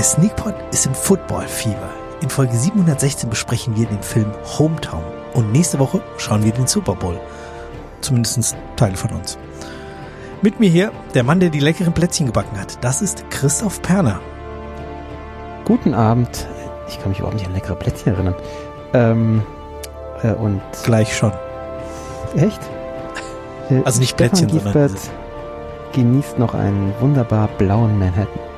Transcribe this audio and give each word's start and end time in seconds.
Der 0.00 0.04
Sneakpot 0.06 0.54
ist 0.72 0.86
im 0.86 0.94
Football-Fieber. 0.94 1.90
In 2.22 2.30
Folge 2.30 2.56
716 2.56 3.28
besprechen 3.28 3.76
wir 3.76 3.86
den 3.86 4.02
Film 4.02 4.32
Hometown. 4.58 5.04
Und 5.34 5.52
nächste 5.52 5.78
Woche 5.78 6.00
schauen 6.16 6.42
wir 6.42 6.52
den 6.52 6.66
Super 6.66 6.94
Bowl. 6.94 7.20
Zumindest 8.00 8.56
Teile 8.76 8.96
von 8.96 9.10
uns. 9.10 9.36
Mit 10.40 10.58
mir 10.58 10.70
hier 10.70 10.90
der 11.12 11.22
Mann, 11.22 11.38
der 11.38 11.50
die 11.50 11.60
leckeren 11.60 11.92
Plätzchen 11.92 12.24
gebacken 12.24 12.58
hat. 12.58 12.82
Das 12.82 13.02
ist 13.02 13.28
Christoph 13.28 13.82
Perner. 13.82 14.20
Guten 15.66 15.92
Abend. 15.92 16.48
Ich 16.88 16.98
kann 16.98 17.10
mich 17.10 17.18
überhaupt 17.18 17.36
nicht 17.36 17.46
an 17.46 17.52
leckere 17.52 17.76
Plätzchen 17.76 18.14
erinnern. 18.14 18.34
Ähm, 18.94 19.42
äh, 20.22 20.32
und 20.32 20.62
Gleich 20.82 21.14
schon. 21.14 21.32
echt? 22.36 22.62
Äh, 23.68 23.82
Also 23.84 24.00
nicht 24.00 24.12
Stefan 24.14 24.30
Plätzchen, 24.30 24.48
sondern 24.48 24.72
Giesbert 24.72 25.10
genießt 25.92 26.38
noch 26.38 26.54
einen 26.54 26.94
wunderbar 27.00 27.48
blauen 27.58 27.98
Manhattan. 27.98 28.49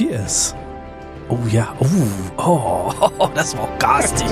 Cheers. 0.00 0.54
Oh 1.28 1.36
ja, 1.50 1.76
oh, 1.78 1.84
oh, 3.18 3.28
das 3.34 3.54
war 3.54 3.64
auch 3.64 3.78
garstig. 3.78 4.30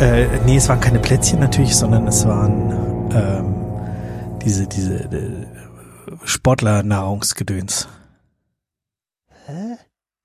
äh, 0.00 0.26
nee, 0.44 0.56
es 0.56 0.68
waren 0.68 0.80
keine 0.80 0.98
Plätzchen 0.98 1.38
natürlich, 1.38 1.76
sondern 1.76 2.08
es 2.08 2.26
waren 2.26 3.12
ähm, 3.14 4.40
diese, 4.44 4.66
diese 4.66 5.04
äh, 5.04 5.46
Sportler-Nahrungsgedöns. 6.24 7.86
Hä? 9.46 9.76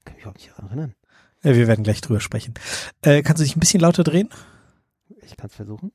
Kann 0.05 0.15
mich 0.15 0.23
überhaupt 0.23 0.39
nicht 0.39 0.49
daran 0.49 0.65
erinnern. 0.69 0.95
Äh, 1.43 1.53
wir 1.53 1.67
werden 1.67 1.83
gleich 1.83 2.01
drüber 2.01 2.19
sprechen. 2.19 2.55
Äh, 3.03 3.21
kannst 3.21 3.41
du 3.41 3.43
dich 3.43 3.55
ein 3.55 3.59
bisschen 3.59 3.81
lauter 3.81 4.03
drehen? 4.03 4.29
Ich 5.21 5.37
kann 5.37 5.51
es 5.51 5.55
versuchen. 5.55 5.91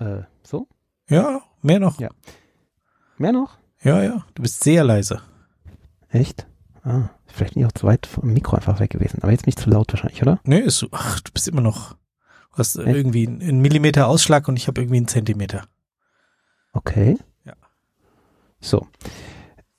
Äh, 0.00 0.22
so? 0.42 0.66
Ja, 1.08 1.42
mehr 1.62 1.78
noch. 1.78 2.00
Ja. 2.00 2.08
Mehr 3.18 3.32
noch? 3.32 3.58
Ja, 3.82 4.02
ja, 4.02 4.24
du 4.34 4.42
bist 4.42 4.64
sehr 4.64 4.82
leise. 4.82 5.20
Echt? 6.08 6.46
Ah, 6.82 7.10
vielleicht 7.26 7.56
nicht 7.56 7.66
auch 7.66 7.72
zu 7.72 7.86
weit 7.86 8.06
vom 8.06 8.32
Mikro 8.32 8.56
einfach 8.56 8.80
weg 8.80 8.90
gewesen. 8.90 9.22
Aber 9.22 9.30
jetzt 9.30 9.46
nicht 9.46 9.58
zu 9.58 9.68
laut 9.70 9.92
wahrscheinlich, 9.92 10.22
oder? 10.22 10.40
Nee, 10.44 10.60
ist 10.60 10.78
so. 10.78 10.88
Ach, 10.92 11.20
du 11.20 11.30
bist 11.32 11.46
immer 11.46 11.60
noch. 11.60 11.92
Du 12.52 12.58
hast 12.58 12.76
Echt? 12.76 12.88
irgendwie 12.88 13.28
einen 13.28 13.42
einen 13.42 13.60
Millimeter 13.60 14.08
Ausschlag 14.08 14.48
und 14.48 14.56
ich 14.56 14.66
habe 14.66 14.80
irgendwie 14.80 14.96
einen 14.96 15.08
Zentimeter. 15.08 15.64
Okay. 16.72 17.18
Ja. 17.44 17.54
So. 18.60 18.86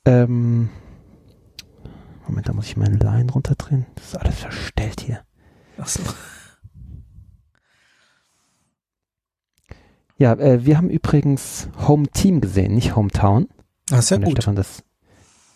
Ähm, 0.05 0.69
Moment, 2.27 2.47
da 2.47 2.53
muss 2.53 2.67
ich 2.67 2.77
meinen 2.77 2.99
Line 2.99 3.31
runterdrehen. 3.31 3.85
Das 3.95 4.05
ist 4.05 4.15
alles 4.15 4.39
verstellt 4.39 5.01
hier. 5.01 5.21
Ach 5.77 5.87
so. 5.87 6.01
Ja, 10.21 10.33
äh, 10.33 10.63
wir 10.63 10.77
haben 10.77 10.91
übrigens 10.91 11.67
Home 11.87 12.07
Team 12.07 12.41
gesehen, 12.41 12.75
nicht 12.75 12.95
Hometown. 12.95 13.47
Das 13.87 14.01
ist 14.01 14.09
ja 14.11 14.17
der 14.17 14.27
gut. 14.27 14.37
Stefan 14.37 14.55
das. 14.55 14.83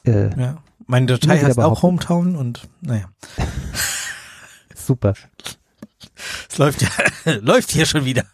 Äh, 0.08 0.36
Ja. 0.42 0.64
Meine 0.88 1.06
Datei 1.06 1.38
heißt 1.38 1.60
auch. 1.60 1.84
Hometown 1.84 2.36
und 2.36 2.68
naja, 2.82 3.08
super. 4.76 5.14
es 6.50 6.58
läuft 6.58 6.82
ja, 6.82 6.90
läuft 7.42 7.70
hier 7.70 7.86
schon 7.86 8.06
wieder. 8.06 8.26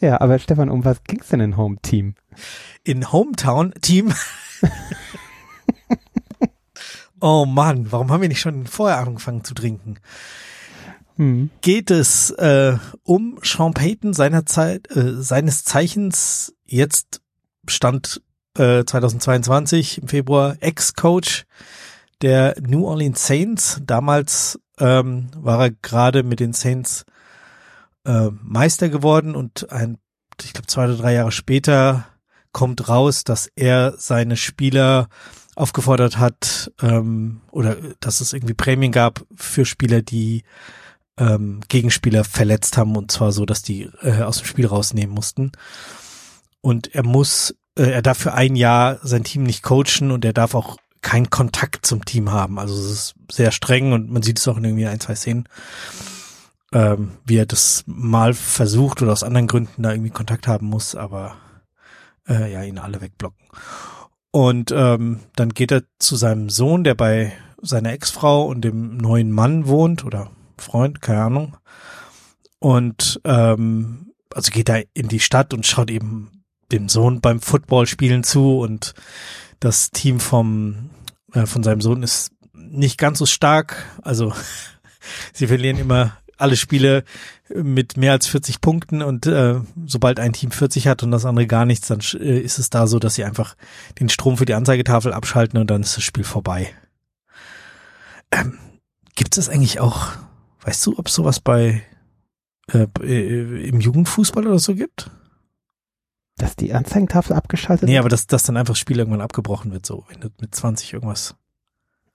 Ja, 0.00 0.22
aber 0.22 0.38
Stefan, 0.38 0.70
um 0.70 0.86
was 0.86 1.04
ging's 1.04 1.28
denn 1.28 1.40
in 1.40 1.58
Home 1.58 1.76
Team? 1.82 2.14
In 2.82 3.12
Hometown 3.12 3.74
Team. 3.82 4.14
oh 7.20 7.44
Mann, 7.44 7.92
warum 7.92 8.10
haben 8.10 8.22
wir 8.22 8.30
nicht 8.30 8.40
schon 8.40 8.66
vorher 8.66 8.96
angefangen 8.96 9.44
zu 9.44 9.52
trinken? 9.52 9.98
Hm. 11.20 11.50
geht 11.60 11.90
es 11.90 12.30
äh, 12.30 12.78
um 13.02 13.38
Sean 13.42 13.74
Payton 13.74 14.14
seiner 14.14 14.46
Zeit, 14.46 14.90
äh, 14.96 15.20
seines 15.20 15.64
Zeichens 15.64 16.54
jetzt 16.64 17.20
Stand 17.68 18.22
äh, 18.56 18.84
2022 18.86 20.00
im 20.00 20.08
Februar 20.08 20.56
Ex-Coach 20.60 21.44
der 22.22 22.54
New 22.66 22.86
Orleans 22.86 23.26
Saints. 23.26 23.82
Damals 23.84 24.58
ähm, 24.78 25.30
war 25.36 25.60
er 25.60 25.70
gerade 25.72 26.22
mit 26.22 26.40
den 26.40 26.54
Saints 26.54 27.04
äh, 28.06 28.30
Meister 28.42 28.88
geworden 28.88 29.36
und 29.36 29.70
ein, 29.70 29.98
ich 30.42 30.54
glaube 30.54 30.68
zwei 30.68 30.86
oder 30.86 30.96
drei 30.96 31.12
Jahre 31.12 31.32
später 31.32 32.06
kommt 32.52 32.88
raus, 32.88 33.24
dass 33.24 33.46
er 33.56 33.92
seine 33.98 34.38
Spieler 34.38 35.10
aufgefordert 35.54 36.16
hat 36.16 36.72
ähm, 36.80 37.42
oder 37.50 37.76
dass 38.00 38.22
es 38.22 38.32
irgendwie 38.32 38.54
Prämien 38.54 38.90
gab 38.90 39.26
für 39.34 39.66
Spieler, 39.66 40.00
die 40.00 40.44
ähm, 41.20 41.60
Gegenspieler 41.68 42.24
verletzt 42.24 42.76
haben 42.76 42.96
und 42.96 43.12
zwar 43.12 43.30
so, 43.30 43.44
dass 43.44 43.62
die 43.62 43.90
äh, 44.02 44.22
aus 44.22 44.38
dem 44.38 44.46
Spiel 44.46 44.66
rausnehmen 44.66 45.14
mussten. 45.14 45.52
Und 46.62 46.94
er 46.94 47.04
muss, 47.04 47.54
äh, 47.76 47.90
er 47.90 48.02
darf 48.02 48.18
für 48.18 48.32
ein 48.32 48.56
Jahr 48.56 48.98
sein 49.02 49.22
Team 49.22 49.44
nicht 49.44 49.62
coachen 49.62 50.10
und 50.10 50.24
er 50.24 50.32
darf 50.32 50.54
auch 50.54 50.78
keinen 51.02 51.30
Kontakt 51.30 51.86
zum 51.86 52.04
Team 52.04 52.32
haben. 52.32 52.58
Also 52.58 52.74
es 52.74 52.90
ist 52.90 53.14
sehr 53.30 53.52
streng 53.52 53.92
und 53.92 54.10
man 54.10 54.22
sieht 54.22 54.38
es 54.38 54.48
auch 54.48 54.56
in 54.56 54.64
irgendwie 54.64 54.86
ein, 54.86 55.00
zwei 55.00 55.14
Szenen, 55.14 55.48
ähm, 56.72 57.12
wie 57.24 57.36
er 57.36 57.46
das 57.46 57.84
mal 57.86 58.34
versucht 58.34 59.02
oder 59.02 59.12
aus 59.12 59.22
anderen 59.22 59.46
Gründen 59.46 59.82
da 59.82 59.92
irgendwie 59.92 60.10
Kontakt 60.10 60.48
haben 60.48 60.66
muss, 60.66 60.94
aber 60.94 61.36
äh, 62.28 62.50
ja, 62.50 62.62
ihn 62.62 62.78
alle 62.78 63.00
wegblocken. 63.00 63.46
Und 64.30 64.72
ähm, 64.72 65.20
dann 65.36 65.50
geht 65.50 65.72
er 65.72 65.82
zu 65.98 66.16
seinem 66.16 66.50
Sohn, 66.50 66.84
der 66.84 66.94
bei 66.94 67.32
seiner 67.60 67.92
Ex-Frau 67.92 68.46
und 68.46 68.62
dem 68.62 68.96
neuen 68.96 69.32
Mann 69.32 69.66
wohnt 69.66 70.04
oder 70.04 70.30
Freund, 70.60 71.00
keine 71.02 71.22
Ahnung. 71.22 71.56
Und 72.58 73.20
ähm, 73.24 74.12
also 74.34 74.50
geht 74.50 74.68
er 74.68 74.84
in 74.94 75.08
die 75.08 75.20
Stadt 75.20 75.54
und 75.54 75.66
schaut 75.66 75.90
eben 75.90 76.44
dem 76.70 76.88
Sohn 76.88 77.20
beim 77.20 77.40
Footballspielen 77.40 78.22
zu 78.22 78.58
und 78.58 78.94
das 79.58 79.90
Team 79.90 80.20
vom 80.20 80.90
äh, 81.32 81.46
von 81.46 81.62
seinem 81.62 81.80
Sohn 81.80 82.02
ist 82.02 82.32
nicht 82.54 82.98
ganz 82.98 83.18
so 83.18 83.26
stark. 83.26 83.84
Also 84.02 84.32
sie 85.32 85.46
verlieren 85.46 85.78
immer 85.78 86.16
alle 86.36 86.56
Spiele 86.56 87.04
mit 87.54 87.96
mehr 87.96 88.12
als 88.12 88.26
40 88.26 88.60
Punkten 88.60 89.02
und 89.02 89.26
äh, 89.26 89.60
sobald 89.86 90.20
ein 90.20 90.32
Team 90.32 90.50
40 90.50 90.86
hat 90.86 91.02
und 91.02 91.10
das 91.10 91.26
andere 91.26 91.46
gar 91.46 91.66
nichts, 91.66 91.88
dann 91.88 92.00
äh, 92.14 92.38
ist 92.38 92.58
es 92.58 92.70
da 92.70 92.86
so, 92.86 92.98
dass 92.98 93.14
sie 93.14 93.24
einfach 93.24 93.56
den 93.98 94.08
Strom 94.08 94.36
für 94.36 94.46
die 94.46 94.54
Anzeigetafel 94.54 95.12
abschalten 95.12 95.58
und 95.58 95.70
dann 95.70 95.82
ist 95.82 95.96
das 95.96 96.04
Spiel 96.04 96.24
vorbei. 96.24 96.72
Ähm, 98.30 98.58
Gibt 99.16 99.36
es 99.36 99.48
eigentlich 99.48 99.80
auch, 99.80 100.12
weißt 100.62 100.86
du, 100.86 100.98
ob 100.98 101.06
es 101.08 101.14
sowas 101.14 101.40
bei 101.40 101.82
äh, 102.72 102.86
äh, 103.02 103.68
im 103.68 103.80
Jugendfußball 103.80 104.46
oder 104.46 104.58
so 104.58 104.74
gibt? 104.74 105.10
Dass 106.36 106.56
die 106.56 106.72
Anzeigentafel 106.72 107.36
abgeschaltet 107.36 107.88
Nee, 107.88 107.98
aber 107.98 108.08
dass, 108.08 108.26
dass 108.26 108.44
dann 108.44 108.56
einfach 108.56 108.72
das 108.72 108.78
Spiel 108.78 108.98
irgendwann 108.98 109.20
abgebrochen 109.20 109.72
wird, 109.72 109.84
so 109.84 110.04
wenn 110.08 110.20
du 110.20 110.28
mit 110.40 110.54
20 110.54 110.92
irgendwas. 110.94 111.34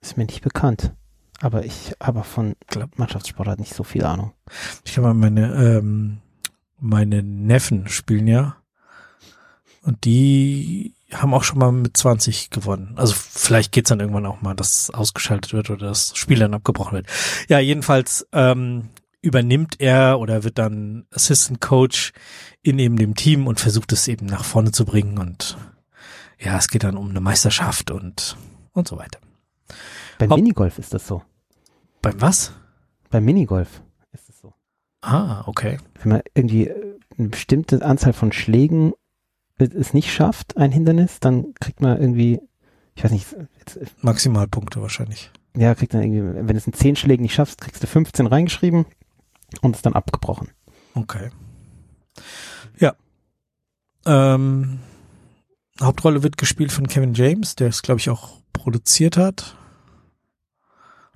ist 0.00 0.16
mir 0.16 0.24
nicht 0.24 0.42
bekannt. 0.42 0.92
Aber 1.40 1.64
ich 1.64 1.94
habe 2.02 2.24
von 2.24 2.56
Glaub- 2.66 2.98
Mannschaftssport 2.98 3.46
halt 3.48 3.60
nicht 3.60 3.74
so 3.74 3.84
viel 3.84 4.04
Ahnung. 4.04 4.32
Ich 4.84 4.94
glaube, 4.94 5.12
meine, 5.14 5.54
ähm, 5.54 6.18
meine 6.80 7.22
Neffen 7.22 7.88
spielen 7.88 8.26
ja. 8.26 8.56
Und 9.82 10.04
die 10.06 10.95
haben 11.12 11.34
auch 11.34 11.44
schon 11.44 11.58
mal 11.58 11.72
mit 11.72 11.96
20 11.96 12.50
gewonnen. 12.50 12.94
Also 12.96 13.14
vielleicht 13.14 13.72
geht's 13.72 13.90
dann 13.90 14.00
irgendwann 14.00 14.26
auch 14.26 14.40
mal, 14.40 14.54
dass 14.54 14.82
es 14.82 14.90
ausgeschaltet 14.90 15.52
wird 15.52 15.70
oder 15.70 15.88
das 15.88 16.16
Spiel 16.16 16.38
dann 16.38 16.54
abgebrochen 16.54 16.94
wird. 16.94 17.06
Ja, 17.48 17.58
jedenfalls 17.58 18.26
ähm, 18.32 18.88
übernimmt 19.22 19.80
er 19.80 20.18
oder 20.18 20.42
wird 20.44 20.58
dann 20.58 21.06
Assistant 21.12 21.60
Coach 21.60 22.12
in 22.62 22.78
eben 22.78 22.96
dem 22.96 23.14
Team 23.14 23.46
und 23.46 23.60
versucht 23.60 23.92
es 23.92 24.08
eben 24.08 24.26
nach 24.26 24.44
vorne 24.44 24.72
zu 24.72 24.84
bringen. 24.84 25.18
Und 25.18 25.56
ja, 26.38 26.56
es 26.58 26.68
geht 26.68 26.84
dann 26.84 26.96
um 26.96 27.10
eine 27.10 27.20
Meisterschaft 27.20 27.90
und, 27.90 28.36
und 28.72 28.88
so 28.88 28.98
weiter. 28.98 29.20
Beim 30.18 30.30
Hopp. 30.30 30.38
Minigolf 30.38 30.78
ist 30.78 30.92
das 30.92 31.06
so. 31.06 31.22
Beim 32.02 32.20
was? 32.20 32.52
Beim 33.10 33.24
Minigolf 33.24 33.82
ist 34.12 34.28
es 34.28 34.40
so. 34.40 34.52
Ah, 35.02 35.44
okay. 35.46 35.78
Wenn 36.02 36.12
man 36.12 36.22
irgendwie 36.34 36.72
eine 37.16 37.28
bestimmte 37.28 37.84
Anzahl 37.84 38.12
von 38.12 38.32
Schlägen 38.32 38.92
es 39.58 39.94
nicht 39.94 40.12
schafft, 40.12 40.56
ein 40.56 40.72
Hindernis, 40.72 41.20
dann 41.20 41.54
kriegt 41.60 41.80
man 41.80 42.00
irgendwie, 42.00 42.40
ich 42.94 43.04
weiß 43.04 43.10
nicht, 43.10 43.26
jetzt, 43.58 43.76
äh, 43.76 43.86
Maximalpunkte 44.02 44.80
wahrscheinlich. 44.82 45.30
ja, 45.56 45.74
kriegt 45.74 45.94
dann 45.94 46.02
irgendwie, 46.02 46.46
wenn 46.48 46.56
es 46.56 46.66
in 46.66 46.72
10 46.72 46.96
Schlägen 46.96 47.22
nicht 47.22 47.34
schaffst, 47.34 47.60
kriegst 47.60 47.82
du 47.82 47.86
15 47.86 48.26
reingeschrieben 48.26 48.86
und 49.62 49.76
ist 49.76 49.86
dann 49.86 49.94
abgebrochen. 49.94 50.50
Okay. 50.94 51.30
Ja. 52.78 52.94
Ähm, 54.04 54.80
Hauptrolle 55.80 56.22
wird 56.22 56.36
gespielt 56.36 56.72
von 56.72 56.86
Kevin 56.86 57.14
James, 57.14 57.56
der 57.56 57.68
es, 57.68 57.82
glaube 57.82 58.00
ich, 58.00 58.10
auch 58.10 58.40
produziert 58.52 59.16
hat. 59.16 59.56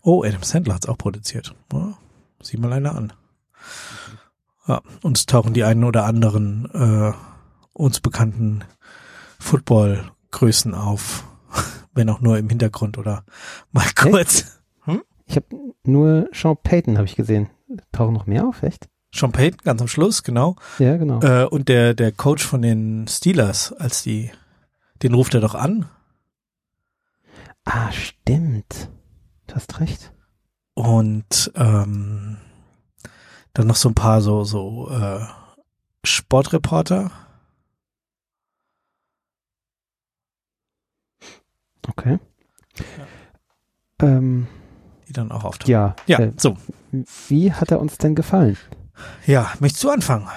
Oh, 0.02 0.22
Adam 0.24 0.42
Sandler 0.42 0.74
hat 0.74 0.84
es 0.84 0.88
auch 0.88 0.98
produziert. 0.98 1.54
Ja, 1.72 1.94
sieh 2.42 2.56
mal 2.56 2.72
einer 2.72 2.94
an. 2.94 3.12
Ja, 4.66 4.82
uns 5.02 5.26
tauchen 5.26 5.52
die 5.52 5.64
einen 5.64 5.84
oder 5.84 6.04
anderen 6.04 6.70
äh, 6.72 7.12
uns 7.72 8.00
bekannten 8.00 8.64
Football-Größen 9.38 10.74
auf, 10.74 11.24
wenn 11.94 12.10
auch 12.10 12.20
nur 12.20 12.38
im 12.38 12.48
Hintergrund 12.48 12.98
oder 12.98 13.24
mal 13.72 13.88
kurz. 13.94 14.60
Ich 15.30 15.36
habe 15.36 15.46
nur 15.84 16.28
Sean 16.32 16.56
Payton 16.60 16.96
habe 16.98 17.06
ich 17.06 17.14
gesehen. 17.14 17.50
Tauchen 17.92 18.14
noch 18.14 18.26
mehr 18.26 18.48
auf, 18.48 18.64
echt? 18.64 18.88
Sean 19.14 19.30
Payton 19.30 19.60
ganz 19.62 19.80
am 19.80 19.86
Schluss, 19.86 20.24
genau. 20.24 20.56
Ja, 20.80 20.96
genau. 20.96 21.20
Äh, 21.20 21.46
und 21.46 21.68
der, 21.68 21.94
der 21.94 22.10
Coach 22.10 22.44
von 22.44 22.62
den 22.62 23.06
Steelers, 23.06 23.72
als 23.72 24.02
die, 24.02 24.32
den 25.04 25.14
ruft 25.14 25.34
er 25.34 25.40
doch 25.40 25.54
an. 25.54 25.88
Ah, 27.64 27.92
stimmt. 27.92 28.90
Du 29.46 29.54
hast 29.54 29.78
recht. 29.78 30.12
Und 30.74 31.52
ähm, 31.54 32.38
dann 33.52 33.66
noch 33.68 33.76
so 33.76 33.88
ein 33.88 33.94
paar 33.94 34.20
so, 34.22 34.42
so 34.42 34.90
äh, 34.90 35.20
Sportreporter. 36.02 37.12
Okay. 41.90 42.18
Ähm, 44.00 44.46
die 45.08 45.12
dann 45.12 45.30
auch 45.32 45.44
auftauchen. 45.44 45.70
ja. 45.72 45.94
Ja, 46.06 46.18
Äh, 46.20 46.32
so. 46.36 46.56
wie 47.28 47.52
hat 47.52 47.70
er 47.70 47.80
uns 47.80 47.98
denn 47.98 48.14
gefallen? 48.14 48.56
Ja, 49.26 49.52
möchtest 49.60 49.84
du 49.84 49.90
anfangen? 49.90 50.28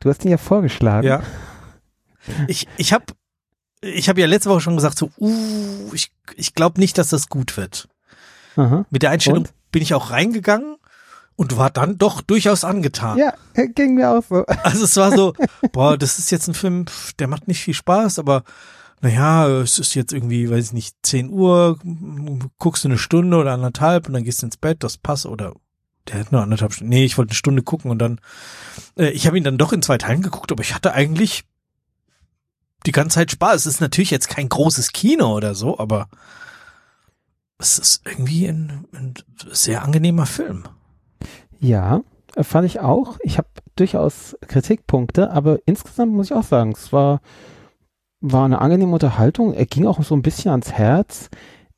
Du 0.00 0.08
hast 0.10 0.24
ihn 0.24 0.30
ja 0.30 0.36
vorgeschlagen. 0.36 1.06
Ja. 1.06 1.22
Ich, 2.48 2.66
ich 2.76 2.92
habe 2.92 3.04
ich 3.80 4.08
hab 4.08 4.16
ja 4.16 4.26
letzte 4.26 4.48
Woche 4.50 4.60
schon 4.62 4.76
gesagt, 4.76 4.96
so, 4.98 5.10
uh, 5.18 5.90
ich, 5.92 6.10
ich 6.36 6.54
glaube 6.54 6.80
nicht, 6.80 6.96
dass 6.96 7.08
das 7.08 7.28
gut 7.28 7.56
wird. 7.56 7.88
Aha. 8.56 8.86
Mit 8.90 9.02
der 9.02 9.10
Einstellung 9.10 9.40
Und? 9.40 9.52
bin 9.72 9.82
ich 9.82 9.92
auch 9.94 10.10
reingegangen 10.10 10.76
und 11.36 11.56
war 11.58 11.68
dann 11.70 11.98
doch 11.98 12.22
durchaus 12.22 12.64
angetan. 12.64 13.18
Ja, 13.18 13.34
ging 13.74 13.96
mir 13.96 14.10
auch 14.10 14.22
so. 14.26 14.46
Also 14.62 14.84
es 14.84 14.96
war 14.96 15.12
so, 15.14 15.34
boah, 15.72 15.98
das 15.98 16.18
ist 16.18 16.30
jetzt 16.30 16.48
ein 16.48 16.54
Film, 16.54 16.86
der 17.18 17.26
macht 17.28 17.48
nicht 17.48 17.60
viel 17.62 17.74
Spaß, 17.74 18.18
aber 18.18 18.44
naja, 19.04 19.46
es 19.60 19.78
ist 19.78 19.94
jetzt 19.94 20.14
irgendwie, 20.14 20.50
weiß 20.50 20.68
ich 20.68 20.72
nicht, 20.72 20.96
10 21.02 21.28
Uhr, 21.28 21.78
guckst 22.58 22.84
du 22.84 22.88
eine 22.88 22.96
Stunde 22.96 23.36
oder 23.36 23.52
anderthalb 23.52 24.06
und 24.06 24.14
dann 24.14 24.24
gehst 24.24 24.40
du 24.40 24.46
ins 24.46 24.56
Bett, 24.56 24.82
das 24.82 24.96
passt 24.96 25.26
oder 25.26 25.52
der 26.08 26.20
hat 26.20 26.32
nur 26.32 26.40
anderthalb 26.40 26.72
Stunden. 26.72 26.88
Nee, 26.88 27.04
ich 27.04 27.18
wollte 27.18 27.32
eine 27.32 27.36
Stunde 27.36 27.62
gucken 27.62 27.90
und 27.90 27.98
dann, 27.98 28.18
äh, 28.96 29.10
ich 29.10 29.26
habe 29.26 29.36
ihn 29.36 29.44
dann 29.44 29.58
doch 29.58 29.74
in 29.74 29.82
zwei 29.82 29.98
Teilen 29.98 30.22
geguckt, 30.22 30.50
aber 30.50 30.62
ich 30.62 30.74
hatte 30.74 30.94
eigentlich 30.94 31.44
die 32.86 32.92
ganze 32.92 33.16
Zeit 33.16 33.30
Spaß. 33.30 33.56
Es 33.56 33.74
ist 33.74 33.82
natürlich 33.82 34.10
jetzt 34.10 34.30
kein 34.30 34.48
großes 34.48 34.92
Kino 34.92 35.34
oder 35.34 35.54
so, 35.54 35.78
aber 35.78 36.08
es 37.58 37.78
ist 37.78 38.06
irgendwie 38.06 38.46
ein, 38.46 38.86
ein 38.92 39.12
sehr 39.52 39.82
angenehmer 39.82 40.24
Film. 40.24 40.64
Ja, 41.60 42.00
äh, 42.36 42.42
fand 42.42 42.64
ich 42.64 42.80
auch. 42.80 43.18
Ich 43.22 43.36
habe 43.36 43.48
durchaus 43.76 44.34
Kritikpunkte, 44.48 45.30
aber 45.30 45.58
insgesamt 45.66 46.12
muss 46.14 46.30
ich 46.30 46.32
auch 46.32 46.44
sagen, 46.44 46.72
es 46.72 46.90
war, 46.90 47.20
war 48.26 48.46
eine 48.46 48.60
angenehme 48.60 48.92
Unterhaltung. 48.92 49.52
Er 49.52 49.66
ging 49.66 49.86
auch 49.86 50.02
so 50.02 50.14
ein 50.16 50.22
bisschen 50.22 50.50
ans 50.50 50.72
Herz. 50.72 51.28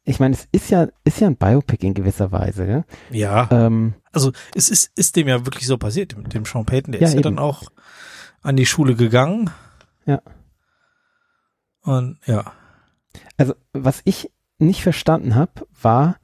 Ich 0.04 0.20
meine, 0.20 0.34
es 0.34 0.46
ist 0.52 0.70
ja, 0.70 0.86
ist 1.02 1.18
ja 1.20 1.26
ein 1.26 1.36
Biopic 1.36 1.84
in 1.84 1.92
gewisser 1.94 2.30
Weise. 2.30 2.66
Ja? 2.66 2.84
Ja. 3.10 3.48
Ähm, 3.50 3.94
Also 4.12 4.30
es 4.54 4.68
ist, 4.68 4.96
ist 4.96 5.16
dem 5.16 5.26
ja 5.26 5.44
wirklich 5.44 5.66
so 5.66 5.76
passiert, 5.76 6.12
dem, 6.12 6.28
dem 6.28 6.44
Sean 6.44 6.64
Payton, 6.64 6.92
der 6.92 7.00
Ja, 7.00 7.08
ist 7.08 7.14
ja 7.14 7.20
eben. 7.20 7.36
dann 7.36 7.38
auch 7.40 7.64
an 8.42 8.54
die 8.56 8.66
Schule 8.66 8.94
gegangen. 8.94 9.50
Ja. 10.06 10.20
Und 11.82 12.18
ja. 12.26 12.52
also, 13.36 13.54
was 13.72 14.00
ich 14.04 14.30
nicht 14.58 14.82
verstanden 14.82 15.34
habe, 15.34 15.66
war, 15.82 16.16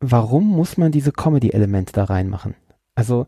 warum 0.00 0.48
muss 0.48 0.76
man 0.76 0.92
diese 0.92 1.12
Comedy-Elemente 1.12 1.92
da 1.92 2.04
reinmachen? 2.04 2.54
Also, 2.94 3.26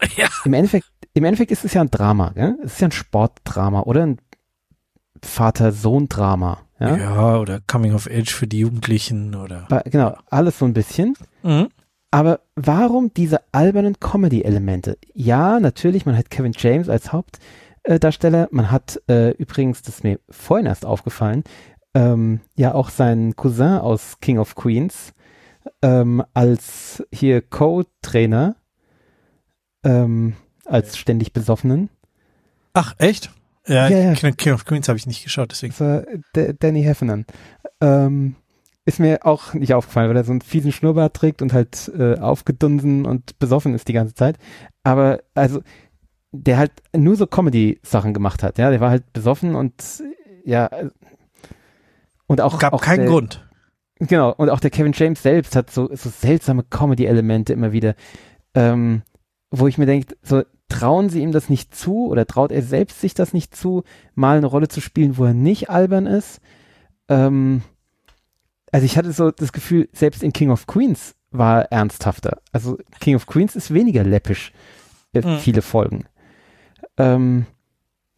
Ja. 0.16 0.28
im 0.44 0.52
Endeffekt, 0.52 0.90
im 1.14 1.24
Endeffekt 1.24 1.50
ist 1.50 1.64
es 1.64 1.72
ja 1.72 1.80
ein 1.80 1.90
Drama, 1.90 2.30
gell? 2.34 2.58
Es 2.62 2.74
ist 2.74 2.80
ja 2.80 2.88
ein 2.88 2.92
Sportdrama 2.92 3.80
oder 3.82 4.02
ein 4.02 4.18
Vater-Sohn-Drama. 5.22 6.58
ja. 6.80 6.96
Ja? 6.96 7.38
oder 7.38 7.60
Coming 7.66 7.94
of 7.94 8.08
Age 8.10 8.32
für 8.32 8.46
die 8.46 8.60
Jugendlichen 8.60 9.34
oder. 9.34 9.66
Genau, 9.84 10.16
alles 10.30 10.58
so 10.58 10.64
ein 10.64 10.74
bisschen. 10.74 11.14
Mhm. 11.42 11.68
Aber 12.10 12.40
warum 12.54 13.12
diese 13.14 13.40
albernen 13.52 13.98
Comedy-Elemente? 14.00 14.96
Ja, 15.12 15.60
natürlich, 15.60 16.06
man 16.06 16.16
hat 16.16 16.30
Kevin 16.30 16.52
James 16.56 16.88
als 16.88 17.12
Hauptdarsteller. 17.12 18.48
Man 18.52 18.70
hat 18.70 19.02
äh, 19.08 19.30
übrigens, 19.32 19.82
das 19.82 19.96
ist 19.96 20.04
mir 20.04 20.20
vorhin 20.30 20.66
erst 20.66 20.86
aufgefallen, 20.86 21.44
ähm, 21.94 22.40
ja 22.56 22.74
auch 22.74 22.90
seinen 22.90 23.36
Cousin 23.36 23.78
aus 23.78 24.20
King 24.20 24.38
of 24.38 24.54
Queens 24.54 25.14
ähm, 25.82 26.22
als 26.34 27.02
hier 27.12 27.42
Co-Trainer, 27.42 28.56
ähm, 29.84 30.34
als 30.64 30.96
ständig 30.96 31.32
Besoffenen. 31.32 31.90
Ach, 32.72 32.94
echt? 32.98 33.30
Ja, 33.66 33.88
Ja, 33.88 34.12
ja. 34.12 34.30
King 34.32 34.52
of 34.54 34.64
Queens 34.64 34.88
habe 34.88 34.98
ich 34.98 35.06
nicht 35.06 35.24
geschaut, 35.24 35.50
deswegen. 35.50 35.74
D 36.34 36.54
Danny 36.58 36.82
Heffernan. 36.82 37.26
Ähm, 37.80 38.36
ist 38.84 39.00
mir 39.00 39.26
auch 39.26 39.52
nicht 39.52 39.74
aufgefallen, 39.74 40.08
weil 40.08 40.16
er 40.16 40.24
so 40.24 40.30
einen 40.30 40.40
fiesen 40.40 40.70
Schnurrbart 40.70 41.14
trägt 41.14 41.42
und 41.42 41.52
halt 41.52 41.90
äh, 41.98 42.18
aufgedunsen 42.18 43.04
und 43.04 43.38
besoffen 43.40 43.74
ist 43.74 43.88
die 43.88 43.92
ganze 43.92 44.14
Zeit. 44.14 44.38
Aber 44.84 45.20
also, 45.34 45.60
der 46.30 46.58
halt 46.58 46.72
nur 46.96 47.16
so 47.16 47.26
Comedy-Sachen 47.26 48.14
gemacht 48.14 48.42
hat. 48.42 48.58
Ja, 48.58 48.70
der 48.70 48.80
war 48.80 48.90
halt 48.90 49.12
besoffen 49.12 49.56
und 49.56 49.74
ja, 50.44 50.66
äh, 50.66 50.90
und 52.28 52.40
auch 52.40 52.58
Gab 52.58 52.72
auch 52.72 52.82
keinen 52.82 53.00
der, 53.00 53.08
Grund. 53.08 53.48
Genau, 53.98 54.32
und 54.32 54.50
auch 54.50 54.60
der 54.60 54.70
Kevin 54.70 54.92
James 54.94 55.22
selbst 55.22 55.56
hat 55.56 55.70
so, 55.70 55.88
so 55.94 56.08
seltsame 56.08 56.62
Comedy-Elemente 56.62 57.52
immer 57.52 57.72
wieder, 57.72 57.94
ähm, 58.54 59.02
wo 59.50 59.66
ich 59.66 59.78
mir 59.78 59.86
denke, 59.86 60.14
so 60.22 60.42
trauen 60.68 61.08
sie 61.08 61.22
ihm 61.22 61.32
das 61.32 61.48
nicht 61.48 61.74
zu 61.74 62.06
oder 62.08 62.26
traut 62.26 62.50
er 62.52 62.62
selbst 62.62 63.00
sich 63.00 63.14
das 63.14 63.32
nicht 63.32 63.54
zu, 63.54 63.84
mal 64.14 64.36
eine 64.38 64.46
Rolle 64.46 64.68
zu 64.68 64.80
spielen, 64.80 65.16
wo 65.16 65.24
er 65.24 65.34
nicht 65.34 65.70
albern 65.70 66.06
ist. 66.06 66.40
Ähm, 67.08 67.62
also 68.72 68.84
ich 68.84 68.98
hatte 68.98 69.12
so 69.12 69.30
das 69.30 69.52
Gefühl, 69.52 69.88
selbst 69.92 70.22
in 70.22 70.32
King 70.32 70.50
of 70.50 70.66
Queens 70.66 71.14
war 71.30 71.62
er 71.62 71.72
ernsthafter. 71.72 72.40
Also 72.52 72.78
King 73.00 73.16
of 73.16 73.26
Queens 73.26 73.54
ist 73.56 73.72
weniger 73.72 74.02
läppisch, 74.04 74.52
äh, 75.12 75.20
Mhm. 75.20 75.38
viele 75.38 75.62
Folgen. 75.62 76.04
Ähm, 76.96 77.46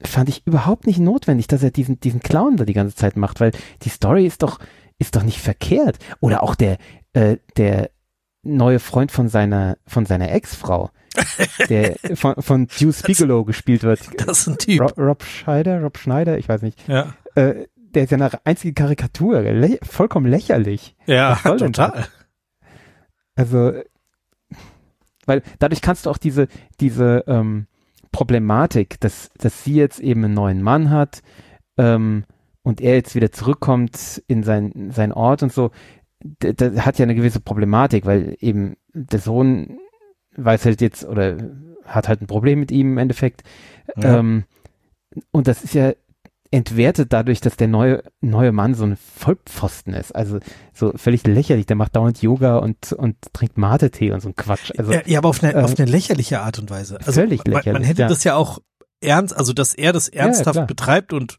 fand 0.02 0.28
ich 0.28 0.46
überhaupt 0.46 0.86
nicht 0.86 1.00
notwendig, 1.00 1.48
dass 1.48 1.62
er 1.62 1.70
diesen, 1.70 2.00
diesen 2.00 2.20
Clown 2.20 2.56
da 2.56 2.64
die 2.64 2.72
ganze 2.72 2.94
Zeit 2.94 3.16
macht, 3.16 3.40
weil 3.40 3.52
die 3.82 3.88
Story 3.88 4.26
ist 4.26 4.42
doch, 4.42 4.58
ist 4.98 5.16
doch 5.16 5.22
nicht 5.22 5.40
verkehrt. 5.40 5.98
Oder 6.20 6.42
auch 6.42 6.54
der, 6.54 6.78
äh, 7.12 7.36
der 7.56 7.90
neue 8.42 8.78
Freund 8.78 9.10
von 9.12 9.28
seiner, 9.28 9.76
von 9.86 10.06
seiner 10.06 10.30
Ex-Frau, 10.30 10.90
der 11.68 11.96
von, 12.14 12.34
von 12.38 12.68
Deuce 12.80 13.02
Bigelow 13.02 13.44
gespielt 13.44 13.82
wird. 13.82 14.00
Das 14.18 14.40
ist 14.40 14.46
ein 14.48 14.58
Typ. 14.58 14.80
Rob, 14.80 14.98
Rob 14.98 15.22
Schneider, 15.22 15.80
Rob 15.82 15.98
Schneider, 15.98 16.38
ich 16.38 16.48
weiß 16.48 16.62
nicht. 16.62 16.86
Ja. 16.88 17.14
Äh, 17.34 17.66
der 17.94 18.04
ist 18.04 18.10
ja 18.10 18.18
eine 18.18 18.46
einzige 18.46 18.74
Karikatur, 18.74 19.40
lä 19.40 19.78
vollkommen 19.82 20.26
lächerlich. 20.26 20.94
Ja, 21.06 21.36
total. 21.36 22.06
Also, 23.34 23.72
weil 25.26 25.42
dadurch 25.58 25.80
kannst 25.80 26.06
du 26.06 26.10
auch 26.10 26.18
diese, 26.18 26.48
diese 26.80 27.24
ähm, 27.26 27.66
Problematik, 28.12 29.00
dass, 29.00 29.30
dass 29.38 29.64
sie 29.64 29.74
jetzt 29.74 30.00
eben 30.00 30.24
einen 30.24 30.34
neuen 30.34 30.62
Mann 30.62 30.90
hat 30.90 31.22
ähm, 31.76 32.24
und 32.62 32.80
er 32.80 32.94
jetzt 32.94 33.14
wieder 33.14 33.32
zurückkommt 33.32 34.22
in 34.26 34.42
sein, 34.42 34.90
sein 34.92 35.12
Ort 35.12 35.42
und 35.42 35.52
so, 35.52 35.70
das 36.40 36.84
hat 36.84 36.98
ja 36.98 37.04
eine 37.04 37.14
gewisse 37.14 37.40
Problematik, 37.40 38.06
weil 38.06 38.36
eben 38.40 38.76
der 38.92 39.20
Sohn 39.20 39.78
weiß 40.44 40.64
halt 40.64 40.80
jetzt 40.80 41.04
oder 41.04 41.36
hat 41.84 42.08
halt 42.08 42.22
ein 42.22 42.26
Problem 42.26 42.60
mit 42.60 42.70
ihm 42.70 42.92
im 42.92 42.98
Endeffekt. 42.98 43.42
Ja. 43.96 44.18
Ähm, 44.18 44.44
und 45.30 45.48
das 45.48 45.64
ist 45.64 45.74
ja 45.74 45.92
entwertet 46.50 47.12
dadurch, 47.12 47.40
dass 47.40 47.56
der 47.56 47.68
neue, 47.68 48.02
neue 48.20 48.52
Mann 48.52 48.74
so 48.74 48.84
ein 48.84 48.96
Vollpfosten 48.96 49.92
ist. 49.92 50.14
Also 50.14 50.38
so 50.72 50.92
völlig 50.96 51.26
lächerlich. 51.26 51.66
Der 51.66 51.76
macht 51.76 51.94
dauernd 51.94 52.22
Yoga 52.22 52.56
und, 52.56 52.92
und 52.92 53.16
trinkt 53.32 53.58
Mate-Tee 53.58 54.12
und 54.12 54.20
so 54.20 54.28
ein 54.28 54.36
Quatsch. 54.36 54.72
Also 54.78 54.92
ja, 54.92 55.02
ja, 55.04 55.18
aber 55.18 55.28
auf 55.28 55.42
eine, 55.42 55.52
äh, 55.52 55.62
auf 55.62 55.78
eine 55.78 55.90
lächerliche 55.90 56.40
Art 56.40 56.58
und 56.58 56.70
Weise. 56.70 56.98
Also, 56.98 57.12
völlig 57.12 57.44
man, 57.44 57.52
man 57.52 57.64
lächerlich, 57.64 57.88
hätte 57.88 58.02
ja. 58.02 58.08
das 58.08 58.24
ja 58.24 58.34
auch 58.34 58.60
ernst, 59.00 59.36
also 59.36 59.52
dass 59.52 59.74
er 59.74 59.92
das 59.92 60.08
ernsthaft 60.08 60.54
klar. 60.54 60.66
betreibt 60.66 61.12
und 61.12 61.38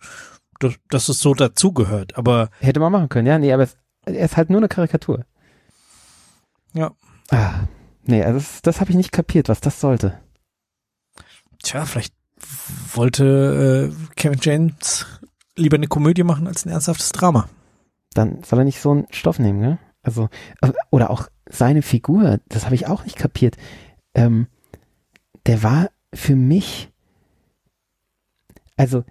dass, 0.59 0.75
dass 0.89 1.09
es 1.09 1.19
so 1.19 1.33
dazugehört. 1.33 2.17
Aber 2.17 2.49
hätte 2.59 2.79
man 2.79 2.91
machen 2.91 3.09
können, 3.09 3.27
ja. 3.27 3.39
Nee, 3.39 3.51
aber 3.51 3.63
es, 3.63 3.77
er 4.05 4.25
ist 4.25 4.37
halt 4.37 4.49
nur 4.49 4.59
eine 4.59 4.67
Karikatur. 4.67 5.25
ja, 6.73 6.91
Ah, 7.31 7.67
nee, 8.03 8.23
also 8.23 8.39
das, 8.39 8.61
das 8.61 8.81
habe 8.81 8.91
ich 8.91 8.97
nicht 8.97 9.11
kapiert, 9.11 9.49
was 9.49 9.61
das 9.61 9.79
sollte. 9.79 10.19
tja, 11.63 11.85
vielleicht 11.85 12.13
wollte 12.93 13.91
äh, 13.91 14.15
Kevin 14.15 14.39
James 14.41 15.05
lieber 15.55 15.75
eine 15.75 15.87
Komödie 15.87 16.23
machen 16.23 16.47
als 16.47 16.65
ein 16.65 16.69
ernsthaftes 16.69 17.11
Drama. 17.11 17.49
Dann 18.13 18.43
soll 18.43 18.59
er 18.59 18.65
nicht 18.65 18.79
so 18.79 18.91
einen 18.91 19.07
Stoff 19.11 19.39
nehmen, 19.39 19.61
gell? 19.61 19.77
Also, 20.01 20.29
oder 20.89 21.09
auch 21.09 21.27
seine 21.47 21.81
Figur, 21.81 22.39
das 22.47 22.65
habe 22.65 22.75
ich 22.75 22.87
auch 22.87 23.03
nicht 23.03 23.17
kapiert. 23.17 23.57
Ähm, 24.13 24.47
der 25.45 25.61
war 25.61 25.89
für 26.13 26.35
mich, 26.35 26.91
also, 28.77 29.03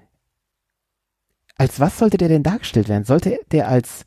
als 1.57 1.79
was 1.79 1.99
sollte 1.99 2.17
der 2.17 2.29
denn 2.29 2.43
dargestellt 2.43 2.89
werden? 2.89 3.05
Sollte 3.05 3.39
der 3.51 3.69
als, 3.69 4.07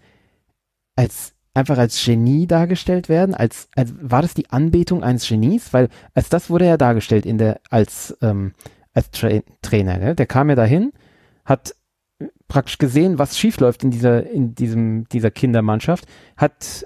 als, 0.96 1.34
einfach 1.54 1.78
als 1.78 2.04
Genie 2.04 2.48
dargestellt 2.48 3.10
werden? 3.10 3.36
Als, 3.36 3.70
als, 3.76 3.94
war 4.02 4.22
das 4.22 4.34
die 4.34 4.50
Anbetung 4.50 5.04
eines 5.04 5.28
Genies? 5.28 5.74
Weil, 5.74 5.90
als 6.14 6.30
das 6.30 6.50
wurde 6.50 6.66
er 6.66 6.78
dargestellt 6.78 7.26
in 7.26 7.38
der, 7.38 7.60
als, 7.70 8.18
ähm, 8.22 8.54
als 8.94 9.12
Tra 9.12 9.30
Trainer, 9.62 10.00
gell? 10.00 10.16
Der 10.16 10.26
kam 10.26 10.50
ja 10.50 10.56
dahin, 10.56 10.92
hat 11.46 11.76
praktisch 12.48 12.78
gesehen, 12.78 13.20
was 13.20 13.38
schiefläuft 13.38 13.84
in 13.84 13.92
dieser, 13.92 14.30
in 14.30 14.56
diesem, 14.56 15.08
dieser 15.10 15.32
Kindermannschaft, 15.32 16.06
hat 16.38 16.86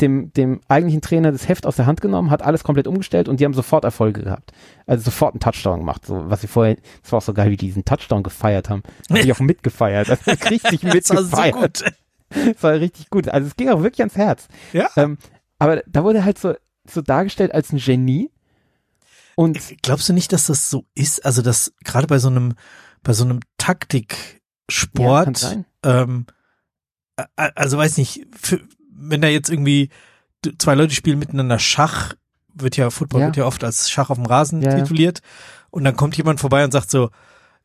dem, 0.00 0.32
dem 0.34 0.60
eigentlichen 0.68 1.00
Trainer 1.00 1.32
das 1.32 1.48
Heft 1.48 1.66
aus 1.66 1.76
der 1.76 1.86
Hand 1.86 2.00
genommen, 2.00 2.30
hat 2.30 2.42
alles 2.42 2.64
komplett 2.64 2.86
umgestellt 2.86 3.28
und 3.28 3.40
die 3.40 3.44
haben 3.44 3.54
sofort 3.54 3.84
Erfolge 3.84 4.22
gehabt. 4.22 4.52
Also 4.86 5.04
sofort 5.04 5.34
einen 5.34 5.40
Touchdown 5.40 5.80
gemacht. 5.80 6.04
So, 6.04 6.28
was 6.28 6.42
sie 6.42 6.48
vorher, 6.48 6.76
das 7.02 7.12
war 7.12 7.18
auch 7.18 7.22
so 7.22 7.32
geil, 7.32 7.50
wie 7.50 7.56
die 7.56 7.66
diesen 7.66 7.84
Touchdown 7.84 8.22
gefeiert 8.22 8.68
haben. 8.68 8.82
Hab 9.08 9.18
ich 9.18 9.32
auch 9.32 9.40
mitgefeiert. 9.40 10.10
Also 10.10 10.30
richtig 10.50 10.82
mitgefeiert. 10.82 11.78
So. 11.78 11.86
Das 12.30 12.62
war 12.62 12.74
richtig 12.74 13.10
gut. 13.10 13.28
Also 13.28 13.46
es 13.46 13.56
ging 13.56 13.68
auch 13.68 13.82
wirklich 13.82 14.00
ans 14.00 14.16
Herz. 14.16 14.48
Ja. 14.72 14.88
Ähm, 14.96 15.18
aber 15.58 15.82
da 15.86 16.04
wurde 16.04 16.24
halt 16.24 16.38
so, 16.38 16.54
so 16.88 17.00
dargestellt 17.00 17.52
als 17.52 17.72
ein 17.72 17.78
Genie. 17.78 18.30
Und 19.34 19.58
glaubst 19.82 20.08
du 20.08 20.12
nicht, 20.12 20.32
dass 20.32 20.46
das 20.46 20.70
so 20.70 20.86
ist? 20.94 21.24
Also, 21.24 21.42
dass 21.42 21.72
gerade 21.84 22.06
bei 22.06 22.18
so 22.18 22.28
einem, 22.28 22.54
bei 23.02 23.12
so 23.12 23.24
einem 23.24 23.40
Taktiksport, 23.58 25.42
ja, 25.42 25.64
ähm, 25.82 26.26
also 27.36 27.76
weiß 27.76 27.98
nicht, 27.98 28.26
für, 28.34 28.60
wenn 28.90 29.20
da 29.20 29.28
jetzt 29.28 29.50
irgendwie 29.50 29.90
zwei 30.58 30.74
Leute 30.74 30.94
spielen 30.94 31.18
miteinander 31.18 31.58
Schach, 31.58 32.14
wird 32.54 32.78
ja, 32.78 32.88
Football 32.88 33.20
ja. 33.20 33.26
wird 33.26 33.36
ja 33.36 33.44
oft 33.44 33.62
als 33.62 33.90
Schach 33.90 34.08
auf 34.08 34.16
dem 34.16 34.26
Rasen 34.26 34.62
ja, 34.62 34.74
tituliert, 34.74 35.20
und 35.70 35.84
dann 35.84 35.96
kommt 35.96 36.16
jemand 36.16 36.40
vorbei 36.40 36.64
und 36.64 36.72
sagt 36.72 36.90
so, 36.90 37.10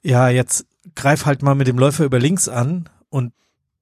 ja, 0.02 0.28
jetzt 0.28 0.66
greif 0.96 1.26
halt 1.26 1.44
mal 1.44 1.56
mit 1.56 1.68
dem 1.68 1.78
Läufer 1.78 2.04
über 2.04 2.20
links 2.20 2.50
an 2.50 2.90
und 3.10 3.34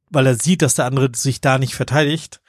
weil 0.09 0.27
er 0.27 0.35
sieht, 0.35 0.61
dass 0.61 0.75
der 0.75 0.85
andere 0.85 1.09
sich 1.15 1.41
da 1.41 1.57
nicht 1.57 1.75
verteidigt. 1.75 2.41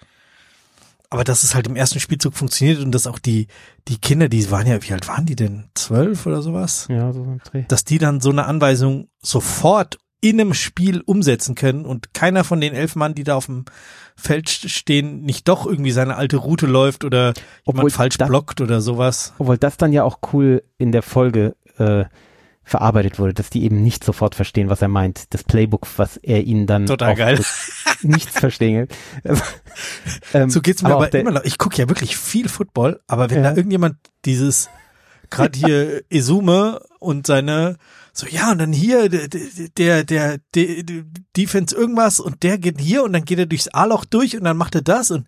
Aber 1.12 1.24
dass 1.24 1.42
es 1.42 1.56
halt 1.56 1.66
im 1.66 1.74
ersten 1.74 1.98
Spielzug 1.98 2.34
funktioniert 2.34 2.80
und 2.80 2.92
dass 2.92 3.08
auch 3.08 3.18
die, 3.18 3.48
die 3.88 3.98
Kinder, 3.98 4.28
die 4.28 4.48
waren 4.52 4.68
ja, 4.68 4.80
wie 4.80 4.92
alt 4.92 5.08
waren 5.08 5.26
die 5.26 5.34
denn? 5.34 5.64
Zwölf 5.74 6.24
oder 6.24 6.40
sowas? 6.40 6.86
Ja, 6.88 7.12
so 7.12 7.24
im 7.24 7.40
Dreh. 7.40 7.64
Dass 7.66 7.84
die 7.84 7.98
dann 7.98 8.20
so 8.20 8.30
eine 8.30 8.46
Anweisung 8.46 9.08
sofort 9.20 9.98
in 10.20 10.40
einem 10.40 10.54
Spiel 10.54 11.00
umsetzen 11.00 11.54
können 11.54 11.84
und 11.84 12.14
keiner 12.14 12.44
von 12.44 12.60
den 12.60 12.74
elf 12.74 12.94
Mann, 12.94 13.14
die 13.14 13.24
da 13.24 13.36
auf 13.36 13.46
dem 13.46 13.64
Feld 14.16 14.50
stehen, 14.50 15.22
nicht 15.22 15.48
doch 15.48 15.66
irgendwie 15.66 15.92
seine 15.92 16.16
alte 16.16 16.36
Route 16.36 16.66
läuft 16.66 17.04
oder 17.04 17.32
obwohl 17.64 17.80
jemand 17.80 17.92
falsch 17.92 18.18
das, 18.18 18.28
blockt 18.28 18.60
oder 18.60 18.80
sowas. 18.80 19.32
Obwohl 19.38 19.58
das 19.58 19.78
dann 19.78 19.92
ja 19.92 20.04
auch 20.04 20.18
cool 20.32 20.62
in 20.76 20.92
der 20.92 21.02
Folge 21.02 21.56
äh, 21.78 22.04
verarbeitet 22.70 23.18
wurde, 23.18 23.34
dass 23.34 23.50
die 23.50 23.64
eben 23.64 23.82
nicht 23.82 24.04
sofort 24.04 24.36
verstehen, 24.36 24.70
was 24.70 24.80
er 24.80 24.88
meint. 24.88 25.34
Das 25.34 25.42
Playbook, 25.42 25.88
was 25.96 26.16
er 26.18 26.44
ihnen 26.44 26.66
dann 26.66 26.86
Total 26.86 27.16
geil. 27.16 27.44
nichts 28.02 28.38
verstehen. 28.38 28.86
Also, 29.24 29.42
ähm, 30.32 30.50
so 30.50 30.60
geht's 30.60 30.82
mir 30.82 30.90
aber, 30.90 31.06
aber 31.06 31.18
immer 31.18 31.32
noch. 31.32 31.44
Ich 31.44 31.58
gucke 31.58 31.76
ja 31.76 31.88
wirklich 31.88 32.16
viel 32.16 32.48
Football, 32.48 33.00
aber 33.08 33.28
wenn 33.28 33.42
ja. 33.42 33.50
da 33.50 33.56
irgendjemand 33.56 33.96
dieses 34.24 34.70
gerade 35.30 35.58
hier 35.58 36.02
Esume 36.10 36.80
und 37.00 37.26
seine 37.26 37.76
so 38.12 38.26
ja 38.26 38.52
und 38.52 38.58
dann 38.58 38.72
hier 38.72 39.08
der 39.08 39.28
der 39.28 40.04
der, 40.04 40.38
der 40.54 41.04
Defense 41.36 41.74
irgendwas 41.74 42.20
und 42.20 42.42
der 42.42 42.58
geht 42.58 42.80
hier 42.80 43.02
und 43.02 43.12
dann 43.12 43.24
geht 43.24 43.38
er 43.38 43.46
durchs 43.46 43.68
A-Loch 43.68 44.04
durch 44.04 44.36
und 44.36 44.44
dann 44.44 44.56
macht 44.56 44.74
er 44.74 44.82
das 44.82 45.10
und 45.10 45.26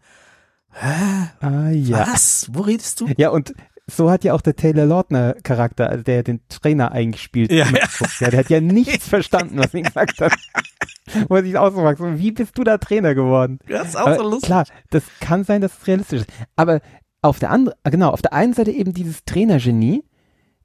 Hä? 0.75 1.29
Ah, 1.41 1.71
ja. 1.71 2.07
Was? 2.07 2.47
Wo 2.51 2.63
redest 2.63 3.01
du? 3.01 3.09
Ja, 3.19 3.29
und 3.29 3.53
so 3.87 4.11
hat 4.11 4.25
ja 4.25 4.35
auch 4.35 4.41
der 4.41 4.57
Taylor 4.57 4.87
Lautner 4.87 5.35
Charakter, 5.43 5.91
also 5.91 6.05
der 6.05 6.23
den 6.23 6.41
Trainer 6.49 6.93
eingespielt 6.93 7.51
ja, 7.51 7.67
ja. 7.67 8.31
der 8.31 8.39
hat 8.39 8.51
ja 8.51 8.61
nichts 8.61 9.09
verstanden, 9.09 9.59
was 9.59 9.75
er 9.75 9.83
gesagt 9.83 10.21
hat. 10.21 10.33
Wo 11.29 11.35
er 11.35 11.43
sich 11.43 11.59
auch 11.59 11.73
so 11.73 12.19
wie 12.19 12.31
bist 12.31 12.57
du 12.57 12.65
da 12.65 12.79
Trainer 12.79 13.15
geworden? 13.15 13.59
Das 13.69 13.89
ist 13.89 13.97
auch 13.97 14.07
Aber 14.07 14.17
so 14.17 14.23
lustig. 14.23 14.47
Klar, 14.47 14.67
das 14.91 15.03
kann 15.21 15.45
sein, 15.45 15.61
dass 15.61 15.79
es 15.79 15.87
realistisch 15.87 16.21
ist. 16.21 16.31
Aber 16.55 16.81
auf 17.23 17.39
der 17.41 17.51
anderen, 17.51 17.77
genau, 17.85 18.11
auf 18.11 18.23
der 18.23 18.33
einen 18.33 18.55
Seite 18.55 18.71
eben 18.71 18.95
dieses 18.95 19.25
Trainergenie, 19.25 20.05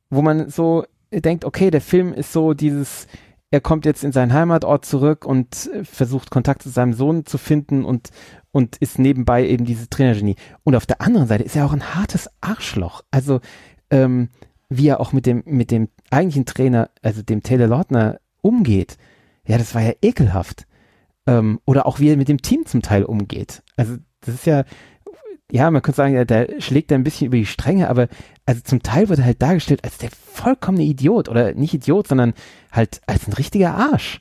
wo 0.10 0.22
man 0.22 0.50
so 0.50 0.86
denkt, 1.12 1.44
okay, 1.44 1.72
der 1.72 1.82
Film 1.82 2.14
ist 2.14 2.32
so 2.32 2.54
dieses, 2.54 3.08
er 3.50 3.62
kommt 3.62 3.86
jetzt 3.86 4.04
in 4.04 4.12
seinen 4.12 4.34
Heimatort 4.34 4.86
zurück 4.86 5.26
und 5.26 5.70
versucht 5.84 6.30
Kontakt 6.32 6.64
zu 6.64 6.70
seinem 6.70 6.94
Sohn 6.94 7.26
zu 7.26 7.38
finden 7.38 7.86
und 7.86 8.10
und 8.52 8.78
ist 8.78 8.98
nebenbei 8.98 9.48
eben 9.48 9.66
dieses 9.66 9.90
Trainergenie. 9.90 10.36
Und 10.64 10.76
auf 10.76 10.86
der 10.86 11.02
anderen 11.02 11.28
Seite 11.28 11.44
ist 11.44 11.56
er 11.56 11.66
auch 11.66 11.74
ein 11.74 11.96
hartes 11.96 12.30
Arschloch. 12.42 13.04
Also 13.12 13.40
ähm, 13.92 14.30
wie 14.70 14.88
er 14.88 15.00
auch 15.00 15.14
mit 15.14 15.26
dem 15.26 15.44
mit 15.46 15.72
dem 15.72 15.90
eigentlichen 16.10 16.46
Trainer, 16.46 16.90
also 17.02 17.22
dem 17.22 17.44
Taylor 17.44 17.68
Lautner 17.68 18.20
umgeht. 18.42 18.98
Ja, 19.46 19.58
das 19.58 19.76
war 19.76 19.82
ja 19.82 19.94
ekelhaft. 20.02 20.66
Ähm, 21.26 21.60
oder 21.66 21.86
auch 21.86 22.00
wie 22.00 22.10
er 22.10 22.18
mit 22.18 22.28
dem 22.28 22.42
Team 22.42 22.66
zum 22.66 22.82
Teil 22.82 23.04
umgeht. 23.04 23.64
Also 23.78 23.98
das 24.22 24.36
ist 24.36 24.46
ja 24.46 24.64
ja, 25.52 25.72
man 25.72 25.82
könnte 25.82 25.98
sagen, 25.98 26.28
der 26.28 26.60
schlägt 26.60 26.92
da 26.92 26.96
ein 26.96 27.04
bisschen 27.04 27.28
über 27.28 27.38
die 27.38 27.46
Stränge, 27.46 27.90
aber 27.90 28.08
also 28.46 28.62
zum 28.62 28.84
Teil 28.84 29.08
wird 29.08 29.20
er 29.20 29.26
halt 29.26 29.42
dargestellt 29.42 29.84
als 29.84 29.98
der 29.98 30.10
vollkommene 30.12 30.84
Idiot 30.84 31.30
oder 31.30 31.54
nicht 31.54 31.74
Idiot, 31.74 32.08
sondern 32.08 32.34
halt 32.72 33.02
als 33.08 33.28
ein 33.28 33.34
richtiger 33.34 33.74
Arsch. 33.76 34.20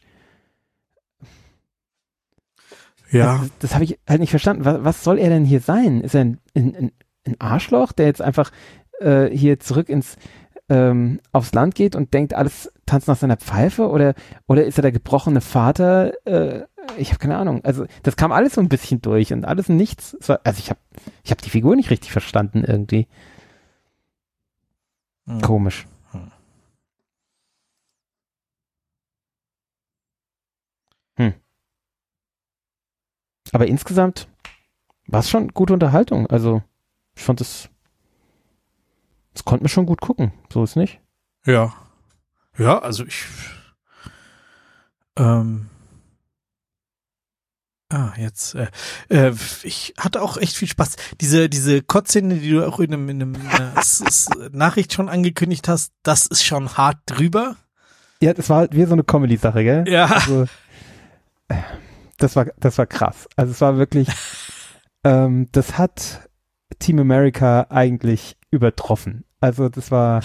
Ja. 3.11 3.39
Das, 3.39 3.51
das 3.61 3.75
habe 3.75 3.85
ich 3.85 3.99
halt 4.09 4.21
nicht 4.21 4.31
verstanden. 4.31 4.65
Was, 4.65 4.85
was, 4.85 5.05
soll 5.05 5.19
er 5.19 5.31
denn 5.31 5.45
hier 5.45 5.61
sein? 5.61 6.01
Ist 6.01 6.15
er 6.15 6.23
ein, 6.23 6.39
ein, 6.55 6.93
ein 7.25 7.41
Arschloch, 7.41 7.93
der 7.93 8.07
jetzt 8.07 8.23
einfach 8.23 8.51
äh, 9.01 9.27
hier 9.27 9.59
zurück 9.59 9.89
ins 9.89 10.17
ähm, 10.69 11.21
aufs 11.33 11.55
Land 11.55 11.75
geht 11.75 11.95
und 11.95 12.15
denkt, 12.15 12.35
alles 12.35 12.73
tanzt 12.87 13.09
nach 13.09 13.17
seiner 13.17 13.37
Pfeife? 13.37 13.89
Oder, 13.89 14.15
oder 14.47 14.65
ist 14.65 14.79
er 14.79 14.83
der 14.83 14.93
gebrochene 14.93 15.41
Vater? 15.41 16.13
Äh, 16.27 16.63
ich 16.97 17.11
habe 17.11 17.19
keine 17.19 17.37
Ahnung. 17.37 17.65
Also 17.65 17.87
das 18.03 18.17
kam 18.17 18.33
alles 18.33 18.55
so 18.55 18.61
ein 18.61 18.69
bisschen 18.69 19.01
durch 19.03 19.33
und 19.33 19.45
alles 19.45 19.69
nichts. 19.69 20.17
War, 20.27 20.41
also 20.45 20.59
ich 20.59 20.71
habe 20.71 20.81
ich 21.25 21.31
hab 21.31 21.43
die 21.43 21.51
Figur 21.51 21.77
nicht 21.77 21.91
richtig 21.91 22.13
verstanden 22.13 22.65
irgendwie. 22.65 23.07
Hm. 25.27 25.41
Komisch. 25.41 25.87
Hm. 26.13 26.31
hm. 31.17 31.35
Aber 33.53 33.67
insgesamt 33.67 34.29
war 35.07 35.21
es 35.21 35.31
schon 35.31 35.49
gute 35.49 35.73
Unterhaltung. 35.73 36.27
Also 36.27 36.63
ich 37.15 37.23
fand 37.23 37.41
es, 37.41 37.69
es 39.35 39.45
konnte 39.45 39.65
mir 39.65 39.69
schon 39.69 39.87
gut 39.87 40.01
gucken. 40.01 40.33
So 40.53 40.63
ist 40.65 40.77
nicht. 40.77 41.01
Ja. 41.45 41.75
Ja, 42.59 42.79
also 42.79 43.05
ich, 43.05 43.27
ähm, 45.17 45.69
Ah, 47.89 48.13
jetzt. 48.17 48.57
Äh, 48.57 48.67
äh, 49.09 49.33
ich 49.63 49.95
hatte 49.97 50.21
auch 50.21 50.37
echt 50.37 50.57
viel 50.57 50.67
Spaß. 50.67 50.97
Diese 51.21 51.49
diese 51.49 51.83
Kotzszene, 51.83 52.35
die 52.35 52.51
du 52.51 52.67
auch 52.67 52.81
in 52.81 52.93
einem, 52.93 53.09
in 53.09 53.23
einem 53.23 53.35
äh, 53.35 54.49
Nachricht 54.53 54.93
schon 54.93 55.09
angekündigt 55.09 55.69
hast, 55.69 55.93
das 56.03 56.27
ist 56.27 56.45
schon 56.45 56.77
hart 56.77 56.99
drüber. 57.07 57.57
Ja, 58.21 58.35
das 58.35 58.51
war 58.51 58.59
halt 58.59 58.75
wie 58.75 58.85
so 58.85 58.95
eine 58.95 59.05
Comedy-Sache, 59.05 59.63
gell? 59.63 59.85
Ja. 59.87 60.07
Also, 60.07 60.47
äh, 61.49 61.55
das 62.17 62.35
war, 62.35 62.47
das 62.59 62.77
war 62.79 62.87
krass. 62.87 63.29
Also 63.37 63.53
es 63.53 63.61
war 63.61 63.77
wirklich, 63.77 64.09
ähm, 65.05 65.49
das 65.53 65.79
hat 65.79 66.29
Team 66.81 66.99
America 66.99 67.67
eigentlich 67.71 68.37
übertroffen. 68.51 69.25
Also 69.41 69.69
das 69.69 69.93
war, 69.93 70.23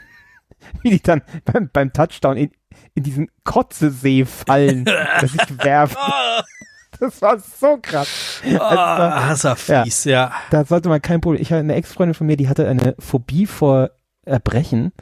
wie 0.82 0.90
die 0.90 1.02
dann 1.02 1.22
beim, 1.44 1.68
beim 1.70 1.92
Touchdown 1.92 2.38
in, 2.38 2.50
in 2.94 3.02
diesen 3.02 3.30
Kotzesee 3.44 4.24
fallen, 4.24 4.84
dass 4.84 5.34
ich 5.34 5.64
werfe. 5.64 5.98
Das 7.00 7.22
war 7.22 7.38
so 7.38 7.78
krass. 7.80 8.42
Oh, 8.44 8.58
also, 8.58 9.54
fies, 9.54 10.04
ja, 10.04 10.12
ja. 10.12 10.32
Da 10.50 10.64
sollte 10.64 10.88
man 10.88 11.00
kein 11.00 11.20
Problem. 11.20 11.40
Ich 11.40 11.50
hatte 11.52 11.60
eine 11.60 11.74
Ex-Freundin 11.74 12.14
von 12.14 12.26
mir, 12.26 12.36
die 12.36 12.48
hatte 12.48 12.68
eine 12.68 12.94
Phobie 12.98 13.46
vor 13.46 13.90
Erbrechen. 14.24 14.92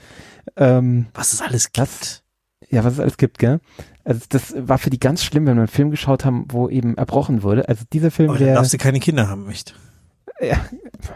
Ähm, 0.56 1.06
was 1.14 1.32
es 1.32 1.42
alles 1.42 1.72
gibt. 1.72 1.78
Das, 1.78 2.22
ja, 2.68 2.84
was 2.84 2.94
es 2.94 3.00
alles 3.00 3.16
gibt, 3.16 3.38
gell? 3.38 3.60
Also 4.04 4.20
das 4.28 4.54
war 4.56 4.78
für 4.78 4.90
die 4.90 5.00
ganz 5.00 5.24
schlimm, 5.24 5.46
wenn 5.46 5.56
wir 5.56 5.62
einen 5.62 5.68
Film 5.68 5.90
geschaut 5.90 6.24
haben, 6.24 6.46
wo 6.48 6.68
eben 6.68 6.96
erbrochen 6.96 7.42
wurde. 7.42 7.68
Also 7.68 7.84
dieser 7.92 8.10
Film, 8.10 8.30
oh, 8.30 8.34
der. 8.34 8.54
darfst 8.54 8.72
du 8.72 8.78
keine 8.78 9.00
Kinder 9.00 9.28
haben, 9.28 9.46
nicht? 9.46 9.74
Ja, 10.40 10.58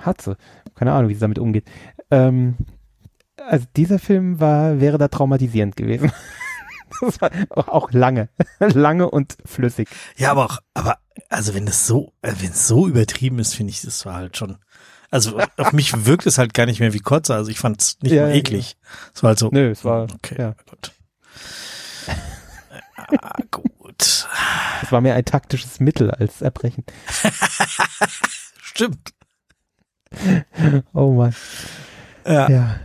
hat 0.03 0.23
sie. 0.23 0.37
Keine 0.75 0.93
Ahnung, 0.93 1.11
wie 1.11 1.15
sie 1.15 1.21
damit 1.21 1.39
umgeht. 1.39 1.65
Ähm, 2.11 2.57
also 3.49 3.67
dieser 3.77 3.99
Film 3.99 4.41
war, 4.41 4.81
wäre 4.81 4.99
da 4.99 5.09
traumatisierend 5.09 5.77
gewesen. 5.77 6.11
das 7.01 7.21
war 7.21 7.31
auch 7.55 7.93
lange, 7.93 8.29
lange 8.59 9.11
und 9.11 9.37
flüssig. 9.45 9.89
Ja, 10.17 10.31
aber 10.31 10.47
auch, 10.47 10.59
aber 10.75 10.99
also 11.29 11.55
wenn 11.55 11.67
das 11.67 11.87
so, 11.87 12.13
äh, 12.23 12.33
wenn 12.39 12.51
es 12.51 12.67
so 12.67 12.87
übertrieben 12.87 13.39
ist, 13.39 13.55
finde 13.55 13.71
ich, 13.73 13.83
das 13.83 14.07
war 14.07 14.15
halt 14.15 14.37
schon. 14.37 14.59
Also 15.11 15.39
auf 15.57 15.73
mich 15.73 16.07
wirkt 16.07 16.27
es 16.27 16.39
halt 16.39 16.55
gar 16.55 16.67
nicht 16.67 16.81
mehr 16.81 16.93
wie 16.93 17.01
Kotze. 17.01 17.35
Also 17.35 17.51
ich 17.51 17.59
fand 17.59 17.81
es 17.81 17.99
nicht 18.03 18.13
ja, 18.13 18.23
mal 18.23 18.35
eklig. 18.35 18.77
Es 19.15 19.23
war 19.23 19.29
halt 19.29 19.39
so. 19.39 19.51
Nö, 19.53 19.71
es 19.71 19.85
war. 19.85 20.05
Okay, 20.05 20.37
ja. 20.39 20.55
gut. 20.69 20.93
Ah, 23.21 23.39
gut. 23.51 24.29
Es 24.83 24.93
war 24.93 25.01
mehr 25.01 25.15
ein 25.15 25.25
taktisches 25.25 25.81
Mittel 25.81 26.11
als 26.11 26.43
Erbrechen. 26.43 26.85
Stimmt. 28.61 29.13
Oh 30.93 31.13
Mann. 31.13 31.35
Ja. 32.27 32.49
ja. 32.49 32.81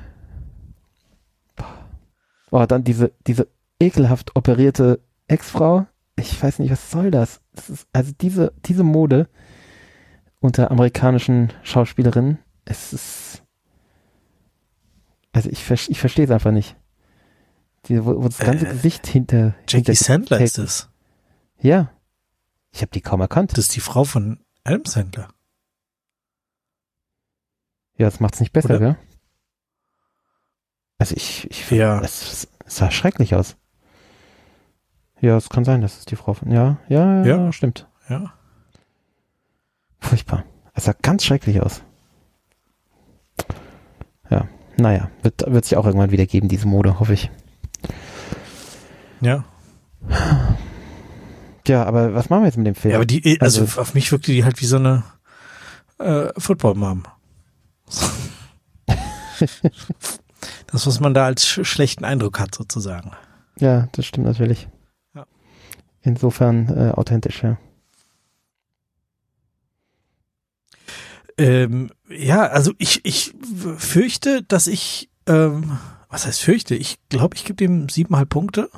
Oh, 2.52 2.66
dann 2.66 2.84
diese, 2.84 3.12
diese 3.28 3.48
ekelhaft 3.79 4.36
operierte 4.36 5.00
Ex-Frau. 5.27 5.86
Ich 6.17 6.41
weiß 6.41 6.60
nicht, 6.60 6.72
was 6.72 6.91
soll 6.91 7.12
das? 7.12 7.41
das 7.53 7.70
ist, 7.70 7.88
also 7.94 8.12
diese, 8.20 8.53
diese 8.65 8.84
Mode 8.84 9.29
unter 10.39 10.72
amerikanischen 10.72 11.51
Schauspielerinnen, 11.63 12.39
es 12.65 12.94
ist, 12.94 13.44
also 15.34 15.50
ich, 15.50 15.70
ich 15.70 16.00
verstehe 16.00 16.25
es 16.25 16.32
einfach 16.32 16.51
nicht. 16.51 16.75
Die, 17.88 18.03
wo, 18.03 18.24
wo 18.24 18.27
das 18.27 18.39
ganze 18.39 18.65
äh, 18.67 18.72
Gesicht 18.72 19.05
hinter. 19.08 19.55
Jackie 19.67 19.77
hinter 19.77 19.96
Sandler 19.96 20.39
ist 20.41 20.58
es. 20.58 20.89
Ja. 21.60 21.91
Ich 22.72 22.82
habe 22.82 22.91
die 22.91 23.01
kaum 23.01 23.22
erkannt. 23.22 23.51
Das 23.51 23.60
ist 23.60 23.75
die 23.75 23.79
Frau 23.79 24.03
von 24.03 24.39
Adam 24.63 24.86
Sandler. 24.86 25.29
Ja, 27.98 28.08
das 28.08 28.20
macht's 28.20 28.39
nicht 28.39 28.51
besser, 28.51 28.72
Oder? 28.72 28.79
gell? 28.79 28.98
Also 30.98 31.15
ich, 31.15 31.50
ich 31.50 31.70
Ja. 31.72 32.01
es, 32.01 32.48
es 32.65 32.75
sah 32.77 32.91
schrecklich 32.91 33.36
aus. 33.36 33.58
Ja, 35.25 35.38
es 35.38 35.50
kann 35.50 35.65
sein, 35.65 35.82
dass 35.82 35.98
es 35.98 36.05
die 36.05 36.15
Frau 36.15 36.34
von. 36.36 36.51
Ja, 36.51 36.77
ja, 36.88 37.24
ja, 37.25 37.38
Ja. 37.46 37.51
stimmt. 37.51 37.88
Ja. 38.10 38.32
Furchtbar. 40.00 40.44
Es 40.75 40.84
sah 40.86 40.94
ganz 41.01 41.24
schrecklich 41.25 41.62
aus. 41.62 41.82
Ja, 44.29 44.48
naja, 44.77 45.10
wird, 45.24 45.44
wird 45.48 45.65
sich 45.65 45.77
auch 45.77 45.86
irgendwann 45.88 46.12
wieder 46.12 46.27
geben, 46.27 46.48
diese 46.48 46.67
Mode, 46.67 47.00
hoffe 47.00 47.13
ich. 47.13 47.32
Ja. 49.22 49.46
Ja, 51.67 51.84
aber 51.86 52.13
was 52.13 52.29
machen 52.29 52.44
wir 52.44 52.48
jetzt 52.48 52.58
mit 52.58 52.67
dem 52.67 52.75
Film? 52.75 52.91
Ja, 52.91 52.98
aber 52.98 53.05
die, 53.08 53.41
also, 53.41 53.62
Also- 53.62 53.82
auf 53.82 53.96
mich 53.96 54.12
wirkte 54.12 54.32
die 54.32 54.44
halt 54.44 54.62
wie 54.62 54.65
so 54.65 54.75
eine 54.75 55.03
äh, 55.98 56.27
Football-Mom. 56.38 57.03
das, 60.67 60.86
was 60.86 61.00
man 61.00 61.13
da 61.15 61.25
als 61.25 61.48
sch 61.48 61.63
schlechten 61.65 62.05
Eindruck 62.05 62.39
hat, 62.39 62.53
sozusagen. 62.53 63.12
Ja, 63.58 63.88
das 63.94 64.05
stimmt 64.05 64.27
natürlich. 64.27 64.67
Ja. 66.06 66.12
Insofern 66.12 66.70
äh, 66.70 66.92
authentisch, 66.92 67.44
ja. 67.44 67.58
Ähm, 71.38 71.92
ja, 72.10 72.44
also 72.48 72.74
ich, 72.78 73.04
ich 73.04 73.34
fürchte, 73.78 74.44
dass 74.44 74.68
ich, 74.68 75.10
ähm, 75.28 75.78
was 76.10 76.26
heißt 76.26 76.42
fürchte? 76.42 76.76
Ich 76.76 76.98
glaube, 77.10 77.36
ich 77.36 77.44
gebe 77.44 77.58
dem 77.58 77.90
siebeneinhalb 77.90 78.30
Punkte. 78.30 78.70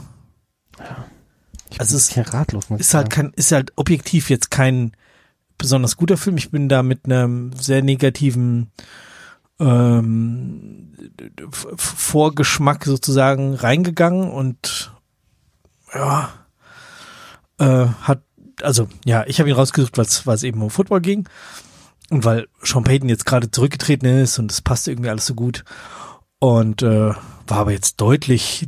Ich 1.69 1.79
Also 1.79 1.91
bin 1.91 1.97
es 1.97 2.07
bisschen 2.07 2.25
ratlos, 2.25 2.69
Ist 2.77 2.93
halt 2.93 3.09
kein, 3.09 3.31
ist 3.35 3.51
halt 3.51 3.73
objektiv 3.75 4.29
jetzt 4.29 4.49
kein 4.49 4.93
besonders 5.57 5.97
guter 5.97 6.17
Film. 6.17 6.37
Ich 6.37 6.49
bin 6.49 6.69
da 6.69 6.81
mit 6.81 7.05
einem 7.05 7.51
sehr 7.53 7.83
negativen 7.83 8.71
ähm, 9.59 10.93
Vorgeschmack 11.51 12.85
sozusagen 12.85 13.53
reingegangen 13.53 14.29
und 14.31 14.93
ja, 15.93 16.29
äh, 17.59 17.87
hat, 18.01 18.21
also 18.61 18.87
ja, 19.05 19.23
ich 19.27 19.39
habe 19.39 19.49
ihn 19.49 19.55
rausgesucht, 19.55 19.97
weil 19.97 20.35
es 20.35 20.43
eben 20.43 20.61
um 20.61 20.69
Football 20.69 21.01
ging 21.01 21.27
und 22.09 22.25
weil 22.25 22.47
Sean 22.63 22.83
Payton 22.83 23.09
jetzt 23.09 23.25
gerade 23.25 23.51
zurückgetreten 23.51 24.07
ist 24.07 24.39
und 24.39 24.51
es 24.51 24.61
passte 24.61 24.91
irgendwie 24.91 25.09
alles 25.09 25.25
so 25.25 25.35
gut 25.35 25.63
und 26.39 26.81
äh, 26.83 27.13
war 27.47 27.57
aber 27.59 27.71
jetzt 27.71 27.99
deutlich 28.01 28.67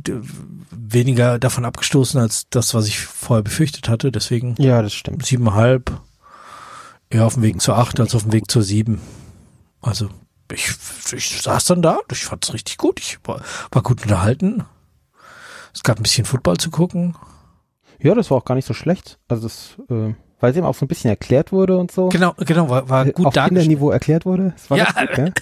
weniger 0.70 1.38
davon 1.38 1.64
abgestoßen 1.64 2.20
als 2.20 2.48
das, 2.50 2.74
was 2.74 2.86
ich 2.86 2.98
vorher 3.00 3.42
befürchtet 3.42 3.88
hatte. 3.88 4.10
Deswegen 4.10 4.54
Ja, 4.58 4.82
das 4.82 4.94
stimmt. 4.94 5.24
siebeneinhalb, 5.24 5.92
eher 7.10 7.26
auf 7.26 7.34
dem 7.34 7.42
Weg 7.42 7.60
zur 7.60 7.76
acht 7.78 8.00
als 8.00 8.14
auf 8.14 8.22
dem 8.22 8.32
Weg 8.32 8.50
zur 8.50 8.62
sieben. 8.62 9.00
Also 9.82 10.08
ich, 10.52 10.74
ich 11.12 11.42
saß 11.42 11.66
dann 11.66 11.82
da, 11.82 12.00
ich 12.10 12.24
fand 12.24 12.44
es 12.44 12.54
richtig 12.54 12.76
gut. 12.78 12.98
Ich 12.98 13.18
war, 13.24 13.42
war 13.70 13.82
gut 13.82 14.02
unterhalten. 14.02 14.64
Es 15.72 15.82
gab 15.82 15.98
ein 15.98 16.02
bisschen 16.02 16.24
Football 16.24 16.56
zu 16.56 16.70
gucken. 16.70 17.14
Ja, 18.02 18.14
das 18.14 18.30
war 18.30 18.38
auch 18.38 18.44
gar 18.44 18.54
nicht 18.54 18.66
so 18.66 18.74
schlecht. 18.74 19.18
Also 19.28 19.44
das, 19.44 19.76
äh, 19.90 20.14
weil 20.40 20.50
es 20.52 20.56
eben 20.56 20.66
auch 20.66 20.74
so 20.74 20.84
ein 20.84 20.88
bisschen 20.88 21.10
erklärt 21.10 21.52
wurde 21.52 21.76
und 21.76 21.90
so. 21.90 22.08
Genau, 22.08 22.32
genau, 22.38 22.68
war, 22.70 22.88
war 22.88 23.06
Äh, 23.06 23.12
gut 23.12 23.26
auf. 23.26 23.34
Kinderniveau 23.34 23.90
erklärt 23.90 24.24
wurde. 24.26 24.52
Das 24.56 24.70
war 24.70 24.78
Ja. 24.78 24.86
gut? 25.14 25.32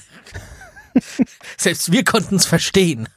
Selbst 1.57 1.93
wir 1.93 2.05
konnten 2.05 2.37
es 2.37 2.47
verstehen. 2.47 3.09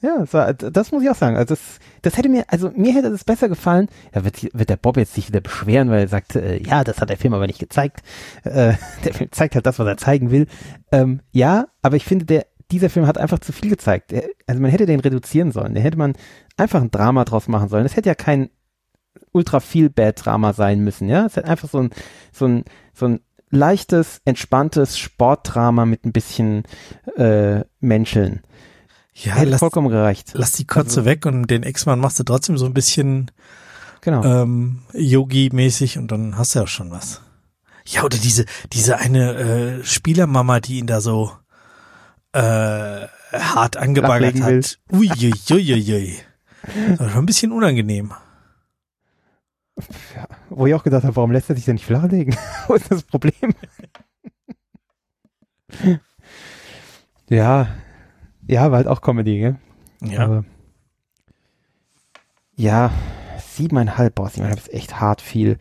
Ja, 0.00 0.18
das, 0.20 0.32
war, 0.32 0.54
das 0.54 0.92
muss 0.92 1.02
ich 1.02 1.10
auch 1.10 1.16
sagen. 1.16 1.36
Also 1.36 1.54
das, 1.54 1.60
das 2.02 2.16
hätte 2.16 2.28
mir, 2.28 2.44
also 2.48 2.70
mir 2.74 2.94
hätte 2.94 3.10
das 3.10 3.24
besser 3.24 3.48
gefallen. 3.48 3.88
Da 4.12 4.24
wird, 4.24 4.42
wird 4.54 4.70
der 4.70 4.76
Bob 4.76 4.96
jetzt 4.96 5.14
sich 5.14 5.28
wieder 5.28 5.40
beschweren, 5.40 5.90
weil 5.90 6.00
er 6.02 6.08
sagt, 6.08 6.36
äh, 6.36 6.62
ja, 6.62 6.84
das 6.84 7.00
hat 7.00 7.10
der 7.10 7.18
Film 7.18 7.34
aber 7.34 7.46
nicht 7.46 7.58
gezeigt. 7.58 8.00
Äh, 8.44 8.74
der 9.04 9.14
Film 9.14 9.30
zeigt 9.32 9.54
halt 9.56 9.66
das, 9.66 9.78
was 9.78 9.86
er 9.86 9.96
zeigen 9.96 10.30
will. 10.30 10.46
Ähm, 10.92 11.20
ja, 11.32 11.66
aber 11.82 11.96
ich 11.96 12.04
finde, 12.04 12.24
der, 12.24 12.46
dieser 12.70 12.88
Film 12.90 13.06
hat 13.06 13.18
einfach 13.18 13.40
zu 13.40 13.52
viel 13.52 13.68
gezeigt. 13.70 14.14
Also 14.46 14.60
man 14.62 14.70
hätte 14.70 14.86
den 14.86 15.00
reduzieren 15.00 15.52
sollen. 15.52 15.74
Da 15.74 15.80
hätte 15.80 15.98
man 15.98 16.14
einfach 16.56 16.80
ein 16.80 16.90
Drama 16.90 17.24
draus 17.24 17.48
machen 17.48 17.68
sollen. 17.68 17.82
Das 17.82 17.96
hätte 17.96 18.08
ja 18.08 18.14
kein 18.14 18.50
ultra 19.32 19.60
viel 19.60 19.90
Bad 19.90 20.24
Drama 20.24 20.52
sein 20.52 20.80
müssen, 20.80 21.08
ja. 21.08 21.26
Es 21.26 21.36
hätte 21.36 21.48
einfach 21.48 21.68
so 21.68 21.78
ein, 21.78 21.90
so 22.32 22.46
ein, 22.46 22.64
so 22.94 23.06
ein 23.06 23.20
leichtes, 23.50 24.20
entspanntes 24.24 24.98
Sportdrama 24.98 25.86
mit 25.86 26.04
ein 26.04 26.12
bisschen 26.12 26.64
äh, 27.16 27.64
Menscheln. 27.80 28.42
Ja, 29.14 29.34
hätte 29.34 29.50
lass, 29.50 29.60
vollkommen 29.60 29.88
gereicht. 29.88 30.30
lass 30.34 30.52
die 30.52 30.66
Kotze 30.66 31.04
weg 31.04 31.26
und 31.26 31.48
den 31.50 31.62
Ex-Mann 31.64 31.98
machst 31.98 32.20
du 32.20 32.24
trotzdem 32.24 32.56
so 32.56 32.66
ein 32.66 32.74
bisschen 32.74 33.30
Genau. 34.00 34.22
ähm, 34.24 34.82
Yogi-mäßig 34.92 35.98
und 35.98 36.12
dann 36.12 36.38
hast 36.38 36.54
du 36.54 36.60
ja 36.60 36.64
auch 36.64 36.68
schon 36.68 36.90
was. 36.90 37.20
Ja, 37.84 38.04
oder 38.04 38.16
diese, 38.18 38.44
diese 38.72 38.98
eine 38.98 39.34
äh, 39.80 39.84
Spielermama, 39.84 40.60
die 40.60 40.78
ihn 40.78 40.86
da 40.86 41.00
so 41.00 41.32
äh, 42.32 42.40
hart 43.32 43.76
angebaggert 43.76 44.40
hat. 44.40 44.78
Uiuiuiui. 44.92 46.16
Das 46.90 46.98
war 47.00 47.08
schon 47.10 47.20
ein 47.20 47.26
bisschen 47.26 47.52
unangenehm. 47.52 48.12
Wo 50.50 50.66
ich 50.66 50.74
auch 50.74 50.82
gedacht 50.82 51.04
habe, 51.04 51.16
warum 51.16 51.30
lässt 51.30 51.48
er 51.50 51.56
sich 51.56 51.64
denn 51.64 51.74
nicht 51.74 51.86
flachlegen? 51.86 52.34
Wo 52.66 52.74
ist 52.74 52.90
das 52.90 53.02
Problem? 53.02 53.54
ja, 57.28 57.68
ja, 58.46 58.70
war 58.70 58.78
halt 58.78 58.86
auch 58.86 59.00
Comedy, 59.00 59.38
gell? 59.38 59.56
Ja. 60.02 60.24
Aber 60.24 60.44
ja, 62.56 62.90
siebeneinhalb, 63.38 64.14
boah, 64.14 64.28
siebeneinhalb 64.28 64.58
ist 64.58 64.72
echt 64.72 65.00
hart 65.00 65.20
viel. 65.20 65.58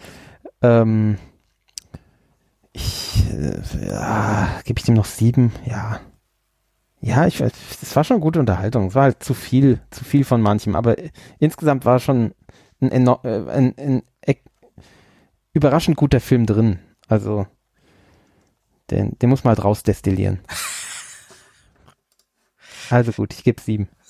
Ähm, 0.62 1.18
ich, 2.72 3.24
äh, 3.32 3.88
ja, 3.88 4.50
gebe 4.64 4.80
ich 4.80 4.86
dem 4.86 4.96
noch 4.96 5.06
sieben? 5.06 5.52
Ja. 5.66 6.00
Ja, 7.00 7.28
ich 7.28 7.40
es 7.40 7.96
war 7.96 8.04
schon 8.04 8.20
gute 8.20 8.40
Unterhaltung. 8.40 8.88
Es 8.88 8.96
war 8.96 9.04
halt 9.04 9.24
zu 9.24 9.36
viel, 9.36 9.80
zu 9.92 10.04
viel 10.04 10.24
von 10.24 10.42
manchem, 10.42 10.76
aber 10.76 10.96
insgesamt 11.38 11.86
war 11.86 12.00
schon 12.00 12.34
ein, 12.82 13.08
äh, 13.08 13.50
ein, 13.50 13.78
ein, 13.78 14.04
ek- 14.22 14.44
überraschend 15.54 15.98
guter 15.98 16.20
Film 16.20 16.46
drin. 16.46 16.80
Also, 17.08 17.48
den, 18.92 19.18
den 19.20 19.30
muss 19.30 19.44
man 19.44 19.56
halt 19.56 19.64
rausdestillieren. 19.66 20.40
Also 22.90 23.12
gut, 23.12 23.34
ich 23.34 23.44
gebe 23.44 23.62
sieben. 23.62 23.90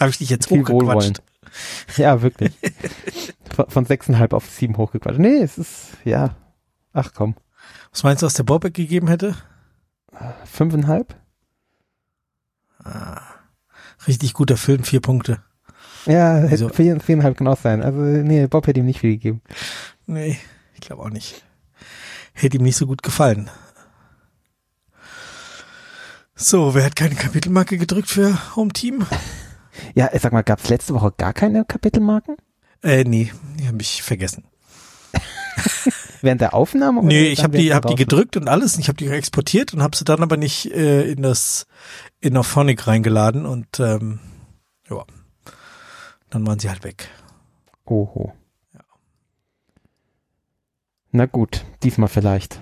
Habe 0.00 0.10
ich 0.10 0.18
dich 0.18 0.30
jetzt 0.30 0.46
Viel 0.48 0.60
hochgequatscht? 0.62 1.22
Ja, 1.96 2.22
wirklich. 2.22 2.52
von, 3.54 3.68
von 3.68 3.84
sechseinhalb 3.84 4.32
auf 4.32 4.48
sieben 4.48 4.76
hochgequatscht. 4.76 5.18
Nee, 5.18 5.38
es 5.42 5.58
ist, 5.58 5.88
ja, 6.04 6.36
ach 6.92 7.12
komm, 7.14 7.34
Was 7.90 8.02
meinst 8.04 8.22
du, 8.22 8.26
was 8.26 8.34
der 8.34 8.44
Bobek 8.44 8.74
gegeben 8.74 9.08
hätte? 9.08 9.34
fünfeinhalb? 10.44 11.16
Richtig 14.06 14.34
guter 14.34 14.56
Film, 14.56 14.84
vier 14.84 15.00
Punkte. 15.00 15.42
Ja, 16.06 16.36
hätte 16.36 16.52
Wieso? 16.52 16.68
vier, 16.68 17.00
viereinhalb 17.00 17.36
kann 17.36 17.48
auch 17.48 17.58
sein. 17.58 17.82
Also, 17.82 17.98
nee, 18.00 18.46
Bob 18.46 18.66
hätte 18.66 18.80
ihm 18.80 18.86
nicht 18.86 19.00
viel 19.00 19.12
gegeben. 19.12 19.42
Nee, 20.06 20.38
ich 20.74 20.80
glaube 20.80 21.02
auch 21.02 21.10
nicht. 21.10 21.44
Hätte 22.32 22.56
ihm 22.56 22.62
nicht 22.62 22.76
so 22.76 22.86
gut 22.86 23.02
gefallen. 23.02 23.50
So, 26.34 26.74
wer 26.74 26.84
hat 26.84 26.94
keine 26.94 27.16
Kapitelmarke 27.16 27.78
gedrückt 27.78 28.08
für 28.08 28.38
Home 28.54 28.72
Team? 28.72 29.04
Ja, 29.94 30.08
sag 30.18 30.32
mal, 30.32 30.42
gab's 30.42 30.68
letzte 30.68 30.94
Woche 30.94 31.12
gar 31.16 31.32
keine 31.32 31.64
Kapitelmarken? 31.64 32.36
Äh, 32.82 33.02
nee, 33.04 33.32
die 33.58 33.66
habe 33.66 33.78
ich 33.80 34.02
vergessen. 34.02 34.44
Während 36.22 36.40
der 36.40 36.54
Aufnahme? 36.54 37.00
oder 37.00 37.08
Nee, 37.08 37.26
ich 37.28 37.42
habe 37.42 37.58
die, 37.58 37.74
hab 37.74 37.86
die 37.86 37.96
gedrückt 37.96 38.36
und 38.36 38.48
alles. 38.48 38.78
Ich 38.78 38.88
habe 38.88 38.96
die 38.96 39.08
exportiert 39.08 39.74
und 39.74 39.82
habe 39.82 39.96
sie 39.96 40.04
dann 40.04 40.22
aber 40.22 40.36
nicht 40.36 40.70
äh, 40.72 41.10
in 41.10 41.22
das 41.22 41.66
in 42.20 42.36
Auphonic 42.36 42.86
reingeladen 42.86 43.46
und 43.46 43.80
ähm, 43.80 44.20
ja, 44.88 45.04
dann 46.30 46.46
waren 46.46 46.58
sie 46.58 46.68
halt 46.68 46.84
weg. 46.84 47.08
Oho. 47.84 48.32
Na 51.10 51.26
gut, 51.26 51.64
diesmal 51.82 52.08
vielleicht. 52.08 52.60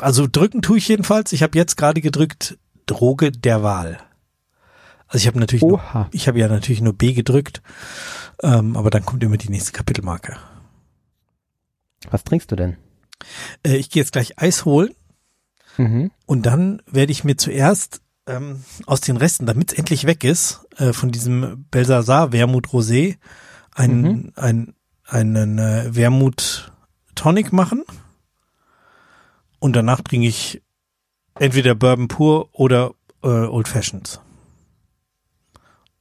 Also 0.00 0.28
drücken 0.30 0.62
tue 0.62 0.78
ich 0.78 0.86
jedenfalls. 0.88 1.32
Ich 1.32 1.42
habe 1.42 1.58
jetzt 1.58 1.76
gerade 1.76 2.00
gedrückt 2.00 2.56
Droge 2.86 3.32
der 3.32 3.62
Wahl. 3.64 3.98
Also 5.08 5.22
ich 5.22 5.26
habe 5.26 5.40
natürlich 5.40 5.62
nur, 5.62 6.08
ich 6.12 6.28
habe 6.28 6.38
ja 6.38 6.46
natürlich 6.48 6.80
nur 6.80 6.92
B 6.94 7.12
gedrückt, 7.14 7.62
ähm, 8.42 8.76
aber 8.76 8.90
dann 8.90 9.04
kommt 9.04 9.22
immer 9.24 9.36
die 9.36 9.48
nächste 9.50 9.72
Kapitelmarke. 9.72 10.36
Was 12.10 12.22
trinkst 12.24 12.50
du 12.52 12.56
denn? 12.56 12.76
Äh, 13.66 13.76
ich 13.76 13.90
gehe 13.90 14.02
jetzt 14.02 14.12
gleich 14.12 14.38
Eis 14.38 14.64
holen 14.64 14.94
Mhm. 15.78 16.10
und 16.26 16.44
dann 16.46 16.80
werde 16.86 17.12
ich 17.12 17.24
mir 17.24 17.36
zuerst 17.36 18.01
ähm, 18.26 18.62
aus 18.86 19.00
den 19.00 19.16
Resten, 19.16 19.46
damit 19.46 19.72
es 19.72 19.78
endlich 19.78 20.06
weg 20.06 20.24
ist, 20.24 20.66
äh, 20.76 20.92
von 20.92 21.10
diesem 21.10 21.64
Belsasar 21.70 22.32
Wermut 22.32 22.68
Rosé 22.68 23.16
einen, 23.74 24.02
Mhm. 24.02 24.32
ein, 24.36 24.74
einen 25.06 25.58
äh, 25.58 25.94
Wermut 25.94 26.72
Tonic 27.14 27.52
machen 27.52 27.82
und 29.58 29.74
danach 29.76 30.00
trinke 30.00 30.26
ich 30.28 30.62
entweder 31.38 31.74
Bourbon 31.74 32.08
pur 32.08 32.48
oder 32.52 32.92
äh, 33.22 33.28
Old 33.28 33.68
Fashions. 33.68 34.20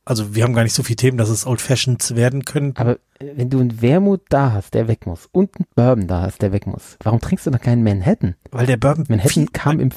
Also 0.04 0.34
wir 0.36 0.44
haben 0.44 0.54
gar 0.54 0.64
nicht 0.64 0.74
so 0.74 0.84
viele 0.84 0.96
Themen, 0.98 1.18
dass 1.18 1.30
es 1.30 1.46
Old 1.46 1.62
Fashions 1.62 2.16
werden 2.16 2.44
können. 2.44 2.74
Aber 2.76 2.96
äh, 3.20 3.34
wenn 3.36 3.50
du 3.50 3.60
einen 3.60 3.82
Wermut 3.82 4.22
da 4.30 4.52
hast, 4.52 4.74
der 4.74 4.88
weg 4.88 5.06
muss, 5.06 5.28
und 5.32 5.56
einen 5.56 5.68
Bourbon 5.76 6.08
da 6.08 6.22
hast, 6.22 6.42
der 6.42 6.52
weg 6.52 6.66
muss, 6.68 6.98
warum 7.04 7.20
trinkst 7.20 7.46
du 7.46 7.52
noch 7.52 7.62
keinen 7.62 7.84
Manhattan? 7.84 8.36
Weil 8.52 8.66
der 8.66 8.78
Bourbon 8.78 9.06
Manhattan 9.10 9.52
kam 9.54 9.80
im, 9.80 9.92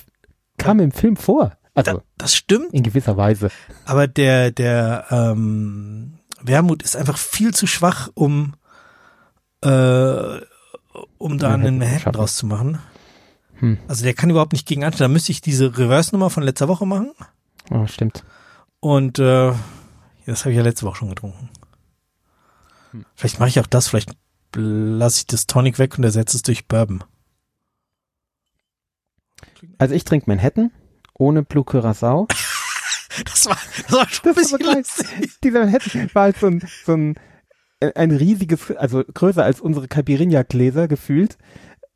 kam 0.58 0.78
im 0.80 0.92
Film 0.92 1.16
vor. 1.16 1.56
Also 1.74 1.92
Da, 1.92 2.02
das 2.16 2.34
stimmt, 2.36 2.72
in 2.72 2.82
gewisser 2.82 3.16
Weise. 3.16 3.50
aber 3.84 4.06
der, 4.06 4.50
der 4.52 5.06
ähm, 5.10 6.18
Wermut 6.40 6.82
ist 6.82 6.96
einfach 6.96 7.18
viel 7.18 7.52
zu 7.52 7.66
schwach, 7.66 8.10
um, 8.14 8.54
äh, 9.62 9.68
um 11.18 11.38
da 11.38 11.48
Manhattan 11.48 11.66
einen 11.66 11.78
Manhattan 11.78 12.12
draus 12.12 12.36
zu 12.36 12.46
machen. 12.46 12.78
Hm. 13.54 13.78
Also 13.88 14.04
der 14.04 14.14
kann 14.14 14.30
überhaupt 14.30 14.52
nicht 14.52 14.66
gegen 14.66 14.84
anstehen. 14.84 15.04
Da 15.04 15.08
müsste 15.08 15.32
ich 15.32 15.40
diese 15.40 15.76
Reverse-Nummer 15.76 16.30
von 16.30 16.42
letzter 16.42 16.68
Woche 16.68 16.86
machen. 16.86 17.12
Oh, 17.70 17.86
stimmt. 17.86 18.24
Und 18.80 19.18
äh, 19.18 19.52
das 20.26 20.40
habe 20.40 20.50
ich 20.50 20.56
ja 20.56 20.62
letzte 20.62 20.86
Woche 20.86 20.96
schon 20.96 21.08
getrunken. 21.08 21.48
Hm. 22.92 23.04
Vielleicht 23.14 23.40
mache 23.40 23.48
ich 23.48 23.58
auch 23.58 23.66
das, 23.66 23.88
vielleicht 23.88 24.12
lasse 24.54 25.20
ich 25.20 25.26
das 25.26 25.46
Tonic 25.46 25.78
weg 25.80 25.98
und 25.98 26.04
ersetze 26.04 26.36
es 26.36 26.42
durch 26.42 26.68
Bourbon. 26.68 27.02
Also 29.78 29.94
ich 29.94 30.04
trinke 30.04 30.30
Manhattan 30.30 30.70
ohne 31.18 31.42
Blue 31.42 31.64
Curacao. 31.64 32.26
Das 33.24 33.46
war, 33.46 33.56
das 33.86 33.92
war 33.92 34.08
schon 34.08 34.30
ein 34.30 34.34
Das 34.34 34.50
war 34.50 34.58
bisschen 34.58 34.74
lustig. 34.76 35.30
Dieser 35.44 35.60
Manhattan 35.60 36.10
war 36.14 36.22
halt 36.24 36.36
so 36.36 36.48
ein, 36.48 36.68
so 36.84 36.94
ein, 36.94 37.14
äh, 37.78 37.92
ein 37.94 38.10
riesiges, 38.10 38.72
also 38.72 39.04
größer 39.04 39.44
als 39.44 39.60
unsere 39.60 39.86
Caipirinha-Gläser 39.86 40.88
gefühlt, 40.88 41.38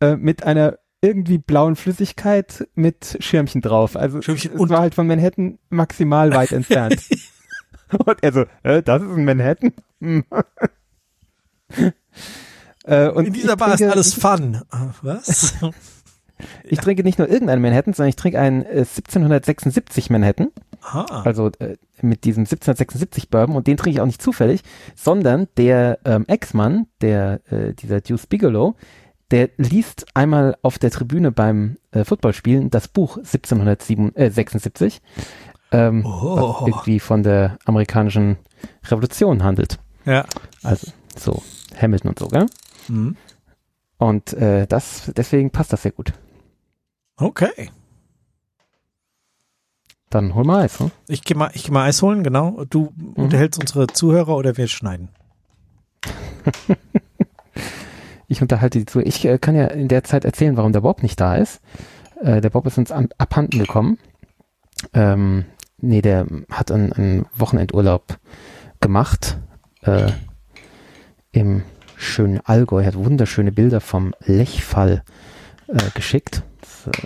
äh, 0.01 0.15
mit 0.15 0.45
einer 0.45 0.79
irgendwie 1.01 1.39
blauen 1.39 1.75
Flüssigkeit 1.75 2.69
mit 2.77 3.17
Schirmchen 3.19 3.63
drauf. 3.63 3.97
Also 3.97 4.23
Schirmchen 4.23 4.53
es 4.55 4.61
und- 4.61 4.71
war 4.71 4.79
halt 4.79 4.95
von 4.95 5.09
Manhattan 5.09 5.59
maximal 5.71 6.33
weit 6.33 6.53
entfernt. 6.53 7.03
und 7.91 8.23
er 8.23 8.33
so, 8.33 8.45
äh, 8.63 8.81
das 8.81 9.03
ist 9.03 9.09
ein 9.09 9.25
Manhattan? 9.25 9.73
Hm. 10.01 10.25
äh, 12.85 13.09
und 13.09 13.27
In 13.27 13.33
dieser 13.33 13.57
Bar 13.57 13.75
ist 13.75 13.81
trinke- 13.81 13.91
alles 13.93 14.15
Fun. 14.15 14.63
Ah, 14.71 14.91
Was? 15.03 15.55
Ich 16.65 16.79
trinke 16.79 17.03
nicht 17.03 17.19
nur 17.19 17.29
irgendeinen 17.29 17.63
Manhattan, 17.63 17.95
sondern 17.95 18.11
ich 18.11 18.17
trinke 18.17 18.39
einen 18.39 18.63
äh, 18.63 18.85
1776 18.87 20.11
Manhattan. 20.11 20.49
Aha. 20.81 21.23
also 21.25 21.51
äh, 21.59 21.77
mit 22.03 22.23
diesem 22.25 22.43
1776 22.43 23.31
Bourbon 23.31 23.57
und 23.57 23.67
den 23.67 23.77
trinke 23.77 23.97
ich 23.97 24.01
auch 24.01 24.07
nicht 24.07 24.23
zufällig, 24.23 24.63
sondern 24.95 25.49
der 25.57 25.99
ähm, 26.05 26.25
Ex-Mann, 26.29 26.87
der 27.01 27.41
äh, 27.51 27.75
dieser 27.75 28.01
Deuce 28.01 28.27
Bigelow, 28.29 28.77
der 29.33 29.51
liest 29.57 30.07
einmal 30.15 30.57
auf 30.63 30.79
der 30.79 30.91
Tribüne 30.93 31.33
beim 31.33 31.77
äh, 31.91 32.05
Footballspielen 32.05 32.71
das 32.71 32.87
Buch 32.89 33.17
1776, 33.19 35.01
ähm, 35.73 36.05
Oh. 36.07 36.37
was 36.61 36.69
irgendwie 36.69 37.01
von 37.01 37.23
der 37.23 37.59
amerikanischen 37.65 38.37
Revolution 38.87 39.43
handelt. 39.43 39.79
Ja. 40.05 40.25
Also 40.63 40.93
so 41.17 41.43
Hamilton 41.77 42.11
und 42.11 42.19
so, 42.19 42.29
gell? 42.29 42.47
Hm. 42.87 43.17
Und 43.99 44.33
äh, 44.35 44.67
das 44.67 45.13
deswegen 45.17 45.51
passt 45.51 45.73
das 45.73 45.83
sehr 45.83 45.93
gut. 45.93 46.13
Okay. 47.19 47.71
Dann 50.11 50.35
hol 50.35 50.45
mal 50.45 50.65
Eis, 50.65 50.81
ne? 50.81 50.91
Ich 51.07 51.23
gehe 51.23 51.37
mal, 51.37 51.51
ich 51.53 51.65
geh 51.65 51.71
mal 51.71 51.85
Eis 51.85 52.01
holen, 52.01 52.23
genau. 52.23 52.65
Du 52.71 52.95
unterhältst 53.15 53.61
unsere 53.61 53.89
Zuhörer 53.89 54.37
oder 54.37 54.57
wir 54.57 54.69
schneiden. 54.69 55.11
Ich 58.29 58.43
unterhalte 58.43 58.79
die 58.79 58.87
zu. 58.87 59.01
Ich 59.01 59.25
äh, 59.25 59.39
kann 59.39 59.57
ja 59.57 59.67
in 59.67 59.89
der 59.89 60.05
Zeit 60.05 60.25
erzählen, 60.25 60.57
warum 60.57 60.73
der 60.73 60.83
Bob 60.83 61.03
nicht 61.03 61.19
da 61.19 61.37
ist. 61.37 61.61
Äh, 62.23 62.43
der 62.43 62.51
Bob 62.51 62.67
ist 62.67 62.77
uns 62.77 62.93
an, 62.93 63.09
abhanden 63.17 63.59
gekommen. 63.59 63.99
Ähm, 64.93 65.47
nee, 65.79 66.03
der 66.03 66.27
hat 66.51 66.71
einen, 66.71 66.93
einen 66.93 67.27
Wochenendurlaub 67.35 68.19
gemacht 68.81 69.39
äh, 69.83 70.13
im 71.33 71.63
schönen 71.97 72.41
Allgäu. 72.45 72.81
Er 72.81 72.89
hat 72.89 72.97
wunderschöne 72.97 73.51
Bilder 73.51 73.81
vom 73.81 74.15
Lechfall 74.21 75.03
äh, 75.67 75.91
geschickt, 75.95 76.43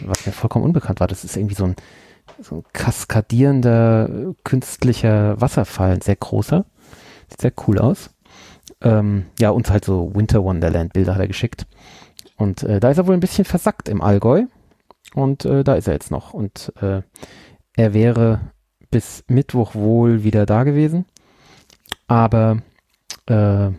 was 0.02 0.26
mir 0.26 0.32
vollkommen 0.32 0.64
unbekannt 0.64 1.00
war. 1.00 1.08
Das 1.08 1.24
ist 1.24 1.36
irgendwie 1.36 1.54
so 1.54 1.64
ein, 1.64 1.76
so 2.40 2.56
ein 2.56 2.64
kaskadierender 2.72 4.34
künstlicher 4.44 5.40
Wasserfall, 5.40 5.92
ein 5.92 6.00
sehr 6.00 6.16
großer. 6.16 6.64
Sieht 7.28 7.40
sehr 7.40 7.52
cool 7.66 7.78
aus. 7.78 8.10
Ähm, 8.80 9.26
ja, 9.38 9.50
und 9.50 9.70
halt 9.70 9.84
so 9.84 10.14
Winter 10.14 10.42
Wonderland 10.42 10.92
Bilder 10.92 11.14
hat 11.14 11.20
er 11.20 11.28
geschickt. 11.28 11.66
Und 12.36 12.62
äh, 12.62 12.80
da 12.80 12.90
ist 12.90 12.98
er 12.98 13.06
wohl 13.06 13.14
ein 13.14 13.20
bisschen 13.20 13.44
versackt 13.44 13.88
im 13.88 14.00
Allgäu. 14.00 14.44
Und 15.14 15.44
äh, 15.44 15.64
da 15.64 15.74
ist 15.74 15.86
er 15.86 15.94
jetzt 15.94 16.10
noch. 16.10 16.32
Und 16.32 16.72
äh, 16.80 17.02
er 17.76 17.94
wäre 17.94 18.52
bis 18.90 19.24
Mittwoch 19.28 19.74
wohl 19.74 20.22
wieder 20.24 20.46
da 20.46 20.64
gewesen. 20.64 21.06
Aber 22.06 22.58
äh, 23.26 23.70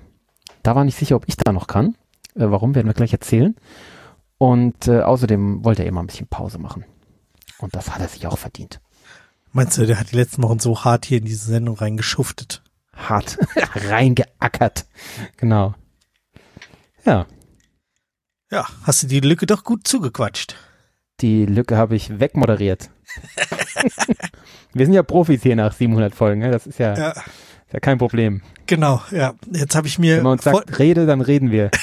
da 0.63 0.75
war 0.75 0.83
nicht 0.83 0.97
sicher, 0.97 1.15
ob 1.15 1.25
ich 1.27 1.37
da 1.37 1.51
noch 1.51 1.67
kann. 1.67 1.95
Äh, 2.35 2.49
warum, 2.49 2.75
werden 2.75 2.87
wir 2.87 2.93
gleich 2.93 3.13
erzählen. 3.13 3.55
Und 4.37 4.87
äh, 4.87 5.01
außerdem 5.01 5.63
wollte 5.63 5.83
er 5.83 5.87
immer 5.89 6.03
ein 6.03 6.07
bisschen 6.07 6.27
Pause 6.27 6.57
machen. 6.59 6.85
Und 7.59 7.75
das 7.75 7.91
hat 7.93 8.01
er 8.01 8.07
sich 8.09 8.27
auch 8.27 8.37
verdient. 8.37 8.81
Meinst 9.51 9.77
du, 9.77 9.85
der 9.85 9.99
hat 9.99 10.11
die 10.11 10.15
letzten 10.15 10.41
Wochen 10.43 10.59
so 10.59 10.83
hart 10.83 11.05
hier 11.05 11.19
in 11.19 11.25
diese 11.25 11.45
Sendung 11.45 11.75
reingeschuftet? 11.77 12.63
Hart 12.93 13.37
reingeackert. 13.75 14.85
Genau. 15.37 15.75
Ja, 17.05 17.25
Ja, 18.51 18.67
hast 18.83 19.03
du 19.03 19.07
die 19.07 19.19
Lücke 19.19 19.45
doch 19.45 19.63
gut 19.63 19.87
zugequatscht. 19.87 20.55
die 21.21 21.45
Lücke 21.45 21.77
habe 21.77 21.95
ich 21.95 22.19
wegmoderiert. 22.19 22.89
Wir 24.73 24.85
sind 24.85 24.93
ja 24.95 25.03
Profis 25.03 25.43
hier 25.43 25.55
nach 25.55 25.73
700 25.73 26.15
Folgen, 26.15 26.41
ne? 26.41 26.49
das 26.51 26.65
ist 26.65 26.79
ja, 26.79 26.97
Ja, 26.97 27.09
ist 27.11 27.73
ja 27.73 27.79
kein 27.79 27.97
Problem. 27.97 28.41
genau, 28.65 29.01
ja. 29.11 29.35
Jetzt 29.51 29.75
habe 29.75 29.87
ich 29.87 29.99
mir 29.99 30.17
Wenn 30.17 30.23
man 30.23 30.31
uns 30.33 30.43
sagt, 30.43 30.79
rede, 30.79 31.05
dann 31.05 31.21
reden 31.21 31.51
wir. 31.51 31.69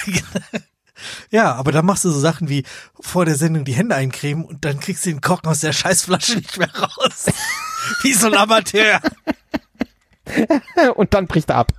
ja, 1.30 1.54
aber 1.54 1.72
dann 1.72 1.86
machst 1.86 2.04
du 2.04 2.10
so 2.10 2.20
Sachen 2.20 2.48
wie 2.48 2.64
vor 3.00 3.24
der 3.24 3.36
Sendung 3.36 3.64
die 3.64 3.72
Hände 3.72 3.94
eincremen 3.94 4.44
und 4.44 4.64
dann 4.64 4.80
kriegst 4.80 5.04
du 5.06 5.10
den 5.10 5.20
Korken 5.20 5.48
aus 5.50 5.60
der 5.60 5.72
Scheißflasche 5.72 6.36
nicht 6.36 6.58
mehr 6.58 6.74
raus. 6.74 7.26
wie 8.02 8.12
so 8.12 8.26
ein 8.26 8.34
Amateur. 8.34 9.00
Und 10.96 11.14
dann 11.14 11.26
bricht 11.26 11.50
er 11.50 11.56
ab. 11.56 11.72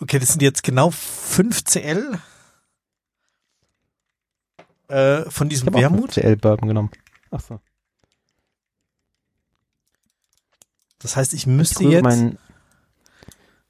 Okay, 0.00 0.18
das 0.18 0.30
sind 0.30 0.42
jetzt 0.42 0.62
genau 0.62 0.90
5 0.90 1.64
CL 1.64 2.18
äh, 4.88 5.22
von 5.30 5.46
Ich 5.46 5.54
diesem 5.54 5.68
auch 5.74 5.78
Wermut. 5.78 6.12
CL 6.12 6.36
Bourbon 6.36 6.68
genommen. 6.68 6.90
Ach 7.30 7.40
so. 7.40 7.60
Das 10.98 11.16
heißt, 11.16 11.32
ich 11.32 11.40
Ich 11.42 11.46
müsste 11.46 11.80
rühre 11.80 11.92
jetzt, 11.92 12.02
meinen, 12.04 12.38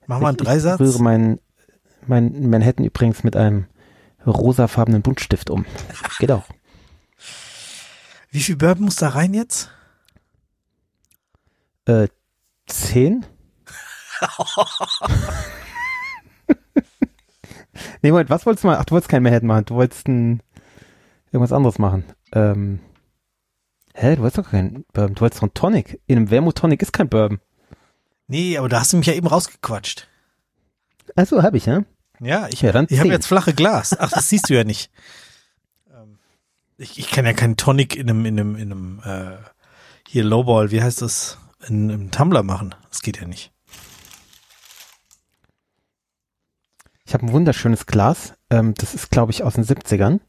mach 0.06 0.18
mal 0.20 0.28
einen 0.28 0.38
ich 0.38 0.44
Dreisatz. 0.44 0.80
rühre 0.80 1.02
meinen, 1.02 1.40
mein 2.06 2.48
Manhattan 2.50 2.84
übrigens 2.84 3.24
mit 3.24 3.36
einem 3.36 3.66
rosafarbenen 4.26 5.02
Buntstift 5.02 5.50
um. 5.50 5.64
Geht 6.18 6.32
auch. 6.32 6.44
Wie 8.30 8.40
viel 8.40 8.56
Bourbon 8.56 8.84
muss 8.84 8.96
da 8.96 9.08
rein 9.10 9.34
jetzt? 9.34 9.70
Äh, 11.86 12.08
zehn? 12.66 13.26
nee, 18.02 18.10
Moment, 18.10 18.30
was 18.30 18.46
wolltest 18.46 18.64
du 18.64 18.68
machen? 18.68 18.78
Ach, 18.80 18.84
du 18.84 18.92
wolltest 18.92 19.08
kein 19.08 19.22
Manhattan 19.22 19.46
machen. 19.48 19.64
Du 19.64 19.74
wolltest 19.74 20.06
ein, 20.06 20.42
irgendwas 21.32 21.52
anderes 21.52 21.78
machen. 21.78 22.04
Ähm, 22.32 22.80
hä, 23.94 24.16
du 24.16 24.22
wolltest 24.22 24.38
doch 24.38 24.50
kein 24.50 24.84
Bourbon. 24.92 25.14
Du 25.14 25.22
wolltest 25.22 25.38
doch 25.38 25.44
einen 25.44 25.54
Tonic. 25.54 26.00
In 26.06 26.18
einem 26.18 26.30
Wermut 26.30 26.58
Tonic 26.58 26.82
ist 26.82 26.92
kein 26.92 27.08
Bourbon. 27.08 27.40
Nee, 28.28 28.58
aber 28.58 28.68
da 28.68 28.80
hast 28.80 28.92
du 28.92 28.96
mich 28.96 29.06
ja 29.06 29.14
eben 29.14 29.26
rausgequatscht. 29.26 30.06
Ach 31.16 31.26
so, 31.26 31.42
hab 31.42 31.54
ich, 31.54 31.66
ja? 31.66 31.82
Ja, 32.20 32.48
ich, 32.48 32.60
Ja, 32.60 32.82
ich 32.88 33.00
habe 33.00 33.08
jetzt 33.10 33.26
flache 33.26 33.54
Glas. 33.54 33.98
Ach, 33.98 34.10
das 34.10 34.28
siehst 34.28 34.50
du 34.50 34.54
ja 34.54 34.64
nicht. 34.64 34.90
Ähm, 35.92 36.18
Ich, 36.76 36.98
ich 36.98 37.10
kann 37.10 37.24
ja 37.26 37.32
keinen 37.32 37.56
Tonic 37.56 37.96
in 37.96 38.08
einem, 38.08 38.26
in 38.26 38.38
einem, 38.38 38.56
in 38.56 38.72
einem, 38.72 39.02
äh, 39.04 39.36
hier 40.06 40.24
Lowball, 40.24 40.70
wie 40.70 40.82
heißt 40.82 41.02
das, 41.02 41.38
in 41.66 41.90
einem 41.90 42.10
Tumbler 42.10 42.42
machen. 42.42 42.74
Das 42.90 43.02
geht 43.02 43.20
ja 43.20 43.26
nicht. 43.26 43.52
Ich 47.04 47.14
habe 47.14 47.26
ein 47.26 47.32
wunderschönes 47.32 47.86
Glas. 47.86 48.34
Ähm, 48.50 48.74
das 48.74 48.94
ist, 48.94 49.10
glaube 49.10 49.32
ich, 49.32 49.42
aus 49.42 49.54
den 49.54 49.64
70ern. 49.64 50.20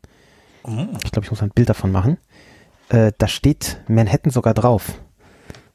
Mm. 0.66 0.96
Ich 1.04 1.12
glaube, 1.12 1.26
ich 1.26 1.32
muss 1.32 1.44
ein 1.44 1.52
Bild 1.52 1.70
davon 1.70 1.92
machen. 1.92 2.18
Äh, 2.90 3.12
da 3.18 3.28
steht 3.28 3.82
Manhattan 3.88 4.32
sogar 4.32 4.54
drauf. 4.54 4.94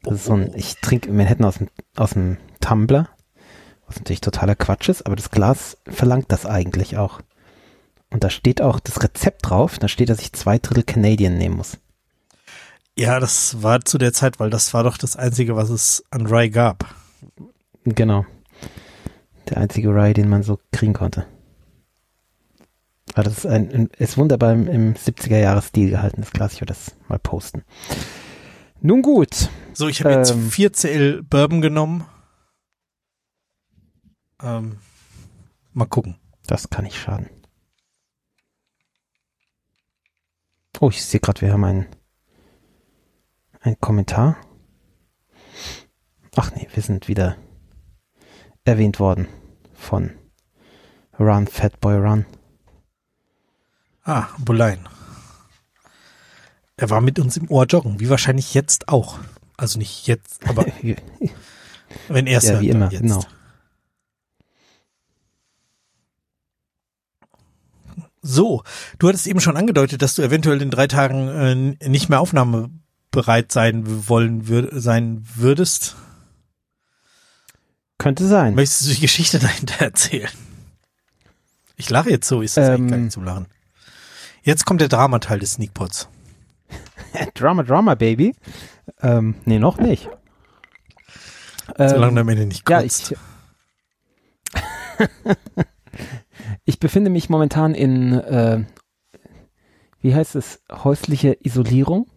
Das 0.03 0.15
ist 0.15 0.25
so 0.25 0.33
ein, 0.33 0.53
ich 0.55 0.75
trinke 0.81 1.11
Manhattan 1.11 1.45
aus 1.45 1.57
dem, 1.59 1.69
aus 1.95 2.11
dem 2.11 2.37
Tumbler, 2.59 3.09
was 3.87 3.97
natürlich 3.97 4.21
totaler 4.21 4.55
Quatsch 4.55 4.89
ist, 4.89 5.05
aber 5.05 5.15
das 5.15 5.31
Glas 5.31 5.77
verlangt 5.87 6.31
das 6.31 6.45
eigentlich 6.45 6.97
auch. 6.97 7.21
Und 8.09 8.23
da 8.23 8.29
steht 8.29 8.61
auch 8.61 8.79
das 8.79 9.01
Rezept 9.03 9.49
drauf, 9.49 9.79
da 9.79 9.87
steht, 9.87 10.09
dass 10.09 10.21
ich 10.21 10.33
zwei 10.33 10.59
Drittel 10.59 10.83
Canadian 10.83 11.37
nehmen 11.37 11.57
muss. 11.57 11.77
Ja, 12.95 13.19
das 13.19 13.61
war 13.61 13.81
zu 13.81 13.97
der 13.97 14.13
Zeit, 14.13 14.39
weil 14.39 14.49
das 14.49 14.73
war 14.73 14.83
doch 14.83 14.97
das 14.97 15.15
Einzige, 15.15 15.55
was 15.55 15.69
es 15.69 16.03
an 16.09 16.25
Rye 16.25 16.49
gab. 16.49 16.95
Genau. 17.85 18.25
Der 19.49 19.57
einzige 19.57 19.89
Rye, 19.89 20.13
den 20.13 20.29
man 20.29 20.43
so 20.43 20.59
kriegen 20.71 20.93
konnte. 20.93 21.25
Aber 23.13 23.23
das 23.23 23.39
ist 23.39 23.45
ein, 23.45 23.89
ist 23.97 24.17
wunderbar 24.17 24.53
im, 24.53 24.67
im 24.67 24.93
70er 24.95 25.37
Jahre 25.37 25.61
Stil 25.61 25.89
gehalten, 25.91 26.21
das 26.21 26.31
Glas. 26.31 26.53
Ich 26.53 26.61
werde 26.61 26.73
das 26.73 26.95
mal 27.07 27.19
posten. 27.19 27.63
Nun 28.81 29.01
gut. 29.01 29.49
So, 29.73 29.87
ich 29.87 30.03
habe 30.03 30.13
jetzt 30.13 30.31
Ähm. 30.31 30.51
4 30.51 30.73
CL 30.73 31.23
Bourbon 31.23 31.61
genommen. 31.61 32.05
Ähm, 34.41 34.79
mal 35.73 35.85
gucken. 35.85 36.17
Das 36.45 36.69
kann 36.69 36.85
nicht 36.85 36.97
schaden. 36.97 37.29
Oh, 40.79 40.89
ich 40.89 41.03
sehe 41.03 41.19
gerade, 41.19 41.41
wir 41.41 41.53
haben 41.53 41.63
einen, 41.63 41.87
einen 43.61 43.79
Kommentar. 43.79 44.37
Ach 46.35 46.51
nee, 46.55 46.67
wir 46.73 46.83
sind 46.83 47.07
wieder 47.07 47.35
erwähnt 48.63 48.99
worden 48.99 49.27
von 49.73 50.11
Run, 51.19 51.47
Fatboy 51.47 51.95
Run. 51.97 52.25
Ah, 54.03 54.27
Bulein. 54.37 54.87
Er 56.77 56.91
war 56.91 57.01
mit 57.01 57.17
uns 57.17 57.37
im 57.37 57.49
Ohr 57.49 57.65
joggen, 57.65 57.99
wie 57.99 58.09
wahrscheinlich 58.09 58.53
jetzt 58.53 58.87
auch. 58.87 59.17
Also 59.57 59.79
nicht 59.79 60.05
jetzt, 60.05 60.47
aber 60.47 60.65
wenn 62.07 62.27
er 62.27 62.37
es 62.37 62.45
ja, 62.45 62.51
hört, 62.51 62.61
wie 62.61 62.69
immer, 62.69 62.91
jetzt. 62.91 63.01
genau. 63.01 63.23
So, 68.29 68.63
du 68.99 69.07
hattest 69.07 69.25
eben 69.27 69.39
schon 69.39 69.55
angedeutet, 69.55 70.01
dass 70.01 70.15
du 70.15 70.21
eventuell 70.21 70.61
in 70.61 70.69
drei 70.69 70.87
Tagen 70.87 71.77
äh, 71.79 71.87
nicht 71.87 72.09
mehr 72.09 72.19
aufnahmebereit 72.19 73.51
sein 73.53 73.83
wollen 74.09 74.47
würd, 74.49 74.69
sein 74.73 75.25
würdest. 75.35 75.95
Könnte 77.97 78.27
sein. 78.27 78.53
Möchtest 78.55 78.85
du 78.85 78.93
die 78.93 78.99
Geschichte 79.01 79.39
dahinter 79.47 79.85
erzählen? 79.85 80.29
Ich 81.77 81.89
lache 81.89 82.09
jetzt 82.09 82.27
so, 82.27 82.41
ist 82.41 82.57
das 82.57 82.67
Ähm. 82.67 82.73
eigentlich 82.75 82.91
gar 82.91 82.97
nicht 82.97 83.11
zum 83.13 83.23
Lachen. 83.23 83.45
Jetzt 84.43 84.65
kommt 84.65 84.81
der 84.81 84.89
Dramateil 84.89 85.39
des 85.39 85.53
Sneakpots. 85.53 86.09
Drama, 87.33 87.63
Drama, 87.63 87.95
Baby. 87.95 88.35
Ähm, 89.01 89.35
nee, 89.45 89.57
noch 89.59 89.77
nicht. 89.77 90.09
Solange 91.77 92.07
Ähm, 92.07 92.15
du 92.15 92.21
am 92.21 92.29
Ende 92.29 92.45
nicht 92.45 92.69
Ja, 92.69 92.81
kotzt. 92.81 93.11
ich. 93.11 93.17
ich 96.67 96.79
befinde 96.79 97.09
mich 97.09 97.29
momentan 97.29 97.73
in, 97.73 98.11
äh, 98.11 98.65
wie 100.01 100.13
heißt 100.13 100.35
es, 100.35 100.61
häusliche 100.69 101.37
Isolierung. 101.41 102.07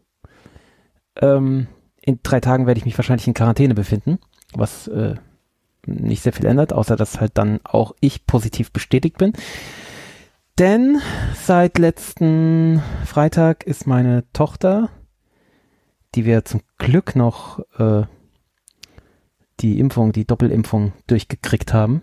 Ähm, 1.21 1.69
in 2.03 2.19
drei 2.25 2.41
Tagen 2.41 2.67
werde 2.67 2.79
ich 2.79 2.85
mich 2.85 2.99
wahrscheinlich 2.99 3.29
in 3.29 3.35
Quarantäne 3.35 3.75
befinden, 3.75 4.19
was 4.53 4.89
äh, 4.89 5.15
nicht 5.87 6.23
sehr 6.23 6.33
viel 6.33 6.47
ändert, 6.47 6.73
außer 6.73 6.97
dass 6.97 7.21
halt 7.21 7.39
dann 7.39 7.61
auch 7.63 7.95
ich 8.01 8.27
positiv 8.27 8.73
bestätigt 8.73 9.19
bin. 9.19 9.35
Denn 10.59 11.01
seit 11.35 11.79
letzten 11.79 12.83
Freitag 13.07 13.63
ist 13.63 13.87
meine 13.87 14.25
Tochter, 14.33 14.91
die 16.17 16.25
wir 16.25 16.45
zum 16.45 16.61
Glück 16.77 17.15
noch 17.15 17.61
äh, 17.79 18.03
die 19.61 19.79
Impfung, 19.79 20.11
die 20.11 20.27
Doppelimpfung 20.27 20.93
durchgekriegt 21.07 21.73
haben 21.73 22.03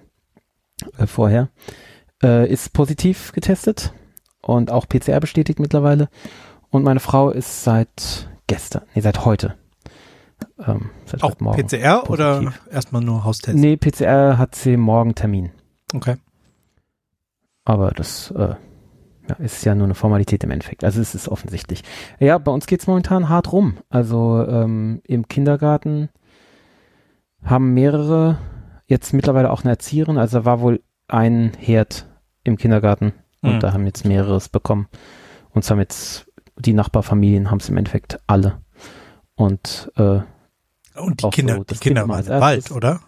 äh, 0.97 1.07
vorher, 1.07 1.49
äh, 2.23 2.49
ist 2.51 2.73
positiv 2.73 3.31
getestet 3.31 3.93
und 4.41 4.71
auch 4.71 4.87
PCR 4.87 5.19
bestätigt 5.19 5.59
mittlerweile. 5.59 6.09
Und 6.69 6.83
meine 6.83 6.99
Frau 6.99 7.29
ist 7.29 7.63
seit 7.63 8.29
gestern, 8.47 8.83
nee, 8.93 9.01
seit 9.01 9.25
heute. 9.25 9.55
Ähm, 10.59 10.89
seit 11.05 11.23
Auch 11.23 11.31
heute 11.31 11.43
Morgen. 11.43 11.67
PCR 11.67 12.09
oder 12.09 12.39
positiv. 12.39 12.61
erstmal 12.71 13.01
nur 13.01 13.23
Haustest? 13.23 13.57
Nee, 13.57 13.77
PCR 13.77 14.37
hat 14.37 14.55
sie 14.55 14.77
morgen 14.77 15.15
Termin. 15.15 15.51
Okay. 15.93 16.15
Aber 17.65 17.91
das 17.91 18.31
äh, 18.31 18.55
ja, 19.29 19.35
ist 19.39 19.65
ja 19.65 19.75
nur 19.75 19.85
eine 19.85 19.95
Formalität 19.95 20.43
im 20.43 20.51
Endeffekt. 20.51 20.83
Also 20.83 21.01
es 21.01 21.15
ist 21.15 21.27
offensichtlich. 21.27 21.83
Ja, 22.19 22.37
bei 22.37 22.51
uns 22.51 22.67
geht's 22.67 22.87
momentan 22.87 23.29
hart 23.29 23.51
rum. 23.51 23.77
Also 23.89 24.45
ähm, 24.47 25.01
im 25.05 25.27
Kindergarten 25.27 26.09
haben 27.43 27.73
mehrere 27.73 28.37
jetzt 28.85 29.13
mittlerweile 29.13 29.51
auch 29.51 29.63
eine 29.63 29.71
Erzieherin. 29.71 30.17
Also 30.17 30.39
da 30.39 30.45
war 30.45 30.61
wohl 30.61 30.81
ein 31.07 31.53
Herd 31.57 32.07
im 32.43 32.57
Kindergarten 32.57 33.13
und 33.41 33.55
Mhm. 33.55 33.59
da 33.59 33.73
haben 33.73 33.85
jetzt 33.85 34.05
mehreres 34.05 34.49
bekommen. 34.49 34.87
Und 35.51 35.63
es 35.63 35.71
haben 35.71 35.79
jetzt 35.79 36.27
die 36.57 36.73
Nachbarfamilien 36.73 37.51
haben 37.51 37.59
es 37.59 37.69
im 37.69 37.77
Endeffekt 37.77 38.19
alle. 38.27 38.61
Und 39.35 39.91
äh, 39.97 40.19
Und 40.95 41.21
die 41.23 41.29
Kinder, 41.29 41.57
so, 41.57 41.63
die 41.63 41.75
Kinder 41.77 42.07
waren 42.07 42.25
im 42.25 42.41
Wald, 42.41 42.71
oder? 42.71 42.99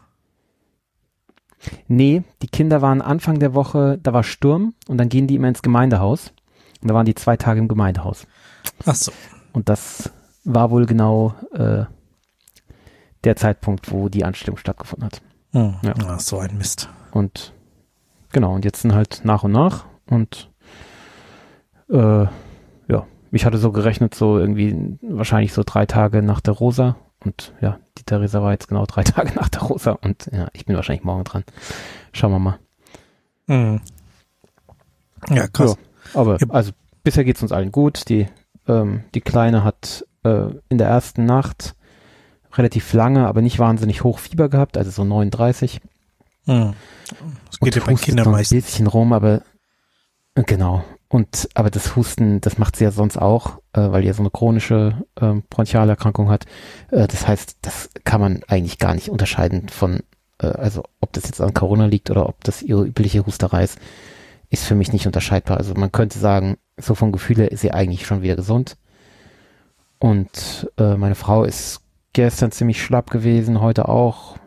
Nee, 1.88 2.24
die 2.42 2.48
Kinder 2.48 2.82
waren 2.82 3.02
Anfang 3.02 3.40
der 3.40 3.54
Woche, 3.54 3.98
da 4.02 4.14
war 4.14 4.24
Sturm 4.24 4.76
und 4.88 4.98
dann 4.98 5.10
gehen 5.10 5.28
die 5.28 5.36
immer 5.36 5.48
ins 5.50 5.62
Gemeindehaus. 5.62 6.32
Und 6.82 6.88
da 6.90 6.94
waren 6.94 7.06
die 7.06 7.16
zwei 7.16 7.36
Tage 7.36 7.60
im 7.60 7.68
Gemeindehaus. 7.68 8.26
Ach 8.86 8.96
so. 8.96 9.12
Und 9.52 9.68
das 9.68 10.12
war 10.46 10.72
wohl 10.72 10.86
genau 10.86 11.34
äh, 11.54 11.84
der 13.26 13.36
Zeitpunkt, 13.36 13.92
wo 13.92 14.08
die 14.08 14.24
Anstellung 14.24 14.56
stattgefunden 14.58 15.06
hat. 15.08 15.22
Hm. 15.52 15.76
Ja. 15.82 15.94
Ach, 16.08 16.20
so 16.20 16.38
ein 16.38 16.58
Mist. 16.58 16.88
Und 17.12 17.54
genau, 18.32 18.54
und 18.54 18.65
jetzt 18.65 18.82
sind 18.82 18.94
halt 18.94 19.22
nach 19.24 19.44
und 19.44 19.52
nach 19.52 19.86
und 20.10 20.50
äh, 21.89 22.24
ja, 22.88 23.08
ich 23.32 23.46
hatte 23.46 23.58
so 23.58 23.72
gerechnet, 23.72 24.15
so 24.15 24.38
irgendwie 24.38 24.98
wahrscheinlich 25.02 25.54
so 25.54 25.63
drei 25.65 25.86
Tage 25.86 26.22
nach 26.22 26.42
der 26.42 26.54
Rosa. 26.54 26.96
Und 27.26 27.54
ja, 27.60 27.80
die 27.98 28.04
Theresa 28.04 28.42
war 28.42 28.52
jetzt 28.52 28.68
genau 28.70 28.86
drei 28.86 29.04
Tage 29.04 29.34
nach 29.36 29.50
der 29.50 29.62
Rosa 29.62 29.92
und 29.92 30.30
ja, 30.32 30.48
ich 30.54 30.65
bin 30.65 30.76
wahrscheinlich 30.76 31.04
morgen 31.04 31.24
dran. 31.24 31.44
Schauen 32.13 32.32
wir 32.32 32.39
mal. 32.39 32.60
Hm. 33.48 33.82
Ja, 35.30 35.48
krass. 35.48 35.78
Aber 36.13 36.38
Ja. 36.39 36.48
also 36.50 36.72
bisher 37.04 37.24
geht's 37.26 37.42
uns 37.42 37.52
allen 37.52 37.72
gut. 37.72 38.08
Die, 38.10 38.28
ähm, 38.68 39.04
die 39.13 39.22
Kleine 39.22 39.63
hat 39.63 40.06
äh, 40.24 40.46
in 40.70 40.78
der 40.78 40.88
ersten 40.88 41.26
Nacht 41.26 41.76
relativ 42.54 42.94
lange, 42.94 43.28
aber 43.28 43.42
nicht 43.42 43.60
wahnsinnig 43.60 44.04
hoch 44.04 44.18
Fieber 44.20 44.50
gehabt, 44.50 44.78
also 44.78 44.89
so 44.92 45.04
39. 45.04 45.82
Hm. 46.46 46.74
Das 47.60 47.65
geht 47.65 47.76
ja 47.76 47.84
bei 47.86 47.93
Kindern 47.95 48.26
so 48.26 48.30
ein 48.32 48.36
meistens. 48.36 48.65
bisschen 48.65 48.88
rum, 48.88 49.13
aber 49.13 49.41
äh, 50.36 50.43
genau. 50.43 50.84
Und 51.08 51.50
aber 51.56 51.72
das 51.72 51.95
Husten, 51.95 52.39
das 52.39 52.58
macht 52.60 52.76
sie 52.76 52.84
ja 52.84 52.91
sonst 52.91 53.17
auch, 53.17 53.58
äh, 53.74 53.82
weil 53.91 54.02
die 54.02 54.08
ja 54.08 54.13
so 54.13 54.22
eine 54.22 54.30
chronische 54.30 55.04
ähm, 55.19 55.43
Bronchialerkrankung 55.50 56.30
hat. 56.30 56.45
Äh, 56.91 57.08
das 57.08 57.28
heißt, 57.28 57.58
das 57.62 57.89
kann 58.04 58.22
man 58.22 58.43
eigentlich 58.48 58.78
gar 58.78 58.93
nicht 58.93 59.10
unterscheiden 59.10 59.69
von, 59.69 60.02
äh, 60.39 60.48
also 60.48 60.84
ob 61.02 61.12
das 61.13 61.26
jetzt 61.26 61.41
an 61.41 61.54
Corona 61.54 61.88
liegt 61.88 62.12
oder 62.12 62.30
ob 62.30 62.43
das 62.43 62.62
ihre 62.62 62.86
übliche 62.86 63.26
Husterei 63.26 63.63
ist, 63.63 63.80
ist 64.50 64.65
für 64.65 64.76
mich 64.76 64.93
nicht 64.93 65.08
unterscheidbar. 65.08 65.58
Also 65.58 65.74
man 65.74 65.91
könnte 65.91 66.19
sagen, 66.19 66.58
so 66.78 66.93
vom 66.93 67.12
Gefühl 67.12 67.38
her 67.38 67.52
ist 67.52 67.62
sie 67.62 67.72
eigentlich 67.72 68.06
schon 68.06 68.22
wieder 68.22 68.36
gesund. 68.36 68.78
Und 69.98 70.72
äh, 70.78 70.95
meine 70.95 71.15
Frau 71.15 71.43
ist 71.43 71.82
gestern 72.13 72.52
ziemlich 72.52 72.84
schlapp 72.84 73.10
gewesen, 73.10 73.62
heute 73.62 73.89
auch 73.89 74.38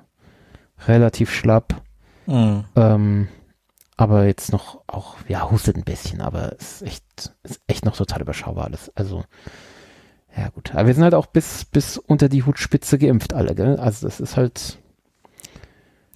relativ 0.87 1.33
schlapp. 1.33 1.83
Hm. 2.27 2.65
Ähm, 2.77 3.29
aber 3.97 4.25
jetzt 4.27 4.53
noch 4.53 4.83
auch, 4.87 5.17
ja, 5.29 5.51
hustet 5.51 5.77
ein 5.77 5.85
bisschen, 5.85 6.21
aber 6.21 6.57
es 6.59 6.81
ist 6.81 6.83
echt, 6.83 7.05
ist 7.45 7.61
echt 7.67 7.85
noch 7.85 7.97
total 7.97 8.23
überschaubar 8.23 8.65
alles. 8.65 8.91
Also, 8.97 9.25
ja 10.37 10.49
gut. 10.49 10.75
Aber 10.75 10.87
wir 10.87 10.95
sind 10.95 11.05
halt 11.05 11.15
auch 11.15 11.27
bis, 11.27 11.65
bis 11.65 11.99
unter 11.99 12.29
die 12.29 12.43
Hutspitze 12.43 12.99
geimpft 12.99 13.33
alle, 13.33 13.55
gell? 13.55 13.77
Also 13.79 14.07
das 14.07 14.19
ist 14.19 14.37
halt, 14.37 14.79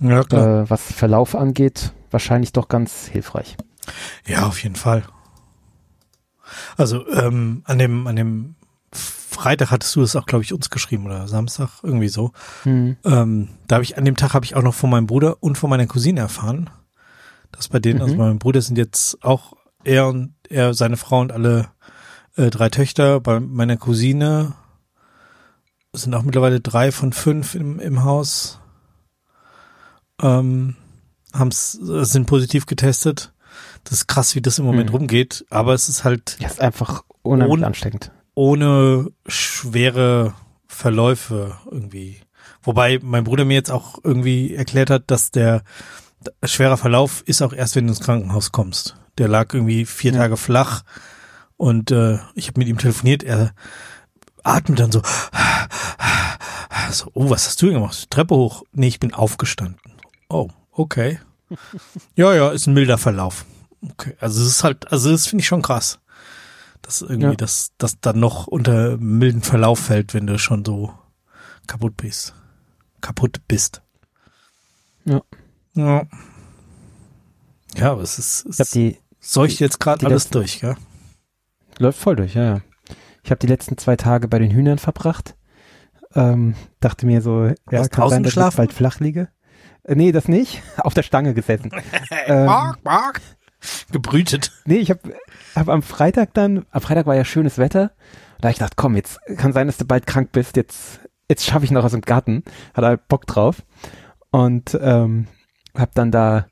Ja, 0.00 0.20
äh, 0.20 0.68
was 0.68 0.92
Verlauf 0.92 1.34
angeht, 1.34 1.92
wahrscheinlich 2.10 2.52
doch 2.52 2.68
ganz 2.68 3.06
hilfreich. 3.06 3.56
Ja, 4.26 4.46
auf 4.46 4.62
jeden 4.62 4.76
Fall. 4.76 5.04
Also 6.76 7.08
ähm, 7.10 7.62
an 7.64 7.78
dem 7.78 8.06
an 8.06 8.16
dem 8.16 8.55
Freitag 9.36 9.70
hattest 9.70 9.94
du 9.96 10.00
das 10.00 10.16
auch, 10.16 10.26
glaube 10.26 10.42
ich, 10.44 10.52
uns 10.52 10.70
geschrieben 10.70 11.06
oder 11.06 11.28
Samstag 11.28 11.68
irgendwie 11.82 12.08
so. 12.08 12.32
Hm. 12.64 12.96
Ähm, 13.04 13.48
da 13.68 13.76
habe 13.76 13.84
ich 13.84 13.96
an 13.98 14.04
dem 14.04 14.16
Tag 14.16 14.34
habe 14.34 14.44
ich 14.44 14.56
auch 14.56 14.62
noch 14.62 14.74
von 14.74 14.90
meinem 14.90 15.06
Bruder 15.06 15.42
und 15.42 15.56
von 15.58 15.70
meiner 15.70 15.86
Cousine 15.86 16.20
erfahren, 16.20 16.70
dass 17.52 17.68
bei 17.68 17.78
denen, 17.78 18.00
also 18.02 18.14
Mhm. 18.14 18.18
bei 18.18 18.24
meinem 18.26 18.38
Bruder 18.38 18.60
sind 18.62 18.76
jetzt 18.78 19.22
auch 19.22 19.52
er 19.84 20.08
und 20.08 20.34
er, 20.48 20.74
seine 20.74 20.96
Frau 20.96 21.20
und 21.20 21.32
alle 21.32 21.68
äh, 22.36 22.50
drei 22.50 22.68
Töchter. 22.70 23.20
Bei 23.20 23.38
meiner 23.40 23.76
Cousine 23.76 24.54
sind 25.92 26.14
auch 26.14 26.22
mittlerweile 26.22 26.60
drei 26.60 26.90
von 26.92 27.12
fünf 27.12 27.54
im, 27.54 27.78
im 27.78 28.02
Haus. 28.04 28.58
Ähm, 30.20 30.76
haben's, 31.32 31.72
sind 31.72 32.26
positiv 32.26 32.66
getestet. 32.66 33.32
Das 33.84 33.92
ist 33.94 34.06
krass, 34.08 34.34
wie 34.34 34.42
das 34.42 34.58
im 34.58 34.64
Moment 34.64 34.90
Mhm. 34.90 34.96
rumgeht, 34.96 35.44
aber 35.50 35.72
es 35.74 35.88
ist 35.88 36.04
halt 36.04 36.36
Ja, 36.40 36.48
ist 36.48 36.60
einfach 36.60 37.04
unheimlich 37.22 37.52
Und- 37.58 37.64
ansteckend. 37.64 38.10
Ohne 38.36 39.10
schwere 39.26 40.34
Verläufe 40.68 41.56
irgendwie. 41.68 42.20
Wobei 42.62 43.00
mein 43.02 43.24
Bruder 43.24 43.44
mir 43.44 43.54
jetzt 43.54 43.70
auch 43.72 43.98
irgendwie 44.04 44.54
erklärt 44.54 44.90
hat, 44.90 45.10
dass 45.10 45.30
der 45.32 45.62
schwerer 46.44 46.76
Verlauf 46.76 47.22
ist 47.26 47.42
auch 47.42 47.52
erst, 47.52 47.74
wenn 47.74 47.86
du 47.86 47.92
ins 47.92 48.00
Krankenhaus 48.00 48.52
kommst. 48.52 48.96
Der 49.18 49.26
lag 49.28 49.52
irgendwie 49.54 49.86
vier 49.86 50.12
Ja. 50.12 50.18
Tage 50.20 50.36
flach 50.36 50.82
und 51.56 51.90
äh, 51.90 52.18
ich 52.34 52.48
habe 52.48 52.60
mit 52.60 52.68
ihm 52.68 52.78
telefoniert. 52.78 53.22
Er 53.22 53.54
atmet 54.42 54.80
dann 54.80 54.92
so, 54.92 55.00
so, 56.92 57.10
oh, 57.14 57.30
was 57.30 57.46
hast 57.46 57.62
du 57.62 57.66
denn 57.66 57.76
gemacht? 57.76 58.10
Treppe 58.10 58.34
hoch. 58.36 58.64
Nee, 58.72 58.88
ich 58.88 59.00
bin 59.00 59.14
aufgestanden. 59.14 59.80
Oh, 60.28 60.50
okay. 60.72 61.20
ja, 62.16 62.34
ja, 62.34 62.50
ist 62.50 62.66
ein 62.66 62.74
milder 62.74 62.98
Verlauf. 62.98 63.46
Okay, 63.92 64.14
also 64.20 64.42
es 64.42 64.48
ist 64.48 64.64
halt, 64.64 64.92
also 64.92 65.10
das 65.10 65.26
finde 65.26 65.40
ich 65.40 65.48
schon 65.48 65.62
krass 65.62 66.00
dass 66.86 67.02
irgendwie 67.02 67.30
Ja. 67.30 67.34
das, 67.34 67.72
das 67.78 68.00
dann 68.00 68.20
noch 68.20 68.46
unter 68.46 68.96
milden 68.98 69.42
Verlauf 69.42 69.80
fällt, 69.80 70.14
wenn 70.14 70.26
du 70.28 70.38
schon 70.38 70.64
so 70.64 70.94
kaputt 71.66 71.96
bist. 71.96 72.32
Kaputt 73.00 73.40
bist. 73.48 73.82
Ja. 75.04 75.20
Ja. 75.74 76.04
Ja, 77.76 77.92
aber 77.92 78.02
es 78.02 78.18
ist, 78.18 78.46
Ich 78.48 78.60
es 78.60 78.70
die 78.70 78.98
seucht 79.20 79.58
jetzt 79.60 79.80
gerade 79.80 80.06
alles 80.06 80.24
letzten- 80.24 80.32
durch, 80.38 80.60
gell? 80.60 80.76
läuft 81.78 81.98
voll 81.98 82.16
durch, 82.16 82.34
ja, 82.34 82.44
ja. 82.44 82.60
Ich 83.22 83.30
habe 83.30 83.40
die 83.40 83.48
letzten 83.48 83.76
zwei 83.76 83.96
Tage 83.96 84.28
bei 84.28 84.38
den 84.38 84.50
Hühnern 84.52 84.78
verbracht. 84.78 85.36
Ähm, 86.14 86.54
dachte 86.80 87.04
mir 87.04 87.20
so, 87.20 87.46
ja, 87.46 87.54
Hast 87.80 87.90
kann 87.90 88.08
sein, 88.08 88.22
dass 88.22 88.36
ich 88.36 88.56
bald 88.56 88.72
flach 88.72 89.00
liege. 89.00 89.28
Äh, 89.82 89.96
nee, 89.96 90.12
das 90.12 90.28
nicht. 90.28 90.62
Auf 90.78 90.94
der 90.94 91.02
Stange 91.02 91.34
gesessen. 91.34 91.70
ähm, 92.26 92.46
Mark, 92.46 92.78
Mark. 92.84 93.20
Gebrütet. 93.90 94.52
nee, 94.64 94.76
ich 94.76 94.90
habe 94.90 95.00
hab 95.56 95.68
am 95.68 95.82
Freitag 95.82 96.34
dann, 96.34 96.66
am 96.70 96.80
Freitag 96.80 97.06
war 97.06 97.16
ja 97.16 97.24
schönes 97.24 97.58
Wetter. 97.58 97.92
Da 98.40 98.48
hab 98.48 98.52
ich 98.52 98.58
gedacht, 98.58 98.76
komm, 98.76 98.96
jetzt 98.96 99.18
kann 99.36 99.52
sein, 99.52 99.66
dass 99.66 99.78
du 99.78 99.86
bald 99.86 100.06
krank 100.06 100.30
bist. 100.32 100.56
Jetzt, 100.56 101.00
jetzt 101.28 101.44
schaffe 101.44 101.64
ich 101.64 101.70
noch 101.70 101.84
aus 101.84 101.92
dem 101.92 102.02
Garten. 102.02 102.44
Hat 102.74 102.84
halt 102.84 103.08
Bock 103.08 103.26
drauf. 103.26 103.62
Und 104.30 104.78
ähm, 104.80 105.28
habe 105.74 105.90
dann 105.94 106.10
da 106.10 106.46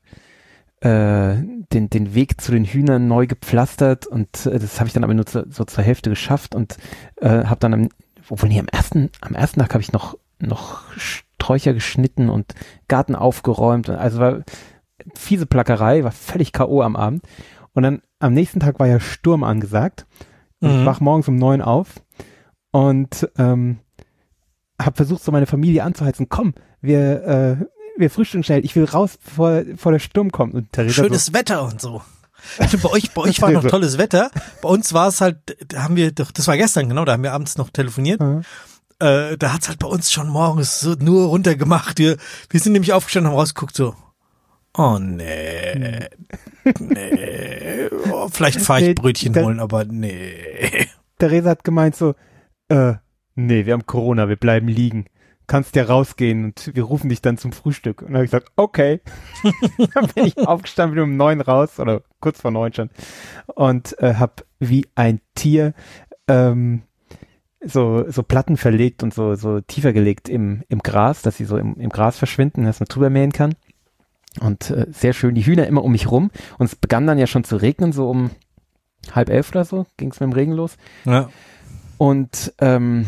äh, 0.81 1.35
den, 1.73 1.89
den 1.89 2.13
Weg 2.13 2.41
zu 2.41 2.51
den 2.51 2.65
Hühnern 2.65 3.07
neu 3.07 3.27
gepflastert 3.27 4.07
und 4.07 4.45
äh, 4.45 4.59
das 4.59 4.79
habe 4.79 4.87
ich 4.87 4.93
dann 4.93 5.03
aber 5.03 5.13
nur 5.13 5.25
zu, 5.25 5.45
so 5.49 5.63
zur 5.63 5.83
Hälfte 5.83 6.09
geschafft 6.09 6.53
und 6.53 6.77
äh, 7.17 7.45
habe 7.45 7.59
dann 7.59 7.73
am, 7.73 7.89
obwohl 8.29 8.49
nee, 8.49 8.59
am 8.59 8.67
ersten, 8.67 9.09
am 9.21 9.35
ersten 9.35 9.59
Tag 9.59 9.73
habe 9.73 9.81
ich 9.81 9.91
noch, 9.91 10.17
noch 10.39 10.83
Sträucher 10.97 11.73
geschnitten 11.73 12.29
und 12.29 12.53
Garten 12.87 13.15
aufgeräumt. 13.15 13.89
Also 13.89 14.19
war 14.19 14.43
fiese 15.15 15.45
Plackerei, 15.45 16.03
war 16.03 16.11
völlig 16.11 16.51
K.O. 16.53 16.81
am 16.81 16.95
Abend. 16.95 17.23
Und 17.75 17.83
dann 17.83 18.01
am 18.19 18.33
nächsten 18.33 18.59
Tag 18.59 18.79
war 18.79 18.87
ja 18.87 18.99
Sturm 18.99 19.43
angesagt. 19.43 20.07
Mhm. 20.61 20.79
ich 20.79 20.85
wach 20.85 20.99
morgens 21.01 21.27
um 21.27 21.35
neun 21.35 21.61
auf 21.61 21.89
und 22.71 23.29
ähm, 23.37 23.79
habe 24.81 24.95
versucht, 24.95 25.23
so 25.23 25.31
meine 25.31 25.45
Familie 25.45 25.83
anzuheizen. 25.83 26.27
Komm, 26.29 26.53
wir, 26.81 27.23
äh, 27.61 27.65
wir 27.97 28.09
frühstücken 28.09 28.43
schnell. 28.43 28.65
Ich 28.65 28.75
will 28.75 28.85
raus, 28.85 29.17
bevor, 29.23 29.61
bevor 29.61 29.91
der 29.91 29.99
Sturm 29.99 30.31
kommt. 30.31 30.53
Und 30.53 30.71
Theresa 30.71 31.03
Schönes 31.03 31.33
Wetter 31.33 31.63
und 31.63 31.79
so. 31.79 32.01
Stimmt, 32.65 32.83
bei 32.83 32.89
euch, 32.89 33.11
bei 33.11 33.21
euch 33.23 33.41
war 33.41 33.51
noch 33.51 33.63
So. 33.63 33.69
tolles 33.69 33.97
Wetter. 33.97 34.31
Bei 34.61 34.69
uns 34.69 34.93
war 34.93 35.07
es 35.09 35.19
halt, 35.21 35.57
da 35.67 35.83
haben 35.83 35.95
wir 35.95 36.11
doch, 36.11 36.31
das 36.31 36.47
war 36.47 36.57
gestern, 36.57 36.89
genau, 36.89 37.05
da 37.05 37.13
haben 37.13 37.23
wir 37.23 37.33
abends 37.33 37.57
noch 37.57 37.69
telefoniert. 37.69 38.19
so. 38.19 38.41
Äh, 39.05 39.37
da 39.37 39.51
hat's 39.53 39.67
halt 39.67 39.79
bei 39.79 39.87
uns 39.87 40.11
schon 40.11 40.29
morgens 40.29 40.79
so 40.79 40.93
nur 40.93 41.27
runtergemacht. 41.27 41.99
Wir, 41.99 42.15
wir 42.49 42.59
sind 42.61 42.71
nämlich 42.71 42.93
aufgestanden, 42.93 43.29
haben 43.31 43.37
rausgeguckt, 43.37 43.75
so, 43.75 43.93
oh 44.77 44.97
nee, 44.99 46.07
nee, 46.79 47.89
oh, 48.11 48.27
vielleicht 48.29 48.61
fahre 48.61 48.81
ich 48.81 48.87
Nee, 48.87 48.93
Brötchen 48.93 49.33
da- 49.33 49.43
holen, 49.43 49.59
aber 49.59 49.85
nee. 49.85 50.87
Theresa 51.19 51.51
hat 51.51 51.63
gemeint 51.63 51.95
so, 51.95 52.15
äh, 52.69 52.93
nee, 53.35 53.65
wir 53.65 53.73
haben 53.73 53.85
Corona, 53.85 54.27
wir 54.29 54.35
bleiben 54.35 54.67
liegen. 54.67 55.05
Kannst 55.47 55.75
ja 55.75 55.83
rausgehen 55.83 56.43
und 56.45 56.71
wir 56.73 56.83
rufen 56.83 57.07
dich 57.09 57.21
dann 57.21 57.37
zum 57.37 57.51
Frühstück. 57.51 58.01
Und 58.01 58.07
dann 58.07 58.15
habe 58.15 58.25
ich 58.25 58.31
gesagt, 58.31 58.51
okay. 58.55 59.01
dann 59.93 60.07
bin 60.15 60.25
ich 60.25 60.37
aufgestanden, 60.39 60.95
bin 60.95 61.03
um 61.03 61.17
neun 61.17 61.39
raus 61.39 61.79
oder 61.79 62.01
kurz 62.19 62.41
vor 62.41 62.49
neun 62.49 62.73
schon 62.73 62.89
und 63.53 63.95
äh, 63.99 64.15
hab 64.15 64.43
wie 64.59 64.87
ein 64.95 65.21
Tier 65.35 65.73
ähm, 66.27 66.81
so 67.63 68.09
so 68.09 68.23
Platten 68.23 68.57
verlegt 68.57 69.03
und 69.03 69.13
so 69.13 69.35
so 69.35 69.61
tiefer 69.61 69.93
gelegt 69.93 70.29
im 70.29 70.63
im 70.67 70.79
Gras, 70.79 71.21
dass 71.21 71.37
sie 71.37 71.45
so 71.45 71.57
im, 71.57 71.75
im 71.75 71.89
Gras 71.89 72.17
verschwinden, 72.17 72.65
dass 72.65 72.79
man 72.79 72.87
drüber 72.87 73.11
mähen 73.11 73.31
kann. 73.31 73.53
Und 74.41 74.69
äh, 74.69 74.87
sehr 74.91 75.13
schön, 75.13 75.35
die 75.35 75.45
Hühner 75.45 75.67
immer 75.67 75.83
um 75.83 75.91
mich 75.91 76.11
rum. 76.11 76.31
Und 76.57 76.65
es 76.65 76.75
begann 76.75 77.07
dann 77.07 77.17
ja 77.17 77.27
schon 77.27 77.43
zu 77.43 77.55
regnen, 77.55 77.91
so 77.91 78.09
um 78.09 78.31
halb 79.13 79.29
elf 79.29 79.51
oder 79.51 79.65
so, 79.65 79.85
ging 79.97 80.11
es 80.11 80.19
mit 80.19 80.29
dem 80.29 80.33
Regen 80.33 80.51
los. 80.51 80.77
Ja. 81.05 81.29
Und 81.97 82.53
ähm, 82.59 83.05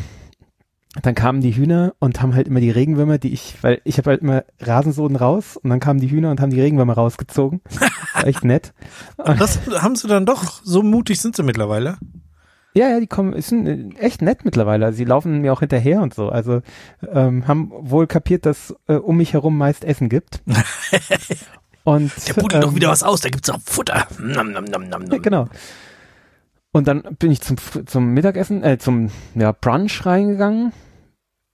dann 1.01 1.15
kamen 1.15 1.41
die 1.41 1.55
Hühner 1.55 1.93
und 1.99 2.21
haben 2.21 2.33
halt 2.33 2.47
immer 2.47 2.59
die 2.59 2.71
Regenwürmer, 2.71 3.17
die 3.17 3.33
ich, 3.33 3.55
weil 3.61 3.81
ich 3.83 3.97
habe 3.97 4.11
halt 4.11 4.21
immer 4.21 4.43
Rasensoden 4.59 5.15
raus 5.15 5.57
und 5.57 5.69
dann 5.69 5.79
kamen 5.79 5.99
die 5.99 6.09
Hühner 6.09 6.31
und 6.31 6.41
haben 6.41 6.49
die 6.49 6.61
Regenwürmer 6.61 6.93
rausgezogen. 6.93 7.61
Echt 8.23 8.43
nett. 8.43 8.73
Das 9.17 9.59
haben 9.81 9.95
sie 9.95 10.07
dann 10.07 10.25
doch, 10.25 10.61
so 10.63 10.81
mutig 10.81 11.19
sind 11.21 11.35
sie 11.35 11.43
mittlerweile. 11.43 11.97
Ja, 12.77 12.89
ja, 12.89 12.99
die 12.99 13.07
kommen, 13.07 13.33
ist 13.33 13.51
ein, 13.51 13.95
echt 13.97 14.21
nett 14.21 14.45
mittlerweile. 14.45 14.93
Sie 14.93 15.03
laufen 15.05 15.41
mir 15.41 15.51
auch 15.53 15.61
hinterher 15.61 16.01
und 16.01 16.13
so. 16.13 16.29
Also 16.29 16.61
ähm, 17.11 17.47
haben 17.47 17.71
wohl 17.73 18.07
kapiert, 18.07 18.45
dass 18.45 18.75
äh, 18.87 18.93
um 18.95 19.17
mich 19.17 19.33
herum 19.33 19.57
meist 19.57 19.83
Essen 19.83 20.09
gibt. 20.09 20.41
und 21.83 22.11
Der 22.27 22.33
pudelt 22.33 22.63
doch 22.63 22.69
ähm, 22.69 22.75
wieder 22.75 22.89
was 22.89 23.03
aus, 23.03 23.21
da 23.21 23.29
gibt's 23.29 23.49
auch 23.49 23.59
Futter. 23.65 24.07
Nam, 24.19 24.51
nam, 24.51 24.65
nam, 24.65 24.83
nam, 24.89 25.01
Ja, 25.03 25.07
nam. 25.09 25.21
genau. 25.21 25.47
Und 26.71 26.87
dann 26.87 27.01
bin 27.17 27.31
ich 27.31 27.41
zum, 27.41 27.57
zum 27.85 28.13
Mittagessen, 28.13 28.63
äh, 28.63 28.77
zum 28.77 29.09
ja, 29.35 29.51
Brunch 29.53 30.05
reingegangen. 30.05 30.73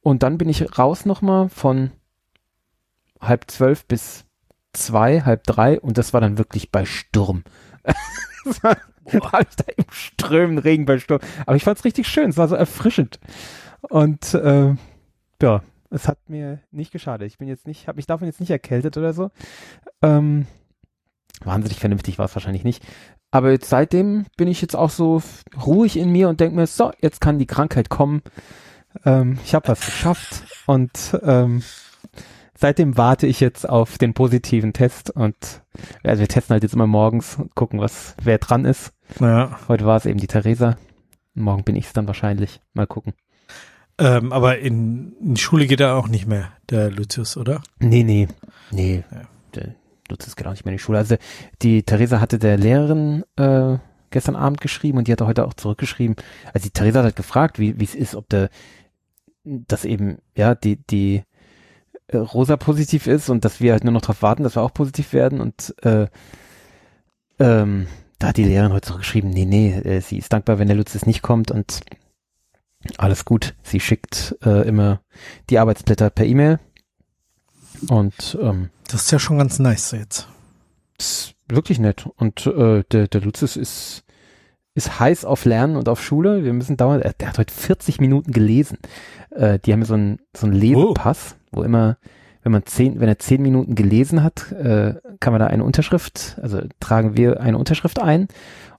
Und 0.02 0.24
dann 0.24 0.38
bin 0.38 0.50
ich 0.50 0.78
raus 0.78 1.06
nochmal 1.06 1.48
von 1.50 1.92
halb 3.22 3.50
zwölf 3.50 3.86
bis 3.86 4.26
zwei, 4.74 5.22
halb 5.22 5.44
drei. 5.46 5.80
Und 5.80 5.98
das 5.98 6.12
war 6.14 6.20
dann 6.20 6.38
wirklich 6.38 6.72
bei 6.72 6.86
Sturm. 6.86 7.44
Das 8.46 8.62
war- 8.62 8.76
Boah. 9.04 9.32
war 9.34 9.42
ich 9.42 9.56
da 9.56 9.66
im 9.76 9.86
strömenden 9.90 10.64
Regen 10.64 10.86
bei 10.86 11.00
Sturm. 11.00 11.20
Aber 11.46 11.56
ich 11.56 11.64
fand 11.64 11.78
es 11.78 11.86
richtig 11.86 12.08
schön. 12.08 12.30
Es 12.30 12.38
war 12.38 12.48
so 12.48 12.56
erfrischend. 12.56 13.20
Und 13.82 14.34
äh, 14.34 14.76
ja, 15.42 15.62
es 15.90 16.08
hat 16.08 16.18
mir 16.28 16.60
nicht 16.72 16.92
geschadet. 16.92 17.28
Ich 17.28 17.38
bin 17.38 17.48
jetzt 17.48 17.68
nicht, 17.68 17.88
habe 17.88 17.98
mich 17.98 18.08
davon 18.08 18.28
jetzt 18.28 18.40
nicht 18.40 18.50
erkältet 18.50 18.98
oder 18.98 19.14
so. 19.14 19.30
Ähm, 20.02 20.48
wahnsinnig 21.44 21.80
vernünftig 21.80 22.18
war 22.18 22.26
es 22.26 22.36
wahrscheinlich 22.36 22.64
nicht. 22.64 22.84
Aber 23.32 23.52
jetzt 23.52 23.70
seitdem 23.70 24.26
bin 24.38 24.48
ich 24.48 24.62
jetzt 24.62 24.76
auch 24.76 24.90
so 24.90 25.22
ruhig 25.66 25.98
in 25.98 26.12
mir 26.12 26.30
und 26.30 26.40
denke 26.40 26.56
mir, 26.56 26.68
so, 26.68 26.92
jetzt 27.02 27.20
kann 27.20 27.40
die 27.40 27.48
Krankheit 27.48 27.90
kommen. 27.90 28.22
Ähm, 29.06 29.40
ich 29.44 29.56
habe 29.56 29.68
was 29.68 29.86
geschafft 29.86 30.44
und 30.68 31.20
ähm, 31.24 31.64
seitdem 32.64 32.96
warte 32.98 33.28
ich 33.28 33.42
jetzt 33.42 33.68
auf 33.68 33.98
den 33.98 34.14
positiven 34.14 34.72
Test 34.72 35.10
und 35.10 35.36
also 36.02 36.22
wir 36.22 36.30
testen 36.30 36.54
halt 36.54 36.64
jetzt 36.64 36.74
immer 36.74 36.88
morgens 36.88 37.36
und 37.36 37.54
gucken, 37.56 37.82
was 37.82 38.16
wer 38.24 38.38
dran 38.38 38.64
ist. 38.64 38.94
Ja. 39.20 39.60
Heute 39.68 39.86
war 39.86 39.98
es 39.98 40.06
eben 40.06 40.18
die 40.18 40.28
Theresa. 40.28 40.78
Morgen 41.34 41.66
bin 41.66 41.76
ich 41.76 41.88
es 41.88 41.94
dann 41.94 42.08
wahrscheinlich. 42.08 42.62
Mal 42.74 42.88
gucken. 42.88 43.16
Ähm, 43.98 44.32
aber 44.32 44.60
in, 44.60 45.12
in 45.20 45.34
die 45.34 45.42
Schule 45.42 45.68
geht 45.68 45.82
er 45.82 45.98
auch 45.98 46.08
nicht 46.08 46.26
mehr, 46.26 46.52
der 46.70 46.90
Lucius, 46.90 47.36
oder? 47.36 47.62
Nee, 47.80 48.04
nee. 48.04 48.30
Nee. 48.72 49.04
Ja. 49.12 49.24
Der 49.56 49.76
Lutz 50.08 50.26
ist 50.26 50.38
genau 50.38 50.52
nicht 50.52 50.64
mehr 50.64 50.72
in 50.72 50.78
die 50.78 50.84
Schule. 50.84 51.00
Also 51.00 51.18
die 51.62 51.84
Theresa 51.84 52.22
hatte 52.22 52.40
der 52.40 52.58
Lehrerin 52.58 53.26
äh, 53.36 53.78
gestern 54.10 54.38
Abend 54.38 54.62
geschrieben 54.62 55.00
und 55.00 55.10
die 55.10 55.12
hatte 55.12 55.28
heute 55.28 55.46
auch 55.46 55.54
zurückgeschrieben. 55.54 56.16
Also 56.54 56.64
die 56.64 56.72
Theresa 56.72 57.00
hat 57.00 57.08
halt 57.08 57.18
gefragt, 57.18 57.60
wie 57.60 57.76
es 57.78 57.94
ist, 57.94 58.16
ob 58.16 58.30
der 58.30 58.50
dass 59.44 59.84
eben, 59.84 60.20
ja, 60.38 60.56
die, 60.56 60.78
die 60.78 61.24
äh, 62.14 62.18
Rosa 62.18 62.58
positiv 62.58 63.08
ist 63.08 63.30
und 63.30 63.46
dass 63.46 63.60
wir 63.60 63.72
halt 63.74 63.84
nur 63.84 63.94
noch 63.94 64.02
darauf 64.02 64.22
warten, 64.22 64.44
dass 64.44 64.56
wir 64.56 64.62
auch 64.64 64.74
positiv 64.74 65.14
werden 65.14 65.42
und 65.42 65.74
äh, 65.84 66.08
ähm, 67.40 67.88
da 68.20 68.28
hat 68.30 68.38
die 68.38 68.44
Lehrerin 68.46 68.72
heute 68.74 68.88
zurückgeschrieben, 68.88 69.30
nee, 69.30 69.46
nee, 69.46 69.74
äh, 69.74 70.00
sie 70.02 70.18
ist 70.18 70.32
dankbar, 70.32 70.60
wenn 70.60 70.68
der 70.68 70.78
Lutz 70.78 70.96
es 70.96 71.06
nicht 71.06 71.22
kommt 71.22 71.52
und 71.52 71.82
alles 72.98 73.26
gut. 73.26 73.54
Sie 73.64 73.80
schickt 73.80 74.36
äh, 74.46 74.68
immer 74.68 75.02
die 75.50 75.58
Arbeitsblätter 75.60 76.10
per 76.10 76.26
E-Mail 76.26 76.60
und 77.90 78.38
ähm, 78.42 78.70
Das 78.90 79.04
ist 79.04 79.12
ja 79.12 79.20
schon 79.20 79.38
ganz 79.38 79.60
nice 79.60 79.92
jetzt. 79.92 80.28
ist 81.00 81.36
wirklich 81.48 81.80
nett. 81.80 82.08
Und 82.18 82.46
äh, 82.48 82.84
der, 82.92 83.08
der 83.08 83.22
Lucius 83.22 83.56
ist, 83.58 84.04
ist 84.76 85.00
heiß 85.00 85.26
auf 85.26 85.46
Lernen 85.46 85.76
und 85.76 85.90
auf 85.90 86.04
Schule. 86.04 86.44
Wir 86.44 86.54
müssen 86.54 86.78
dauernd, 86.78 87.04
er, 87.04 87.14
der 87.14 87.30
hat 87.30 87.38
heute 87.38 87.54
40 87.54 88.00
Minuten 88.00 88.32
gelesen. 88.32 88.78
Äh, 89.32 89.60
die 89.60 89.72
haben 89.74 89.82
ja 89.82 89.86
so 89.86 89.94
einen 89.96 90.20
so 90.36 90.46
einen 90.46 90.56
Lesepass, 90.56 91.36
wo 91.56 91.64
immer, 91.64 91.98
wenn 92.44 92.52
man 92.52 92.66
zehn, 92.66 93.00
wenn 93.00 93.08
er 93.08 93.20
zehn 93.20 93.42
Minuten 93.42 93.76
gelesen 93.76 94.24
hat, 94.24 94.52
äh, 94.52 94.96
kann 95.20 95.34
man 95.34 95.40
da 95.40 95.48
eine 95.48 95.64
Unterschrift, 95.64 96.38
also 96.42 96.62
tragen 96.80 97.16
wir 97.16 97.40
eine 97.42 97.58
Unterschrift 97.58 98.00
ein. 98.02 98.28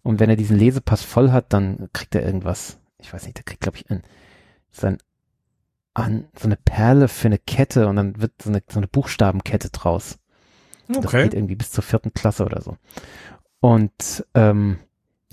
Und 0.03 0.21
wenn 0.21 0.29
er 0.29 0.37
diesen 0.37 0.59
Lesepass 0.59 1.03
voll 1.03 1.31
hat, 1.33 1.53
dann 1.53 1.89
kriegt 1.95 2.15
er 2.15 2.25
irgendwas. 2.25 2.79
Ich 2.99 3.13
weiß 3.13 3.25
nicht, 3.25 3.37
der 3.39 3.45
kriegt, 3.45 3.63
glaube 3.63 3.79
ich, 3.79 3.89
ein, 3.91 4.03
sein 4.71 4.99
an, 5.95 6.25
so 6.39 6.47
eine 6.47 6.57
Perle 6.57 7.09
für 7.09 7.29
eine 7.29 7.39
Kette 7.39 7.87
und 7.87 7.97
dann 7.97 8.21
wird 8.21 8.33
so 8.43 8.51
eine, 8.51 8.63
so 8.69 8.79
eine 8.81 8.89
Buchstabenkette 8.89 9.71
draus. 9.71 10.19
Das 10.89 10.99
Okay. 11.07 11.23
geht 11.25 11.35
irgendwie 11.35 11.55
bis 11.55 11.71
zur 11.71 11.85
vierten 11.85 12.13
Klasse 12.13 12.45
oder 12.45 12.61
so. 12.61 12.77
Und 13.61 14.27
ähm, 14.35 14.79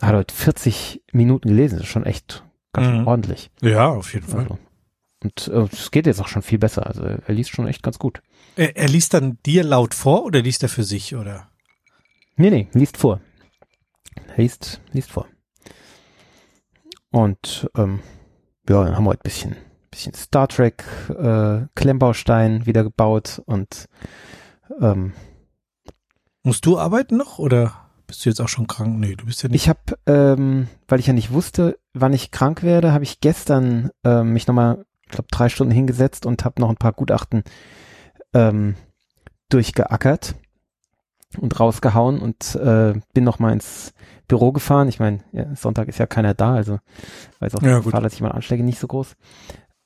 hat 0.02 0.14
heute 0.16 0.34
40 0.34 1.04
Minuten 1.12 1.50
gelesen. 1.50 1.76
Das 1.78 1.88
ist 1.88 1.92
schon 1.92 2.06
echt 2.06 2.44
ganz 2.74 2.88
Mhm. 2.88 3.08
ordentlich. 3.08 3.52
Ja, 3.62 3.89
auf 3.89 4.14
jeden 4.14 4.28
Fall. 4.28 4.42
Also. 4.44 4.58
Und 5.24 5.48
äh, 5.48 5.68
es 5.72 5.92
geht 5.92 6.08
jetzt 6.08 6.20
auch 6.20 6.28
schon 6.28 6.42
viel 6.42 6.58
besser. 6.58 6.88
Also 6.88 7.04
er 7.04 7.34
liest 7.34 7.52
schon 7.52 7.68
echt 7.68 7.84
ganz 7.84 8.00
gut. 8.00 8.22
Er, 8.56 8.76
er 8.76 8.88
liest 8.88 9.14
dann 9.14 9.38
dir 9.46 9.64
laut 9.64 9.94
vor 9.94 10.26
oder 10.26 10.42
liest 10.42 10.64
er 10.64 10.70
für 10.70 10.84
sich, 10.84 11.16
oder? 11.16 11.50
Nee, 12.36 12.50
nee, 12.50 12.68
liest 12.74 12.98
vor. 12.98 13.22
Liest, 14.36 14.82
liest 14.92 15.12
vor. 15.12 15.28
Und 17.12 17.70
ähm, 17.76 18.00
ja, 18.68 18.84
dann 18.84 18.96
haben 18.96 19.04
wir 19.04 19.12
heute 19.12 19.22
ein 19.22 19.24
bisschen, 19.24 19.56
bisschen 19.92 20.14
Star 20.14 20.48
Trek 20.48 20.84
äh, 21.10 21.68
Klemmbaustein 21.76 22.66
wieder 22.66 22.84
gebaut 22.84 23.42
und 23.46 23.88
ähm, 24.80 25.14
Musst 26.44 26.66
du 26.66 26.80
arbeiten 26.80 27.18
noch 27.18 27.38
oder 27.38 27.74
bist 28.08 28.26
du 28.26 28.30
jetzt 28.30 28.42
auch 28.42 28.48
schon 28.48 28.66
krank? 28.66 28.98
Nee, 28.98 29.16
du 29.16 29.26
bist 29.26 29.44
ja 29.44 29.50
nicht. 29.50 29.62
Ich 29.64 29.70
habe, 29.70 29.80
ähm, 30.08 30.68
weil 30.88 31.00
ich 31.00 31.06
ja 31.06 31.14
nicht 31.14 31.32
wusste, 31.32 31.78
wann 31.94 32.14
ich 32.14 32.32
krank 32.32 32.64
werde, 32.64 32.94
habe 32.94 33.04
ich 33.04 33.20
gestern 33.20 33.92
ähm, 34.04 34.34
mich 34.34 34.48
nochmal 34.48 34.84
glaube, 35.12 35.28
drei 35.32 35.49
Stunden 35.49 35.74
hingesetzt 35.74 36.26
und 36.26 36.45
habe 36.45 36.62
noch 36.62 36.70
ein 36.70 36.78
paar 36.78 36.93
Gutachten 36.93 37.43
ähm, 38.34 38.76
durchgeackert 39.49 40.36
und 41.38 41.59
rausgehauen 41.59 42.20
und 42.20 42.55
äh, 42.55 42.93
bin 43.14 43.24
noch 43.24 43.39
mal 43.39 43.53
ins 43.53 43.93
Büro 44.28 44.51
gefahren. 44.51 44.88
Ich 44.88 44.99
meine, 44.99 45.20
ja, 45.32 45.55
Sonntag 45.55 45.88
ist 45.88 45.99
ja 45.99 46.05
keiner 46.05 46.34
da, 46.34 46.55
also 46.55 46.80
weiß 47.39 47.55
auch 47.55 47.62
Ja, 47.62 47.80
die. 47.80 47.86
Gefahr, 47.86 48.01
dass 48.01 48.14
ich 48.14 48.22
mal 48.22 48.32
Anschläge 48.32 48.64
nicht 48.64 48.80
so 48.80 48.88
groß. 48.88 49.16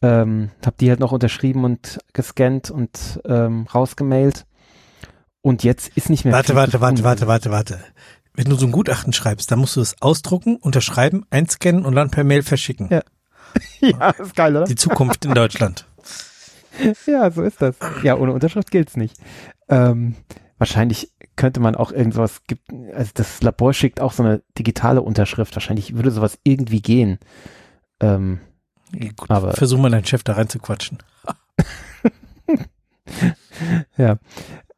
Ähm, 0.01 0.51
hab 0.65 0.77
die 0.77 0.89
halt 0.89 0.99
noch 0.99 1.11
unterschrieben 1.11 1.63
und 1.63 1.99
gescannt 2.13 2.69
und 2.69 3.21
ähm, 3.25 3.65
rausgemailt. 3.73 4.45
Und 5.41 5.63
jetzt 5.63 5.95
ist 5.95 6.09
nicht 6.09 6.25
mehr. 6.25 6.33
Warte, 6.33 6.55
warte, 6.55 6.81
warte, 6.81 7.03
warte, 7.03 7.27
warte, 7.27 7.51
warte. 7.51 7.79
Wenn 8.33 8.49
du 8.49 8.55
so 8.55 8.65
ein 8.65 8.71
Gutachten 8.71 9.13
schreibst, 9.13 9.49
dann 9.51 9.59
musst 9.59 9.77
du 9.77 9.81
es 9.81 10.01
ausdrucken, 10.01 10.57
unterschreiben, 10.57 11.25
einscannen 11.29 11.85
und 11.85 11.95
dann 11.95 12.11
per 12.11 12.23
Mail 12.23 12.43
verschicken. 12.43 12.89
Ja. 12.91 13.01
Ja, 13.81 14.09
ist 14.11 14.35
geil, 14.35 14.55
oder? 14.55 14.65
Die 14.65 14.75
Zukunft 14.75 15.25
in 15.25 15.33
Deutschland. 15.33 15.87
Ja, 17.07 17.31
so 17.31 17.41
ist 17.41 17.61
das. 17.61 17.77
Ja, 18.03 18.17
ohne 18.17 18.33
Unterschrift 18.33 18.69
gilt's 18.69 18.97
nicht. 18.97 19.17
Ähm, 19.69 20.15
wahrscheinlich 20.57 21.13
könnte 21.37 21.61
man 21.61 21.73
auch 21.73 21.93
irgendwas, 21.93 22.43
gibt, 22.47 22.69
also 22.93 23.11
das 23.13 23.41
Labor 23.41 23.73
schickt 23.73 24.01
auch 24.01 24.11
so 24.11 24.23
eine 24.23 24.43
digitale 24.57 25.01
Unterschrift. 25.01 25.55
Wahrscheinlich 25.55 25.95
würde 25.95 26.11
sowas 26.11 26.37
irgendwie 26.43 26.81
gehen. 26.81 27.17
Ähm, 28.01 28.41
Gut, 29.15 29.29
Aber- 29.31 29.53
versuch 29.53 29.79
mal 29.79 29.89
deinen 29.89 30.05
Chef 30.05 30.23
da 30.23 30.33
reinzuquatschen. 30.33 30.97
ja. 33.97 34.17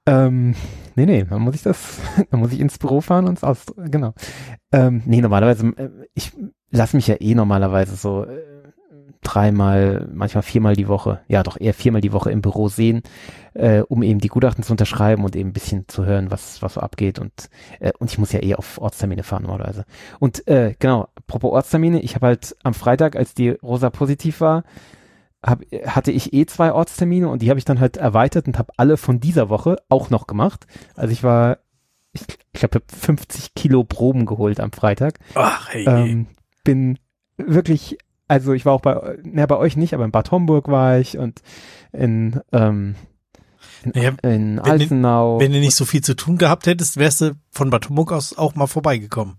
Ähm, 0.05 0.55
nee, 0.95 1.05
nee, 1.05 1.25
man 1.29 1.41
muss 1.41 1.55
ich 1.55 1.63
das, 1.63 1.97
man 2.31 2.41
muss 2.41 2.53
ich 2.53 2.59
ins 2.59 2.77
Büro 2.77 3.01
fahren 3.01 3.27
und 3.27 3.37
es 3.37 3.43
aus, 3.43 3.65
genau. 3.75 4.13
Ähm, 4.71 5.01
nee, 5.05 5.19
normalerweise, 5.21 5.65
äh, 5.77 5.89
ich 6.13 6.31
lasse 6.69 6.95
mich 6.95 7.07
ja 7.07 7.15
eh 7.19 7.35
normalerweise 7.35 7.95
so 7.95 8.23
äh, 8.23 8.37
dreimal, 9.27 10.07
manchmal 10.13 10.41
viermal 10.41 10.75
die 10.75 10.87
Woche, 10.87 11.19
ja 11.27 11.43
doch 11.43 11.59
eher 11.59 11.73
viermal 11.73 12.01
die 12.01 12.13
Woche 12.13 12.31
im 12.31 12.41
Büro 12.41 12.69
sehen, 12.69 13.01
äh, 13.53 13.81
um 13.81 14.01
eben 14.03 14.19
die 14.19 14.29
Gutachten 14.29 14.63
zu 14.63 14.71
unterschreiben 14.71 15.25
und 15.25 15.35
eben 15.35 15.49
ein 15.49 15.53
bisschen 15.53 15.87
zu 15.87 16.05
hören, 16.05 16.31
was, 16.31 16.61
was 16.61 16.75
so 16.75 16.81
abgeht 16.81 17.19
und, 17.19 17.49
äh, 17.79 17.91
und 17.99 18.09
ich 18.09 18.17
muss 18.17 18.31
ja 18.31 18.41
eh 18.41 18.55
auf 18.55 18.77
Ortstermine 18.77 19.23
fahren 19.23 19.43
normalerweise. 19.43 19.85
Und 20.19 20.47
äh, 20.47 20.75
genau, 20.79 21.09
apropos 21.15 21.51
Ortstermine, 21.51 22.01
ich 22.01 22.15
habe 22.15 22.27
halt 22.27 22.55
am 22.63 22.73
Freitag, 22.73 23.15
als 23.15 23.33
die 23.33 23.49
Rosa 23.49 23.89
positiv 23.89 24.39
war, 24.39 24.63
hab, 25.43 25.61
hatte 25.85 26.11
ich 26.11 26.33
eh 26.33 26.45
zwei 26.45 26.71
Ortstermine 26.71 27.27
und 27.27 27.41
die 27.41 27.49
habe 27.49 27.59
ich 27.59 27.65
dann 27.65 27.79
halt 27.79 27.97
erweitert 27.97 28.47
und 28.47 28.57
habe 28.57 28.71
alle 28.77 28.97
von 28.97 29.19
dieser 29.19 29.49
Woche 29.49 29.77
auch 29.89 30.09
noch 30.09 30.27
gemacht. 30.27 30.67
Also 30.95 31.11
ich 31.11 31.23
war, 31.23 31.59
ich, 32.13 32.21
ich 32.53 32.59
glaube, 32.59 32.81
50 32.87 33.53
Kilo 33.55 33.83
Proben 33.83 34.25
geholt 34.25 34.59
am 34.59 34.71
Freitag. 34.71 35.19
Ach, 35.35 35.69
hey. 35.69 35.85
Ähm, 35.85 36.27
bin 36.63 36.97
wirklich, 37.37 37.97
also 38.27 38.53
ich 38.53 38.65
war 38.65 38.73
auch 38.73 38.81
bei, 38.81 39.17
na, 39.23 39.45
bei 39.45 39.57
euch 39.57 39.77
nicht, 39.77 39.93
aber 39.93 40.05
in 40.05 40.11
Bad 40.11 40.31
Homburg 40.31 40.67
war 40.67 40.97
ich 40.99 41.17
und 41.17 41.41
in, 41.91 42.39
ähm, 42.51 42.95
in, 43.83 44.01
Ja, 44.01 44.09
in 44.09 44.17
wenn- 44.23 44.59
Altenau. 44.59 45.39
Wenn 45.39 45.51
du 45.53 45.59
nicht 45.59 45.75
so 45.75 45.85
viel 45.85 46.01
zu 46.01 46.15
tun 46.15 46.37
gehabt 46.37 46.65
hättest, 46.67 46.97
wärst 46.97 47.21
du 47.21 47.31
von 47.51 47.69
Bad 47.69 47.89
Homburg 47.89 48.11
aus 48.11 48.37
auch 48.37 48.55
mal 48.55 48.67
vorbeigekommen. 48.67 49.37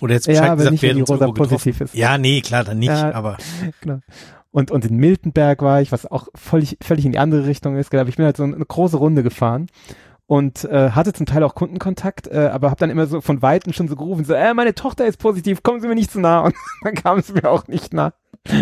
Oder 0.00 0.14
jetzt 0.14 0.26
Bescheid 0.26 0.44
ja, 0.46 0.54
gesagt, 0.54 0.72
nicht, 0.72 0.82
wenn 0.82 0.96
die 0.96 1.02
Rosa 1.02 1.26
positiv 1.32 1.80
ist. 1.80 1.94
Ja, 1.94 2.18
nee, 2.18 2.40
klar, 2.40 2.64
dann 2.64 2.78
nicht, 2.78 2.88
Ja. 2.88 3.12
aber 3.12 3.36
genau. 3.80 4.00
Und, 4.50 4.70
und 4.70 4.84
in 4.86 4.96
Miltenberg 4.96 5.60
war 5.60 5.82
ich, 5.82 5.92
was 5.92 6.06
auch 6.06 6.28
völlig, 6.34 6.78
völlig 6.82 7.04
in 7.04 7.12
die 7.12 7.18
andere 7.18 7.46
Richtung 7.46 7.76
ist. 7.76 7.94
Aber 7.94 8.08
ich 8.08 8.16
bin 8.16 8.24
halt 8.24 8.36
so 8.36 8.44
eine 8.44 8.56
große 8.56 8.96
Runde 8.96 9.22
gefahren 9.22 9.66
und 10.28 10.64
äh, 10.64 10.90
hatte 10.90 11.12
zum 11.14 11.24
Teil 11.26 11.42
auch 11.42 11.54
Kundenkontakt, 11.56 12.28
äh, 12.28 12.50
aber 12.52 12.68
habe 12.70 12.78
dann 12.78 12.90
immer 12.90 13.06
so 13.06 13.20
von 13.22 13.40
Weitem 13.42 13.72
schon 13.72 13.88
so 13.88 13.96
gerufen, 13.96 14.24
so, 14.24 14.34
äh, 14.34 14.52
meine 14.54 14.74
Tochter 14.74 15.06
ist 15.06 15.18
positiv, 15.18 15.62
kommen 15.62 15.80
Sie 15.80 15.88
mir 15.88 15.94
nicht 15.96 16.12
zu 16.12 16.20
nah. 16.20 16.40
Und 16.40 16.54
dann 16.84 16.94
kam 16.94 17.18
es 17.18 17.32
mir 17.32 17.44
auch 17.50 17.66
nicht 17.66 17.92
nah. 17.94 18.12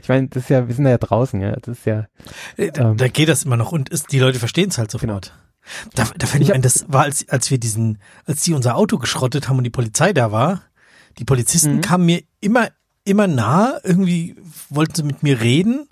Ich 0.00 0.08
meine, 0.08 0.28
das 0.28 0.44
ist 0.44 0.48
ja, 0.50 0.66
wir 0.68 0.74
sind 0.74 0.86
ja 0.86 0.96
draußen, 0.98 1.40
ja. 1.40 1.52
Das 1.56 1.78
ist 1.78 1.84
ja, 1.84 2.06
äh, 2.56 2.70
da, 2.70 2.90
Ähm. 2.92 2.96
da 2.96 3.08
geht 3.08 3.28
das 3.28 3.42
immer 3.44 3.56
noch 3.56 3.72
und 3.72 3.88
ist, 3.90 4.12
die 4.12 4.18
Leute 4.20 4.38
verstehen 4.38 4.70
es 4.70 4.78
halt 4.78 4.90
sofort. 4.90 5.34
Da, 5.96 6.04
da 6.16 6.26
fällt 6.28 6.44
Ich 6.44 6.50
hab- 6.50 6.54
ein, 6.56 6.62
das 6.62 6.86
war, 6.88 7.02
als, 7.02 7.28
als 7.28 7.50
wir 7.50 7.58
diesen, 7.58 7.98
als 8.24 8.42
die 8.42 8.54
unser 8.54 8.76
Auto 8.76 8.98
geschrottet 8.98 9.48
haben 9.48 9.58
und 9.58 9.64
die 9.64 9.70
Polizei 9.70 10.12
da 10.12 10.30
war, 10.30 10.62
die 11.18 11.24
Polizisten 11.24 11.76
Mhm. 11.76 11.80
kamen 11.80 12.06
mir 12.06 12.22
immer, 12.40 12.68
immer 13.04 13.26
nah, 13.26 13.78
irgendwie 13.82 14.36
wollten 14.70 14.94
sie 14.94 15.02
mit 15.02 15.24
mir 15.24 15.40
reden. 15.40 15.88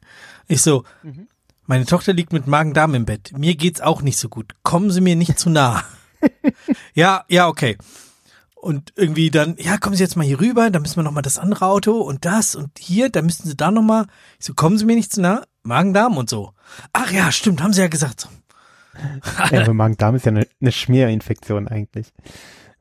Ich 0.46 0.62
so, 0.62 0.84
Mhm. 1.02 1.26
Meine 1.66 1.86
Tochter 1.86 2.12
liegt 2.12 2.32
mit 2.32 2.46
Magen-Darm 2.46 2.94
im 2.94 3.04
Bett. 3.04 3.32
Mir 3.36 3.54
geht's 3.54 3.80
auch 3.80 4.02
nicht 4.02 4.18
so 4.18 4.28
gut. 4.28 4.54
Kommen 4.62 4.90
Sie 4.90 5.00
mir 5.00 5.16
nicht 5.16 5.38
zu 5.38 5.50
nah. 5.50 5.82
ja, 6.94 7.24
ja, 7.28 7.48
okay. 7.48 7.76
Und 8.54 8.92
irgendwie 8.96 9.30
dann, 9.30 9.56
ja, 9.58 9.76
kommen 9.76 9.94
Sie 9.94 10.02
jetzt 10.02 10.16
mal 10.16 10.24
hier 10.24 10.40
rüber, 10.40 10.70
da 10.70 10.78
müssen 10.78 10.96
wir 10.96 11.02
noch 11.02 11.12
mal 11.12 11.22
das 11.22 11.38
andere 11.38 11.66
Auto 11.66 12.00
und 12.00 12.24
das 12.24 12.54
und 12.54 12.78
hier, 12.78 13.10
da 13.10 13.20
müssten 13.20 13.46
Sie 13.46 13.56
da 13.56 13.70
noch 13.70 13.82
mal. 13.82 14.06
Ich 14.38 14.46
so, 14.46 14.54
kommen 14.54 14.78
Sie 14.78 14.86
mir 14.86 14.96
nicht 14.96 15.12
zu 15.12 15.20
nah? 15.20 15.42
Magen-Darm 15.64 16.16
und 16.16 16.30
so. 16.30 16.52
Ach 16.92 17.10
ja, 17.10 17.30
stimmt, 17.30 17.62
haben 17.62 17.72
Sie 17.72 17.82
ja 17.82 17.88
gesagt. 17.88 18.28
ja 19.50 19.62
aber 19.62 19.74
Magen-Darm 19.74 20.14
ist 20.14 20.24
ja 20.24 20.32
eine, 20.32 20.46
eine 20.60 20.72
Schmierinfektion 20.72 21.68
eigentlich. 21.68 22.12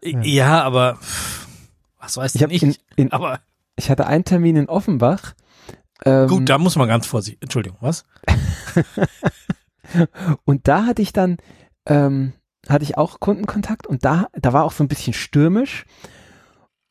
Ja, 0.01 0.63
aber 0.63 0.95
pff, 0.95 1.47
was 1.99 2.17
weiß 2.17 2.35
Ich 2.35 2.41
ich 2.41 2.43
habe 2.43 2.53
nicht. 2.53 2.63
in, 2.63 2.75
in, 2.95 3.11
aber 3.11 3.39
ich 3.75 3.89
hatte 3.89 4.07
einen 4.07 4.25
Termin 4.25 4.55
in 4.55 4.69
Offenbach. 4.69 5.33
Ähm, 6.05 6.27
gut, 6.27 6.49
da 6.49 6.57
muss 6.57 6.75
man 6.75 6.87
ganz 6.87 7.05
vorsichtig. 7.05 7.41
Entschuldigung, 7.41 7.77
was? 7.81 8.05
Und 10.45 10.67
da 10.67 10.85
hatte 10.85 11.01
ich 11.01 11.13
dann, 11.13 11.37
ähm, 11.85 12.33
hatte 12.67 12.83
ich 12.83 12.97
auch 12.97 13.19
Kundenkontakt 13.19 13.87
und 13.87 14.05
da, 14.05 14.27
da 14.33 14.53
war 14.53 14.63
auch 14.63 14.71
so 14.71 14.83
ein 14.83 14.87
bisschen 14.87 15.13
stürmisch. 15.13 15.85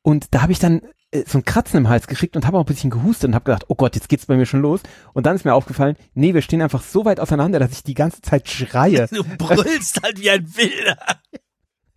Und 0.02 0.34
da 0.34 0.42
habe 0.42 0.52
ich 0.52 0.58
dann 0.58 0.82
äh, 1.10 1.24
so 1.26 1.38
ein 1.38 1.44
Kratzen 1.44 1.78
im 1.78 1.88
Hals 1.88 2.06
gekriegt 2.06 2.36
und 2.36 2.46
habe 2.46 2.58
auch 2.58 2.62
ein 2.62 2.66
bisschen 2.66 2.90
gehustet 2.90 3.28
und 3.28 3.34
habe 3.34 3.44
gedacht, 3.44 3.64
oh 3.68 3.74
Gott, 3.74 3.94
jetzt 3.94 4.08
geht's 4.08 4.26
bei 4.26 4.36
mir 4.36 4.46
schon 4.46 4.60
los. 4.60 4.80
Und 5.14 5.26
dann 5.26 5.36
ist 5.36 5.44
mir 5.44 5.54
aufgefallen, 5.54 5.96
nee, 6.14 6.34
wir 6.34 6.42
stehen 6.42 6.62
einfach 6.62 6.82
so 6.82 7.04
weit 7.04 7.20
auseinander, 7.20 7.58
dass 7.58 7.72
ich 7.72 7.84
die 7.84 7.94
ganze 7.94 8.20
Zeit 8.20 8.48
schreie, 8.48 9.08
Du 9.10 9.24
brüllst 9.24 10.02
halt 10.02 10.20
wie 10.20 10.30
ein 10.30 10.46
Wilder. 10.56 10.98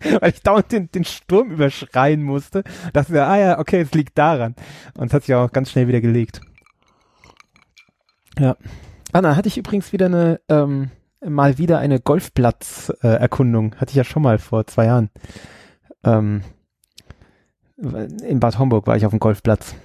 weil 0.22 0.32
ich 0.32 0.42
dauernd 0.42 0.72
den, 0.72 0.92
den 0.92 1.06
Sturm 1.06 1.52
überschreien 1.52 2.22
musste. 2.22 2.64
Dachte 2.94 3.12
mir, 3.12 3.26
ah 3.26 3.38
ja, 3.38 3.60
okay, 3.60 3.82
es 3.82 3.94
liegt 3.94 4.18
daran. 4.18 4.56
Und 4.96 5.08
es 5.08 5.14
hat 5.14 5.24
sich 5.24 5.36
auch 5.36 5.52
ganz 5.52 5.72
schnell 5.72 5.88
wieder 5.88 6.02
gelegt. 6.02 6.42
Ja. 8.40 8.58
Ah, 9.14 9.22
dann 9.22 9.36
hatte 9.36 9.48
ich 9.48 9.58
übrigens 9.58 9.94
wieder 9.94 10.08
eine, 10.08 10.42
ähm, 10.50 10.92
mal 11.26 11.58
wieder 11.58 11.80
eine 11.80 12.00
Golfplatz-Erkundung. 12.00 13.12
Äh, 13.14 13.22
Erkundung. 13.22 13.76
Hatte 13.78 13.92
ich 13.92 13.96
ja 13.96 14.04
schon 14.04 14.24
mal 14.24 14.38
vor 14.38 14.68
zwei 14.68 14.86
Jahren. 14.86 15.10
Ähm, 16.04 16.42
in 17.78 18.40
Bad 18.40 18.58
Homburg 18.60 18.88
war 18.88 18.96
ich 18.98 19.06
auf 19.06 19.12
dem 19.12 19.20
Golfplatz. 19.20 19.76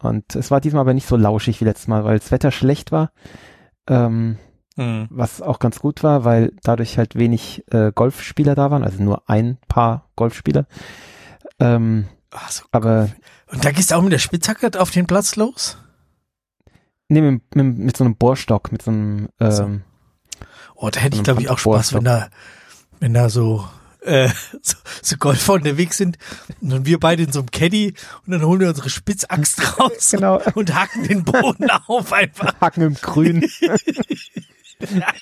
Und 0.00 0.34
es 0.36 0.50
war 0.50 0.60
diesmal 0.60 0.82
aber 0.82 0.94
nicht 0.94 1.06
so 1.08 1.16
lauschig 1.16 1.60
wie 1.60 1.64
letztes 1.64 1.88
Mal, 1.88 2.04
weil 2.04 2.18
das 2.18 2.30
Wetter 2.30 2.50
schlecht 2.50 2.92
war. 2.92 3.12
Ähm, 3.88 4.38
Hm. 4.76 5.06
was 5.08 5.40
auch 5.40 5.60
ganz 5.60 5.78
gut 5.78 6.02
war, 6.02 6.24
weil 6.24 6.52
dadurch 6.64 6.98
halt 6.98 7.14
wenig 7.14 7.62
äh, 7.70 7.92
Golfspieler 7.94 8.56
da 8.56 8.72
waren, 8.72 8.82
also 8.82 9.00
nur 9.04 9.30
ein 9.30 9.56
paar 9.68 10.10
Golfspieler. 10.16 10.66
Ähm, 11.60 12.06
Ach 12.32 12.50
so. 12.50 12.64
aber 12.72 13.08
Und 13.52 13.64
da 13.64 13.70
gehst 13.70 13.92
du 13.92 13.94
auch 13.94 14.02
mit 14.02 14.12
der 14.12 14.18
Spitzhacke 14.18 14.68
auf 14.80 14.90
den 14.90 15.06
Platz 15.06 15.36
los? 15.36 15.78
Nee, 17.08 17.20
mit, 17.20 17.54
mit, 17.54 17.78
mit 17.78 17.96
so 17.96 18.04
einem 18.04 18.16
Bohrstock, 18.16 18.72
mit 18.72 18.82
so 18.82 18.90
einem 18.90 19.28
ähm, 19.40 19.50
So. 19.52 19.80
Oh, 20.76 20.90
da 20.90 21.00
hätte 21.00 21.16
ich 21.16 21.22
glaube 21.22 21.40
ich 21.42 21.48
auch 21.48 21.58
Spaß, 21.58 21.94
wenn 21.94 22.04
da, 22.04 22.28
wenn 23.00 23.14
da 23.14 23.28
so, 23.30 23.64
äh, 24.02 24.28
so, 24.62 24.76
so 25.02 25.16
Golfer 25.16 25.54
unterwegs 25.54 25.96
sind 25.96 26.18
und 26.60 26.70
dann 26.70 26.86
wir 26.86 26.98
beide 26.98 27.22
in 27.22 27.32
so 27.32 27.38
einem 27.40 27.50
Caddy 27.50 27.94
und 28.26 28.32
dann 28.32 28.42
holen 28.44 28.60
wir 28.60 28.68
unsere 28.68 28.90
Spitzaxt 28.90 29.78
raus 29.80 30.10
Genau. 30.10 30.40
und 30.54 30.74
hacken 30.74 31.04
den 31.06 31.24
Boden 31.24 31.70
auf 31.86 32.12
einfach. 32.12 32.60
Hacken 32.60 32.82
im 32.82 32.94
Grün. 32.94 33.48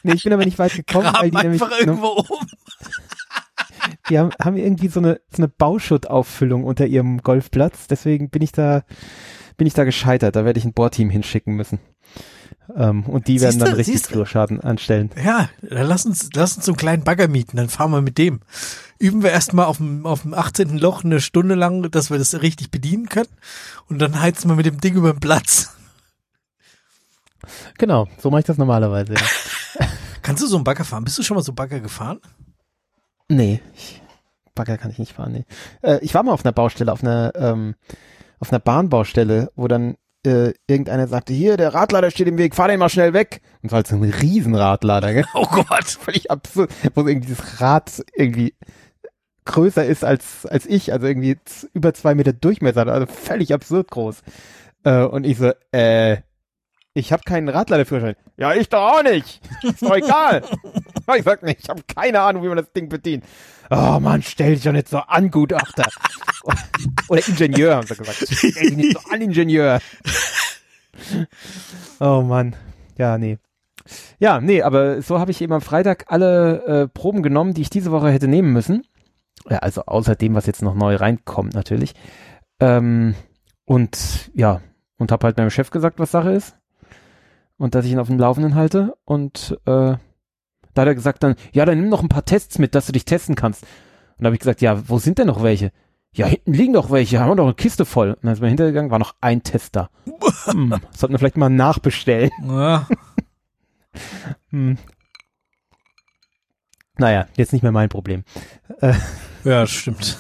nee, 0.02 0.12
ich 0.14 0.22
bin 0.24 0.32
aber 0.32 0.44
nicht 0.44 0.58
weit 0.58 0.74
gekommen, 0.74 1.12
weil 1.12 1.30
Graben 1.30 1.30
die 1.30 1.36
nämlich 1.42 1.62
einfach 1.62 1.78
irgendwo 1.78 2.08
um. 2.08 2.46
die 4.08 4.18
haben, 4.18 4.30
haben 4.42 4.56
irgendwie 4.56 4.88
so 4.88 5.00
eine, 5.00 5.20
so 5.30 5.38
eine 5.38 5.48
Bauschuttauffüllung 5.48 6.64
unter 6.64 6.86
ihrem 6.86 7.18
Golfplatz. 7.22 7.86
Deswegen 7.88 8.30
bin 8.30 8.42
ich 8.42 8.52
da, 8.52 8.82
bin 9.56 9.66
ich 9.66 9.74
da 9.74 9.84
gescheitert. 9.84 10.36
Da 10.36 10.44
werde 10.44 10.58
ich 10.58 10.64
ein 10.64 10.72
Bohrteam 10.72 11.10
hinschicken 11.10 11.54
müssen. 11.54 11.78
Ähm, 12.74 13.04
und 13.04 13.28
die 13.28 13.40
werden 13.40 13.52
Siehste, 13.52 13.64
dann 13.64 13.74
richtig 13.74 13.94
siehste. 13.94 14.12
Flurschaden 14.12 14.60
anstellen. 14.60 15.10
Ja, 15.22 15.48
dann 15.62 15.86
lass 15.86 16.06
uns, 16.06 16.30
lass 16.34 16.56
uns 16.56 16.66
so 16.66 16.72
einen 16.72 16.76
kleinen 16.76 17.04
Bagger 17.04 17.28
mieten, 17.28 17.56
dann 17.56 17.68
fahren 17.68 17.90
wir 17.90 18.00
mit 18.00 18.18
dem. 18.18 18.40
Üben 18.98 19.22
wir 19.22 19.30
erstmal 19.30 19.66
auf 19.66 19.78
dem, 19.78 20.06
auf 20.06 20.22
dem 20.22 20.32
18. 20.32 20.78
Loch 20.78 21.04
eine 21.04 21.20
Stunde 21.20 21.54
lang, 21.54 21.90
dass 21.90 22.10
wir 22.10 22.18
das 22.18 22.40
richtig 22.40 22.70
bedienen 22.70 23.08
können. 23.08 23.28
Und 23.88 23.98
dann 23.98 24.20
heizen 24.20 24.48
wir 24.48 24.54
mit 24.54 24.66
dem 24.66 24.80
Ding 24.80 24.94
über 24.94 25.12
den 25.12 25.20
Platz. 25.20 25.76
Genau, 27.78 28.08
so 28.18 28.30
mache 28.30 28.40
ich 28.40 28.46
das 28.46 28.58
normalerweise. 28.58 29.14
Ja. 29.14 29.86
Kannst 30.22 30.42
du 30.42 30.46
so 30.46 30.56
einen 30.56 30.64
Bagger 30.64 30.84
fahren? 30.84 31.04
Bist 31.04 31.18
du 31.18 31.22
schon 31.22 31.34
mal 31.34 31.42
so 31.42 31.52
Bagger 31.52 31.80
gefahren? 31.80 32.20
nee, 33.28 33.60
ich, 33.74 34.02
Bagger 34.54 34.78
kann 34.78 34.90
ich 34.90 34.98
nicht 34.98 35.12
fahren. 35.12 35.32
Nee. 35.32 35.44
Äh, 35.80 35.98
ich 36.02 36.14
war 36.14 36.22
mal 36.22 36.32
auf 36.32 36.44
einer 36.44 36.52
Baustelle, 36.52 36.92
auf 36.92 37.02
einer, 37.02 37.32
ähm, 37.34 37.74
auf 38.42 38.50
einer 38.50 38.58
Bahnbaustelle, 38.58 39.52
wo 39.54 39.68
dann 39.68 39.96
äh, 40.26 40.52
irgendeiner 40.66 41.06
sagte, 41.06 41.32
hier, 41.32 41.56
der 41.56 41.74
Radlader 41.74 42.10
steht 42.10 42.26
im 42.26 42.38
Weg, 42.38 42.56
fahr 42.56 42.66
den 42.66 42.80
mal 42.80 42.88
schnell 42.88 43.12
weg. 43.12 43.40
Und 43.62 43.70
so 43.70 43.76
halt 43.76 43.86
so 43.86 43.94
ein 43.94 44.02
Riesenradlader, 44.02 45.14
gell? 45.14 45.24
Oh 45.34 45.46
Gott. 45.46 45.84
völlig 45.84 46.28
absurd, 46.28 46.72
wo 46.94 47.06
irgendwie 47.06 47.28
dieses 47.28 47.60
Rad 47.60 48.02
irgendwie 48.16 48.54
größer 49.44 49.84
ist 49.84 50.04
als, 50.04 50.44
als 50.44 50.66
ich, 50.66 50.92
also 50.92 51.06
irgendwie 51.06 51.38
über 51.72 51.94
zwei 51.94 52.16
Meter 52.16 52.32
Durchmesser, 52.32 52.84
also 52.88 53.06
völlig 53.06 53.54
absurd 53.54 53.92
groß. 53.92 54.22
Äh, 54.82 55.04
und 55.04 55.24
ich 55.24 55.38
so, 55.38 55.52
äh, 55.70 56.18
Ich 56.94 57.12
habe 57.12 57.22
keinen 57.22 57.48
Radladerführerschein. 57.48 58.16
Ja, 58.36 58.52
ich 58.54 58.68
doch 58.68 58.92
auch 58.92 59.02
nicht. 59.02 59.40
Ist 59.62 59.82
doch 59.82 59.96
egal. 59.96 60.42
ich 61.16 61.24
sag 61.24 61.42
nicht, 61.42 61.60
ich 61.62 61.68
habe 61.70 61.82
keine 61.84 62.20
Ahnung, 62.20 62.42
wie 62.42 62.48
man 62.48 62.58
das 62.58 62.70
Ding 62.72 62.88
bedient. 62.88 63.24
Oh 63.70 63.98
Mann, 63.98 64.22
stell 64.22 64.54
dich 64.54 64.64
doch 64.64 64.72
nicht 64.72 64.88
so 64.88 64.98
an, 64.98 65.30
Gutachter. 65.30 65.88
Oder 67.08 67.26
Ingenieur, 67.26 67.76
haben 67.76 67.86
sie 67.86 67.96
gesagt. 67.96 68.28
Stell 68.30 68.52
dich 68.52 68.76
nicht 68.76 68.92
so 68.92 69.10
an, 69.10 69.22
Ingenieur. 69.22 69.80
Oh 71.98 72.20
Mann. 72.20 72.54
Ja, 72.98 73.16
nee. 73.16 73.38
Ja, 74.18 74.40
nee, 74.40 74.62
aber 74.62 75.00
so 75.00 75.18
habe 75.18 75.30
ich 75.30 75.40
eben 75.40 75.54
am 75.54 75.62
Freitag 75.62 76.04
alle 76.08 76.64
äh, 76.66 76.88
Proben 76.88 77.22
genommen, 77.22 77.54
die 77.54 77.62
ich 77.62 77.70
diese 77.70 77.90
Woche 77.90 78.10
hätte 78.10 78.28
nehmen 78.28 78.52
müssen. 78.52 78.86
Ja, 79.48 79.58
also 79.58 79.84
außer 79.86 80.14
dem, 80.14 80.34
was 80.34 80.46
jetzt 80.46 80.62
noch 80.62 80.74
neu 80.74 80.96
reinkommt, 80.96 81.54
natürlich. 81.54 81.94
Ähm, 82.60 83.14
und 83.64 84.30
ja, 84.34 84.60
und 84.98 85.10
habe 85.10 85.26
halt 85.26 85.38
meinem 85.38 85.50
Chef 85.50 85.70
gesagt, 85.70 85.98
was 85.98 86.10
Sache 86.10 86.32
ist. 86.32 86.54
Und 87.58 87.74
dass 87.74 87.84
ich 87.84 87.92
ihn 87.92 87.98
auf 87.98 88.08
dem 88.08 88.18
Laufenden 88.18 88.54
halte. 88.54 88.94
Und 89.04 89.58
äh, 89.66 89.96
da 90.74 90.82
hat 90.82 90.88
er 90.88 90.94
gesagt 90.94 91.22
dann, 91.22 91.36
ja, 91.52 91.64
dann 91.64 91.80
nimm 91.80 91.88
noch 91.88 92.02
ein 92.02 92.08
paar 92.08 92.24
Tests 92.24 92.58
mit, 92.58 92.74
dass 92.74 92.86
du 92.86 92.92
dich 92.92 93.04
testen 93.04 93.34
kannst. 93.34 93.62
Und 93.62 94.24
da 94.24 94.26
habe 94.26 94.34
ich 94.34 94.40
gesagt, 94.40 94.60
ja, 94.60 94.88
wo 94.88 94.98
sind 94.98 95.18
denn 95.18 95.26
noch 95.26 95.42
welche? 95.42 95.72
Ja, 96.14 96.26
hinten 96.26 96.52
liegen 96.52 96.72
doch 96.74 96.90
welche, 96.90 97.20
haben 97.20 97.30
wir 97.30 97.36
doch 97.36 97.44
eine 97.44 97.54
Kiste 97.54 97.84
voll. 97.84 98.12
Und 98.12 98.24
dann 98.24 98.34
ist 98.34 98.40
man 98.40 98.48
hintergegangen, 98.48 98.90
war 98.90 98.98
noch 98.98 99.14
ein 99.20 99.42
Test 99.42 99.76
da. 99.76 99.88
hm, 100.44 100.74
sollten 100.94 101.14
wir 101.14 101.18
vielleicht 101.18 101.36
mal 101.36 101.48
nachbestellen. 101.48 102.30
Ja. 102.42 102.86
hm. 104.48 104.78
Naja, 106.96 107.26
jetzt 107.36 107.52
nicht 107.52 107.62
mehr 107.62 107.72
mein 107.72 107.88
Problem. 107.88 108.24
Äh, 108.80 108.94
ja, 109.44 109.66
stimmt. 109.66 110.18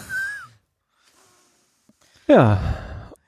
Ja. 2.26 2.60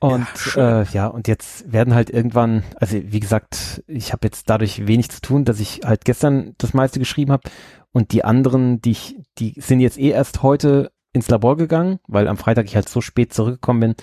Und 0.05 0.55
ja, 0.55 0.81
äh, 0.81 0.85
ja, 0.93 1.07
und 1.07 1.27
jetzt 1.27 1.71
werden 1.71 1.95
halt 1.95 2.11
irgendwann, 2.11 2.63
also 2.75 2.95
wie 3.01 3.19
gesagt, 3.19 3.83
ich 3.87 4.13
habe 4.13 4.27
jetzt 4.27 4.49
dadurch 4.49 4.85
wenig 4.85 5.09
zu 5.09 5.19
tun, 5.19 5.45
dass 5.45 5.59
ich 5.59 5.81
halt 5.83 6.05
gestern 6.05 6.53
das 6.59 6.75
meiste 6.75 6.99
geschrieben 6.99 7.31
habe 7.31 7.49
und 7.91 8.11
die 8.11 8.23
anderen, 8.23 8.81
die 8.81 8.91
ich, 8.91 9.15
die 9.39 9.55
sind 9.57 9.79
jetzt 9.79 9.97
eh 9.97 10.09
erst 10.09 10.43
heute 10.43 10.91
ins 11.11 11.29
Labor 11.29 11.57
gegangen, 11.57 11.99
weil 12.07 12.27
am 12.27 12.37
Freitag 12.37 12.65
ich 12.65 12.75
halt 12.75 12.87
so 12.87 13.01
spät 13.01 13.33
zurückgekommen 13.33 13.79
bin, 13.79 13.95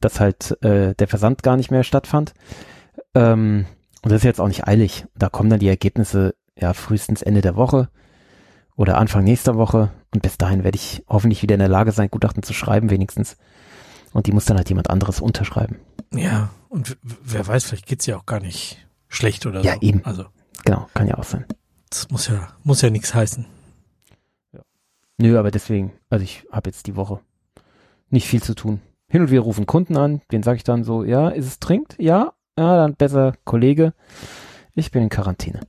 dass 0.00 0.18
halt 0.18 0.56
äh, 0.62 0.94
der 0.94 1.08
Versand 1.08 1.42
gar 1.42 1.58
nicht 1.58 1.70
mehr 1.70 1.84
stattfand. 1.84 2.32
Ähm, 3.14 3.66
und 4.02 4.12
das 4.12 4.20
ist 4.20 4.24
jetzt 4.24 4.40
auch 4.40 4.48
nicht 4.48 4.66
eilig. 4.66 5.04
Da 5.14 5.28
kommen 5.28 5.50
dann 5.50 5.60
die 5.60 5.68
Ergebnisse 5.68 6.36
ja 6.56 6.72
frühestens 6.72 7.20
Ende 7.20 7.42
der 7.42 7.56
Woche 7.56 7.90
oder 8.76 8.96
Anfang 8.96 9.24
nächster 9.24 9.56
Woche. 9.56 9.90
Und 10.14 10.22
bis 10.22 10.38
dahin 10.38 10.64
werde 10.64 10.76
ich 10.76 11.04
hoffentlich 11.06 11.42
wieder 11.42 11.56
in 11.56 11.60
der 11.60 11.68
Lage 11.68 11.92
sein, 11.92 12.10
Gutachten 12.10 12.42
zu 12.42 12.54
schreiben, 12.54 12.88
wenigstens. 12.88 13.36
Und 14.12 14.26
die 14.26 14.32
muss 14.32 14.44
dann 14.44 14.56
halt 14.56 14.68
jemand 14.68 14.90
anderes 14.90 15.20
unterschreiben. 15.20 15.76
Ja, 16.12 16.50
und 16.68 16.96
wer 17.02 17.46
weiß, 17.46 17.64
vielleicht 17.64 17.86
geht's 17.86 18.06
ja 18.06 18.16
auch 18.16 18.26
gar 18.26 18.40
nicht 18.40 18.86
schlecht 19.08 19.46
oder 19.46 19.62
ja, 19.62 19.74
so. 19.74 19.78
Ja, 19.80 19.82
eben. 19.82 20.04
Also. 20.04 20.26
Genau, 20.64 20.88
kann 20.94 21.06
ja 21.06 21.16
auch 21.16 21.24
sein. 21.24 21.44
Das 21.88 22.10
muss 22.10 22.28
ja, 22.28 22.48
muss 22.62 22.82
ja 22.82 22.90
nichts 22.90 23.14
heißen. 23.14 23.46
Ja. 24.52 24.60
Nö, 25.18 25.38
aber 25.38 25.50
deswegen, 25.50 25.92
also 26.08 26.22
ich 26.22 26.46
habe 26.50 26.70
jetzt 26.70 26.86
die 26.86 26.96
Woche 26.96 27.20
nicht 28.08 28.26
viel 28.26 28.42
zu 28.42 28.54
tun. 28.54 28.80
Hin 29.08 29.22
und 29.22 29.30
wieder 29.30 29.42
rufen 29.42 29.66
Kunden 29.66 29.96
an, 29.96 30.22
den 30.30 30.42
sage 30.42 30.58
ich 30.58 30.64
dann 30.64 30.84
so, 30.84 31.04
ja, 31.04 31.28
ist 31.28 31.46
es 31.46 31.58
trinkt? 31.58 31.96
Ja, 31.98 32.32
ja, 32.56 32.76
dann 32.76 32.94
besser 32.94 33.34
Kollege. 33.44 33.94
Ich 34.74 34.90
bin 34.90 35.02
in 35.02 35.08
Quarantäne. 35.08 35.60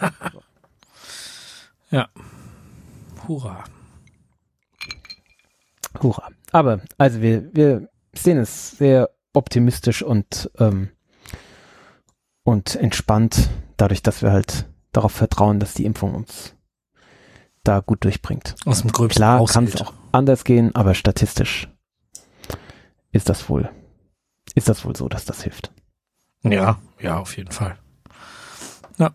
ja. 1.90 2.08
Hurra. 3.26 3.64
Hurra. 6.02 6.28
Aber, 6.52 6.80
also 6.98 7.20
wir, 7.20 7.54
wir 7.54 7.88
sehen 8.12 8.38
es 8.38 8.72
sehr 8.72 9.10
optimistisch 9.32 10.02
und, 10.02 10.50
ähm, 10.58 10.90
und 12.44 12.76
entspannt, 12.76 13.50
dadurch, 13.76 14.02
dass 14.02 14.22
wir 14.22 14.32
halt 14.32 14.66
darauf 14.92 15.12
vertrauen, 15.12 15.60
dass 15.60 15.74
die 15.74 15.84
Impfung 15.84 16.14
uns 16.14 16.54
da 17.64 17.80
gut 17.80 18.04
durchbringt. 18.04 18.54
Aus 18.64 18.82
dem 18.82 18.92
Gröbsten 18.92 19.20
Klar 19.20 19.44
kann 19.46 19.64
es 19.64 19.80
auch 19.80 19.92
anders 20.12 20.44
gehen, 20.44 20.74
aber 20.74 20.94
statistisch 20.94 21.68
ist 23.12 23.28
das 23.28 23.48
wohl, 23.48 23.70
ist 24.54 24.68
das 24.68 24.84
wohl 24.84 24.96
so, 24.96 25.08
dass 25.08 25.24
das 25.24 25.42
hilft. 25.42 25.72
Ja, 26.42 26.78
ja, 27.00 27.18
auf 27.18 27.36
jeden 27.36 27.50
Fall. 27.50 27.76
Ja. 28.98 29.14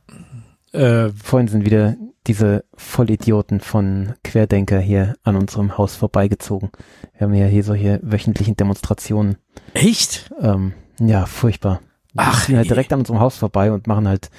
Äh, 0.73 1.09
Vorhin 1.11 1.47
sind 1.47 1.65
wieder 1.65 1.95
diese 2.28 2.63
Vollidioten 2.76 3.59
von 3.59 4.13
Querdenker 4.24 4.80
hier 4.80 5.15
an 5.24 5.36
unserem 5.36 5.78
Haus 5.78 5.95
vorbeigezogen. 5.95 6.69
Wir 7.13 7.28
haben 7.28 7.34
ja 7.34 7.47
hier 7.47 7.63
solche 7.63 7.99
wöchentlichen 8.03 8.55
Demonstrationen. 8.55 9.38
Echt? 9.74 10.32
Ähm, 10.39 10.74
ja, 10.99 11.26
furchtbar. 11.26 11.82
Ach, 12.15 12.45
die 12.45 12.57
halt 12.57 12.69
direkt 12.69 12.91
an 12.93 12.99
unserem 12.99 13.19
Haus 13.19 13.38
vorbei 13.38 13.72
und 13.72 13.88
machen 13.88 14.07
halt 14.07 14.30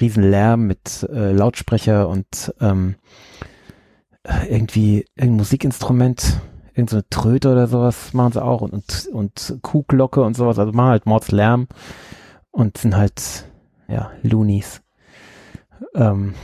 riesen 0.00 0.28
Lärm 0.28 0.66
mit 0.66 1.08
äh, 1.12 1.32
Lautsprecher 1.32 2.08
und 2.08 2.52
ähm, 2.60 2.96
irgendwie 4.48 5.06
irgendein 5.14 5.36
Musikinstrument, 5.36 6.40
irgendeine 6.74 7.02
so 7.02 7.06
Tröte 7.08 7.52
oder 7.52 7.66
sowas 7.66 8.12
machen 8.12 8.32
sie 8.32 8.42
auch 8.42 8.60
und, 8.60 8.74
und, 8.74 9.08
und 9.12 9.58
Kuhglocke 9.62 10.22
und 10.22 10.36
sowas, 10.36 10.58
also 10.58 10.72
machen 10.72 10.90
halt 10.90 11.06
Mordslärm 11.06 11.68
und 12.50 12.78
sind 12.78 12.96
halt, 12.96 13.46
ja, 13.88 14.10
Loonies. 14.22 14.82
Ähm, 15.94 16.34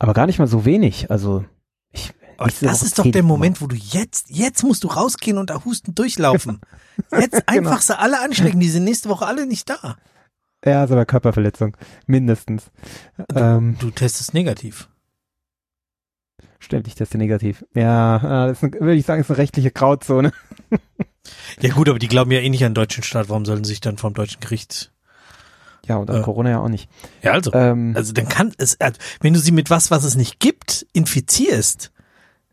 aber 0.00 0.14
gar 0.14 0.26
nicht 0.26 0.40
mal 0.40 0.48
so 0.48 0.64
wenig. 0.64 1.10
Also 1.10 1.44
ich. 1.92 2.12
Aber 2.38 2.50
das 2.62 2.82
ist 2.82 2.98
doch 2.98 3.08
der 3.08 3.22
Moment, 3.22 3.60
wo 3.60 3.66
du 3.66 3.76
jetzt, 3.76 4.30
jetzt 4.30 4.64
musst 4.64 4.82
du 4.82 4.88
rausgehen 4.88 5.36
und 5.36 5.50
da 5.50 5.62
husten 5.64 5.94
durchlaufen. 5.94 6.60
Jetzt 7.12 7.48
einfach 7.48 7.70
genau. 7.70 7.80
sie 7.80 7.98
alle 7.98 8.20
anstecken, 8.20 8.60
die 8.60 8.68
sind 8.68 8.84
nächste 8.84 9.08
Woche 9.08 9.26
alle 9.26 9.46
nicht 9.46 9.68
da. 9.70 9.96
Ja, 10.64 10.82
aber 10.82 11.06
Körperverletzung. 11.06 11.76
Mindestens. 12.06 12.70
Du, 13.28 13.38
ähm, 13.38 13.76
du 13.78 13.90
testest 13.90 14.34
negativ. 14.34 14.88
Stimmt, 16.58 16.86
ich 16.88 16.94
teste 16.94 17.16
negativ. 17.16 17.64
Ja, 17.74 18.46
das 18.48 18.62
ist, 18.62 18.72
würde 18.74 18.94
ich 18.94 19.06
sagen, 19.06 19.20
ist 19.22 19.30
eine 19.30 19.38
rechtliche 19.38 19.70
Grauzone. 19.70 20.32
ja 21.60 21.72
gut, 21.72 21.88
aber 21.88 21.98
die 21.98 22.08
glauben 22.08 22.30
ja 22.30 22.40
eh 22.40 22.50
nicht 22.50 22.64
an 22.64 22.72
den 22.72 22.74
deutschen 22.74 23.02
Staat. 23.02 23.28
Warum 23.28 23.46
sollen 23.46 23.64
sie 23.64 23.70
sich 23.70 23.80
dann 23.80 23.96
vom 23.96 24.14
deutschen 24.14 24.40
Gericht 24.40 24.92
ja, 25.90 25.96
und 25.96 26.08
äh, 26.08 26.22
Corona 26.22 26.50
ja 26.50 26.60
auch 26.60 26.68
nicht. 26.68 26.88
Ja, 27.20 27.32
also, 27.32 27.52
ähm, 27.52 27.94
also 27.96 28.12
dann 28.12 28.28
kann 28.28 28.52
es, 28.58 28.74
äh, 28.74 28.92
wenn 29.20 29.34
du 29.34 29.40
sie 29.40 29.50
mit 29.50 29.70
was, 29.70 29.90
was 29.90 30.04
es 30.04 30.14
nicht 30.14 30.38
gibt, 30.38 30.86
infizierst, 30.92 31.90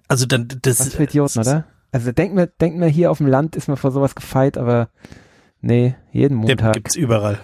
also 0.07 0.25
dann, 0.25 0.47
das. 0.63 0.79
Was 0.79 0.95
für 0.95 1.03
Idioten, 1.03 1.39
oder? 1.39 1.65
Also 1.91 2.11
denkt 2.11 2.33
mir, 2.33 2.47
denkt 2.47 2.79
mir, 2.79 2.87
hier 2.87 3.11
auf 3.11 3.19
dem 3.19 3.27
Land 3.27 3.55
ist 3.55 3.67
man 3.67 3.77
vor 3.77 3.91
sowas 3.91 4.15
gefeit, 4.15 4.57
aber 4.57 4.89
nee, 5.61 5.95
jeden 6.11 6.35
Montag. 6.35 6.73
Den 6.73 6.81
gibt's 6.81 6.95
überall. 6.95 7.39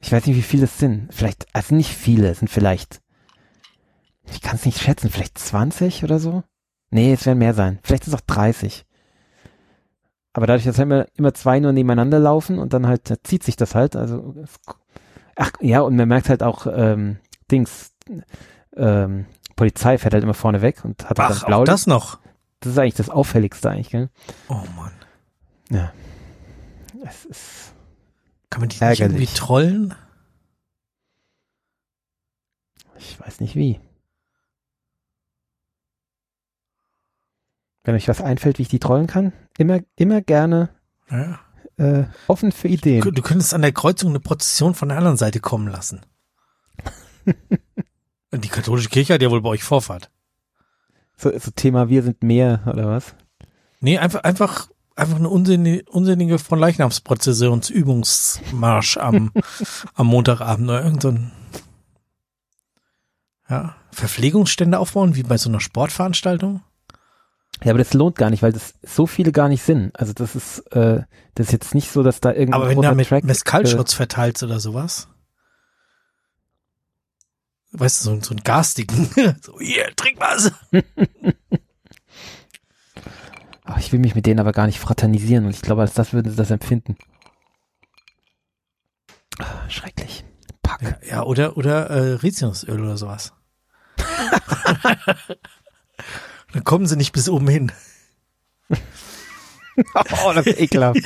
Ich 0.00 0.12
weiß 0.12 0.24
nicht, 0.26 0.36
wie 0.36 0.42
viele 0.42 0.64
es 0.64 0.78
sind. 0.78 1.12
Vielleicht, 1.12 1.46
also 1.52 1.74
nicht 1.74 1.90
viele, 1.90 2.30
es 2.30 2.38
sind 2.38 2.48
vielleicht, 2.48 3.00
ich 4.30 4.40
kann 4.40 4.54
es 4.54 4.64
nicht 4.64 4.78
schätzen, 4.78 5.10
vielleicht 5.10 5.36
20 5.36 6.04
oder 6.04 6.20
so? 6.20 6.44
Nee, 6.90 7.12
es 7.12 7.26
werden 7.26 7.38
mehr 7.38 7.54
sein. 7.54 7.80
Vielleicht 7.82 8.04
ist 8.04 8.08
es 8.08 8.14
auch 8.14 8.26
30. 8.26 8.84
Aber 10.32 10.46
dadurch, 10.46 10.64
dass 10.64 10.78
immer, 10.78 11.06
immer 11.14 11.34
zwei 11.34 11.60
nur 11.60 11.72
nebeneinander 11.72 12.18
laufen 12.18 12.58
und 12.58 12.72
dann 12.72 12.86
halt 12.86 13.20
zieht 13.24 13.42
sich 13.42 13.56
das 13.56 13.74
halt. 13.74 13.96
Also 13.96 14.34
ach 15.36 15.52
ja, 15.60 15.80
und 15.80 15.96
man 15.96 16.08
merkt 16.08 16.28
halt 16.28 16.42
auch 16.42 16.66
ähm, 16.66 17.18
Dings, 17.50 17.92
ähm, 18.76 19.26
Polizei 19.56 19.98
fährt 19.98 20.14
halt 20.14 20.24
immer 20.24 20.34
vorne 20.34 20.62
weg 20.62 20.84
und 20.84 21.08
hat 21.08 21.18
halt 21.18 21.42
dann 21.42 21.46
blau. 21.46 21.64
das 21.64 21.86
noch. 21.86 22.18
Das 22.60 22.72
ist 22.72 22.78
eigentlich 22.78 22.94
das 22.94 23.10
Auffälligste 23.10 23.70
eigentlich, 23.70 23.90
gell? 23.90 24.08
Oh 24.48 24.62
Mann. 24.76 24.92
Ja. 25.70 25.92
Es 27.04 27.24
ist. 27.24 27.74
Kann 28.50 28.60
man 28.60 28.68
die 28.68 28.80
ärgerlich. 28.80 29.00
nicht 29.00 29.20
irgendwie 29.20 29.38
trollen? 29.38 29.94
Ich 32.98 33.18
weiß 33.20 33.40
nicht 33.40 33.56
wie. 33.56 33.80
Wenn 37.84 37.94
euch 37.94 38.08
was 38.08 38.20
einfällt, 38.20 38.58
wie 38.58 38.62
ich 38.62 38.68
die 38.68 38.78
trollen 38.78 39.06
kann, 39.06 39.32
immer, 39.58 39.80
immer 39.96 40.20
gerne 40.20 40.70
ja. 41.10 41.40
äh, 41.76 42.04
offen 42.28 42.52
für 42.52 42.68
Ideen. 42.68 43.02
Du, 43.02 43.10
du 43.10 43.22
könntest 43.22 43.54
an 43.54 43.62
der 43.62 43.72
Kreuzung 43.72 44.10
eine 44.10 44.20
Prozession 44.20 44.74
von 44.74 44.88
der 44.88 44.98
anderen 44.98 45.16
Seite 45.16 45.40
kommen 45.40 45.68
lassen. 45.68 46.02
die 48.32 48.48
katholische 48.48 48.88
Kirche 48.88 49.14
hat 49.14 49.22
ja 49.22 49.30
wohl 49.30 49.40
bei 49.40 49.50
euch 49.50 49.64
Vorfahrt. 49.64 50.10
So, 51.16 51.36
so 51.38 51.50
Thema 51.50 51.88
Wir 51.88 52.02
sind 52.02 52.22
mehr, 52.22 52.60
oder 52.66 52.88
was? 52.88 53.14
Nee, 53.80 53.98
einfach, 53.98 54.22
einfach, 54.22 54.68
einfach 54.94 55.16
eine 55.16 55.28
unsinnige, 55.28 55.82
unsinnige 55.90 56.38
von 56.38 56.60
Leichnamsprozessionsübungsmarsch 56.60 58.96
am, 58.96 59.32
am 59.94 60.06
Montagabend 60.06 60.68
oder 60.68 60.84
irgend 60.84 61.02
so 61.02 61.08
ein, 61.08 61.32
ja, 63.48 63.74
Verpflegungsstände 63.90 64.78
aufbauen, 64.78 65.16
wie 65.16 65.24
bei 65.24 65.36
so 65.36 65.48
einer 65.48 65.58
Sportveranstaltung. 65.60 66.62
Ja, 67.62 67.70
aber 67.70 67.78
das 67.78 67.94
lohnt 67.94 68.16
gar 68.16 68.30
nicht, 68.30 68.42
weil 68.42 68.52
das 68.52 68.74
so 68.82 69.06
viele 69.06 69.30
gar 69.30 69.48
nicht 69.48 69.62
sind. 69.62 69.98
Also 69.98 70.12
das 70.12 70.34
ist, 70.34 70.58
äh, 70.72 71.02
das 71.34 71.46
ist 71.46 71.52
jetzt 71.52 71.74
nicht 71.74 71.90
so, 71.90 72.02
dass 72.02 72.20
da 72.20 72.32
irgendwie. 72.32 72.54
Aber 72.54 72.68
wenn 72.68 72.76
du 72.76 72.82
da 72.82 72.94
mit 72.94 73.08
Track, 73.08 73.24
Mescalschutz 73.24 73.92
äh, 73.92 73.96
verteilst 73.96 74.42
oder 74.42 74.58
sowas. 74.58 75.08
Weißt 77.72 78.00
du, 78.00 78.10
so, 78.10 78.20
so 78.20 78.30
einen 78.30 78.42
garstigen. 78.42 79.08
so, 79.40 79.58
hier, 79.60 79.94
trink 79.96 80.18
was. 80.20 80.52
Ach, 83.64 83.78
ich 83.78 83.92
will 83.92 84.00
mich 84.00 84.14
mit 84.14 84.26
denen 84.26 84.40
aber 84.40 84.52
gar 84.52 84.66
nicht 84.66 84.80
fraternisieren 84.80 85.44
und 85.44 85.52
ich 85.52 85.62
glaube, 85.62 85.82
als 85.82 85.94
das 85.94 86.12
würden 86.12 86.30
sie 86.30 86.36
das 86.36 86.50
empfinden. 86.50 86.96
Ach, 89.38 89.70
schrecklich. 89.70 90.24
Ja, 91.08 91.22
oder, 91.22 91.56
oder 91.56 91.90
äh, 91.90 92.14
Rizinusöl 92.14 92.80
oder 92.80 92.96
sowas. 92.96 93.32
Dann 96.52 96.64
kommen 96.64 96.86
sie 96.86 96.96
nicht 96.96 97.12
bis 97.12 97.28
oben 97.28 97.48
hin. 97.48 97.72
oh, 100.24 100.32
das 100.34 100.46
ist 100.46 100.60
ekelhaft. 100.60 101.00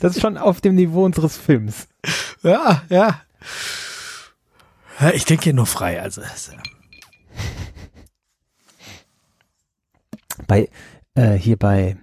Das 0.00 0.16
ist 0.16 0.20
schon 0.22 0.36
auf 0.36 0.60
dem 0.60 0.74
Niveau 0.74 1.04
unseres 1.04 1.36
Films. 1.36 1.88
Ja, 2.42 2.82
ja. 2.88 3.20
ja 5.00 5.10
ich 5.12 5.24
denke 5.24 5.44
hier 5.44 5.54
nur 5.54 5.66
frei, 5.66 6.00
also. 6.00 6.20
äh, 6.22 6.26
Bei, 10.46 10.68
äh, 11.14 11.34
hier 11.34 11.56
bei 11.56 11.96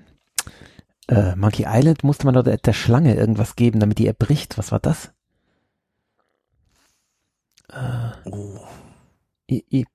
äh, 1.07 1.35
Monkey 1.35 1.65
Island 1.67 2.03
musste 2.03 2.25
man 2.25 2.33
doch 2.35 2.43
der, 2.43 2.57
der 2.57 2.73
Schlange 2.73 3.15
irgendwas 3.15 3.55
geben, 3.55 3.79
damit 3.79 3.97
die 3.97 4.07
erbricht. 4.07 4.57
Was 4.57 4.71
war 4.71 4.79
das? 4.79 5.11
Oh. 8.25 8.59
I, 9.49 9.63
I, 9.71 9.85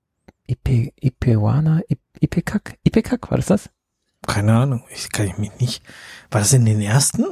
Ipe, 0.46 0.92
Ipewana? 1.00 1.80
I- 1.90 1.98
Ipekak? 2.20 2.76
Ipekak, 2.84 3.30
war 3.30 3.36
das 3.38 3.46
das? 3.46 3.70
Keine 4.26 4.54
Ahnung, 4.56 4.84
ich 4.92 5.10
kann 5.10 5.26
ich 5.26 5.38
mich 5.38 5.50
nicht. 5.58 5.82
War 6.30 6.40
das 6.40 6.52
in 6.52 6.64
den 6.64 6.80
ersten? 6.80 7.24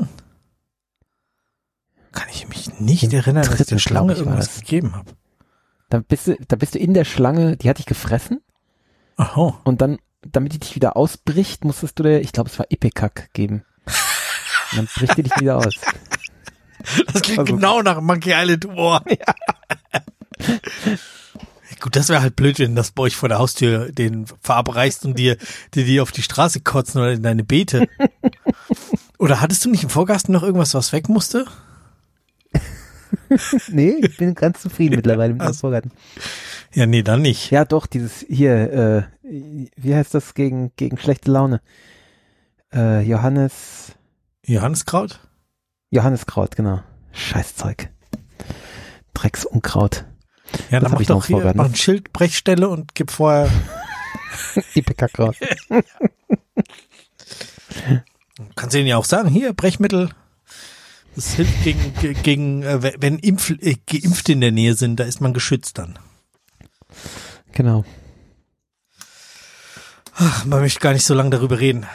Kann 2.12 2.28
ich 2.30 2.48
mich 2.48 2.80
nicht 2.80 3.04
Im 3.04 3.12
erinnern, 3.12 3.44
dass 3.44 3.60
ich 3.60 3.66
der 3.66 3.78
Schlange 3.78 4.12
ich, 4.14 4.18
war 4.20 4.26
irgendwas 4.26 4.46
das. 4.54 4.60
gegeben 4.60 4.94
habe. 4.96 5.12
Da 5.90 6.00
bist 6.00 6.26
du, 6.26 6.36
da 6.48 6.56
bist 6.56 6.74
du 6.74 6.78
in 6.78 6.94
der 6.94 7.04
Schlange, 7.04 7.56
die 7.56 7.68
hat 7.68 7.78
dich 7.78 7.86
gefressen 7.86 8.40
Aha. 9.16 9.60
und 9.64 9.80
dann, 9.82 9.98
damit 10.22 10.52
die 10.54 10.58
dich 10.58 10.74
wieder 10.74 10.96
ausbricht, 10.96 11.64
musstest 11.64 11.98
du 11.98 12.02
dir, 12.02 12.20
ich 12.20 12.32
glaube, 12.32 12.50
es 12.50 12.58
war 12.58 12.66
Ipekak 12.70 13.32
geben. 13.34 13.64
Und 14.72 14.76
dann 14.78 14.86
bricht 14.94 15.16
die 15.16 15.22
dich 15.24 15.36
wieder 15.38 15.58
aus. 15.58 15.74
Das 17.12 17.22
klingt 17.22 17.40
Also- 17.40 17.56
genau 17.56 17.82
nach 17.82 18.00
Monkey 18.00 18.30
Island 18.32 18.64
Humor. 18.66 19.02
Gut, 21.80 21.94
das 21.96 22.08
wäre 22.08 22.20
halt 22.22 22.36
blöd, 22.36 22.58
wenn 22.58 22.74
das 22.74 22.90
bei 22.90 23.04
euch 23.04 23.16
vor 23.16 23.28
der 23.28 23.38
Haustür 23.38 23.92
den 23.92 24.26
verabreichst 24.40 25.04
und 25.04 25.18
dir, 25.18 25.36
dir 25.74 25.84
die 25.84 26.00
auf 26.00 26.10
die 26.12 26.22
Straße 26.22 26.60
kotzen 26.60 27.00
oder 27.00 27.12
in 27.12 27.22
deine 27.22 27.44
Beete. 27.44 27.88
oder 29.18 29.40
hattest 29.40 29.64
du 29.64 29.70
nicht 29.70 29.84
im 29.84 29.90
Vorgarten 29.90 30.32
noch 30.32 30.42
irgendwas, 30.42 30.74
was 30.74 30.92
weg 30.92 31.08
musste? 31.08 31.46
Nee, 33.68 33.96
ich 34.02 34.16
bin 34.18 34.34
ganz 34.34 34.60
zufrieden 34.60 34.96
mittlerweile 34.96 35.32
mit 35.32 35.40
dem 35.42 35.46
Also- 35.48 35.60
Vorgarten. 35.60 35.92
Ja, 36.74 36.84
nee, 36.86 37.02
dann 37.02 37.22
nicht. 37.22 37.50
Ja, 37.50 37.64
doch, 37.64 37.86
dieses 37.86 38.24
hier, 38.28 38.72
äh, 38.72 39.02
wie 39.76 39.94
heißt 39.94 40.12
das 40.14 40.34
gegen, 40.34 40.72
gegen 40.76 40.98
schlechte 40.98 41.30
Laune? 41.30 41.60
Äh, 42.72 43.02
Johannes, 43.02 43.92
Johanneskraut? 44.44 45.20
Johanneskraut, 45.90 46.54
genau. 46.56 46.82
Scheißzeug. 47.12 47.88
Drecksunkraut. 49.14 50.04
Ja, 50.70 50.80
Das 50.80 50.82
dann 50.82 50.92
mach 50.92 51.00
ich 51.00 51.08
noch 51.08 51.16
doch 51.20 51.26
hier, 51.26 51.36
Vorgarten. 51.36 51.58
mach 51.58 51.66
ein 51.66 51.74
Schild, 51.74 52.12
Brechstelle 52.12 52.68
und 52.68 52.94
gib 52.94 53.10
vorher, 53.10 53.50
Ipekak-Kraut. 54.74 55.36
kannst 58.56 58.74
du 58.74 58.78
ihnen 58.78 58.88
ja 58.88 58.96
auch 58.96 59.04
sagen, 59.04 59.28
hier, 59.28 59.52
Brechmittel. 59.52 60.10
Das 61.14 61.32
hilft 61.34 61.64
gegen, 61.64 61.94
ge- 61.94 62.14
gegen 62.14 62.62
äh, 62.62 62.82
wenn- 62.82 63.02
wenn 63.02 63.18
Impf, 63.18 63.50
äh, 63.50 63.76
Geimpfte 63.86 64.32
in 64.32 64.40
der 64.40 64.52
Nähe 64.52 64.74
sind, 64.74 65.00
da 65.00 65.04
ist 65.04 65.20
man 65.20 65.34
geschützt 65.34 65.78
dann. 65.78 65.98
Genau. 67.52 67.84
Ach, 70.14 70.44
man 70.44 70.60
möchte 70.60 70.80
gar 70.80 70.92
nicht 70.92 71.04
so 71.06 71.14
lange 71.14 71.30
darüber 71.30 71.58
reden. 71.60 71.86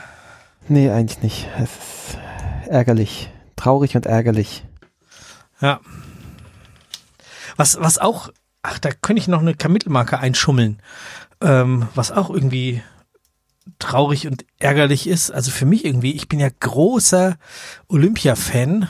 Nee, 0.68 0.90
eigentlich 0.90 1.22
nicht. 1.22 1.48
Es 1.58 1.70
ist 1.70 2.18
ärgerlich. 2.70 3.30
Traurig 3.56 3.96
und 3.96 4.06
ärgerlich. 4.06 4.64
Ja. 5.62 5.80
Was, 7.56 7.80
was 7.80 7.98
auch, 7.98 8.30
ach, 8.64 8.80
da 8.80 8.90
könnte 8.92 9.20
ich 9.22 9.28
noch 9.28 9.42
eine 9.42 9.54
Kapitelmarke 9.54 10.20
einschummeln. 10.20 10.80
Ähm, 11.42 11.88
was 11.96 12.12
auch 12.12 12.30
irgendwie 12.30 12.82
traurig 13.80 14.28
und 14.28 14.46
ärgerlich 14.60 15.08
ist. 15.08 15.32
Also 15.32 15.52
für 15.52 15.66
mich 15.66 15.86
irgendwie, 15.86 16.12
ich 16.14 16.28
bin 16.28 16.40
ja 16.40 16.50
großer 16.60 17.38
Olympia-Fan 17.88 18.90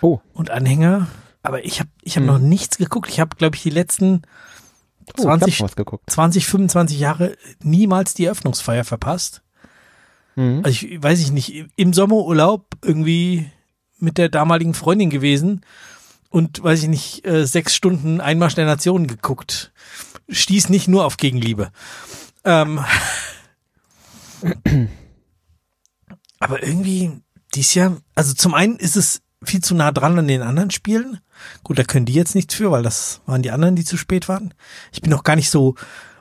Oh. 0.00 0.20
und 0.32 0.50
Anhänger, 0.50 1.06
aber 1.44 1.64
ich 1.64 1.78
habe 1.80 1.88
ich 2.02 2.16
hab 2.16 2.22
Hm. 2.22 2.26
noch 2.26 2.38
nichts 2.38 2.76
geguckt. 2.78 3.08
Ich 3.08 3.20
habe, 3.20 3.36
glaube 3.36 3.56
ich, 3.56 3.62
die 3.62 3.70
letzten 3.70 4.22
Oh, 5.00 5.04
ich 5.04 5.24
hab 5.26 5.38
20, 5.40 5.56
schon 5.56 5.66
was 5.66 5.76
geguckt. 5.76 6.08
20, 6.10 6.46
25 6.46 6.98
Jahre 6.98 7.36
niemals 7.62 8.14
die 8.14 8.24
Eröffnungsfeier 8.26 8.84
verpasst. 8.84 9.42
Mhm. 10.36 10.60
Also 10.64 10.86
ich 10.86 11.02
weiß 11.02 11.20
ich 11.20 11.32
nicht, 11.32 11.66
im 11.76 11.92
Sommerurlaub 11.92 12.66
irgendwie 12.82 13.50
mit 13.98 14.16
der 14.18 14.28
damaligen 14.28 14.74
Freundin 14.74 15.10
gewesen 15.10 15.60
und 16.32 16.62
weiß 16.62 16.82
ich 16.82 16.88
nicht, 16.88 17.26
äh, 17.26 17.46
sechs 17.46 17.74
Stunden 17.76 18.20
Einmarsch 18.20 18.54
der 18.54 18.66
Nationen 18.66 19.06
geguckt. 19.06 19.72
Stieß 20.28 20.68
nicht 20.70 20.88
nur 20.88 21.04
auf 21.04 21.16
Gegenliebe. 21.18 21.70
Ähm, 22.44 22.80
aber 26.40 26.62
irgendwie 26.62 27.12
dies 27.54 27.74
Jahr, 27.74 27.98
also 28.14 28.34
zum 28.34 28.54
einen 28.54 28.76
ist 28.76 28.96
es 28.96 29.22
viel 29.44 29.60
zu 29.62 29.74
nah 29.74 29.92
dran 29.92 30.18
an 30.18 30.28
den 30.28 30.42
anderen 30.42 30.70
Spielen. 30.70 31.18
Gut, 31.64 31.78
da 31.78 31.84
können 31.84 32.06
die 32.06 32.12
jetzt 32.14 32.34
nichts 32.34 32.54
für, 32.54 32.70
weil 32.70 32.82
das 32.82 33.20
waren 33.26 33.42
die 33.42 33.50
anderen, 33.50 33.76
die 33.76 33.84
zu 33.84 33.96
spät 33.96 34.28
waren. 34.28 34.54
Ich 34.92 35.02
bin 35.02 35.10
noch 35.10 35.24
gar 35.24 35.36
nicht 35.36 35.50
so 35.50 35.74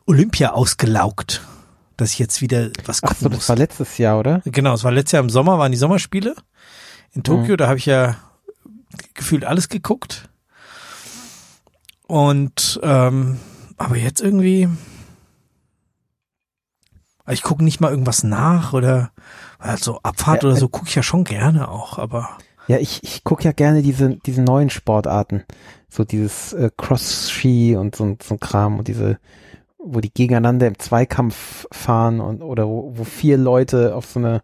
Olympia 0.08 0.52
ausgelaugt, 0.52 1.42
dass 1.98 2.12
ich 2.14 2.20
jetzt 2.20 2.42
wieder 2.42 2.70
was 2.86 3.02
Ach 3.04 3.10
gucken 3.10 3.24
so, 3.24 3.30
muss. 3.30 3.38
das 3.40 3.50
war 3.50 3.56
letztes 3.56 3.98
Jahr, 3.98 4.20
oder? 4.20 4.42
Genau, 4.46 4.74
es 4.74 4.84
war 4.84 4.92
letztes 4.92 5.14
Jahr 5.14 5.24
im 5.24 5.30
Sommer, 5.30 5.60
waren 5.60 5.72
die 5.72 5.78
Sommerspiele 5.78 6.36
in 7.14 7.24
Tokio, 7.24 7.54
Mhm. 7.54 7.58
da 7.58 7.68
habe 7.68 7.78
ich 7.78 7.86
ja 7.86 8.18
gefühlt 9.14 9.46
alles 9.46 9.70
geguckt. 9.70 10.30
Und 12.08 12.80
ähm, 12.84 13.40
aber 13.78 13.98
jetzt 13.98 14.22
irgendwie, 14.22 14.68
ich 17.30 17.42
gucke 17.42 17.64
nicht 17.64 17.80
mal 17.80 17.92
irgendwas 17.92 18.24
nach 18.24 18.74
oder 18.74 19.12
also 19.60 20.00
Abfahrt 20.04 20.44
Ja, 20.44 20.50
oder 20.50 20.58
äh, 20.58 20.60
so 20.60 20.68
gucke 20.68 20.88
ich 20.88 20.96
ja 20.96 21.04
schon 21.04 21.24
gerne 21.24 21.70
auch, 21.70 21.98
aber 21.98 22.38
Ja, 22.68 22.78
ich, 22.78 23.04
ich 23.04 23.24
gucke 23.24 23.44
ja 23.44 23.52
gerne 23.52 23.82
diese, 23.82 24.18
diese 24.26 24.42
neuen 24.42 24.70
Sportarten. 24.70 25.44
So 25.90 26.04
dieses 26.04 26.54
äh, 26.54 26.70
Cross-Ski 26.76 27.76
und 27.76 27.96
so, 27.96 28.18
so 28.22 28.36
ein 28.36 28.40
Kram 28.40 28.80
und 28.80 28.88
diese, 28.88 29.20
wo 29.78 30.00
die 30.00 30.14
gegeneinander 30.14 30.68
im 30.68 30.80
Zweikampf 30.80 31.68
fahren 31.72 32.22
und 32.22 32.42
oder 32.42 32.68
wo, 32.68 32.92
wo 32.96 33.04
vier 33.04 33.38
Leute 33.38 33.96
auf 33.96 34.06
so 34.06 34.20
eine 34.20 34.42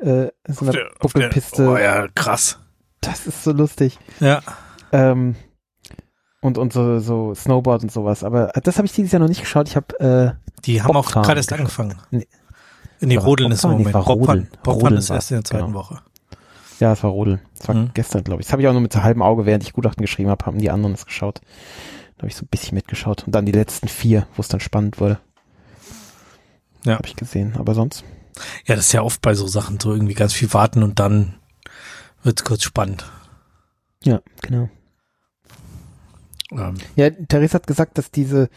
äh, 0.00 0.28
so 0.48 0.66
einer 0.66 0.78
Buckelpiste. 0.98 1.68
oh 1.68 1.76
ja, 1.76 2.08
krass. 2.14 2.58
Das 3.02 3.26
ist 3.26 3.44
so 3.44 3.52
lustig. 3.52 3.98
Ja, 4.20 4.40
Ähm, 4.92 5.36
und 6.40 6.56
und 6.58 6.72
so, 6.72 6.98
so 6.98 7.34
Snowboard 7.34 7.82
und 7.84 7.92
sowas. 7.92 8.24
Aber 8.24 8.48
das 8.62 8.78
habe 8.78 8.86
ich 8.86 8.92
dieses 8.92 9.12
Jahr 9.12 9.20
noch 9.20 9.28
nicht 9.28 9.40
geschaut. 9.42 9.68
Ich 9.68 9.76
habe 9.76 10.00
äh, 10.00 10.60
die 10.64 10.82
haben 10.82 10.96
auch 10.96 11.10
gerade 11.12 11.38
erst 11.38 11.52
angefangen. 11.52 11.96
Nee. 12.10 12.26
Nee, 13.00 13.16
War 13.16 13.24
Rodeln 13.24 13.50
ist 13.52 13.64
im? 13.64 13.70
Nee, 13.70 13.76
Moment. 13.78 13.94
war 13.94 14.04
Bobfahren, 14.04 14.20
Rodeln. 14.40 14.48
Bobfahren 14.62 14.80
Rodeln 14.80 14.98
ist 14.98 15.10
erst 15.10 15.30
in 15.32 15.36
der 15.38 15.44
zweiten 15.44 15.66
genau. 15.66 15.78
Woche. 15.78 16.00
ja, 16.80 16.92
es 16.92 17.02
war 17.02 17.10
Rodeln. 17.10 17.40
Es 17.60 17.66
war 17.68 17.74
Mhm. 17.74 17.90
gestern, 17.94 18.22
glaube 18.24 18.40
ich. 18.40 18.46
Das 18.46 18.52
habe 18.52 18.62
ich 18.62 18.68
auch 18.68 18.72
nur 18.72 18.80
mit 18.80 18.94
halbem 18.96 19.22
Auge, 19.22 19.44
während 19.46 19.64
ich 19.64 19.72
Gutachten 19.72 20.02
geschrieben 20.02 20.30
habe, 20.30 20.46
haben 20.46 20.58
die 20.58 20.70
anderen 20.70 20.94
es 20.94 21.04
geschaut. 21.06 21.40
Da 22.16 22.22
habe 22.22 22.28
ich 22.28 22.36
so 22.36 22.44
ein 22.44 22.48
bisschen 22.48 22.76
mitgeschaut. 22.76 23.24
Und 23.26 23.34
dann 23.34 23.44
die 23.46 23.52
letzten 23.52 23.88
vier, 23.88 24.26
wo 24.36 24.40
es 24.40 24.48
dann 24.48 24.60
spannend 24.60 25.00
wurde. 25.00 25.18
Ja. 26.84 26.94
Habe 26.94 27.06
ich 27.06 27.16
gesehen. 27.16 27.54
Aber 27.58 27.74
sonst. 27.74 28.04
Ja, 28.66 28.76
das 28.76 28.86
ist 28.86 28.92
ja 28.92 29.02
oft 29.02 29.20
bei 29.20 29.34
so 29.34 29.46
Sachen 29.46 29.78
so 29.80 29.92
irgendwie 29.92 30.14
ganz 30.14 30.32
viel 30.32 30.52
warten 30.54 30.82
und 30.82 30.98
dann 31.00 31.34
wird's 32.22 32.44
kurz 32.44 32.62
spannend. 32.62 33.04
Ja, 34.04 34.20
genau. 34.42 34.68
Ähm, 36.50 36.74
Ja, 36.96 37.10
Therese 37.10 37.54
hat 37.54 37.66
gesagt, 37.66 37.98
dass 37.98 38.10
diese 38.10 38.48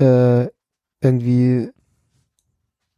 äh, 0.00 0.46
irgendwie 1.00 1.70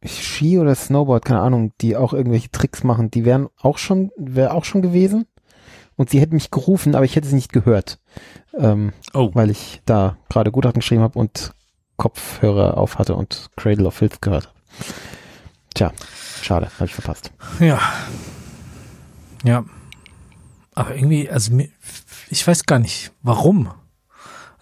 Ski 0.05 0.57
oder 0.57 0.73
Snowboard, 0.73 1.25
keine 1.25 1.41
Ahnung, 1.41 1.73
die 1.81 1.95
auch 1.95 2.13
irgendwelche 2.13 2.49
Tricks 2.51 2.83
machen, 2.83 3.11
die 3.11 3.25
wären 3.25 3.49
auch 3.59 3.77
schon, 3.77 4.11
wäre 4.17 4.53
auch 4.53 4.65
schon 4.65 4.81
gewesen. 4.81 5.27
Und 5.95 6.09
sie 6.09 6.19
hätte 6.19 6.33
mich 6.33 6.49
gerufen, 6.49 6.95
aber 6.95 7.05
ich 7.05 7.15
hätte 7.15 7.27
sie 7.27 7.35
nicht 7.35 7.53
gehört, 7.53 7.99
ähm, 8.57 8.93
oh, 9.13 9.29
weil 9.33 9.51
ich 9.51 9.81
da 9.85 10.17
gerade 10.29 10.51
Gutachten 10.51 10.79
geschrieben 10.79 11.03
habe 11.03 11.19
und 11.19 11.53
Kopfhörer 11.97 12.77
auf 12.77 12.97
hatte 12.97 13.13
und 13.15 13.49
Cradle 13.55 13.85
of 13.85 13.93
Filth 13.93 14.21
gehört 14.21 14.47
habe. 14.47 14.55
Tja, 15.75 15.91
schade, 16.41 16.71
habe 16.75 16.85
ich 16.85 16.95
verpasst. 16.95 17.31
ja. 17.59 17.79
Ja. 19.43 19.65
Aber 20.73 20.95
irgendwie, 20.95 21.29
also 21.29 21.57
ich 22.29 22.47
weiß 22.47 22.65
gar 22.65 22.79
nicht, 22.79 23.11
warum. 23.21 23.71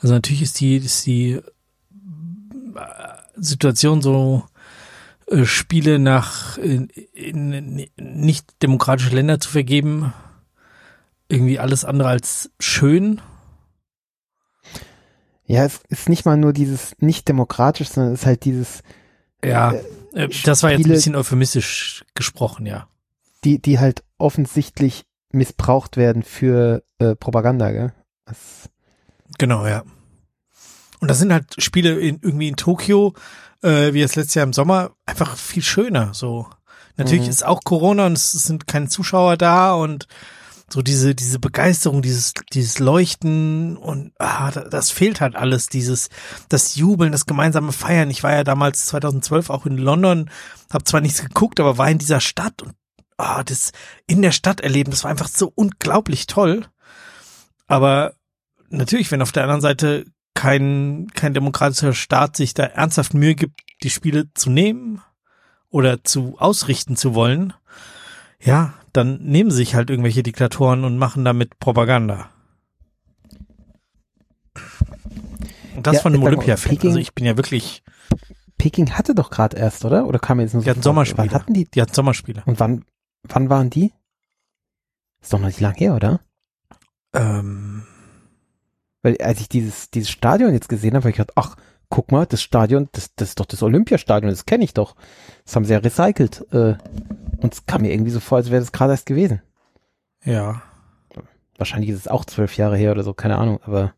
Also 0.02 0.14
natürlich 0.14 0.42
ist 0.42 0.60
die, 0.60 0.78
ist 0.78 1.06
die 1.06 1.34
äh, 1.34 1.42
Situation 3.36 4.02
so, 4.02 4.44
äh, 5.30 5.46
Spiele 5.46 6.00
nach 6.00 6.58
in, 6.58 6.88
in 7.14 7.88
nicht 7.98 8.62
demokratische 8.64 9.16
Länder 9.16 9.40
zu 9.40 9.50
vergeben, 9.50 10.14
irgendwie 11.28 11.60
alles 11.60 11.86
andere 11.86 12.10
als 12.10 12.52
schön. 12.60 13.22
Ja, 15.46 15.66
es 15.66 15.82
ist 15.90 16.10
nicht 16.10 16.26
mal 16.26 16.38
nur 16.38 16.54
dieses 16.54 16.96
nicht 17.00 17.28
demokratisch, 17.28 17.90
sondern 17.90 18.14
es 18.14 18.22
ist 18.22 18.26
halt 18.26 18.46
dieses, 18.46 18.82
Ja, 19.44 19.74
äh, 20.14 20.30
das 20.44 20.64
war 20.64 20.72
jetzt 20.72 20.86
ein 20.86 20.92
bisschen 20.92 21.16
euphemistisch 21.16 22.06
gesprochen, 22.16 22.66
ja. 22.66 22.88
die, 23.44 23.60
die 23.60 23.80
halt 23.80 24.04
offensichtlich 24.18 25.06
missbraucht 25.32 25.98
werden 25.98 26.24
für 26.24 26.84
äh, 27.00 27.16
Propaganda, 27.16 27.72
gell? 27.72 27.94
Das, 28.26 28.70
Genau, 29.38 29.66
ja. 29.68 29.84
Und 31.00 31.08
da 31.10 31.14
sind 31.14 31.32
halt 31.32 31.62
Spiele 31.62 31.98
in, 32.00 32.20
irgendwie 32.22 32.48
in 32.50 32.56
Tokio, 32.58 33.14
äh, 33.62 33.94
wie 33.94 34.02
das 34.02 34.16
letztes 34.16 34.36
Jahr 34.36 34.44
im 34.46 34.54
Sommer, 34.54 34.92
einfach 35.06 35.38
viel 35.38 35.64
schöner. 35.64 36.14
So 36.14 36.48
natürlich 36.98 37.26
Mhm. 37.26 37.30
ist 37.30 37.46
auch 37.46 37.62
Corona 37.64 38.06
und 38.08 38.14
es 38.18 38.32
sind 38.32 38.68
keine 38.68 38.90
Zuschauer 38.90 39.38
da 39.38 39.74
und 39.74 40.08
so 40.72 40.82
diese 40.82 41.16
diese 41.16 41.40
Begeisterung, 41.40 42.02
dieses 42.02 42.34
dieses 42.54 42.78
Leuchten 42.80 43.78
und 43.78 44.12
ah, 44.20 44.52
da- 44.52 44.66
das 44.70 44.92
fehlt 44.92 45.22
halt 45.22 45.36
alles, 45.36 45.68
dieses 45.68 46.10
das 46.50 46.76
Jubeln, 46.76 47.12
das 47.12 47.26
gemeinsame 47.26 47.72
Feiern. 47.72 48.10
Ich 48.10 48.22
war 48.24 48.34
ja 48.34 48.44
damals 48.44 48.86
2012 48.88 49.50
auch 49.50 49.66
in 49.66 49.78
London, 49.78 50.30
habe 50.72 50.84
zwar 50.84 51.02
nichts 51.02 51.22
geguckt, 51.24 51.60
aber 51.60 51.78
war 51.78 51.90
in 51.90 51.98
dieser 51.98 52.20
Stadt 52.20 52.62
und 52.62 52.74
ah, 53.20 53.44
das 53.44 53.72
in 54.08 54.22
der 54.22 54.32
Stadt 54.32 54.62
erleben, 54.62 54.92
das 54.92 55.04
war 55.04 55.12
einfach 55.12 55.28
so 55.28 55.52
unglaublich 55.54 56.28
toll. 56.28 56.66
Aber 57.68 58.14
natürlich, 58.70 59.12
wenn 59.12 59.22
auf 59.22 59.32
der 59.32 59.44
anderen 59.44 59.62
Seite 59.62 60.06
kein, 60.34 61.08
kein 61.14 61.34
demokratischer 61.34 61.94
Staat 61.94 62.36
sich 62.36 62.54
da 62.54 62.64
ernsthaft 62.64 63.14
Mühe 63.14 63.36
gibt, 63.36 63.62
die 63.84 63.90
Spiele 63.90 64.34
zu 64.34 64.50
nehmen 64.50 65.02
oder 65.70 66.04
zu 66.04 66.38
ausrichten 66.40 66.96
zu 66.96 67.14
wollen, 67.14 67.54
ja, 68.42 68.74
dann 68.94 69.22
nehmen 69.22 69.52
sich 69.52 69.76
halt 69.76 69.90
irgendwelche 69.90 70.24
Diktatoren 70.24 70.84
und 70.86 70.98
machen 70.98 71.26
damit 71.26 71.60
Propaganda. 71.60 72.30
Und 75.76 75.88
das 75.88 75.96
Ja, 75.96 76.02
von 76.02 76.14
einem 76.14 76.24
mal, 76.24 76.30
Olympia-Fan. 76.30 76.78
Also 76.84 77.00
ich 77.00 77.14
bin 77.14 77.26
ja 77.26 77.38
wirklich, 77.38 77.84
Peking 78.58 78.92
hatte 78.92 79.14
doch 79.14 79.30
gerade 79.30 79.58
erst, 79.58 79.86
oder? 79.86 80.08
Oder 80.08 80.20
kam 80.20 80.40
jetzt 80.40 80.54
nur 80.54 80.64
die 80.64 80.70
hatten 80.70 80.82
Sommerspiele. 80.82 81.30
Wann 81.30 81.34
hatten 81.34 81.54
die? 81.54 81.66
Die 81.66 81.82
hatten 81.82 81.94
Sommerspiele. 81.94 82.44
Und 82.46 82.60
wann, 82.60 82.86
wann 83.24 83.50
waren 83.50 83.70
die? 83.70 83.94
Ist 85.22 85.34
doch 85.34 85.40
noch 85.40 85.48
nicht 85.48 85.60
lang 85.60 85.76
her, 85.76 85.96
oder? 85.96 86.22
Ähm, 87.14 87.84
Weil 89.02 89.18
als 89.22 89.42
ich 89.42 89.50
dieses, 89.50 89.90
dieses 89.90 90.10
Stadion 90.10 90.54
jetzt 90.54 90.70
gesehen 90.70 90.92
habe, 90.92 91.04
habe 91.04 91.10
ich 91.10 91.18
gedacht, 91.18 91.34
ach, 91.36 91.56
guck 91.90 92.12
mal, 92.12 92.26
das 92.26 92.42
Stadion, 92.42 92.88
das, 92.92 93.16
das 93.16 93.30
ist 93.30 93.40
doch 93.40 93.46
das 93.46 93.64
Olympiastadion, 93.64 94.30
das 94.30 94.46
kenne 94.46 94.64
ich 94.64 94.74
doch. 94.74 94.96
Das 95.46 95.56
haben 95.56 95.66
sie 95.66 95.74
ja 95.74 95.80
recycelt. 95.80 96.46
Äh, 96.54 96.76
und 97.42 97.54
es 97.54 97.66
kam 97.66 97.82
mir 97.82 97.92
irgendwie 97.92 98.12
so 98.12 98.20
vor, 98.20 98.38
als 98.38 98.52
wäre 98.52 98.62
das 98.62 98.72
gerade 98.72 98.94
erst 98.94 99.06
gewesen. 99.06 99.42
ja. 100.26 100.62
Wahrscheinlich 101.58 101.90
ist 101.90 101.98
es 102.00 102.08
auch 102.08 102.24
zwölf 102.24 102.56
Jahre 102.56 102.78
her 102.78 102.92
oder 102.92 103.04
so, 103.04 103.14
keine 103.14 103.38
Ahnung, 103.38 103.60
aber 103.64 103.94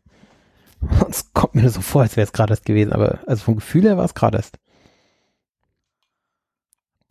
es 1.08 1.32
kommt 1.32 1.54
mir 1.54 1.70
so 1.70 1.80
vor, 1.80 2.02
als 2.02 2.16
wäre 2.16 2.26
es 2.26 2.32
gerade 2.32 2.54
erst 2.54 2.64
gewesen. 2.64 2.92
Aber 2.92 3.20
also 3.28 3.44
vom 3.44 3.54
Gefühl 3.54 3.84
her 3.84 3.96
war 3.96 4.04
es 4.04 4.14
gerade 4.14 4.36
erst. 4.38 4.58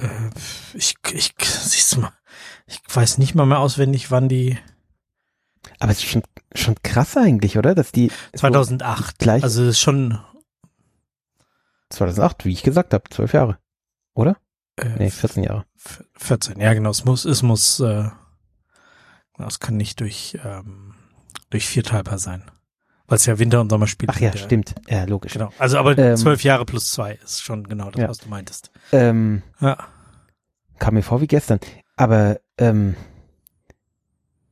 Äh, 0.01 0.29
ich, 0.73 0.95
ich, 1.13 1.33
siehst 1.39 1.93
du 1.95 1.99
mal, 2.01 2.13
ich 2.67 2.79
weiß 2.93 3.17
nicht 3.17 3.35
mal 3.35 3.45
mehr 3.45 3.59
auswendig, 3.59 4.11
wann 4.11 4.29
die, 4.29 4.57
Aber 5.79 5.91
es 5.91 5.99
ist 5.99 6.05
schon, 6.09 6.23
schon 6.55 6.75
krass 6.83 7.15
eigentlich, 7.17 7.57
oder? 7.57 7.75
Dass 7.75 7.91
die 7.91 8.11
2008. 8.35 9.19
gleich- 9.19 9.43
Also 9.43 9.61
das 9.65 9.71
ist 9.75 9.79
schon, 9.81 10.19
so 11.89 11.97
2008, 11.97 12.45
wie 12.45 12.51
ich 12.53 12.63
gesagt 12.63 12.93
habe, 12.93 13.03
zwölf 13.09 13.33
Jahre. 13.33 13.57
Oder? 14.13 14.37
äh, 14.77 14.89
Nee, 14.97 15.09
14 15.11 15.43
Jahre. 15.43 15.65
F- 15.77 16.03
14, 16.17 16.59
ja 16.59 16.73
genau, 16.73 16.89
es 16.89 17.03
muss, 17.05 17.25
es 17.25 17.41
muss, 17.43 17.79
äh, 17.81 18.09
es 19.47 19.59
kann 19.59 19.75
nicht 19.77 19.99
durch, 19.99 20.37
ähm, 20.43 20.93
durch 21.49 21.67
vierteilbar 21.67 22.17
sein. 22.19 22.49
Weil 23.11 23.17
es 23.17 23.25
ja 23.25 23.37
Winter- 23.37 23.59
und 23.59 23.69
Sommerspiele 23.69 24.11
Ach 24.15 24.19
ja, 24.21 24.35
stimmt. 24.37 24.73
Ja, 24.87 25.03
logisch. 25.03 25.33
Genau. 25.33 25.49
Also 25.59 25.77
aber 25.77 25.97
Ähm, 25.97 26.15
zwölf 26.15 26.43
Jahre 26.43 26.65
plus 26.65 26.91
zwei 26.91 27.19
ist 27.23 27.41
schon 27.43 27.65
genau 27.67 27.91
das, 27.91 28.01
Ja. 28.01 28.07
was 28.07 28.19
du 28.19 28.29
meintest. 28.29 28.71
Ähm, 28.93 29.43
Ja. 29.59 29.77
kam 30.79 30.93
mir 30.93 31.03
vor 31.03 31.19
wie 31.19 31.27
gestern. 31.27 31.59
Aber 31.97 32.39
ähm, 32.57 32.95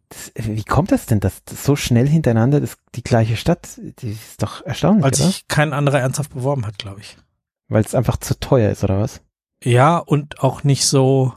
das, 0.09 0.31
wie 0.35 0.63
kommt 0.63 0.91
das 0.91 1.05
denn, 1.05 1.19
dass 1.21 1.43
das 1.45 1.63
so 1.63 1.75
schnell 1.75 2.07
hintereinander 2.07 2.59
das, 2.59 2.77
die 2.95 3.03
gleiche 3.03 3.37
Stadt, 3.37 3.69
die 3.77 4.11
ist 4.11 4.41
doch 4.43 4.65
erstaunlich, 4.65 5.03
Weil 5.05 5.13
sich 5.13 5.47
kein 5.47 5.71
anderer 5.71 5.99
ernsthaft 5.99 6.33
beworben 6.33 6.65
hat, 6.65 6.77
glaube 6.79 6.99
ich. 6.99 7.15
Weil 7.69 7.83
es 7.83 7.95
einfach 7.95 8.17
zu 8.17 8.39
teuer 8.39 8.71
ist, 8.71 8.83
oder 8.83 8.99
was? 8.99 9.21
Ja, 9.63 9.97
und 9.99 10.41
auch 10.43 10.63
nicht 10.63 10.85
so 10.85 11.33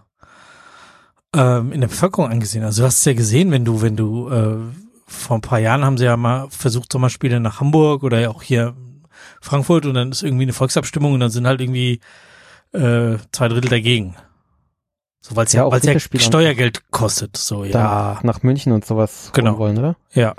ähm, 1.34 1.72
in 1.72 1.80
der 1.82 1.88
Bevölkerung 1.88 2.30
angesehen. 2.30 2.64
Also 2.64 2.82
du 2.82 2.86
hast 2.86 2.98
es 2.98 3.04
ja 3.04 3.14
gesehen, 3.14 3.50
wenn 3.52 3.64
du, 3.64 3.80
wenn 3.82 3.96
du, 3.96 4.28
äh, 4.28 4.58
vor 5.12 5.38
ein 5.38 5.42
paar 5.42 5.58
Jahren 5.58 5.84
haben 5.84 5.98
sie 5.98 6.04
ja 6.06 6.16
mal 6.16 6.48
versucht, 6.50 6.92
Sommerspiele 6.92 7.38
nach 7.40 7.60
Hamburg 7.60 8.02
oder 8.02 8.30
auch 8.30 8.42
hier 8.42 8.74
Frankfurt 9.40 9.86
und 9.86 9.94
dann 9.94 10.10
ist 10.10 10.22
irgendwie 10.22 10.44
eine 10.44 10.52
Volksabstimmung 10.52 11.12
und 11.14 11.20
dann 11.20 11.30
sind 11.30 11.46
halt 11.46 11.60
irgendwie 11.60 12.00
äh, 12.72 13.18
zwei 13.32 13.48
Drittel 13.48 13.70
dagegen. 13.70 14.16
So, 15.20 15.36
weil 15.36 15.46
es 15.46 15.52
Ja, 15.52 15.60
ja, 15.60 15.64
auch 15.66 15.72
weil 15.72 15.80
es 15.86 16.10
ja 16.12 16.18
Steuergeld 16.20 16.90
kostet. 16.90 17.36
So, 17.36 17.64
ja, 17.64 18.14
Dann 18.14 18.26
nach 18.26 18.42
München 18.42 18.72
und 18.72 18.84
sowas 18.84 19.30
Genau. 19.34 19.58
wollen, 19.58 19.78
oder? 19.78 19.96
ja. 20.12 20.34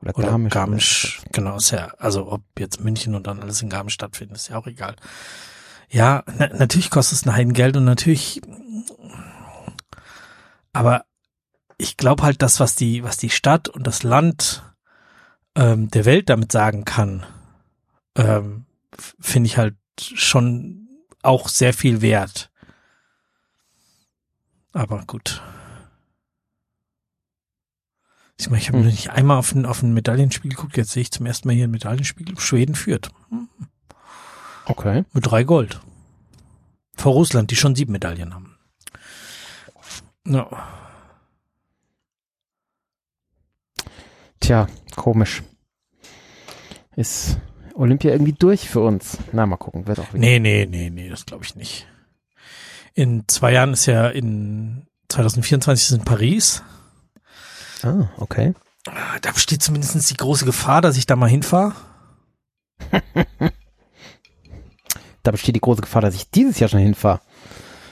Oder, 0.00 0.16
Oder 0.16 0.28
Garmisch. 0.28 0.52
Garmisch, 0.54 1.20
genau, 1.32 1.56
ist 1.56 1.72
ja, 1.72 1.88
also 1.98 2.30
ob 2.30 2.42
jetzt 2.56 2.80
München 2.80 3.16
und 3.16 3.26
dann 3.26 3.40
alles 3.40 3.62
in 3.62 3.68
Garmisch 3.68 3.94
stattfindet, 3.94 4.36
ist 4.36 4.46
ja 4.48 4.56
auch 4.56 4.68
egal. 4.68 4.94
Ja, 5.90 6.22
na, 6.38 6.46
natürlich 6.54 6.88
kostet 6.90 7.18
es 7.18 7.26
ein 7.26 7.34
Heidengeld 7.34 7.76
und 7.76 7.84
natürlich, 7.84 8.40
aber 10.72 11.04
ich 11.78 11.96
glaube 11.96 12.22
halt, 12.24 12.42
das, 12.42 12.60
was 12.60 12.74
die, 12.74 13.02
was 13.04 13.16
die 13.16 13.30
Stadt 13.30 13.68
und 13.68 13.86
das 13.86 14.02
Land 14.02 14.62
ähm, 15.54 15.88
der 15.90 16.04
Welt 16.04 16.28
damit 16.28 16.52
sagen 16.52 16.84
kann, 16.84 17.24
ähm, 18.16 18.66
finde 19.20 19.46
ich 19.46 19.56
halt 19.58 19.76
schon 19.96 20.88
auch 21.22 21.48
sehr 21.48 21.72
viel 21.72 22.00
wert. 22.02 22.50
Aber 24.72 25.02
gut. 25.06 25.42
Ich 28.40 28.48
meine, 28.50 28.60
ich 28.62 28.68
habe 28.68 28.78
Hm. 28.78 28.86
nicht 28.86 29.10
einmal 29.10 29.38
auf 29.38 29.52
ein, 29.52 29.66
auf 29.66 29.82
ein 29.82 29.92
Medaillenspiel 29.94 30.50
geguckt. 30.52 30.76
Jetzt 30.76 30.90
sehe 30.92 31.02
ich 31.02 31.10
zum 31.10 31.26
ersten 31.26 31.48
Mal 31.48 31.54
hier 31.54 31.64
ein 31.66 31.70
Medaillenspiel. 31.72 32.38
Schweden 32.38 32.74
führt. 32.74 33.10
Hm, 33.30 33.48
Okay. 34.66 35.04
Mit 35.14 35.26
drei 35.26 35.44
Gold. 35.44 35.80
Vor 36.94 37.14
Russland, 37.14 37.50
die 37.50 37.56
schon 37.56 37.74
sieben 37.74 37.92
Medaillen 37.92 38.34
haben. 38.34 38.58
Ja. 40.26 40.46
Tja, 44.40 44.68
komisch. 44.96 45.42
Ist 46.96 47.38
Olympia 47.74 48.10
irgendwie 48.12 48.32
durch 48.32 48.68
für 48.68 48.80
uns? 48.80 49.18
Na, 49.32 49.46
mal 49.46 49.56
gucken, 49.56 49.86
wird 49.86 49.98
auch 50.00 50.08
wieder. 50.12 50.18
Nee, 50.18 50.38
nee, 50.40 50.66
nee, 50.68 50.90
nee, 50.90 51.08
das 51.08 51.26
glaube 51.26 51.44
ich 51.44 51.54
nicht. 51.54 51.86
In 52.94 53.24
zwei 53.28 53.52
Jahren 53.52 53.72
ist 53.72 53.86
ja 53.86 54.08
in 54.08 54.86
2024 55.08 55.86
ist 55.86 55.92
in 55.98 56.04
Paris. 56.04 56.62
Ah, 57.82 58.08
okay. 58.16 58.54
Ah, 58.88 59.18
Da 59.22 59.30
besteht 59.32 59.62
zumindest 59.62 60.10
die 60.10 60.16
große 60.16 60.44
Gefahr, 60.44 60.80
dass 60.80 60.96
ich 60.96 61.06
da 61.06 61.16
mal 61.16 61.28
hinfahre. 61.28 61.74
Da 65.24 65.32
besteht 65.32 65.56
die 65.56 65.60
große 65.60 65.82
Gefahr, 65.82 66.00
dass 66.00 66.14
ich 66.14 66.30
dieses 66.30 66.58
Jahr 66.58 66.70
schon 66.70 66.80
hinfahre. 66.80 67.20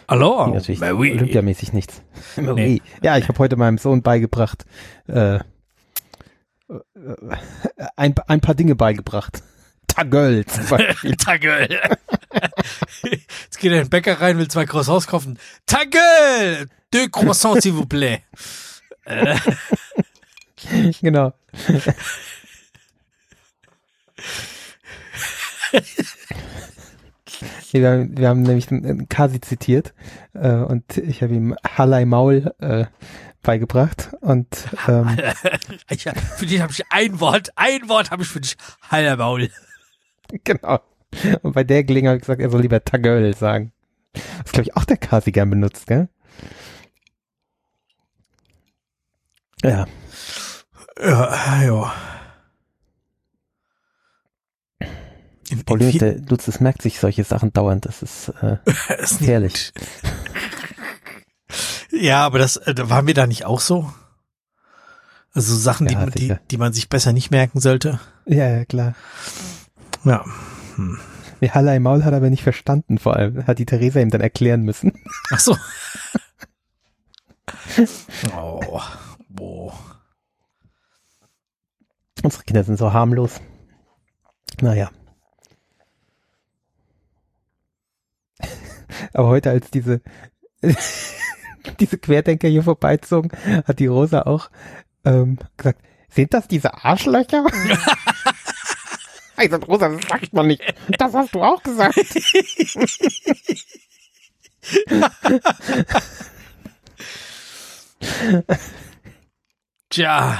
Hallo? 0.08 0.46
Natürlich 0.46 0.80
olympiamäßig 0.80 1.72
nichts. 1.74 2.00
Nee. 2.36 2.80
Ja, 3.02 3.18
ich 3.18 3.28
habe 3.28 3.38
heute 3.38 3.56
meinem 3.56 3.76
Sohn 3.76 4.00
beigebracht, 4.00 4.64
äh, 5.06 5.40
ein, 7.96 8.14
ein 8.26 8.40
paar 8.40 8.54
Dinge 8.54 8.74
beigebracht. 8.74 9.42
Tagöl 9.86 10.44
zum 10.46 10.66
Beispiel. 10.66 11.16
Tagel. 11.18 11.68
Jetzt 13.02 13.58
geht 13.58 13.72
er 13.72 13.78
in 13.78 13.84
den 13.84 13.90
Bäcker 13.90 14.20
rein, 14.20 14.38
will 14.38 14.48
zwei 14.48 14.66
Croissants 14.66 15.06
kaufen. 15.06 15.38
Tagel! 15.64 16.68
Deux 16.92 17.08
Croissants, 17.10 17.60
s'il 17.60 17.72
vous 17.72 17.86
plaît. 17.86 18.22
Äh, 19.04 19.36
genau. 21.00 21.32
wir, 27.72 27.88
haben, 27.88 28.18
wir 28.18 28.28
haben 28.28 28.42
nämlich 28.42 28.70
einen 28.70 29.08
Kasi 29.08 29.40
zitiert 29.40 29.94
äh, 30.34 30.50
und 30.50 30.96
ich 30.98 31.22
habe 31.22 31.34
ihm 31.34 31.56
Halai 31.64 32.04
Maul 32.04 32.52
äh, 32.58 32.86
beigebracht 33.46 34.10
und 34.20 34.48
ähm, 34.88 35.16
ich, 35.90 36.02
für 36.36 36.46
dich 36.46 36.60
habe 36.60 36.72
ich 36.72 36.82
ein 36.90 37.20
Wort, 37.20 37.50
ein 37.56 37.88
Wort 37.88 38.10
habe 38.10 38.24
ich 38.24 38.28
für 38.28 38.40
dich. 38.40 38.56
Heiler 38.90 39.16
Maul. 39.16 39.50
genau. 40.44 40.80
Und 41.42 41.52
bei 41.52 41.64
der 41.64 41.84
Gelegenheit 41.84 42.10
habe 42.10 42.18
ich 42.18 42.22
gesagt, 42.22 42.40
er 42.42 42.50
soll 42.50 42.60
lieber 42.60 42.84
Tagöl 42.84 43.34
sagen. 43.34 43.72
Das 44.42 44.52
glaube 44.52 44.68
ich 44.68 44.76
auch 44.76 44.84
der 44.84 44.96
Kasi 44.96 45.32
gern 45.32 45.48
benutzt, 45.48 45.86
gell? 45.86 46.08
Ja, 49.62 49.86
Ja, 51.00 51.62
ja. 51.62 51.92
In, 55.48 55.64
Problem 55.64 55.90
in, 55.90 55.98
der 55.98 56.18
Lutz, 56.18 56.46
das 56.46 56.60
merkt 56.60 56.82
sich 56.82 56.98
solche 56.98 57.22
Sachen 57.22 57.52
dauernd. 57.52 57.86
Das 57.86 58.02
ist 58.02 58.32
äh, 58.42 58.58
ist 58.98 59.18
gefährlich. 59.18 59.72
Ja, 62.00 62.24
aber 62.24 62.38
das 62.38 62.56
äh, 62.56 62.74
waren 62.76 63.06
wir 63.06 63.14
da 63.14 63.26
nicht 63.26 63.44
auch 63.44 63.60
so? 63.60 63.92
Also 65.32 65.54
Sachen, 65.54 65.88
ja, 65.88 66.06
die, 66.06 66.28
die, 66.28 66.36
die 66.50 66.56
man 66.56 66.72
sich 66.72 66.88
besser 66.88 67.12
nicht 67.12 67.30
merken 67.30 67.60
sollte. 67.60 68.00
Ja, 68.24 68.48
ja, 68.48 68.64
klar. 68.64 68.94
Ja. 70.04 70.24
Hm. 70.76 70.98
Nee, 71.40 71.50
Halle 71.50 71.76
im 71.76 71.82
Maul 71.82 72.04
hat 72.04 72.14
aber 72.14 72.30
nicht 72.30 72.42
verstanden, 72.42 72.98
vor 72.98 73.16
allem. 73.16 73.46
Hat 73.46 73.58
die 73.58 73.66
Theresa 73.66 74.00
ihm 74.00 74.10
dann 74.10 74.22
erklären 74.22 74.62
müssen. 74.62 74.92
Ach 75.30 75.38
so. 75.38 75.56
oh. 78.34 78.80
Boah. 79.28 79.74
Unsere 82.22 82.44
Kinder 82.44 82.64
sind 82.64 82.78
so 82.78 82.92
harmlos. 82.92 83.40
Naja. 84.62 84.90
aber 89.12 89.28
heute 89.28 89.50
als 89.50 89.70
diese 89.70 90.00
diese 91.80 91.98
Querdenker 91.98 92.48
hier 92.48 92.62
vorbeizogen, 92.62 93.30
hat 93.66 93.78
die 93.78 93.86
Rosa 93.86 94.22
auch 94.22 94.50
ähm, 95.04 95.38
gesagt, 95.56 95.80
sind 96.08 96.32
das 96.34 96.48
diese 96.48 96.72
Arschlöcher? 96.84 97.44
ich 99.40 99.50
sag, 99.50 99.68
Rosa, 99.68 99.88
das 99.88 100.08
sagt 100.08 100.32
man 100.32 100.46
nicht. 100.46 100.62
Das 100.98 101.12
hast 101.14 101.34
du 101.34 101.42
auch 101.42 101.62
gesagt. 101.62 101.96
Tja. 109.90 110.38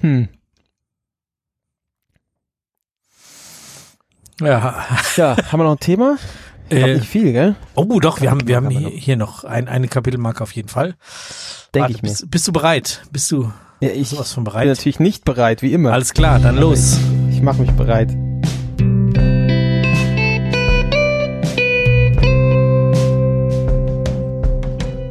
Hm. 0.00 0.28
Ja. 4.40 4.86
Ja, 5.16 5.36
haben 5.50 5.60
wir 5.60 5.64
noch 5.64 5.72
ein 5.72 5.80
Thema? 5.80 6.16
Ich 6.70 6.76
Äh, 6.76 6.94
nicht 6.96 7.08
viel, 7.08 7.32
gell? 7.32 7.56
oh, 7.74 7.98
doch, 8.00 8.20
wir 8.20 8.30
haben, 8.30 8.46
wir 8.46 8.56
haben 8.56 8.68
hier, 8.68 8.80
noch. 8.80 8.90
hier 8.90 9.16
noch 9.16 9.44
ein, 9.44 9.68
eine 9.68 9.88
Kapitelmarke 9.88 10.42
auf 10.42 10.52
jeden 10.52 10.68
Fall. 10.68 10.96
Denke 11.74 11.92
ich 11.92 12.02
mir. 12.02 12.08
bist, 12.10 12.30
bist 12.30 12.46
du 12.48 12.52
bereit? 12.52 13.02
Bist 13.10 13.30
du 13.32 13.50
Ja, 13.80 13.88
ich 13.90 14.08
sowas 14.10 14.32
von 14.32 14.44
bin 14.44 14.52
bereit? 14.52 14.68
natürlich 14.68 15.00
nicht 15.00 15.24
bereit, 15.24 15.62
wie 15.62 15.72
immer. 15.72 15.92
Alles 15.92 16.12
klar, 16.12 16.38
dann 16.38 16.56
los. 16.58 16.98
Ich 17.30 17.40
mache 17.40 17.60
mich 17.62 17.70
bereit. 17.72 18.10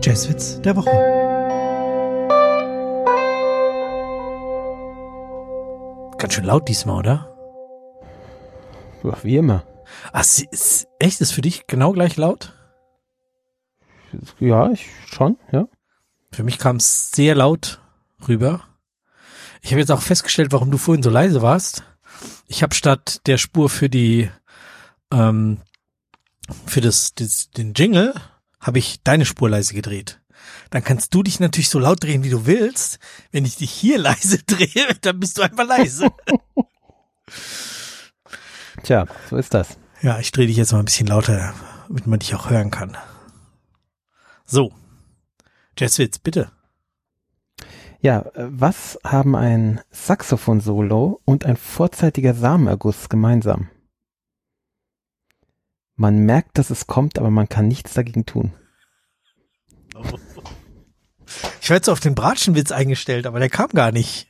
Jazzwitz 0.04 0.62
der 0.62 0.76
Woche. 0.76 0.90
Ganz 6.18 6.34
schön 6.34 6.46
laut 6.46 6.68
diesmal, 6.68 6.98
oder? 7.00 7.28
Ja, 9.04 9.14
Wie 9.24 9.38
immer. 9.38 9.64
Ach, 10.12 10.24
sie- 10.24 10.48
ist, 10.52 10.88
echt, 11.00 11.22
ist 11.22 11.32
für 11.32 11.42
dich 11.42 11.68
genau 11.68 11.92
gleich 11.94 12.18
laut? 12.18 12.54
Ja, 14.40 14.72
ich 14.72 14.88
schon, 15.14 15.38
ja. 15.52 15.68
Für 16.32 16.44
mich 16.44 16.58
kam 16.58 16.78
es 16.78 17.12
sehr 17.12 17.36
laut 17.36 17.82
rüber. 18.28 18.64
Ich 19.62 19.72
habe 19.72 19.80
jetzt 19.80 19.92
auch 19.92 20.02
festgestellt, 20.02 20.52
warum 20.52 20.72
du 20.72 20.78
vorhin 20.78 21.04
so 21.04 21.10
leise 21.10 21.42
warst. 21.42 21.84
Ich 22.48 22.64
habe 22.64 22.74
statt 22.76 23.22
der 23.28 23.38
Spur 23.38 23.70
für 23.70 23.90
die 23.90 24.30
ähm, 25.12 25.62
für 26.66 26.82
das, 26.82 27.14
das 27.14 27.50
den 27.52 27.74
Jingle 27.74 28.14
habe 28.60 28.80
ich 28.80 29.02
deine 29.04 29.26
Spur 29.26 29.50
leise 29.50 29.74
gedreht. 29.74 30.22
Dann 30.70 30.84
kannst 30.84 31.14
du 31.14 31.24
dich 31.24 31.40
natürlich 31.40 31.70
so 31.70 31.80
laut 31.80 32.04
drehen, 32.04 32.24
wie 32.24 32.30
du 32.30 32.46
willst. 32.46 33.00
Wenn 33.32 33.46
ich 33.46 33.58
dich 33.58 33.72
hier 33.72 33.98
leise 34.00 34.40
drehe, 34.44 34.88
dann 35.02 35.20
bist 35.20 35.38
du 35.38 35.42
einfach 35.42 35.66
leise. 35.68 36.08
Tja, 38.84 39.06
so 39.30 39.38
ist 39.38 39.54
das. 39.54 39.78
ja, 40.02 40.20
ich 40.20 40.32
drehe 40.32 40.48
dich 40.48 40.58
jetzt 40.58 40.72
mal 40.72 40.80
ein 40.80 40.86
bisschen 40.86 41.08
lauter, 41.08 41.54
damit 41.88 42.08
man 42.08 42.20
dich 42.20 42.36
auch 42.36 42.50
hören 42.50 42.72
kann. 42.72 42.98
So. 44.46 44.72
Jazzwitz, 45.78 46.20
bitte. 46.20 46.52
Ja, 48.00 48.22
äh, 48.22 48.48
was 48.50 49.00
haben 49.04 49.36
ein 49.36 49.82
Saxophon-Solo 49.92 51.22
und 51.26 51.46
ein 51.46 51.58
vorzeitiger 51.58 52.34
Samenerguss 52.34 53.10
gemeinsam? 53.10 53.70
Man 55.96 56.20
merkt, 56.20 56.58
dass 56.58 56.70
es 56.70 56.86
kommt, 56.88 57.18
aber 57.18 57.32
man 57.32 57.50
kann 57.50 57.68
nichts 57.68 57.94
dagegen 57.96 58.26
tun. 58.26 58.54
Ich 61.60 61.70
war 61.70 61.76
jetzt 61.76 61.90
auf 61.90 62.00
den 62.00 62.16
Bratschenwitz 62.16 62.72
eingestellt, 62.72 63.26
aber 63.26 63.40
der 63.40 63.50
kam 63.50 63.70
gar 63.70 63.92
nicht. 63.92 64.28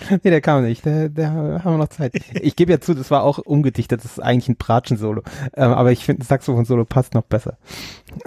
Nee, 0.10 0.30
der 0.30 0.40
kam 0.40 0.64
nicht. 0.64 0.84
Der, 0.84 1.08
der 1.08 1.30
haben 1.32 1.74
wir 1.74 1.78
noch 1.78 1.88
Zeit. 1.88 2.14
Ich 2.40 2.56
gebe 2.56 2.72
ja 2.72 2.80
zu, 2.80 2.94
das 2.94 3.10
war 3.10 3.22
auch 3.22 3.38
umgedichtet. 3.38 4.04
Das 4.04 4.12
ist 4.12 4.20
eigentlich 4.20 4.48
ein 4.48 4.56
Bratschen-Solo. 4.56 5.22
Ähm, 5.54 5.72
aber 5.72 5.92
ich 5.92 6.04
finde, 6.04 6.22
ein 6.22 6.26
Saxophon-Solo 6.26 6.84
passt 6.84 7.14
noch 7.14 7.22
besser. 7.22 7.58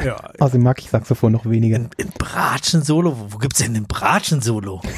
Ja, 0.04 0.18
Außerdem 0.40 0.64
mag 0.64 0.80
ich 0.80 0.90
Saxophon 0.90 1.32
noch 1.32 1.46
weniger. 1.46 1.78
Ein, 1.78 1.90
ein 2.00 2.12
Bratschen-Solo? 2.18 3.18
Wo, 3.18 3.34
wo 3.34 3.38
gibt's 3.38 3.60
denn 3.60 3.76
ein 3.76 3.88
Bratschen-Solo? 3.88 4.82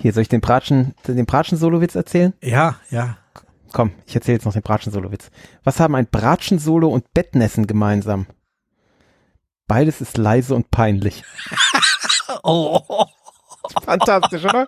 Hier, 0.00 0.12
soll 0.12 0.22
ich 0.22 0.28
den 0.28 0.40
Bratschen, 0.40 0.94
den 1.06 1.26
Bratschen-Solo-Witz 1.26 1.96
erzählen? 1.96 2.32
Ja, 2.40 2.76
ja. 2.90 3.18
Komm, 3.72 3.90
ich 4.06 4.14
erzähle 4.14 4.36
jetzt 4.36 4.44
noch 4.44 4.52
den 4.52 4.62
Bratschen-Solo-Witz. 4.62 5.30
Was 5.64 5.80
haben 5.80 5.96
ein 5.96 6.06
Bratschen-Solo 6.06 6.88
und 6.88 7.12
Bettnässen 7.14 7.66
gemeinsam? 7.66 8.26
Beides 9.66 10.00
ist 10.00 10.16
leise 10.16 10.54
und 10.54 10.70
peinlich. 10.70 11.24
Oh, 12.42 13.06
Fantastisch, 13.84 14.44
oder? 14.44 14.66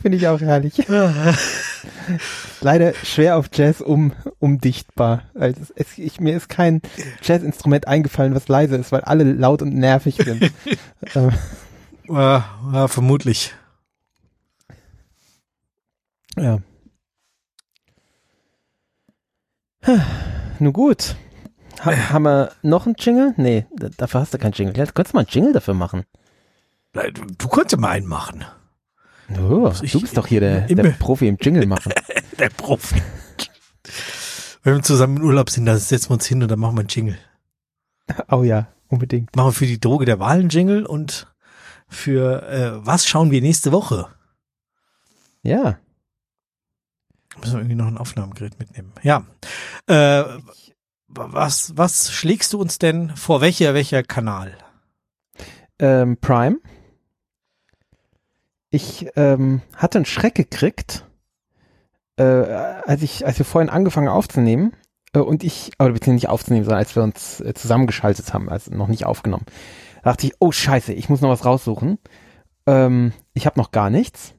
Finde 0.00 0.16
ich 0.16 0.26
auch 0.26 0.40
herrlich. 0.40 0.74
Leider 2.60 2.94
schwer 2.94 3.36
auf 3.36 3.46
Jazz 3.52 3.80
um, 3.80 4.12
umdichtbar. 4.38 5.22
Also 5.34 5.60
es, 5.76 5.98
ich, 5.98 6.20
mir 6.20 6.36
ist 6.36 6.48
kein 6.48 6.82
Jazzinstrument 7.22 7.86
eingefallen, 7.86 8.34
was 8.34 8.48
leise 8.48 8.76
ist, 8.76 8.92
weil 8.92 9.02
alle 9.02 9.24
laut 9.24 9.62
und 9.62 9.74
nervig 9.74 10.16
sind. 10.16 10.50
ähm, 11.14 11.32
ja, 12.08 12.44
ja, 12.72 12.88
vermutlich. 12.88 13.54
ja. 16.36 16.60
Nun 20.58 20.72
gut. 20.72 21.16
Ha, 21.84 22.10
haben 22.10 22.24
wir 22.24 22.52
noch 22.62 22.86
einen 22.86 22.94
Jingle? 22.98 23.32
Nee, 23.36 23.66
da- 23.76 23.88
dafür 23.96 24.20
hast 24.20 24.34
du 24.34 24.38
keinen 24.38 24.52
Jingle. 24.52 24.76
Ja, 24.76 24.84
du 24.84 24.92
könntest 24.92 25.14
mal 25.14 25.20
einen 25.20 25.30
Jingle 25.30 25.52
dafür 25.52 25.74
machen. 25.74 26.04
Du, 26.92 27.02
du 27.38 27.48
konntest 27.48 27.72
ja 27.72 27.78
mal 27.78 27.90
einen 27.90 28.06
machen. 28.06 28.44
Oh, 29.38 29.72
ich- 29.82 29.92
du 29.92 30.00
bist 30.00 30.16
doch 30.16 30.26
hier 30.26 30.40
der, 30.40 30.62
der 30.66 30.82
Profi 30.90 31.28
im 31.28 31.36
Jingle 31.40 31.66
machen. 31.66 31.92
Der 32.38 32.48
Profi. 32.48 33.02
Wenn 34.62 34.76
wir 34.76 34.82
zusammen 34.82 35.18
im 35.18 35.24
Urlaub 35.24 35.50
sind, 35.50 35.66
dann 35.66 35.76
setzen 35.76 36.08
wir 36.08 36.14
uns 36.14 36.24
hin 36.24 36.42
und 36.42 36.50
dann 36.50 36.58
machen 36.58 36.74
wir 36.74 36.80
einen 36.80 36.88
Jingle. 36.88 37.18
oh 38.30 38.42
ja, 38.44 38.68
unbedingt. 38.88 39.36
Machen 39.36 39.48
wir 39.48 39.52
für 39.52 39.66
die 39.66 39.78
Droge 39.78 40.06
der 40.06 40.18
Wahl 40.20 40.38
einen 40.40 40.48
Jingle 40.48 40.86
und 40.86 41.26
für 41.86 42.42
äh, 42.48 42.86
was 42.86 43.06
schauen 43.06 43.30
wir 43.30 43.42
nächste 43.42 43.72
Woche? 43.72 44.08
Ja. 45.42 45.78
Müssen 47.38 47.52
wir 47.54 47.60
irgendwie 47.60 47.76
noch 47.76 47.86
ein 47.86 47.98
Aufnahmegerät 47.98 48.58
mitnehmen. 48.58 48.92
Ja. 49.02 49.24
Äh, 49.86 50.24
was, 51.08 51.76
was 51.76 52.12
schlägst 52.12 52.52
du 52.52 52.60
uns 52.60 52.78
denn 52.78 53.16
vor? 53.16 53.40
Welcher, 53.40 53.74
welcher 53.74 54.02
Kanal? 54.02 54.56
Ähm, 55.78 56.16
Prime. 56.20 56.58
Ich 58.70 59.08
ähm, 59.16 59.62
hatte 59.74 59.98
einen 59.98 60.04
Schreck 60.04 60.34
gekriegt, 60.34 61.04
äh, 62.16 62.22
als 62.22 63.02
ich, 63.02 63.26
als 63.26 63.38
wir 63.38 63.44
vorhin 63.44 63.70
angefangen 63.70 64.08
aufzunehmen 64.08 64.72
äh, 65.12 65.18
und 65.18 65.42
ich, 65.42 65.72
oder 65.78 65.90
beziehungsweise 65.90 66.14
nicht 66.14 66.28
aufzunehmen, 66.28 66.64
sondern 66.64 66.78
als 66.78 66.94
wir 66.94 67.02
uns 67.02 67.40
äh, 67.40 67.54
zusammengeschaltet 67.54 68.32
haben, 68.32 68.48
also 68.48 68.72
noch 68.72 68.86
nicht 68.86 69.06
aufgenommen, 69.06 69.46
da 70.02 70.10
dachte 70.10 70.26
ich, 70.26 70.34
oh 70.38 70.52
Scheiße, 70.52 70.92
ich 70.92 71.08
muss 71.08 71.20
noch 71.20 71.30
was 71.30 71.44
raussuchen. 71.44 71.98
Ähm, 72.66 73.12
ich 73.34 73.46
habe 73.46 73.58
noch 73.58 73.72
gar 73.72 73.90
nichts, 73.90 74.34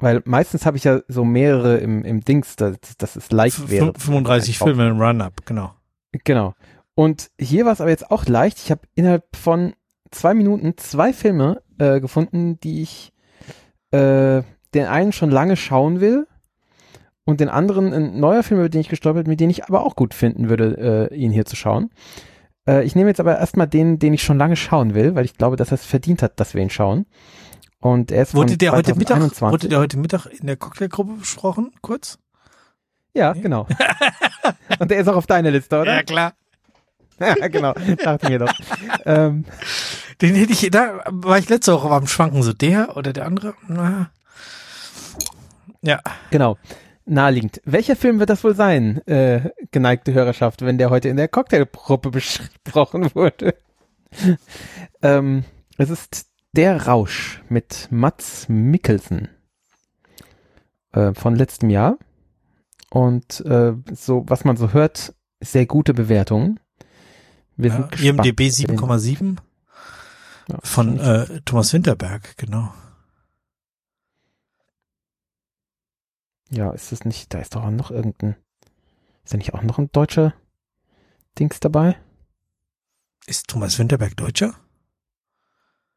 weil 0.00 0.22
meistens 0.24 0.66
habe 0.66 0.76
ich 0.76 0.84
ja 0.84 1.00
so 1.08 1.24
mehrere 1.24 1.78
im, 1.78 2.04
im 2.04 2.20
Dings, 2.22 2.56
dass, 2.56 2.76
dass 2.98 3.16
es 3.16 3.30
leicht 3.30 3.70
wäre. 3.70 3.90
F- 3.94 4.02
35 4.02 4.54
Einfach. 4.56 4.66
Filme 4.66 4.88
im 4.88 5.00
Run-Up, 5.00 5.46
genau. 5.46 5.72
Genau. 6.24 6.54
Und 6.94 7.30
hier 7.40 7.64
war 7.64 7.72
es 7.72 7.80
aber 7.80 7.90
jetzt 7.90 8.10
auch 8.10 8.26
leicht. 8.26 8.58
Ich 8.58 8.70
habe 8.70 8.82
innerhalb 8.94 9.24
von 9.36 9.74
zwei 10.10 10.34
Minuten 10.34 10.74
zwei 10.76 11.12
Filme 11.12 11.62
äh, 11.78 12.00
gefunden, 12.00 12.58
die 12.60 12.82
ich 12.82 13.12
äh, 13.90 14.42
den 14.74 14.86
einen 14.86 15.12
schon 15.12 15.30
lange 15.30 15.56
schauen 15.56 16.00
will 16.00 16.26
und 17.24 17.40
den 17.40 17.48
anderen 17.48 17.92
ein 17.92 18.20
neuer 18.20 18.42
Film, 18.42 18.60
über 18.60 18.68
den 18.68 18.80
ich 18.80 18.88
gestolpert 18.88 19.24
bin, 19.24 19.30
mit 19.32 19.40
dem 19.40 19.50
ich 19.50 19.64
aber 19.64 19.82
auch 19.84 19.96
gut 19.96 20.14
finden 20.14 20.48
würde, 20.48 21.08
äh, 21.10 21.14
ihn 21.16 21.32
hier 21.32 21.44
zu 21.46 21.56
schauen. 21.56 21.90
Äh, 22.68 22.84
ich 22.84 22.94
nehme 22.94 23.10
jetzt 23.10 23.20
aber 23.20 23.38
erstmal 23.38 23.66
den, 23.66 23.98
den 23.98 24.14
ich 24.14 24.22
schon 24.22 24.38
lange 24.38 24.56
schauen 24.56 24.94
will, 24.94 25.14
weil 25.14 25.24
ich 25.24 25.36
glaube, 25.36 25.56
dass 25.56 25.70
er 25.70 25.76
es 25.76 25.84
verdient 25.84 26.22
hat, 26.22 26.38
dass 26.38 26.54
wir 26.54 26.62
ihn 26.62 26.70
schauen. 26.70 27.06
Und 27.84 28.10
er 28.10 28.22
ist 28.22 28.34
Wurde 28.34 28.56
der 28.56 28.72
heute 28.72 28.94
Mittag, 28.94 29.18
2021. 29.18 29.52
wurde 29.52 29.68
der 29.68 29.78
heute 29.78 29.98
Mittag 29.98 30.24
in 30.24 30.46
der 30.46 30.56
Cocktailgruppe 30.56 31.12
besprochen? 31.18 31.70
Kurz? 31.82 32.18
Ja, 33.12 33.34
genau. 33.34 33.66
und 34.78 34.90
der 34.90 35.00
ist 35.00 35.06
auch 35.06 35.16
auf 35.16 35.26
deiner 35.26 35.50
Liste, 35.50 35.78
oder? 35.78 36.02
klar. 36.02 36.32
Ja, 37.20 37.46
genau. 37.46 37.74
Dachte 38.02 38.28
mir 38.30 38.38
doch. 38.38 38.52
ähm, 39.04 39.44
Den 40.22 40.34
hätte 40.34 40.52
ich, 40.52 40.68
da 40.70 41.04
war 41.10 41.38
ich 41.38 41.48
letzte 41.50 41.74
Woche 41.74 41.90
am 41.90 42.06
Schwanken, 42.06 42.42
so 42.42 42.54
der 42.54 42.96
oder 42.96 43.12
der 43.12 43.26
andere. 43.26 43.54
Na. 43.68 44.10
Ja. 45.82 46.00
Genau. 46.30 46.56
Naheliegend. 47.04 47.60
Welcher 47.66 47.96
Film 47.96 48.18
wird 48.18 48.30
das 48.30 48.42
wohl 48.42 48.56
sein, 48.56 49.06
äh, 49.06 49.50
geneigte 49.70 50.14
Hörerschaft, 50.14 50.62
wenn 50.62 50.78
der 50.78 50.88
heute 50.88 51.10
in 51.10 51.18
der 51.18 51.28
Cocktailgruppe 51.28 52.10
besprochen 52.10 53.14
wurde? 53.14 53.54
ähm, 55.02 55.44
es 55.76 55.90
ist 55.90 56.33
Der 56.54 56.86
Rausch 56.86 57.42
mit 57.48 57.88
Mats 57.90 58.48
Mikkelsen 58.48 59.28
äh, 60.92 61.12
von 61.12 61.34
letztem 61.34 61.68
Jahr. 61.68 61.98
Und 62.90 63.40
äh, 63.40 63.74
so, 63.92 64.22
was 64.28 64.44
man 64.44 64.56
so 64.56 64.72
hört, 64.72 65.14
sehr 65.40 65.66
gute 65.66 65.94
Bewertungen. 65.94 66.60
Wir 67.56 67.70
ja. 67.70 68.10
IMDB 68.10 68.42
7,7. 68.42 69.38
Ja, 70.48 70.58
Von 70.62 71.00
äh, 71.00 71.40
Thomas 71.44 71.72
Winterberg, 71.72 72.36
genau. 72.36 72.72
ja, 76.50 76.70
ist 76.70 76.92
das 76.92 77.04
nicht, 77.04 77.34
da 77.34 77.40
ist 77.40 77.56
doch 77.56 77.64
auch 77.64 77.70
noch 77.70 77.90
irgendein, 77.90 78.36
ist 79.24 79.34
da 79.34 79.38
nicht 79.38 79.54
auch 79.54 79.62
noch 79.62 79.78
ein 79.78 79.90
deutscher 79.90 80.34
Dings 81.38 81.58
dabei? 81.58 81.96
Ist 83.26 83.48
Thomas 83.48 83.78
Winterberg 83.78 84.16
Deutscher? 84.16 84.54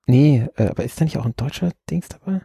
Nee, 0.08 0.48
äh, 0.56 0.70
aber 0.70 0.84
ist 0.84 1.00
da 1.00 1.06
nicht 1.06 1.18
auch 1.18 1.26
ein 1.26 1.36
deutscher 1.36 1.72
Dings 1.90 2.08
dabei? 2.10 2.42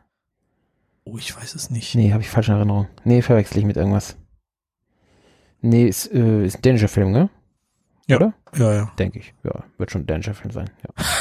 Oh, 1.05 1.17
ich 1.17 1.35
weiß 1.35 1.55
es 1.55 1.71
nicht. 1.71 1.95
Nee, 1.95 2.13
habe 2.13 2.23
ich 2.23 2.29
falsche 2.29 2.53
Erinnerung. 2.53 2.89
Nee, 3.05 3.23
verwechsel 3.23 3.59
ich 3.59 3.65
mit 3.65 3.77
irgendwas. 3.77 4.17
Nee, 5.61 5.87
ist, 5.87 6.13
äh, 6.13 6.45
ist 6.45 6.57
ein 6.57 6.63
dänischer 6.63 6.89
Film, 6.89 7.13
ne? 7.13 7.31
Ja. 8.09 8.17
Oder? 8.17 8.35
Ja, 8.57 8.75
ja. 8.75 8.93
Denke 8.99 9.21
ich. 9.21 9.33
Ja, 9.45 9.65
wird 9.79 9.91
schon 9.91 10.03
ein 10.03 10.07
dänischer 10.07 10.35
Film 10.35 10.51
sein. 10.51 10.71
Ja. 10.83 11.05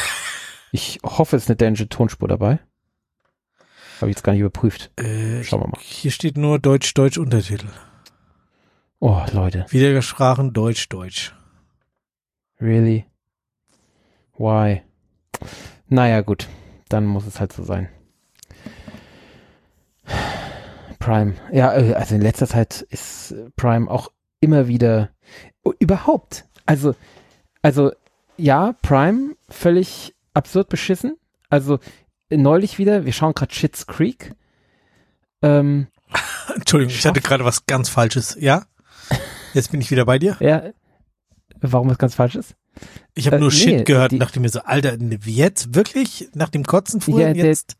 Ich 0.73 0.99
hoffe, 1.03 1.35
es 1.35 1.43
ist 1.43 1.49
eine 1.49 1.57
dänische 1.57 1.89
Tonspur 1.89 2.29
dabei. 2.29 2.59
Habe 3.99 4.09
ich 4.09 4.15
jetzt 4.15 4.23
gar 4.23 4.31
nicht 4.31 4.39
überprüft. 4.39 4.89
Äh, 4.97 5.43
Schauen 5.43 5.59
wir 5.63 5.67
mal. 5.67 5.81
Hier 5.81 6.11
steht 6.11 6.37
nur 6.37 6.59
Deutsch-Deutsch 6.59 7.17
Untertitel. 7.17 7.67
Oh, 8.99 9.21
Leute. 9.33 9.65
Wiedergesprochen 9.67 10.53
Deutsch-Deutsch. 10.53 11.35
Really? 12.61 13.05
Why? 14.37 14.81
Naja, 15.91 16.21
gut. 16.21 16.47
Dann 16.87 17.05
muss 17.05 17.27
es 17.27 17.41
halt 17.41 17.51
so 17.51 17.65
sein. 17.65 17.89
Prime. 20.99 21.33
Ja, 21.51 21.73
äh, 21.73 21.93
also 21.95 22.15
in 22.15 22.21
letzter 22.21 22.47
Zeit 22.47 22.81
ist 22.89 23.31
äh, 23.31 23.49
Prime 23.57 23.91
auch 23.91 24.09
immer 24.39 24.69
wieder 24.69 25.09
überhaupt. 25.79 26.45
Also, 26.65 26.95
also 27.61 27.91
ja, 28.37 28.73
Prime 28.81 29.35
völlig 29.49 30.15
absurd 30.33 30.69
beschissen. 30.69 31.17
Also 31.49 31.79
äh, 32.29 32.37
neulich 32.37 32.77
wieder, 32.77 33.03
wir 33.03 33.11
schauen 33.11 33.33
gerade 33.33 33.53
Shits 33.53 33.85
Creek. 33.85 34.33
Ähm, 35.41 35.87
Entschuldigung, 36.55 36.95
ich 36.95 37.05
hatte 37.05 37.19
gerade 37.19 37.43
was 37.43 37.65
ganz 37.65 37.89
Falsches. 37.89 38.37
Ja? 38.39 38.63
Jetzt 39.53 39.71
bin 39.71 39.81
ich 39.81 39.91
wieder 39.91 40.05
bei 40.05 40.19
dir. 40.19 40.37
ja, 40.39 40.71
warum 41.59 41.89
was 41.89 41.97
ganz 41.97 42.15
falsch 42.15 42.35
ist? 42.35 42.55
Ich 43.13 43.27
habe 43.27 43.37
Äh, 43.37 43.39
nur 43.39 43.49
nee, 43.49 43.55
Shit 43.55 43.85
gehört 43.85 44.11
die- 44.11 44.15
und 44.15 44.19
dachte 44.19 44.39
mir 44.39 44.49
so, 44.49 44.61
Alter, 44.61 44.95
wie 44.99 45.35
jetzt? 45.35 45.75
Wirklich? 45.75 46.29
Nach 46.33 46.49
dem 46.49 46.63
Kotzen 46.63 47.01
früher 47.01 47.29
Ja, 47.29 47.45
jetzt? 47.45 47.75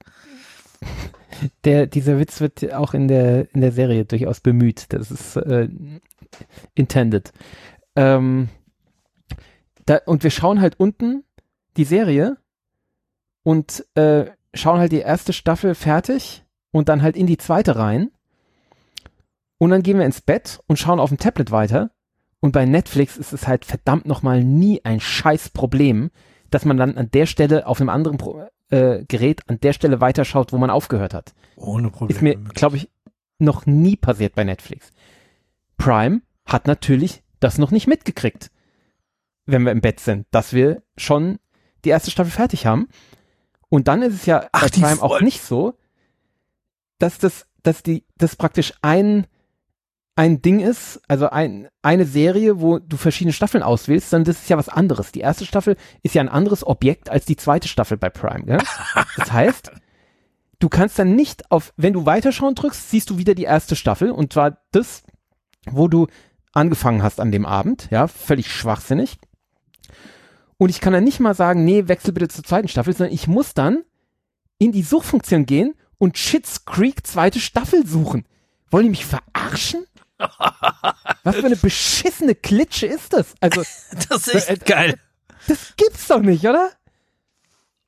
Der, 1.66 1.88
dieser 1.88 2.20
Witz 2.20 2.39
wird 2.39 2.72
auch 2.74 2.94
in 2.94 3.08
der, 3.08 3.48
in 3.56 3.62
der 3.62 3.72
Serie 3.72 4.06
durchaus 4.06 4.42
bemüht. 4.42 4.86
Das 4.89 5.10
ist 5.10 5.38
äh, 5.38 5.70
intended. 6.76 7.32
Ähm, 7.96 8.50
da, 9.86 10.02
und 10.06 10.24
wir 10.24 10.30
schauen 10.30 10.62
halt 10.62 10.80
unten 10.80 11.24
die 11.78 11.84
Serie 11.84 12.38
und 13.44 13.86
äh, 13.96 14.26
schauen 14.54 14.80
halt 14.80 14.92
die 14.92 15.00
erste 15.00 15.34
Staffel 15.34 15.74
fertig 15.74 16.44
und 16.72 16.89
dann 16.89 17.02
halt 17.02 17.16
in 17.16 17.26
die 17.28 17.38
zweite 17.38 17.76
rein. 17.76 18.12
Und 19.58 19.70
dann 19.72 19.84
gehen 19.84 19.98
wir 19.98 20.06
ins 20.06 20.22
Bett 20.22 20.60
und 20.68 20.78
schauen 20.78 21.00
auf 21.00 21.10
dem 21.10 21.18
Tablet 21.18 21.50
weiter. 21.52 21.92
Und 22.42 22.52
bei 22.52 22.66
Netflix 22.66 23.18
ist 23.18 23.34
es 23.34 23.48
halt 23.48 23.66
verdammt 23.66 24.06
nochmal 24.06 24.44
nie 24.44 24.82
ein 24.84 25.00
scheiß 25.00 25.52
Problem, 25.52 26.10
dass 26.50 26.66
man 26.66 26.76
dann 26.76 26.98
an 26.98 27.10
der 27.12 27.28
Stelle 27.28 27.66
auf 27.68 27.80
einem 27.80 27.89
anderen 27.89 28.18
Pro 28.18 28.46
äh, 28.70 29.06
Gerät 29.08 29.48
an 29.48 29.60
der 29.62 29.74
Stelle 29.74 30.02
weiterschaut, 30.02 30.52
wo 30.52 30.58
man 30.58 30.70
aufgehört 30.70 31.14
hat. 31.14 31.34
Ohne 31.56 31.89
Probleme. 31.89 32.14
Ist 32.14 32.22
mir, 32.22 32.36
glaube 32.54 32.78
ich, 32.78 32.89
noch 33.38 33.66
nie 33.66 33.96
passiert 33.96 34.36
bei 34.36 34.44
Netflix. 34.44 34.92
Prime 35.78 36.22
hat 36.46 36.68
natürlich 36.68 37.24
das 37.39 37.58
noch 37.58 37.72
nicht 37.72 37.88
mitgekriegt, 37.88 38.52
wenn 39.46 39.64
wir 39.64 39.72
im 39.72 39.82
Bett 39.82 40.00
sind, 40.00 40.28
dass 40.32 40.54
wir 40.54 40.84
schon 40.98 41.39
die 41.86 41.89
erste 41.89 42.12
Staffel 42.12 42.32
fertig 42.32 42.66
haben. 42.66 42.88
Und 43.70 43.88
dann 43.88 44.02
ist 44.02 44.14
es 44.14 44.26
ja 44.26 44.48
Ach, 44.52 44.62
bei 44.62 44.70
Prime 44.70 45.02
auch 45.02 45.22
nicht 45.22 45.42
so, 45.42 45.76
dass 47.00 47.18
das, 47.18 47.48
dass 47.64 47.84
die, 47.84 48.06
das 48.18 48.36
praktisch 48.36 48.74
ein, 48.82 49.28
ein 50.22 50.43
Ding 50.43 50.59
ist, 50.59 51.01
also 51.07 51.32
ein, 51.32 51.67
eine 51.82 52.05
Serie, 52.05 52.61
wo 52.61 52.78
du 52.78 52.95
verschiedene 52.95 53.34
Staffeln 53.34 53.63
auswählst, 53.63 54.11
sondern 54.11 54.26
das 54.26 54.43
ist 54.43 54.49
ja 54.51 54.57
was 54.57 54.69
anderes. 54.69 55.11
Die 55.11 55.22
erste 55.22 55.47
Staffel 55.47 55.78
ist 56.03 56.13
ja 56.13 56.22
ein 56.22 56.30
anderes 56.30 56.63
Objekt 56.63 57.09
als 57.09 57.26
die 57.26 57.38
zweite 57.38 57.67
Staffel 57.67 57.97
bei 57.97 58.11
Prime. 58.11 58.45
Gell? 58.45 58.59
Das 59.17 59.32
heißt, 59.32 59.72
du 60.59 60.69
kannst 60.69 60.99
dann 60.99 61.15
nicht 61.15 61.49
auf, 61.49 61.74
wenn 61.76 61.93
du 61.93 62.05
weiterschauen 62.05 62.53
drückst, 62.53 62.91
siehst 62.91 63.09
du 63.09 63.17
wieder 63.17 63.34
die 63.34 63.45
erste 63.45 63.76
Staffel 63.76 64.11
und 64.11 64.32
zwar 64.32 64.59
das, 64.69 65.01
wo 65.67 65.88
du 65.88 66.05
angefangen 66.53 67.01
hast 67.01 67.19
an 67.19 67.32
dem 67.32 67.47
Abend, 67.47 67.88
ja, 67.89 68.05
völlig 68.05 68.51
schwachsinnig. 68.51 69.17
Und 70.57 70.69
ich 70.69 70.82
kann 70.82 70.93
dann 70.93 71.03
nicht 71.03 71.19
mal 71.19 71.34
sagen, 71.34 71.65
nee, 71.65 71.88
wechsel 71.88 72.13
bitte 72.13 72.28
zur 72.28 72.43
zweiten 72.43 72.67
Staffel, 72.67 72.93
sondern 72.93 73.15
ich 73.15 73.28
muss 73.28 73.55
dann 73.55 73.80
in 74.59 74.72
die 74.72 74.84
Suchfunktion 74.84 75.47
gehen 75.47 75.74
und 75.97 76.19
Shits 76.19 76.65
Creek 76.65 77.07
zweite 77.07 77.39
Staffel 77.39 77.88
suchen. 77.88 78.28
Wollen 78.69 78.84
die 78.84 78.91
mich 78.91 79.07
verarschen? 79.07 79.88
Was 81.24 81.36
für 81.36 81.45
eine 81.45 81.55
beschissene 81.55 82.36
Klitsche 82.36 82.88
ist 82.88 83.13
das? 83.13 83.34
Also, 83.39 83.61
Das 84.09 84.28
ist 84.28 84.49
Äh, 84.49 84.53
echt 84.53 84.65
geil. 84.65 84.99
das 85.47 85.74
gibt's 85.78 86.07
doch 86.07 86.22
nicht, 86.22 86.45
oder? 86.45 86.69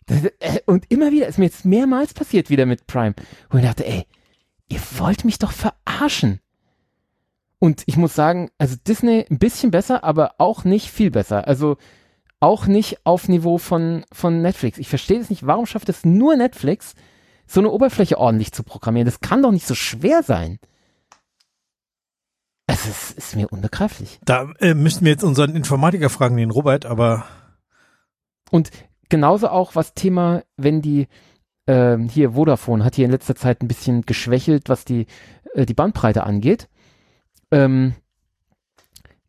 Das, 0.05 0.23
äh, 0.39 0.59
und 0.65 0.89
immer 0.91 1.11
wieder, 1.11 1.27
ist 1.27 1.37
mir 1.39 1.45
jetzt 1.45 1.65
mehrmals 1.65 2.13
passiert 2.13 2.49
wieder 2.49 2.65
mit 2.65 2.87
Prime, 2.87 3.15
wo 3.49 3.57
ich 3.57 3.63
dachte, 3.63 3.85
ey, 3.85 4.05
ihr 4.69 4.79
wollt 4.97 5.23
mich 5.25 5.39
doch 5.39 5.51
verarschen. 5.51 6.39
Und 7.59 7.83
ich 7.85 7.95
muss 7.95 8.13
sagen, 8.13 8.51
also 8.57 8.75
Disney 8.85 9.25
ein 9.29 9.39
bisschen 9.39 9.71
besser, 9.71 10.03
aber 10.03 10.35
auch 10.37 10.65
nicht 10.65 10.89
viel 10.91 11.11
besser. 11.11 11.47
Also 11.47 11.77
auch 12.41 12.65
nicht 12.67 13.05
auf 13.05 13.29
Niveau 13.29 13.57
von, 13.57 14.03
von 14.11 14.41
Netflix. 14.41 14.77
Ich 14.77 14.89
verstehe 14.89 15.19
es 15.19 15.29
nicht, 15.29 15.47
warum 15.47 15.65
schafft 15.65 15.87
es 15.87 16.03
nur 16.03 16.35
Netflix, 16.35 16.93
so 17.47 17.61
eine 17.61 17.69
Oberfläche 17.71 18.17
ordentlich 18.17 18.51
zu 18.51 18.63
programmieren? 18.63 19.05
Das 19.05 19.21
kann 19.21 19.41
doch 19.41 19.51
nicht 19.51 19.65
so 19.65 19.75
schwer 19.75 20.23
sein. 20.23 20.59
Es 22.67 22.85
ist, 22.87 23.11
ist 23.17 23.35
mir 23.35 23.51
unbegreiflich. 23.51 24.19
Da 24.25 24.51
äh, 24.59 24.73
müssten 24.73 25.03
wir 25.05 25.11
jetzt 25.11 25.23
unseren 25.23 25.55
Informatiker 25.55 26.09
fragen, 26.09 26.37
den 26.37 26.51
Robert, 26.51 26.85
aber 26.85 27.25
Und 28.51 28.71
genauso 29.09 29.49
auch 29.49 29.75
was 29.75 29.93
Thema, 29.93 30.43
wenn 30.57 30.81
die 30.81 31.07
ähm, 31.67 32.09
hier 32.09 32.31
Vodafone 32.31 32.83
hat 32.83 32.95
hier 32.95 33.05
in 33.05 33.11
letzter 33.11 33.35
Zeit 33.35 33.61
ein 33.61 33.67
bisschen 33.67 34.03
geschwächelt, 34.03 34.69
was 34.69 34.85
die 34.85 35.07
äh, 35.53 35.65
die 35.65 35.73
Bandbreite 35.73 36.23
angeht. 36.23 36.67
Ähm, 37.51 37.95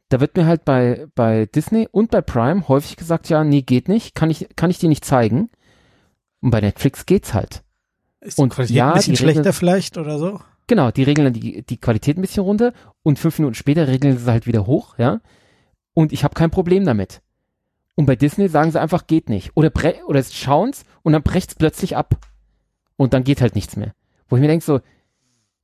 da 0.09 0.21
wird 0.21 0.37
mir 0.37 0.47
halt 0.47 0.65
bei 0.65 1.07
bei 1.15 1.47
Disney 1.47 1.89
und 1.91 2.11
bei 2.11 2.21
Prime 2.23 2.69
häufig 2.69 2.97
gesagt, 2.97 3.29
ja, 3.29 3.43
nee, 3.45 3.63
geht 3.63 3.89
nicht, 3.89 4.15
kann 4.15 4.31
ich 4.31 4.49
kann 4.57 4.71
ich 4.71 4.79
dir 4.79 4.89
nicht 4.89 5.05
zeigen. 5.05 5.51
Und 6.41 6.51
bei 6.51 6.61
Netflix 6.61 7.07
geht's 7.07 7.35
halt. 7.35 7.65
ist 8.21 8.39
Und 8.39 8.53
die 8.53 8.57
Qualität 8.57 8.77
ja, 8.77 8.89
ein 8.89 8.95
bisschen 8.95 9.15
die 9.15 9.23
Regel- 9.23 9.35
schlechter 9.35 9.53
vielleicht 9.53 9.99
oder 9.99 10.19
so? 10.19 10.41
Genau, 10.67 10.91
die 10.91 11.03
regeln 11.03 11.27
dann 11.27 11.35
die, 11.35 11.63
die 11.63 11.77
Qualität 11.77 12.17
ein 12.17 12.23
bisschen 12.23 12.43
runter 12.43 12.73
und 13.03 13.19
fünf 13.19 13.39
Minuten 13.39 13.55
später 13.55 13.87
regeln 13.87 14.17
sie 14.17 14.31
halt 14.31 14.47
wieder 14.47 14.67
hoch, 14.67 14.99
ja. 14.99 15.21
Und 15.93 16.13
ich 16.13 16.25
habe 16.25 16.35
kein 16.35 16.51
Problem 16.51 16.85
damit. 16.85 17.21
Und 17.95 18.07
bei 18.07 18.17
Disney 18.17 18.49
sagen 18.49 18.73
sie 18.73 18.81
einfach, 18.81 19.07
geht 19.07 19.29
nicht. 19.29 19.53
Oder, 19.55 19.71
oder 20.07 20.19
es 20.19 20.47
und 20.47 21.13
dann 21.13 21.23
brecht's 21.23 21.55
plötzlich 21.55 21.97
ab. 21.97 22.17
Und 22.97 23.13
dann 23.13 23.25
geht 23.25 23.41
halt 23.41 23.55
nichts 23.55 23.77
mehr. 23.77 23.95
Wo 24.29 24.37
ich 24.37 24.41
mir 24.41 24.49
denke 24.49 24.65
so, 24.65 24.81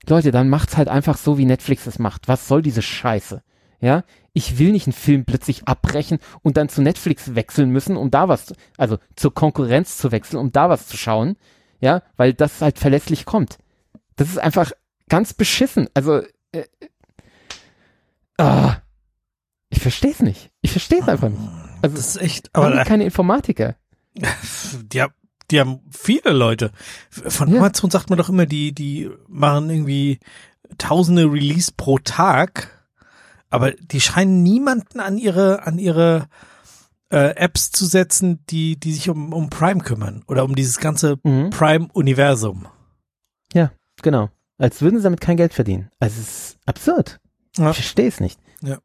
Leute, 0.08 0.30
dann 0.30 0.48
macht's 0.48 0.76
halt 0.76 0.88
einfach 0.88 1.16
so, 1.16 1.38
wie 1.38 1.44
Netflix 1.44 1.86
es 1.86 1.98
macht. 1.98 2.28
Was 2.28 2.46
soll 2.46 2.62
diese 2.62 2.82
Scheiße? 2.82 3.42
Ja, 3.80 4.04
ich 4.34 4.58
will 4.58 4.72
nicht 4.72 4.86
einen 4.86 4.92
Film 4.92 5.24
plötzlich 5.24 5.66
abbrechen 5.66 6.18
und 6.42 6.58
dann 6.58 6.68
zu 6.68 6.82
Netflix 6.82 7.34
wechseln 7.34 7.70
müssen, 7.70 7.96
um 7.96 8.10
da 8.10 8.28
was, 8.28 8.46
zu, 8.46 8.54
also 8.76 8.98
zur 9.16 9.32
Konkurrenz 9.32 9.96
zu 9.96 10.12
wechseln, 10.12 10.38
um 10.38 10.52
da 10.52 10.68
was 10.68 10.86
zu 10.86 10.98
schauen. 10.98 11.36
Ja, 11.80 12.02
weil 12.16 12.34
das 12.34 12.60
halt 12.60 12.78
verlässlich 12.78 13.24
kommt. 13.24 13.58
Das 14.16 14.28
ist 14.28 14.38
einfach 14.38 14.72
ganz 15.10 15.34
beschissen. 15.34 15.88
Also, 15.92 16.22
äh, 16.52 16.64
äh, 16.80 16.88
ah, 18.38 18.76
ich 19.68 19.80
verstehe 19.80 20.12
es 20.12 20.20
nicht. 20.20 20.50
Ich 20.62 20.72
verstehe 20.72 21.00
es 21.02 21.08
einfach 21.08 21.28
nicht. 21.28 21.42
Also, 21.82 21.96
Das 21.96 22.06
ist 22.08 22.16
echt, 22.22 22.50
aber 22.54 22.72
wir 22.74 22.84
keine 22.84 23.04
Informatiker. 23.04 23.76
die, 24.82 25.02
haben- 25.02 25.14
die 25.50 25.60
haben 25.60 25.80
viele 25.90 26.32
Leute. 26.32 26.72
Von 27.10 27.50
Ja. 27.52 27.58
Amazon 27.58 27.90
sagt 27.90 28.08
man 28.10 28.18
doch 28.18 28.28
immer, 28.28 28.46
die, 28.46 28.72
die 28.72 29.10
machen 29.28 29.68
irgendwie 29.70 30.18
tausende 30.78 31.24
Release 31.30 31.70
pro 31.76 31.98
Tag, 31.98 32.70
aber 33.50 33.72
die 33.72 34.00
scheinen 34.00 34.42
niemanden 34.42 35.00
an 35.00 35.18
ihre, 35.18 35.64
an 35.66 35.78
ihre 35.78 36.28
äh, 37.12 37.34
Apps 37.36 37.72
zu 37.72 37.86
setzen, 37.86 38.44
die, 38.50 38.78
die 38.78 38.92
sich 38.92 39.08
um, 39.10 39.32
um 39.32 39.50
Prime 39.50 39.80
kümmern 39.80 40.22
oder 40.28 40.44
um 40.44 40.54
dieses 40.54 40.78
ganze 40.78 41.18
Mhm. 41.24 41.50
Prime-Universum. 41.50 42.66
Genau. 44.02 44.30
Als 44.60 44.82
würden 44.82 44.98
sie 44.98 45.02
damit 45.04 45.20
kein 45.20 45.36
Geld 45.38 45.54
verdienen. 45.54 45.90
Also, 45.98 46.20
es 46.20 46.28
ist 46.28 46.58
absurd. 46.66 47.18
Ja. 47.56 47.70
Ich 47.70 47.76
verstehe 47.76 48.08
es 48.08 48.20
nicht. 48.20 48.38
Ja. 48.62 48.78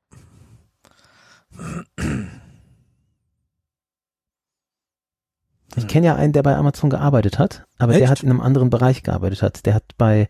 Ich 5.75 5.87
kenne 5.87 6.05
ja 6.07 6.15
einen, 6.15 6.31
der 6.33 6.43
bei 6.43 6.55
Amazon 6.55 6.89
gearbeitet 6.89 7.37
hat, 7.37 7.65
aber 7.77 7.93
der 7.93 8.03
Echt? 8.03 8.11
hat 8.11 8.23
in 8.23 8.29
einem 8.29 8.39
anderen 8.41 8.69
Bereich 8.69 9.03
gearbeitet 9.03 9.41
hat. 9.41 9.65
Der 9.65 9.73
hat 9.73 9.83
bei, 9.97 10.29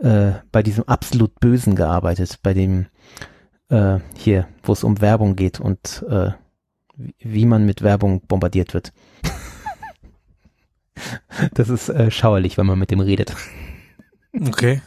äh, 0.00 0.32
bei 0.50 0.62
diesem 0.64 0.84
absolut 0.88 1.38
Bösen 1.38 1.76
gearbeitet, 1.76 2.38
bei 2.42 2.54
dem 2.54 2.86
äh, 3.68 4.00
hier, 4.16 4.48
wo 4.64 4.72
es 4.72 4.82
um 4.82 5.00
Werbung 5.00 5.36
geht 5.36 5.60
und 5.60 6.04
äh, 6.08 6.32
wie- 6.96 7.14
wie 7.20 7.46
man 7.46 7.64
mit 7.66 7.82
Werbung 7.82 8.20
bombardiert 8.26 8.74
wird. 8.74 8.92
Das 11.54 11.70
ist 11.70 11.88
äh, 11.88 12.10
schauerlich, 12.10 12.58
wenn 12.58 12.66
man 12.66 12.78
mit 12.78 12.90
dem 12.90 13.00
redet. 13.00 13.34
Okay. 14.32 14.82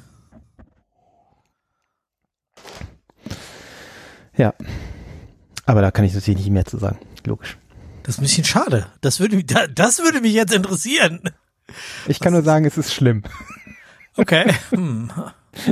Ja. 4.35 4.53
Aber 5.65 5.81
da 5.81 5.91
kann 5.91 6.05
ich 6.05 6.13
natürlich 6.13 6.39
nicht 6.39 6.49
mehr 6.49 6.65
zu 6.65 6.77
sagen. 6.77 6.99
Logisch. 7.25 7.57
Das 8.03 8.15
ist 8.15 8.19
ein 8.19 8.23
bisschen 8.23 8.43
schade. 8.43 8.87
Das 9.01 9.19
würde 9.19 9.37
mich, 9.37 9.45
das 9.45 9.99
würde 9.99 10.21
mich 10.21 10.33
jetzt 10.33 10.53
interessieren. 10.53 11.21
Ich 12.07 12.19
kann 12.19 12.33
nur 12.33 12.43
sagen, 12.43 12.65
es 12.65 12.77
ist 12.77 12.93
schlimm. 12.93 13.23
Okay. 14.15 14.53
Hm. 14.69 15.11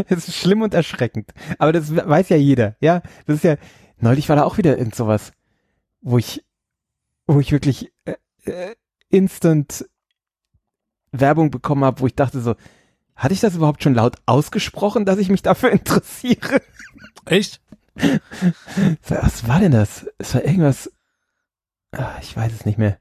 Es 0.09 0.27
ist 0.27 0.35
schlimm 0.35 0.61
und 0.61 0.75
erschreckend. 0.75 1.31
Aber 1.57 1.73
das 1.73 1.95
weiß 1.95 2.29
ja 2.29 2.37
jeder, 2.37 2.75
ja. 2.81 3.01
Das 3.25 3.37
ist 3.37 3.43
ja, 3.43 3.55
neulich 3.99 4.29
war 4.29 4.35
da 4.35 4.43
auch 4.43 4.59
wieder 4.59 4.77
irgend 4.77 4.93
sowas, 4.93 5.31
wo 6.01 6.19
ich, 6.19 6.45
wo 7.25 7.39
ich 7.39 7.51
wirklich 7.51 7.91
äh, 8.05 8.13
äh, 8.45 8.75
instant 9.09 9.89
Werbung 11.11 11.49
bekommen 11.49 11.83
habe, 11.83 11.99
wo 11.99 12.05
ich 12.05 12.15
dachte 12.15 12.41
so, 12.41 12.55
hatte 13.21 13.35
ich 13.35 13.39
das 13.39 13.55
überhaupt 13.55 13.83
schon 13.83 13.93
laut 13.93 14.17
ausgesprochen, 14.25 15.05
dass 15.05 15.19
ich 15.19 15.29
mich 15.29 15.43
dafür 15.43 15.69
interessiere? 15.71 16.61
Echt? 17.25 17.61
Was 19.07 19.47
war 19.47 19.59
denn 19.59 19.71
das? 19.71 20.07
Es 20.17 20.33
war 20.33 20.43
irgendwas, 20.43 20.91
ach, 21.91 22.19
ich 22.21 22.35
weiß 22.35 22.51
es 22.51 22.65
nicht 22.65 22.79
mehr. 22.79 22.97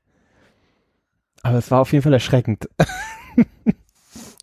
Aber 1.42 1.56
es 1.56 1.70
war 1.70 1.80
auf 1.80 1.92
jeden 1.92 2.02
Fall 2.02 2.12
erschreckend. 2.12 2.68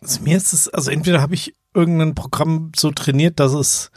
Also 0.00 0.22
mir 0.22 0.36
ist 0.36 0.52
es, 0.52 0.68
also 0.68 0.92
entweder 0.92 1.20
habe 1.20 1.34
ich 1.34 1.56
irgendein 1.74 2.14
Programm 2.14 2.70
so 2.74 2.92
trainiert, 2.92 3.40
dass 3.40 3.52
es 3.52 3.90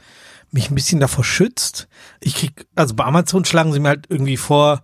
mich 0.49 0.71
ein 0.71 0.75
bisschen 0.75 0.99
davor 0.99 1.23
schützt. 1.23 1.88
Ich 2.19 2.34
krieg, 2.36 2.67
also 2.75 2.95
bei 2.95 3.05
Amazon 3.05 3.45
schlagen 3.45 3.71
sie 3.71 3.79
mir 3.79 3.89
halt 3.89 4.07
irgendwie 4.09 4.38
vor 4.38 4.84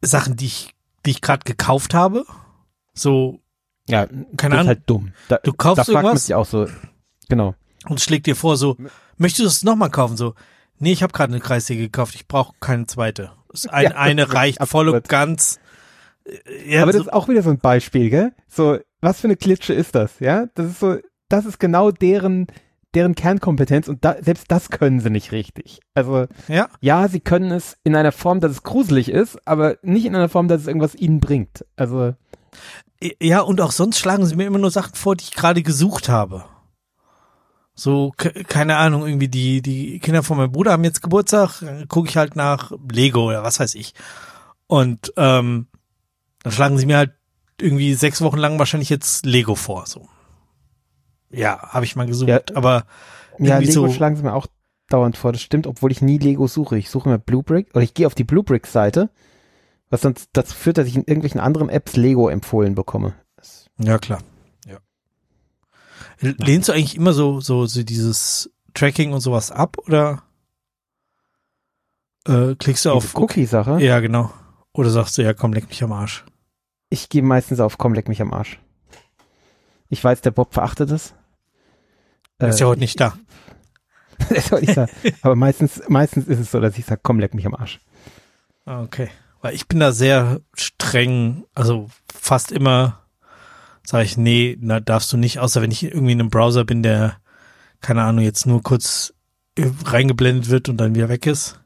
Sachen, 0.00 0.36
die 0.36 0.46
ich, 0.46 0.76
die 1.04 1.10
ich 1.10 1.20
gerade 1.20 1.42
gekauft 1.44 1.94
habe. 1.94 2.24
So, 2.94 3.40
Ja, 3.88 4.06
keine 4.06 4.26
das 4.36 4.42
ist 4.46 4.52
Ahnung. 4.52 4.66
halt 4.66 4.82
dumm. 4.86 5.12
Da, 5.28 5.38
Du 5.42 5.52
kaufst 5.52 5.78
da 5.78 5.84
fragt 5.84 5.94
man 5.94 6.04
irgendwas? 6.04 6.26
sich 6.26 6.34
auch 6.34 6.46
so, 6.46 6.66
genau. 7.28 7.54
und 7.88 8.00
schlägt 8.00 8.26
dir 8.26 8.36
vor, 8.36 8.56
so, 8.56 8.76
möchtest 9.16 9.40
du 9.40 9.46
es 9.46 9.62
nochmal 9.64 9.90
kaufen? 9.90 10.16
So, 10.16 10.34
nee, 10.78 10.92
ich 10.92 11.02
habe 11.02 11.12
gerade 11.12 11.32
eine 11.32 11.40
Kreissäge 11.40 11.82
gekauft, 11.82 12.14
ich 12.14 12.28
brauche 12.28 12.54
keine 12.60 12.86
zweite. 12.86 13.32
Das 13.50 13.66
Ein, 13.68 13.84
Ja, 13.84 13.88
das 13.90 13.98
eine 13.98 14.32
reicht 14.34 14.62
voll 14.66 14.88
und 14.90 15.08
ganz. 15.08 15.58
Äh, 16.24 16.74
Ja, 16.74 16.82
Aber 16.82 16.92
das 16.92 16.98
so, 17.02 17.08
ist 17.08 17.12
auch 17.12 17.28
wieder 17.28 17.42
so 17.42 17.50
ein 17.50 17.58
Beispiel, 17.58 18.10
gell? 18.10 18.32
So, 18.48 18.78
was 19.00 19.20
für 19.20 19.26
eine 19.28 19.36
Klitsche 19.36 19.72
ist 19.74 19.94
das, 19.94 20.20
ja? 20.20 20.46
Das 20.54 20.66
ist 20.66 20.80
so, 20.80 20.96
das 21.28 21.46
ist 21.46 21.58
genau 21.60 21.90
deren, 21.90 22.46
deren 22.94 23.14
Kernkompetenz 23.14 23.86
und 23.88 24.04
da, 24.04 24.16
selbst 24.20 24.50
das 24.50 24.70
können 24.70 24.98
sie 25.00 25.10
nicht 25.10 25.30
richtig. 25.32 25.80
Also, 25.94 26.26
ja, 26.48 26.68
ja, 26.80 27.06
sie 27.08 27.20
können 27.20 27.50
es 27.52 27.76
in 27.84 27.94
einer 27.94 28.12
Form, 28.12 28.40
dass 28.40 28.50
es 28.52 28.62
gruselig 28.62 29.08
ist, 29.10 29.46
aber 29.46 29.76
nicht 29.82 30.04
in 30.06 30.16
einer 30.16 30.28
Form, 30.28 30.48
dass 30.48 30.62
es 30.62 30.66
irgendwas 30.66 30.94
ihnen 30.94 31.20
bringt. 31.20 31.64
Also, 31.76 32.14
ja, 33.20 33.40
und 33.40 33.60
auch 33.60 33.72
sonst 33.72 33.98
schlagen 33.98 34.26
sie 34.26 34.36
mir 34.36 34.46
immer 34.46 34.58
nur 34.58 34.70
Sachen 34.70 34.94
vor, 34.94 35.14
die 35.16 35.24
ich 35.24 35.32
gerade 35.32 35.62
gesucht 35.62 36.08
habe. 36.08 36.44
So, 37.74 38.12
ke- 38.16 38.32
keine 38.44 38.76
Ahnung, 38.76 39.06
irgendwie 39.06 39.28
die, 39.28 39.62
die 39.62 40.00
Kinder 40.00 40.22
von 40.24 40.36
meinem 40.36 40.50
Bruder 40.50 40.72
haben 40.72 40.82
jetzt 40.84 41.00
Geburtstag, 41.02 41.62
gucke 41.88 42.08
ich 42.08 42.16
halt 42.16 42.34
nach 42.34 42.72
Lego 42.90 43.28
oder 43.28 43.44
was 43.44 43.60
weiß 43.60 43.76
ich. 43.76 43.94
Und 44.66 45.12
ähm, 45.16 45.68
dann 46.42 46.52
schlagen 46.52 46.76
sie 46.78 46.86
mir 46.86 46.96
halt 46.96 47.12
irgendwie 47.60 47.94
sechs 47.94 48.20
Wochen 48.20 48.38
lang 48.38 48.58
wahrscheinlich 48.58 48.88
jetzt 48.90 49.24
Lego 49.24 49.54
vor. 49.54 49.86
So. 49.86 50.08
Ja, 51.30 51.60
habe 51.70 51.84
ich 51.84 51.94
mal 51.94 52.06
gesucht, 52.06 52.28
Ja. 52.28 52.40
aber 52.54 52.84
ja, 53.38 53.58
Lego 53.58 53.72
so. 53.72 53.92
schlagen 53.92 54.16
sie 54.16 54.22
mir 54.24 54.34
auch 54.34 54.46
dauernd 54.88 55.16
vor. 55.16 55.30
Das 55.32 55.40
stimmt, 55.42 55.66
obwohl 55.68 55.92
ich 55.92 56.02
nie 56.02 56.18
Lego 56.18 56.48
suche. 56.48 56.78
Ich 56.78 56.90
suche 56.90 57.08
immer 57.10 57.18
Bluebrick 57.18 57.68
oder 57.74 57.82
ich 57.82 57.94
gehe 57.94 58.06
auf 58.08 58.14
die 58.14 58.24
Bluebrick-Seite, 58.24 59.10
was 59.90 60.02
sonst 60.02 60.30
dazu 60.32 60.54
führt, 60.54 60.78
dass 60.78 60.86
ich 60.86 60.96
in 60.96 61.02
irgendwelchen 61.04 61.40
anderen 61.40 61.68
Apps 61.68 61.96
Lego 61.96 62.28
empfohlen 62.28 62.74
bekomme. 62.74 63.14
Das, 63.36 63.66
Ja, 63.78 63.98
klar. 63.98 64.20
Ja. 64.66 64.78
Lehnst 66.20 66.68
du 66.68 66.72
eigentlich 66.72 66.96
immer 66.96 67.12
so, 67.12 67.40
so, 67.40 67.66
so 67.66 67.82
dieses 67.82 68.50
Tracking 68.74 69.12
und 69.12 69.20
sowas 69.20 69.50
ab 69.50 69.76
oder 69.86 70.22
äh, 72.26 72.54
klickst 72.56 72.84
du 72.84 72.90
auf 72.90 73.16
Cookie-Sache. 73.16 73.80
Ja, 73.80 74.00
genau. 74.00 74.32
Oder 74.72 74.90
sagst 74.90 75.16
du, 75.18 75.22
ja, 75.22 75.32
komm, 75.32 75.52
leck 75.52 75.68
mich 75.68 75.82
am 75.82 75.92
Arsch. 75.92 76.24
Ich 76.90 77.08
gehe 77.08 77.22
meistens 77.22 77.60
auf 77.60 77.78
komm, 77.78 77.94
leck 77.94 78.08
mich 78.08 78.20
am 78.20 78.32
Arsch. 78.32 78.60
Ich 79.88 80.02
weiß, 80.04 80.20
der 80.20 80.30
Bob 80.30 80.52
verachtet 80.52 80.90
es. 80.90 81.14
Er 82.38 82.48
ist 82.48 82.60
ja 82.60 82.66
heute 82.66 82.80
nicht 82.80 83.00
da. 83.00 83.14
Ist 84.30 84.52
heute 84.52 84.66
nicht 84.66 84.76
da. 84.76 84.86
Aber 85.22 85.34
meistens, 85.36 85.80
meistens 85.88 86.26
ist 86.26 86.40
es 86.40 86.50
so, 86.50 86.60
dass 86.60 86.76
ich 86.76 86.84
sage, 86.84 87.00
komm, 87.02 87.20
leck 87.20 87.34
mich 87.34 87.46
am 87.46 87.54
Arsch. 87.54 87.80
Ah, 88.64 88.82
Okay. 88.82 89.08
Weil 89.40 89.54
ich 89.54 89.68
bin 89.68 89.80
da 89.80 89.92
sehr 89.92 90.40
streng, 90.54 91.44
also 91.54 91.88
fast 92.12 92.52
immer 92.52 93.00
sage 93.88 94.04
ich, 94.04 94.18
nee, 94.18 94.58
na, 94.60 94.80
darfst 94.80 95.10
du 95.14 95.16
nicht, 95.16 95.38
außer 95.38 95.62
wenn 95.62 95.70
ich 95.70 95.82
irgendwie 95.82 96.12
in 96.12 96.20
einem 96.20 96.28
Browser 96.28 96.66
bin, 96.66 96.82
der, 96.82 97.16
keine 97.80 98.02
Ahnung, 98.02 98.22
jetzt 98.22 98.46
nur 98.46 98.62
kurz 98.62 99.14
äh, 99.56 99.64
reingeblendet 99.86 100.50
wird 100.50 100.68
und 100.68 100.76
dann 100.76 100.94
wieder 100.94 101.08
weg 101.08 101.26
ist. 101.26 101.58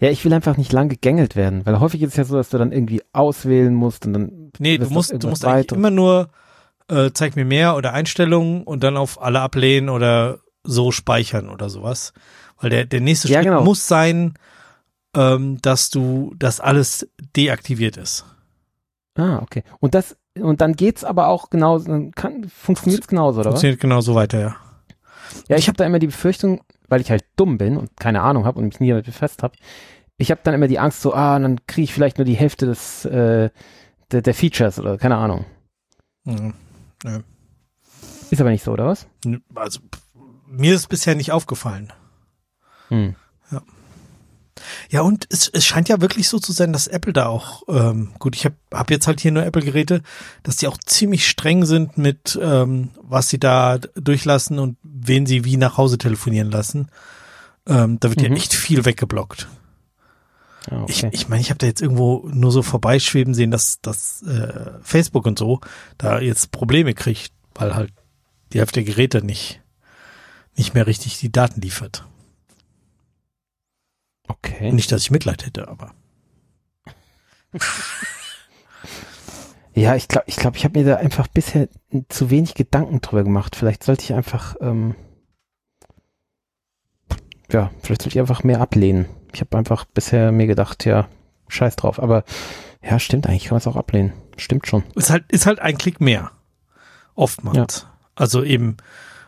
Ja, 0.00 0.08
ich 0.08 0.24
will 0.24 0.32
einfach 0.32 0.56
nicht 0.56 0.72
lang 0.72 0.88
gegängelt 0.88 1.36
werden, 1.36 1.66
weil 1.66 1.78
häufig 1.78 2.00
ist 2.00 2.12
es 2.12 2.16
ja 2.16 2.24
so, 2.24 2.36
dass 2.36 2.48
du 2.48 2.56
dann 2.56 2.72
irgendwie 2.72 3.02
auswählen 3.12 3.74
musst 3.74 4.06
und 4.06 4.14
dann 4.14 4.52
Nee, 4.58 4.78
du 4.78 4.88
musst, 4.88 5.12
du 5.12 5.28
musst 5.28 5.44
eigentlich 5.44 5.72
immer 5.72 5.90
nur 5.90 6.30
äh, 6.88 7.10
zeig 7.12 7.36
mir 7.36 7.44
mehr 7.44 7.76
oder 7.76 7.92
Einstellungen 7.92 8.62
und 8.62 8.82
dann 8.82 8.96
auf 8.96 9.20
alle 9.20 9.40
ablehnen 9.40 9.90
oder 9.90 10.38
so 10.64 10.90
speichern 10.90 11.50
oder 11.50 11.68
sowas. 11.68 12.14
Weil 12.58 12.70
der, 12.70 12.86
der 12.86 13.02
nächste 13.02 13.28
Ja, 13.28 13.40
Schritt 13.40 13.50
genau. 13.50 13.62
muss 13.64 13.86
sein, 13.86 14.32
ähm, 15.16 15.58
dass 15.62 15.90
du, 15.90 16.34
dass 16.38 16.60
alles 16.60 17.08
deaktiviert 17.34 17.96
ist. 17.96 18.24
Ah, 19.16 19.38
okay. 19.42 19.64
Und 19.80 19.94
das 19.94 20.16
und 20.38 20.60
dann 20.60 20.74
geht's 20.74 21.02
aber 21.02 21.28
auch 21.28 21.48
genauso, 21.48 21.88
dann 21.88 22.12
kann 22.12 22.48
funktioniert's 22.48 23.08
genauso, 23.08 23.40
oder 23.40 23.48
was? 23.48 23.54
Funktioniert 23.54 23.80
genauso 23.80 24.14
weiter, 24.14 24.38
ja. 24.38 24.56
Ja, 25.48 25.56
ich 25.56 25.66
habe 25.68 25.76
da 25.76 25.84
immer 25.84 25.98
die 25.98 26.08
Befürchtung, 26.08 26.62
weil 26.88 27.00
ich 27.00 27.10
halt 27.10 27.24
dumm 27.36 27.56
bin 27.56 27.78
und 27.78 27.96
keine 27.96 28.20
Ahnung 28.22 28.44
habe 28.44 28.58
und 28.58 28.66
mich 28.66 28.78
nie 28.78 28.90
damit 28.90 29.06
befasst 29.06 29.42
habe. 29.42 29.56
Ich 30.18 30.30
habe 30.30 30.40
dann 30.44 30.54
immer 30.54 30.68
die 30.68 30.78
Angst 30.78 31.00
so, 31.02 31.14
ah, 31.14 31.38
dann 31.38 31.64
kriege 31.66 31.84
ich 31.84 31.94
vielleicht 31.94 32.18
nur 32.18 32.24
die 32.26 32.36
Hälfte 32.36 32.66
des 32.66 33.04
äh, 33.06 33.50
der, 34.12 34.22
der 34.22 34.34
Features 34.34 34.78
oder 34.78 34.98
keine 34.98 35.16
Ahnung. 35.16 35.46
Mhm. 36.24 36.54
Ist 38.30 38.40
aber 38.40 38.50
nicht 38.50 38.64
so, 38.64 38.72
oder 38.72 38.86
was? 38.86 39.06
Also 39.54 39.80
mir 40.46 40.74
ist 40.74 40.88
bisher 40.88 41.14
nicht 41.14 41.32
aufgefallen. 41.32 41.92
Hm. 42.88 43.14
Ja, 43.50 43.62
und 45.02 45.26
es, 45.30 45.48
es 45.48 45.64
scheint 45.64 45.88
ja 45.88 46.00
wirklich 46.00 46.28
so 46.28 46.38
zu 46.38 46.52
sein, 46.52 46.72
dass 46.72 46.86
Apple 46.86 47.12
da 47.12 47.26
auch, 47.26 47.62
ähm, 47.68 48.12
gut, 48.18 48.34
ich 48.36 48.44
habe 48.44 48.56
hab 48.72 48.90
jetzt 48.90 49.06
halt 49.06 49.20
hier 49.20 49.32
nur 49.32 49.44
Apple-Geräte, 49.44 50.02
dass 50.42 50.56
die 50.56 50.66
auch 50.68 50.78
ziemlich 50.78 51.28
streng 51.28 51.64
sind 51.64 51.98
mit, 51.98 52.38
ähm, 52.40 52.90
was 53.02 53.28
sie 53.28 53.38
da 53.38 53.78
durchlassen 53.94 54.58
und 54.58 54.76
wen 54.82 55.26
sie 55.26 55.44
wie 55.44 55.56
nach 55.56 55.76
Hause 55.76 55.98
telefonieren 55.98 56.50
lassen. 56.50 56.88
Ähm, 57.66 57.98
da 58.00 58.08
wird 58.10 58.22
ja 58.22 58.28
Mhm. 58.28 58.36
echt 58.36 58.54
viel 58.54 58.84
weggeblockt. 58.84 59.48
Ah, 60.70 60.84
Ich 60.88 61.04
okay. 61.04 61.10
ich, 61.12 61.28
meine, 61.28 61.40
ich 61.42 61.50
habe 61.50 61.58
da 61.58 61.66
jetzt 61.66 61.82
irgendwo 61.82 62.28
nur 62.32 62.50
so 62.52 62.62
vorbeischweben 62.62 63.34
sehen, 63.34 63.50
dass, 63.50 63.80
dass 63.82 64.22
äh, 64.22 64.70
Facebook 64.82 65.26
und 65.26 65.38
so 65.38 65.60
da 65.98 66.20
jetzt 66.20 66.50
Probleme 66.50 66.94
kriegt, 66.94 67.32
weil 67.54 67.74
halt 67.74 67.92
die 68.52 68.58
Hälfte 68.58 68.82
der 68.82 68.92
Geräte 68.94 69.24
nicht, 69.24 69.60
nicht 70.56 70.74
mehr 70.74 70.86
richtig 70.86 71.18
die 71.18 71.30
Daten 71.30 71.60
liefert. 71.60 72.04
Okay. 74.28 74.72
Nicht, 74.72 74.90
dass 74.92 75.02
ich 75.02 75.10
Mitleid 75.10 75.44
hätte, 75.46 75.68
aber. 75.68 75.94
Ja, 79.76 79.94
ich 79.94 80.08
glaube, 80.08 80.24
ich, 80.26 80.36
glaub, 80.36 80.56
ich 80.56 80.64
habe 80.64 80.78
mir 80.78 80.86
da 80.86 80.96
einfach 80.96 81.28
bisher 81.28 81.68
zu 82.08 82.30
wenig 82.30 82.54
Gedanken 82.54 83.02
drüber 83.02 83.24
gemacht. 83.24 83.56
Vielleicht 83.56 83.84
sollte 83.84 84.04
ich 84.04 84.14
einfach, 84.14 84.56
ähm, 84.62 84.94
ja, 87.52 87.70
vielleicht 87.82 88.00
sollte 88.00 88.16
ich 88.16 88.20
einfach 88.20 88.42
mehr 88.42 88.62
ablehnen. 88.62 89.04
Ich 89.34 89.42
habe 89.42 89.58
einfach 89.58 89.84
bisher 89.84 90.32
mir 90.32 90.46
gedacht, 90.46 90.86
ja, 90.86 91.08
scheiß 91.48 91.76
drauf. 91.76 92.02
Aber 92.02 92.24
ja, 92.82 92.98
stimmt 92.98 93.26
eigentlich, 93.26 93.44
kann 93.44 93.56
man 93.56 93.58
es 93.58 93.66
auch 93.66 93.76
ablehnen. 93.76 94.14
Stimmt 94.38 94.66
schon. 94.66 94.82
Ist 94.94 95.10
halt, 95.10 95.30
ist 95.30 95.44
halt 95.44 95.58
ein 95.58 95.76
Klick 95.76 96.00
mehr. 96.00 96.30
Oftmals. 97.14 97.86
Also 98.14 98.42
eben, 98.42 98.78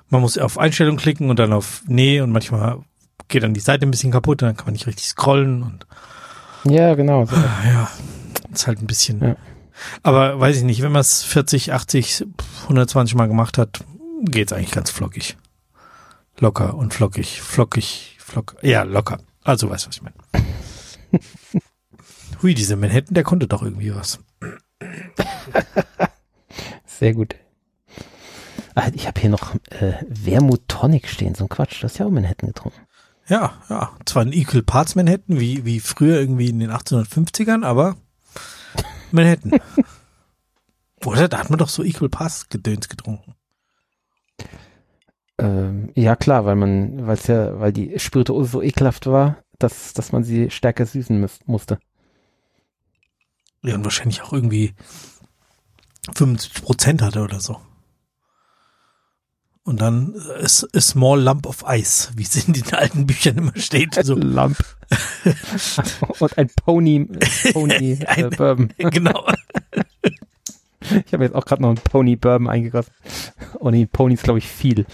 man 0.09 0.23
muss 0.23 0.39
auf 0.39 0.57
Einstellungen 0.57 0.99
klicken 0.99 1.29
und 1.29 1.39
dann 1.39 1.53
auf 1.53 1.83
Nee 1.87 2.23
und 2.23 2.31
manchmal 2.31 2.79
geht 3.29 3.43
dann 3.43 3.55
die 3.55 3.61
Seite 3.61 3.87
ein 3.87 3.91
bisschen 3.91 4.13
kaputt, 4.13 4.43
dann 4.43 4.57
kann 4.57 4.67
man 4.67 4.73
nicht 4.75 4.87
richtig 4.87 5.07
scrollen 5.07 5.63
und 5.63 5.87
Ja, 6.65 6.95
genau. 6.95 7.25
So. 7.27 7.37
ja, 7.37 7.89
ist 8.53 8.67
halt 8.67 8.81
ein 8.81 8.87
bisschen. 8.87 9.21
Ja. 9.23 9.37
Aber 10.03 10.41
weiß 10.41 10.57
ich 10.57 10.65
nicht, 10.65 10.83
wenn 10.83 10.93
man 10.93 11.01
es 11.03 11.23
40, 11.23 11.73
80, 11.73 12.27
120 12.65 13.15
Mal 13.15 13.29
gemacht 13.29 13.59
hat, 13.59 13.85
geht's 14.23 14.53
eigentlich 14.53 14.73
ganz 14.73 14.91
flockig. 14.91 15.37
Locker 16.39 16.75
und 16.75 16.95
flockig, 16.95 17.41
flockig, 17.41 18.17
flock, 18.21 18.57
ja, 18.63 18.83
locker. 18.83 19.19
Also 19.45 19.71
weißt 19.71 19.85
du, 19.87 19.89
was 19.89 19.97
ich 19.97 20.03
meine. 20.03 20.15
Hui, 22.43 22.55
dieser 22.55 22.77
Manhattan, 22.77 23.15
der 23.15 23.25
konnte 23.25 23.47
doch 23.49 23.63
irgendwie 23.63 23.95
was. 23.95 24.21
Sehr 26.87 27.15
gut. 27.15 27.35
Ah, 28.75 28.89
Ich 28.95 29.07
habe 29.09 29.21
hier 29.21 29.31
noch 29.31 29.55
äh, 29.71 29.95
Wermut 30.09 30.63
Tonic 30.69 31.09
stehen, 31.09 31.35
so 31.35 31.45
ein 31.45 31.49
Quatsch. 31.49 31.83
Das 31.83 31.93
ist 31.93 31.99
ja 31.99 32.07
auch 32.07 32.11
Manhattan 32.11 32.49
getrunken. 32.49 32.81
Ja, 33.29 33.53
ja. 33.69 33.91
Zwar 34.07 34.23
ein 34.23 34.33
Equal 34.33 34.63
Parts 34.63 34.95
Manhattan, 34.95 35.39
wie, 35.39 35.65
wie 35.65 35.81
früher 35.81 36.19
irgendwie 36.19 36.49
in 36.49 36.59
den 36.59 36.71
1850ern, 36.71 37.65
aber 37.65 37.97
Manhattan. 39.13 39.53
Oder? 41.05 41.29
Da 41.29 41.39
hat 41.39 41.51
man 41.51 41.59
doch 41.59 41.69
so 41.69 41.85
Equal 41.85 42.09
Pass 42.09 42.49
Gedöns 42.49 42.89
getrunken. 42.89 43.35
Ähm, 45.39 45.91
ja, 45.95 46.17
klar, 46.17 46.45
weil 46.45 46.57
man, 46.57 47.07
weil 47.07 47.17
es 47.17 47.27
ja, 47.29 47.61
weil 47.61 47.73
die 47.73 47.99
Spirituose 47.99 48.51
so 48.51 48.63
ekelhaft 48.63 49.07
war, 49.07 49.39
dass, 49.59 49.93
dass 49.93 50.11
man 50.11 50.25
sie 50.25 50.51
stärker 50.51 50.87
süßen 50.87 51.21
muss, 51.21 51.39
musste. 51.47 51.79
Ja, 53.63 53.75
und 53.75 53.85
wahrscheinlich 53.85 54.23
auch 54.23 54.33
irgendwie 54.33 54.75
75 56.15 56.63
Prozent 56.63 57.03
hatte 57.03 57.23
oder 57.23 57.41
so. 57.41 57.61
Und 59.69 59.81
dann 59.83 60.15
ist 60.41 60.67
a 60.75 60.81
small 60.81 61.21
lump 61.21 61.47
of 61.47 61.63
ice, 61.69 62.11
wie 62.17 62.23
es 62.23 62.47
in 62.47 62.55
den 62.55 62.73
alten 62.73 63.07
Büchern 63.07 63.37
immer 63.37 63.53
steht. 63.57 63.95
So. 64.05 64.15
Lump. 64.15 64.57
und 66.21 66.39
ein 66.39 66.49
Pony, 66.65 67.07
Pony 67.53 67.99
Ein- 68.07 68.25
äh, 68.25 68.31
Bourbon. 68.37 68.73
genau. 68.79 69.27
Ich 71.05 71.13
habe 71.13 71.25
jetzt 71.25 71.35
auch 71.35 71.45
gerade 71.45 71.61
noch 71.61 71.69
einen 71.69 71.77
Pony 71.79 72.17
Bourbon 72.17 72.49
eingegossen. 72.49 72.93
Oh 73.59 73.71
nee, 73.71 73.85
Pony 73.85 74.15
ist 74.15 74.23
glaube 74.23 74.39
ich 74.39 74.49
viel. 74.49 74.87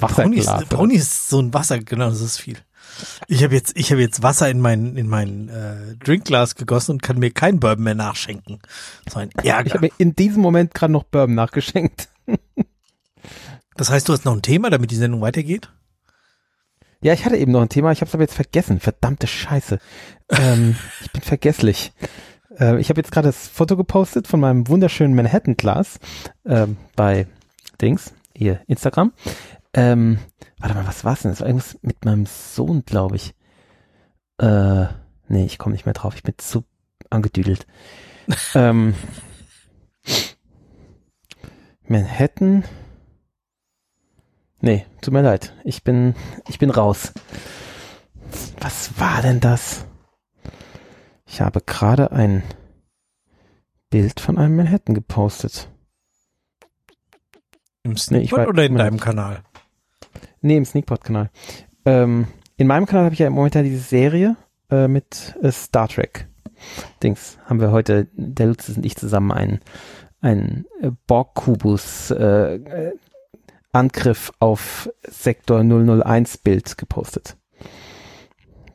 Pony 0.00 0.38
ist. 0.38 0.68
Pony 0.70 0.94
ist 0.96 1.28
so 1.28 1.40
ein 1.40 1.54
Wasser, 1.54 1.78
genau, 1.78 2.08
das 2.10 2.20
ist 2.20 2.38
viel. 2.38 2.56
Ich 3.28 3.44
habe 3.44 3.54
jetzt, 3.54 3.76
ich 3.78 3.92
habe 3.92 4.00
jetzt 4.00 4.22
Wasser 4.24 4.48
in 4.50 4.60
mein 4.60 4.96
in 4.96 5.06
mein 5.06 5.48
äh, 5.50 5.94
Drinkglas 6.04 6.56
gegossen 6.56 6.92
und 6.92 7.02
kann 7.02 7.18
mir 7.20 7.30
kein 7.30 7.60
Bourbon 7.60 7.84
mehr 7.84 7.94
nachschenken. 7.94 8.58
So 9.08 9.20
ein 9.20 9.30
Ich 9.40 9.48
Ärger. 9.48 9.74
habe 9.74 9.86
mir 9.86 9.92
in 9.98 10.16
diesem 10.16 10.42
Moment 10.42 10.74
gerade 10.74 10.92
noch 10.92 11.04
Bourbon 11.04 11.36
nachgeschenkt. 11.36 12.08
Das 13.78 13.90
heißt, 13.90 14.08
du 14.08 14.12
hast 14.12 14.24
noch 14.24 14.34
ein 14.34 14.42
Thema, 14.42 14.70
damit 14.70 14.90
die 14.90 14.96
Sendung 14.96 15.20
weitergeht? 15.20 15.72
Ja, 17.00 17.12
ich 17.12 17.24
hatte 17.24 17.36
eben 17.36 17.52
noch 17.52 17.62
ein 17.62 17.68
Thema, 17.68 17.92
ich 17.92 18.00
habe 18.00 18.08
es 18.08 18.14
aber 18.14 18.24
jetzt 18.24 18.34
vergessen. 18.34 18.80
Verdammte 18.80 19.28
Scheiße. 19.28 19.78
Ähm, 20.30 20.74
ich 21.00 21.12
bin 21.12 21.22
vergesslich. 21.22 21.92
Äh, 22.58 22.80
ich 22.80 22.90
habe 22.90 23.00
jetzt 23.00 23.12
gerade 23.12 23.28
das 23.28 23.46
Foto 23.46 23.76
gepostet 23.76 24.26
von 24.26 24.40
meinem 24.40 24.66
wunderschönen 24.66 25.14
Manhattan-Glas 25.14 26.00
ähm, 26.44 26.76
bei 26.96 27.28
Dings, 27.80 28.12
ihr 28.34 28.60
Instagram. 28.66 29.12
Ähm, 29.74 30.18
warte 30.58 30.74
mal, 30.74 30.86
was 30.88 31.04
war's 31.04 31.22
denn? 31.22 31.30
Das 31.30 31.40
war 31.40 31.46
irgendwas 31.46 31.78
mit 31.80 32.04
meinem 32.04 32.26
Sohn, 32.26 32.82
glaube 32.84 33.14
ich. 33.14 33.32
Äh, 34.38 34.86
nee, 35.28 35.44
ich 35.44 35.58
komme 35.58 35.74
nicht 35.74 35.86
mehr 35.86 35.94
drauf. 35.94 36.16
Ich 36.16 36.24
bin 36.24 36.34
zu 36.36 36.64
angedüdelt. 37.10 37.68
ähm, 38.56 38.94
Manhattan. 41.86 42.64
Nee, 44.60 44.84
tut 45.00 45.14
mir 45.14 45.22
leid. 45.22 45.54
Ich 45.64 45.84
bin, 45.84 46.14
ich 46.48 46.58
bin 46.58 46.70
raus. 46.70 47.12
Was 48.60 48.98
war 48.98 49.22
denn 49.22 49.40
das? 49.40 49.86
Ich 51.26 51.40
habe 51.40 51.60
gerade 51.60 52.10
ein 52.12 52.42
Bild 53.90 54.20
von 54.20 54.36
einem 54.38 54.56
Manhattan 54.56 54.94
gepostet. 54.94 55.68
Im 57.84 57.92
Nee, 57.92 57.98
Sneakpot 57.98 58.40
weiß- 58.40 58.46
oder 58.48 58.64
in 58.64 58.74
deinem 58.76 58.98
Kanal? 59.00 59.42
Nee, 60.40 60.56
im 60.56 60.64
Sneakpot-Kanal. 60.64 61.30
Ähm, 61.84 62.26
in 62.56 62.66
meinem 62.66 62.86
Kanal 62.86 63.04
habe 63.04 63.14
ich 63.14 63.20
ja 63.20 63.30
momentan 63.30 63.64
diese 63.64 63.78
Serie 63.78 64.36
äh, 64.70 64.88
mit 64.88 65.36
äh, 65.42 65.50
Star 65.52 65.88
Trek. 65.88 66.28
Dings 67.02 67.38
haben 67.46 67.60
wir 67.60 67.70
heute, 67.70 68.08
der 68.14 68.46
Lutz 68.46 68.68
und 68.68 68.84
ich 68.84 68.96
zusammen 68.96 69.30
einen, 69.32 69.60
einen 70.20 70.66
äh, 70.80 70.90
Borg-Kubus 71.06 72.10
äh, 72.10 72.56
äh, 72.56 72.92
Angriff 73.72 74.32
auf 74.38 74.88
Sektor 75.06 75.62
001 75.62 76.38
Bild 76.38 76.78
gepostet. 76.78 77.36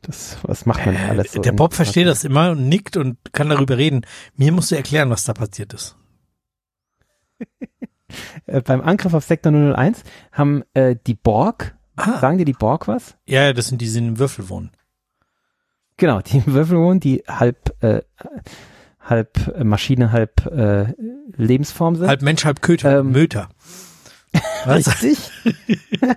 Das, 0.01 0.37
was 0.43 0.65
macht 0.65 0.85
man 0.85 0.97
alles 0.97 1.31
so? 1.31 1.41
der 1.41 1.51
in- 1.53 1.55
Bob 1.55 1.73
versteht 1.73 2.07
das 2.07 2.23
immer 2.25 2.51
und 2.51 2.67
nickt 2.67 2.97
und 2.97 3.17
kann 3.31 3.49
darüber 3.49 3.77
reden. 3.77 4.05
Mir 4.35 4.51
musst 4.51 4.71
du 4.71 4.75
erklären, 4.75 5.09
was 5.09 5.23
da 5.23 5.33
passiert 5.33 5.73
ist. 5.73 5.95
Äh, 8.45 8.61
beim 8.61 8.79
Angriff 8.81 9.15
auf 9.15 9.23
Sektor 9.23 9.51
001 9.51 10.03
haben 10.31 10.61
äh, 10.75 10.95
die 11.07 11.15
Borg, 11.15 11.75
Ah, 11.95 12.19
sagen 12.19 12.37
dir 12.37 12.45
die 12.45 12.53
Borg 12.53 12.87
was? 12.87 13.15
ja, 13.25 13.53
das 13.53 13.67
sind 13.69 13.81
die, 13.81 13.91
die 13.91 13.97
im 13.97 14.19
Würfel 14.19 14.49
wohnen. 14.49 14.69
Genau, 15.97 16.21
die 16.21 16.45
Würfelwohnen, 16.45 16.99
die 16.99 17.23
halb, 17.27 17.73
äh, 17.83 18.01
halb 18.99 19.47
äh, 19.55 19.63
Maschine, 19.63 20.11
halb 20.11 20.45
äh, 20.45 20.93
Lebensform 21.35 21.95
sind. 21.95 22.07
Halb 22.07 22.21
Mensch, 22.21 22.45
halb 22.45 22.61
Köter, 22.61 22.99
Ähm, 22.99 23.13
Möter. 23.13 23.49
Richtig. 24.65 25.17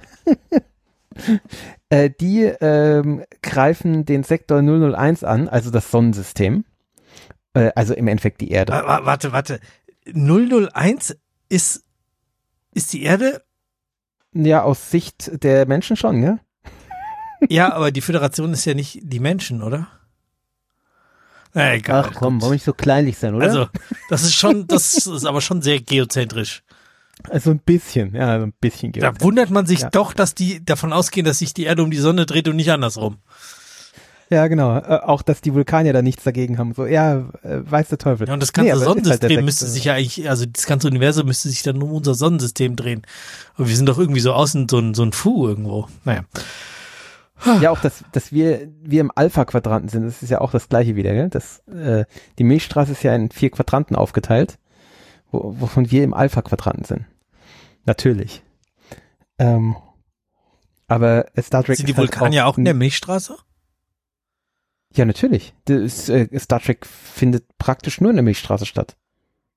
äh, 1.91 2.11
die 2.21 2.43
ähm, 2.45 3.25
greifen 3.43 4.05
den 4.05 4.23
Sektor 4.23 4.61
001 4.63 5.25
an, 5.25 5.49
also 5.49 5.71
das 5.71 5.91
Sonnensystem. 5.91 6.65
Äh, 7.55 7.71
also 7.75 7.95
im 7.95 8.09
Endeffekt 8.09 8.41
die 8.41 8.51
Erde. 8.51 8.73
Wa- 8.73 9.01
Warte, 9.05 9.33
warte. 9.33 9.61
001 10.07 11.17
ist, 11.49 11.85
ist 12.73 12.93
die 12.93 13.03
Erde? 13.03 13.43
Ja, 14.33 14.63
aus 14.63 14.91
Sicht 14.91 15.43
der 15.43 15.67
Menschen 15.67 15.97
schon, 15.97 16.21
ne? 16.21 16.41
Ja, 17.49 17.73
aber 17.73 17.91
die 17.91 18.01
Föderation 18.01 18.53
ist 18.53 18.65
ja 18.65 18.75
nicht 18.75 19.01
die 19.03 19.21
Menschen, 19.21 19.63
oder? 19.63 19.89
Na, 21.55 21.73
egal. 21.75 22.11
gut. 22.11 22.51
nicht 22.51 22.65
so 22.65 22.75
kleinlich 22.75 23.17
sein, 23.19 23.41
Also, 23.41 23.69
das 24.11 24.23
ist 24.25 24.35
schon, 24.35 24.67
das 24.67 24.95
ist 25.07 25.25
aber 25.25 25.41
schon 25.41 25.63
sehr 25.63 25.81
geozentrisch. 25.81 26.63
Also 27.31 27.51
ein 27.51 27.59
bisschen, 27.59 28.15
ja, 28.15 28.39
so 28.39 28.47
ein 28.47 28.53
bisschen. 28.61 28.93
Da 28.93 29.13
wundert 29.21 29.51
man 29.51 29.67
sich 29.67 29.81
Ja. 29.81 29.91
doch, 29.91 30.13
dass 30.13 30.35
die 30.35 30.65
davon 30.65 30.93
ausgehen, 30.93 31.25
dass 31.25 31.39
sich 31.39 31.55
die 31.55 31.65
Erde 31.65 31.83
um 31.83 31.91
die 31.91 31.97
Sonne 31.97 32.27
dreht 32.27 32.49
und 32.49 32.57
nicht 32.57 32.71
andersrum. 32.71 33.19
Ja, 34.29 34.49
genau. 34.49 34.77
Äh, 34.77 35.01
auch, 35.05 35.23
dass 35.23 35.41
die 35.41 35.55
Vulkanier 35.55 35.93
da 35.93 36.03
nichts 36.03 36.25
dagegen 36.25 36.59
haben. 36.59 36.75
So, 36.75 36.85
ja, 36.85 37.19
äh, 37.45 37.61
weiß 37.65 37.89
der 37.89 37.99
Teufel. 37.99 38.27
Ja, 38.27 38.35
und 38.35 38.43
das 38.43 38.49
Nee, 38.49 38.65
ganze 38.65 38.71
ist 38.73 38.79
halt 38.81 38.89
Sonnensystem 38.89 39.29
Sektor. 39.29 39.45
müsste 39.45 39.67
sich 39.67 39.85
ja 39.85 39.95
eigentlich, 39.95 40.29
also 40.29 40.47
das 40.47 40.67
ganze 40.67 40.89
Universum 40.89 41.27
müsste 41.27 41.49
sich 41.49 41.63
dann 41.63 41.81
um 41.81 41.93
unser 41.93 42.15
Sonnensystem 42.15 42.75
drehen. 42.75 43.03
Aber 43.55 43.69
wir 43.69 43.77
sind 43.77 43.89
doch 43.89 43.99
irgendwie 43.99 44.21
so 44.21 44.33
außen 44.33 44.69
so 44.69 44.79
ein, 44.79 44.95
so 44.95 45.05
ein 45.05 45.13
Fu 45.13 45.47
irgendwo. 45.47 45.87
Naja. 46.05 46.25
Ja, 47.61 47.71
auch, 47.71 47.81
dass, 47.81 48.03
dass 48.13 48.33
wir, 48.33 48.67
wir 48.83 49.01
im 49.03 49.13
Alpha-Quadranten 49.15 49.91
sind, 49.91 50.05
das 50.07 50.23
ist 50.23 50.31
ja 50.31 50.41
auch 50.41 50.51
das 50.51 50.69
gleiche 50.71 50.97
wieder, 50.97 51.13
gell? 51.13 51.29
Das, 51.29 51.59
äh, 51.69 52.05
die 52.39 52.45
Milchstraße 52.45 52.93
ist 52.93 53.03
ja 53.03 53.15
in 53.15 53.31
vier 53.31 53.51
Quadranten 53.51 53.95
aufgeteilt, 53.95 54.59
wo, 55.31 55.55
wovon 55.61 55.91
wir 55.91 56.05
im 56.05 56.15
Alpha-Quadranten 56.15 56.85
sind. 56.85 57.05
Natürlich. 57.85 58.43
Ähm, 59.39 59.77
aber 60.89 61.27
Star 61.41 61.65
Trek 61.65 61.77
Sind 61.77 61.87
die 61.89 61.93
ist 61.93 61.99
halt 61.99 62.09
Vulkanier 62.13 62.47
auch 62.47 62.59
in 62.59 62.65
der 62.65 62.75
Milchstraße? 62.75 63.37
Ja, 64.95 65.05
natürlich. 65.05 65.53
Das, 65.67 66.09
äh, 66.09 66.29
Star 66.39 66.61
Trek 66.61 66.87
findet 66.87 67.45
praktisch 67.59 68.01
nur 68.01 68.11
in 68.11 68.17
der 68.17 68.23
Milchstraße 68.23 68.67
statt. 68.67 68.97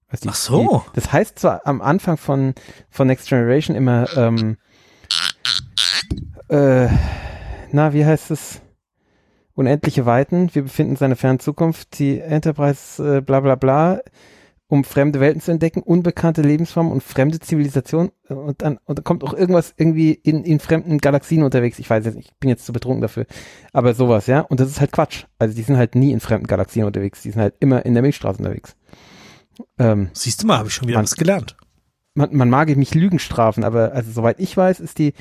Also 0.07 0.23
die- 0.23 0.29
Ach 0.29 0.35
so. 0.35 0.83
Die, 0.87 0.95
das 0.95 1.11
heißt 1.13 1.39
zwar 1.39 1.65
am 1.65 1.81
Anfang 1.81 2.17
von, 2.17 2.55
von 2.89 3.07
Next 3.07 3.29
Generation 3.29 3.75
immer, 3.75 4.07
ähm, 4.17 4.57
äh, 6.49 6.87
na, 7.71 7.93
wie 7.93 8.05
heißt 8.05 8.31
es? 8.31 8.61
Unendliche 9.53 10.05
Weiten. 10.05 10.53
Wir 10.55 10.63
befinden 10.63 10.91
uns 10.93 11.01
in 11.01 11.05
einer 11.05 11.15
fernen 11.15 11.39
Zukunft. 11.39 11.99
Die 11.99 12.19
Enterprise, 12.19 13.17
äh, 13.17 13.21
bla 13.21 13.41
bla 13.41 13.55
bla, 13.55 13.99
um 14.69 14.83
fremde 14.83 15.19
Welten 15.19 15.41
zu 15.41 15.51
entdecken, 15.51 15.81
unbekannte 15.81 16.43
Lebensformen 16.43 16.91
und 16.93 17.01
fremde 17.03 17.39
Zivilisationen. 17.39 18.11
Und 18.29 18.61
dann, 18.61 18.77
und 18.85 18.99
dann 18.99 19.03
kommt 19.03 19.23
auch 19.23 19.33
irgendwas 19.33 19.73
irgendwie 19.75 20.11
in, 20.13 20.43
in 20.43 20.59
fremden 20.59 20.99
Galaxien 20.99 21.41
unterwegs. 21.43 21.79
Ich 21.79 21.89
weiß 21.89 22.05
jetzt 22.05 22.15
nicht, 22.15 22.29
ich 22.31 22.37
bin 22.39 22.49
jetzt 22.49 22.65
zu 22.65 22.71
betrunken 22.71 23.01
dafür. 23.01 23.25
Aber 23.73 23.95
sowas, 23.95 24.27
ja. 24.27 24.41
Und 24.41 24.59
das 24.59 24.69
ist 24.69 24.79
halt 24.79 24.91
Quatsch. 24.91 25.25
Also 25.39 25.55
die 25.55 25.63
sind 25.63 25.75
halt 25.77 25.95
nie 25.95 26.11
in 26.11 26.19
fremden 26.19 26.45
Galaxien 26.45 26.85
unterwegs. 26.85 27.23
Die 27.23 27.31
sind 27.31 27.41
halt 27.41 27.55
immer 27.59 27.83
in 27.85 27.95
der 27.95 28.03
Milchstraße 28.03 28.37
unterwegs. 28.37 28.75
Ähm, 29.79 30.09
Siehst 30.13 30.43
du 30.43 30.47
mal, 30.47 30.59
habe 30.59 30.67
ich 30.67 30.75
schon 30.75 30.87
wieder 30.87 30.99
Man- 30.99 31.05
was 31.05 31.15
gelernt. 31.15 31.57
man, 32.13 32.33
man 32.35 32.49
mag 32.49 32.73
mich 32.77 32.93
Lügen 32.93 33.19
strafen, 33.19 33.63
aber 33.63 33.91
also 33.93 34.11
soweit 34.11 34.39
ich 34.39 34.55
weiß, 34.55 34.79
ist 34.79 34.99
die, 34.99 35.13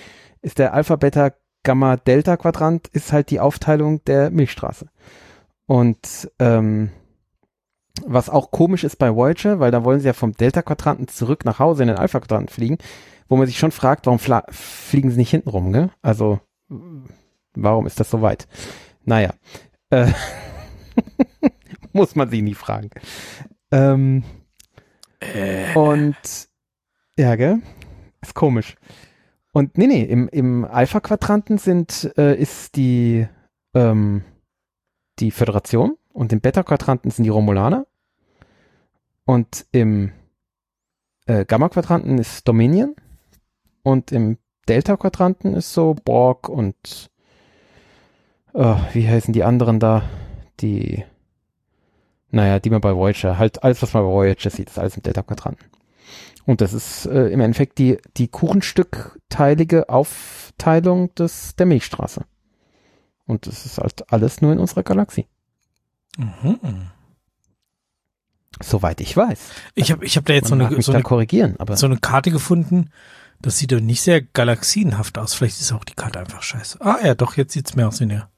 ist 0.43 0.59
der 0.59 0.75
Alpha, 0.75 0.97
Beta, 0.97 1.33
Gamma, 1.63 1.97
Delta 1.97 2.37
Quadrant 2.37 2.87
ist 2.89 3.13
halt 3.13 3.31
die 3.31 3.41
Aufteilung 3.41 4.05
der 4.05 4.31
Milchstraße. 4.31 4.89
Und 5.67 6.31
ähm, 6.39 6.91
was 8.07 8.29
auch 8.31 8.51
komisch 8.51 8.85
ist 8.85 8.97
bei 8.97 9.15
Voyager, 9.15 9.61
weil 9.61 9.71
da 9.71 9.85
wollen 9.85 10.01
sie 10.01 10.07
ja 10.07 10.13
vom 10.13 10.33
Delta 10.33 10.63
Quadranten 10.63 11.09
zurück 11.09 11.45
nach 11.45 11.59
Hause 11.59 11.83
in 11.83 11.89
den 11.89 11.97
Alpha 11.99 12.21
Quadranten 12.21 12.53
fliegen, 12.53 12.79
wo 13.29 13.37
man 13.37 13.47
sich 13.47 13.59
schon 13.59 13.73
fragt, 13.73 14.07
warum 14.07 14.19
fliegen 14.19 15.11
sie 15.11 15.19
nicht 15.19 15.31
hinten 15.31 15.51
rum, 15.51 15.73
gell? 15.73 15.91
Also 16.03 16.41
warum 17.55 17.87
ist 17.87 18.01
das 18.01 18.11
so 18.11 18.23
weit? 18.23 18.47
Naja, 19.05 19.33
äh, 19.91 20.13
muss 21.93 22.15
man 22.17 22.31
sich 22.31 22.43
nie 22.43 22.55
fragen. 22.55 22.91
Ähm, 23.71 24.25
Äh, 25.21 25.75
und 25.75 26.49
ja, 27.17 27.35
gell? 27.37 27.61
Ist 28.21 28.35
komisch. 28.35 28.77
Und 29.53 29.77
nee, 29.77 29.87
nee, 29.89 30.03
im, 30.03 30.29
im 30.29 30.65
Alpha-Quadranten 30.65 31.59
sind, 31.59 32.13
äh, 32.17 32.37
ist 32.37 32.77
die, 32.77 33.27
ähm, 33.75 34.23
die 35.19 35.31
Föderation 35.33 35.97
und 36.19 36.33
im 36.33 36.41
Beta-Quadranten 36.41 37.13
sind 37.13 37.23
die 37.23 37.31
Romulaner. 37.31 37.87
Und 39.25 39.67
im 39.71 40.11
äh, 41.27 41.45
Gamma-Quadranten 41.45 42.19
ist 42.19 42.49
Dominion. 42.49 42.97
Und 43.85 44.11
im 44.11 44.37
Delta-Quadranten 44.69 45.55
ist 45.55 45.73
so 45.73 45.95
Borg 45.95 46.49
und 46.49 47.09
äh, 48.53 48.75
wie 48.95 49.09
heißen 49.09 49.33
die 49.33 49.45
anderen 49.45 49.79
da? 49.79 50.03
Die 50.59 51.05
Naja, 52.31 52.59
die 52.59 52.71
man 52.71 52.81
bei 52.81 52.97
Voyager, 52.97 53.39
halt 53.39 53.63
alles, 53.63 53.81
was 53.81 53.95
man 53.95 54.03
bei 54.03 54.11
Voyager 54.11 54.51
sieht, 54.51 54.71
ist 54.71 54.79
alles 54.81 54.97
im 54.97 55.05
Delta-Quadranten. 55.05 55.67
Und 56.47 56.61
das 56.61 56.73
ist 56.73 57.07
äh, 57.07 57.29
im 57.29 57.39
Endeffekt 57.39 57.79
die, 57.79 57.99
die 58.17 58.27
kuchenstückteilige 58.27 59.89
Aufteilung 59.89 61.15
des, 61.15 61.55
der 61.55 61.67
Milchstraße. 61.67 62.25
Und 63.25 63.47
das 63.47 63.67
ist 63.67 63.79
halt 63.79 64.13
alles 64.13 64.41
nur 64.41 64.53
in 64.53 64.59
unserer 64.59 64.83
Galaxie. 64.83 65.29
Mhm. 66.19 66.91
Soweit 68.61 69.01
ich 69.01 69.17
weiß. 69.17 69.39
Ich 69.75 69.93
habe 69.93 70.05
ich 70.05 70.17
hab 70.17 70.27
da 70.27 70.35
jetzt 70.35 70.49
so 70.49 70.57
Man 70.57 70.65
mag 70.65 70.73
eine, 70.73 70.83
so, 70.83 70.93
eine, 70.93 71.03
korrigieren, 71.03 71.55
aber 71.59 71.77
so 71.77 71.87
eine 71.87 71.99
Karte 71.99 72.31
gefunden. 72.31 72.91
Das 73.41 73.59
sieht 73.59 73.71
doch 73.71 73.81
nicht 73.81 74.03
sehr 74.03 74.21
galaxienhaft 74.21 75.17
aus. 75.17 75.35
Vielleicht 75.35 75.61
ist 75.61 75.73
auch 75.73 75.85
die 75.85 75.95
Karte 75.95 76.19
einfach 76.19 76.43
scheiße. 76.43 76.81
Ah 76.81 76.99
ja, 77.05 77.15
doch, 77.15 77.37
jetzt 77.37 77.53
sieht's 77.53 77.77
mehr 77.77 77.87
aus 77.89 78.01
wie 78.01 78.05
eine. 78.05 78.29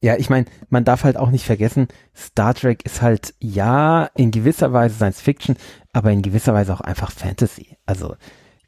ja, 0.00 0.16
ich 0.16 0.30
meine, 0.30 0.46
man 0.70 0.84
darf 0.84 1.04
halt 1.04 1.18
auch 1.18 1.30
nicht 1.30 1.44
vergessen, 1.44 1.88
Star 2.16 2.54
Trek 2.54 2.84
ist 2.84 3.02
halt 3.02 3.34
ja 3.38 4.06
in 4.14 4.30
gewisser 4.30 4.72
Weise 4.72 4.96
Science 4.96 5.20
Fiction, 5.20 5.56
aber 5.92 6.10
in 6.10 6.22
gewisser 6.22 6.54
Weise 6.54 6.72
auch 6.72 6.80
einfach 6.80 7.10
Fantasy. 7.10 7.76
Also 7.84 8.16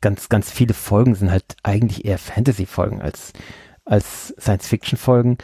ganz, 0.01 0.29
ganz 0.29 0.51
viele 0.51 0.75
Folgen 0.75 1.15
sind 1.15 1.31
halt 1.31 1.57
eigentlich 1.63 2.05
eher 2.05 2.19
Fantasy-Folgen 2.19 3.01
als, 3.01 3.33
als 3.85 4.35
Science-Fiction-Folgen. 4.39 5.39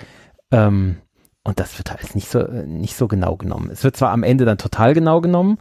Ähm, 0.50 0.98
und 1.44 1.60
das 1.60 1.78
wird 1.78 1.90
halt 1.90 2.14
nicht 2.14 2.28
so, 2.31 2.40
äh, 2.40 2.66
nicht 2.66 2.97
so 2.97 3.09
genau 3.09 3.36
genommen. 3.36 3.70
Es 3.70 3.85
wird 3.85 3.97
zwar 3.97 4.10
am 4.10 4.23
Ende 4.23 4.44
dann 4.44 4.59
total 4.59 4.94
genau 4.94 5.20
genommen, 5.20 5.59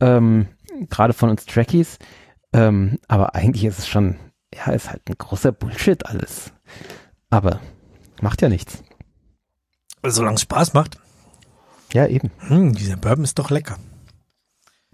ähm, 0.00 0.48
gerade 0.88 1.12
von 1.12 1.30
uns 1.30 1.46
Trekkies, 1.46 1.98
ähm, 2.52 2.98
aber 3.08 3.34
eigentlich 3.34 3.64
ist 3.64 3.78
es 3.78 3.88
schon, 3.88 4.16
ja, 4.54 4.72
ist 4.72 4.90
halt 4.90 5.02
ein 5.08 5.18
großer 5.18 5.52
Bullshit 5.52 6.06
alles. 6.06 6.52
Aber 7.30 7.60
macht 8.22 8.42
ja 8.42 8.48
nichts. 8.48 8.82
Solange 10.04 10.36
es 10.36 10.42
Spaß 10.42 10.72
macht. 10.74 10.98
Ja, 11.92 12.06
eben. 12.06 12.30
Hm, 12.38 12.74
dieser 12.74 12.96
Bourbon 12.96 13.24
ist 13.24 13.38
doch 13.38 13.50
lecker. 13.50 13.76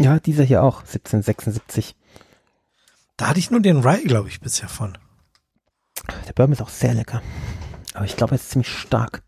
Ja, 0.01 0.19
dieser 0.19 0.45
hier 0.45 0.63
auch, 0.63 0.81
1776. 0.81 1.95
Da 3.17 3.29
hatte 3.29 3.39
ich 3.39 3.51
nur 3.51 3.61
den 3.61 3.81
Rye, 3.81 4.05
glaube 4.05 4.29
ich, 4.29 4.41
bisher 4.41 4.69
von. 4.69 4.99
Der 6.27 6.33
Bourbon 6.33 6.53
ist 6.53 6.63
auch 6.63 6.69
sehr 6.69 6.95
lecker. 6.95 7.23
Aber 7.95 8.05
ich 8.05 8.17
glaube, 8.17 8.33
er 8.35 8.37
ist 8.37 8.51
ziemlich 8.51 8.69
stark. 8.69 9.23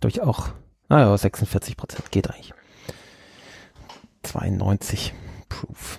Durch 0.00 0.20
auch, 0.22 0.48
naja, 0.88 1.16
46 1.16 1.76
Prozent 1.76 2.10
geht 2.10 2.30
eigentlich. 2.30 2.52
92 4.22 5.14
Proof. 5.48 5.98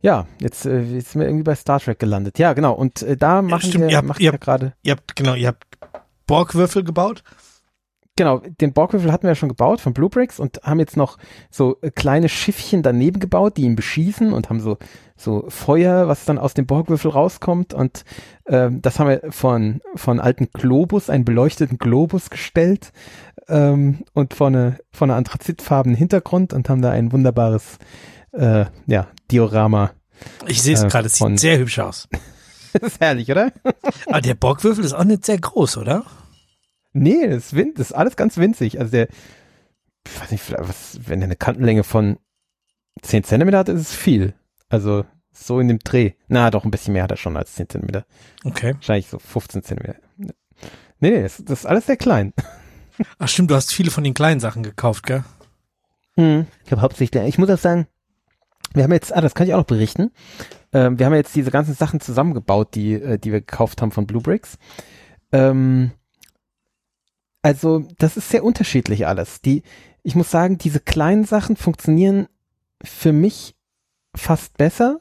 Ja, 0.00 0.26
jetzt, 0.40 0.64
äh, 0.64 0.80
jetzt 0.82 1.12
sind 1.12 1.20
wir 1.20 1.26
irgendwie 1.28 1.42
bei 1.44 1.54
Star 1.54 1.80
Trek 1.80 1.98
gelandet. 1.98 2.38
Ja, 2.38 2.52
genau. 2.52 2.72
Und 2.72 3.02
äh, 3.02 3.16
da 3.16 3.42
machen 3.42 3.62
stimmt, 3.68 3.84
wir, 3.84 3.90
ihr 3.90 3.96
habt- 3.98 4.08
macht 4.08 4.20
ihr 4.20 4.26
ja 4.26 4.32
habt- 4.32 4.44
gerade, 4.44 4.72
Ihr 4.82 4.92
habt, 4.92 5.16
genau, 5.16 5.34
ihr 5.34 5.48
habt 5.48 5.64
Borgwürfel 6.26 6.84
gebaut. 6.84 7.24
Genau, 8.18 8.42
den 8.60 8.72
Borgwürfel 8.72 9.12
hatten 9.12 9.22
wir 9.22 9.30
ja 9.30 9.34
schon 9.36 9.48
gebaut 9.48 9.80
von 9.80 9.94
Blue 9.94 10.10
Bricks 10.10 10.40
und 10.40 10.60
haben 10.64 10.80
jetzt 10.80 10.96
noch 10.96 11.18
so 11.50 11.78
äh, 11.80 11.90
kleine 11.90 12.28
Schiffchen 12.28 12.82
daneben 12.82 13.20
gebaut, 13.20 13.56
die 13.56 13.62
ihn 13.62 13.76
beschießen 13.76 14.32
und 14.32 14.50
haben 14.50 14.60
so, 14.60 14.76
so 15.16 15.44
Feuer, 15.48 16.08
was 16.08 16.24
dann 16.24 16.36
aus 16.36 16.52
dem 16.52 16.66
Borgwürfel 16.66 17.12
rauskommt 17.12 17.72
und 17.72 18.04
ähm, 18.46 18.82
das 18.82 18.98
haben 18.98 19.08
wir 19.08 19.22
von, 19.30 19.80
von 19.94 20.18
alten 20.18 20.48
Globus, 20.52 21.08
einen 21.08 21.24
beleuchteten 21.24 21.78
Globus 21.78 22.28
gestellt 22.28 22.92
ähm, 23.46 24.04
und 24.14 24.34
von 24.34 24.54
eine, 24.54 24.78
von 24.90 25.10
einer 25.10 25.16
anthrazitfarbenen 25.16 25.96
Hintergrund 25.96 26.52
und 26.52 26.68
haben 26.68 26.82
da 26.82 26.90
ein 26.90 27.12
wunderbares 27.12 27.78
äh, 28.32 28.64
ja, 28.86 29.06
Diorama. 29.30 29.92
Ich 30.48 30.60
sehe 30.60 30.74
es 30.74 30.82
Äh, 30.82 30.88
gerade, 30.88 31.06
es 31.06 31.14
sieht 31.14 31.38
sehr 31.38 31.58
hübsch 31.58 31.78
aus. 31.78 32.08
Das 32.74 32.92
ist 32.92 33.00
herrlich, 33.00 33.30
oder? 33.30 33.50
Aber 34.08 34.20
der 34.20 34.34
Borgwürfel 34.34 34.84
ist 34.84 34.92
auch 34.92 35.02
nicht 35.02 35.24
sehr 35.24 35.38
groß, 35.38 35.78
oder? 35.78 36.04
Nee, 37.02 37.26
das 37.28 37.46
ist, 37.46 37.56
win 37.56 37.72
das 37.74 37.90
ist 37.90 37.96
alles 37.96 38.16
ganz 38.16 38.36
winzig. 38.36 38.80
Also 38.80 38.90
der, 38.90 39.08
ich 40.06 40.20
weiß 40.20 40.30
nicht, 40.30 40.42
vielleicht 40.42 40.68
was, 40.68 41.00
wenn 41.06 41.20
er 41.20 41.26
eine 41.26 41.36
Kantenlänge 41.36 41.84
von 41.84 42.18
10 43.02 43.24
Zentimeter 43.24 43.58
hat, 43.58 43.68
ist 43.68 43.80
es 43.80 43.94
viel. 43.94 44.34
Also 44.68 45.04
so 45.32 45.60
in 45.60 45.68
dem 45.68 45.78
Dreh. 45.78 46.12
Na, 46.28 46.50
doch, 46.50 46.64
ein 46.64 46.70
bisschen 46.70 46.92
mehr 46.92 47.04
hat 47.04 47.10
er 47.10 47.16
schon 47.16 47.36
als 47.36 47.54
10 47.54 47.68
Zentimeter. 47.68 48.04
Okay. 48.44 48.74
Wahrscheinlich 48.74 49.08
so 49.08 49.18
15 49.18 49.62
Zentimeter. 49.62 50.00
Nee, 50.16 51.10
nee, 51.10 51.22
das, 51.22 51.42
das 51.44 51.60
ist 51.60 51.66
alles 51.66 51.86
sehr 51.86 51.96
klein. 51.96 52.32
Ach 53.18 53.28
stimmt, 53.28 53.50
du 53.50 53.54
hast 53.54 53.72
viele 53.72 53.90
von 53.90 54.04
den 54.04 54.14
kleinen 54.14 54.40
Sachen 54.40 54.62
gekauft, 54.62 55.06
gell? 55.06 55.24
Hm, 56.16 56.46
ich 56.64 56.72
habe 56.72 56.82
hauptsächlich, 56.82 57.22
ich 57.24 57.38
muss 57.38 57.50
auch 57.50 57.58
sagen, 57.58 57.86
wir 58.74 58.82
haben 58.82 58.92
jetzt, 58.92 59.14
ah, 59.14 59.20
das 59.20 59.34
kann 59.34 59.46
ich 59.46 59.54
auch 59.54 59.58
noch 59.58 59.66
berichten. 59.66 60.10
Ähm, 60.72 60.98
wir 60.98 61.06
haben 61.06 61.14
jetzt 61.14 61.34
diese 61.34 61.50
ganzen 61.50 61.74
Sachen 61.74 62.00
zusammengebaut, 62.00 62.74
die, 62.74 62.94
äh, 62.94 63.18
die 63.18 63.32
wir 63.32 63.40
gekauft 63.40 63.80
haben 63.80 63.92
von 63.92 64.06
Blue 64.06 64.20
Bricks. 64.20 64.58
Ähm, 65.32 65.92
also, 67.48 67.82
das 67.96 68.18
ist 68.18 68.28
sehr 68.28 68.44
unterschiedlich 68.44 69.06
alles. 69.06 69.40
Die, 69.40 69.62
ich 70.02 70.14
muss 70.14 70.30
sagen, 70.30 70.58
diese 70.58 70.80
kleinen 70.80 71.24
Sachen 71.24 71.56
funktionieren 71.56 72.28
für 72.84 73.12
mich 73.14 73.54
fast 74.14 74.58
besser, 74.58 75.00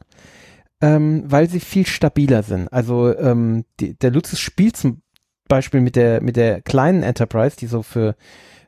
ähm, 0.80 1.24
weil 1.28 1.50
sie 1.50 1.60
viel 1.60 1.86
stabiler 1.86 2.44
sind. 2.44 2.72
Also, 2.72 3.14
ähm, 3.18 3.66
die, 3.82 3.96
der 4.00 4.12
Lucis 4.12 4.40
spielt 4.40 4.78
zum 4.78 5.02
Beispiel 5.50 5.82
mit 5.82 5.98
der, 5.98 6.24
mit 6.24 6.38
der 6.38 6.62
kleinen 6.62 7.04
Enterprise, 7.04 7.58
die 7.58 7.68
so 7.68 7.84
für 7.84 8.16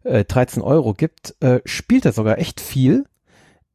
äh, 0.04 0.26
13 0.26 0.62
Euro 0.62 0.94
gibt, 0.94 1.42
äh, 1.42 1.62
spielt 1.64 2.04
er 2.04 2.12
sogar 2.12 2.38
echt 2.38 2.60
viel, 2.60 3.06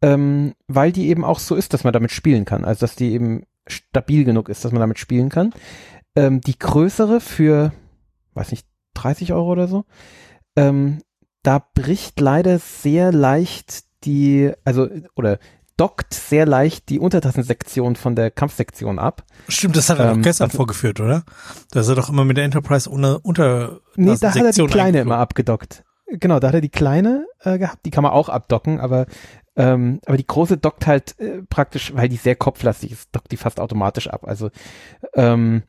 ähm, 0.03 0.53
weil 0.69 0.93
die 0.93 1.09
eben 1.09 1.25
auch 1.25 1.39
so 1.39 1.55
ist, 1.55 1.73
dass 1.73 1.83
man 1.83 1.95
damit 1.95 2.11
spielen 2.11 2.45
kann. 2.45 2.67
Also 2.67 2.81
dass 2.81 2.95
die 2.95 3.13
eben 3.13 3.45
stabil 3.67 4.25
genug 4.25 4.51
ist, 4.51 4.67
dass 4.67 4.73
man 4.73 4.81
damit 4.81 4.99
spielen 4.99 5.31
kann. 5.31 5.55
Ähm, 6.15 6.43
die 6.43 6.59
größere 6.59 7.21
für, 7.21 7.73
weiß 8.35 8.51
nicht, 8.51 8.67
30 8.95 9.33
Euro 9.33 9.51
oder 9.53 9.69
so, 9.69 9.85
ähm, 10.57 11.01
da 11.43 11.63
bricht 11.75 12.21
leider 12.21 12.59
sehr 12.59 13.13
leicht 13.13 13.85
die, 14.05 14.53
also, 14.65 14.89
oder 15.15 15.39
dockt 15.77 16.15
sehr 16.15 16.47
leicht 16.47 16.89
die 16.89 17.01
Untertassensektion 17.01 17.97
von 17.97 18.15
der 18.15 18.31
Kampfsektion 18.31 18.99
ab. 18.99 19.25
Stimmt, 19.49 19.77
das 19.77 19.91
hat 19.91 19.99
er 19.99 20.11
Ähm, 20.13 20.17
doch 20.19 20.23
gestern 20.23 20.47
also- 20.47 20.57
vorgeführt, 20.57 21.01
oder? 21.01 21.25
Dass 21.73 21.89
er 21.89 21.97
doch 21.97 22.09
immer 22.09 22.25
mit 22.25 22.37
der 22.37 22.45
Enterprise 22.45 22.89
ohne 22.89 23.19
unter 23.19 23.81
Nee, 23.97 24.17
da 24.21 24.33
hat 24.33 24.37
er 24.37 24.53
die 24.53 24.67
kleine 24.67 25.01
immer 25.01 25.19
abgedockt. 25.19 25.85
Genau, 26.07 26.39
da 26.39 26.49
hat 26.49 26.55
er 26.55 26.61
die 26.61 26.69
kleine 26.69 27.27
äh, 27.41 27.59
gehabt, 27.59 27.85
die 27.85 27.91
kann 27.91 28.03
man 28.03 28.13
auch 28.13 28.29
abdocken, 28.29 28.79
aber 28.79 29.07
ähm, 29.57 30.01
aber 30.07 30.17
die 30.17 30.27
große 30.27 30.59
dockt 30.59 30.87
halt 30.87 31.19
äh, 31.19 31.43
praktisch, 31.49 31.93
weil 31.95 32.09
die 32.09 32.17
sehr 32.17 32.37
kopflastig 32.37 32.93
ist, 32.93 33.09
dockt 33.13 33.33
die 33.33 33.37
fast 33.37 33.59
automatisch 33.61 34.09
ab. 34.09 34.25
Also 34.27 34.51
ähm, 35.15 35.63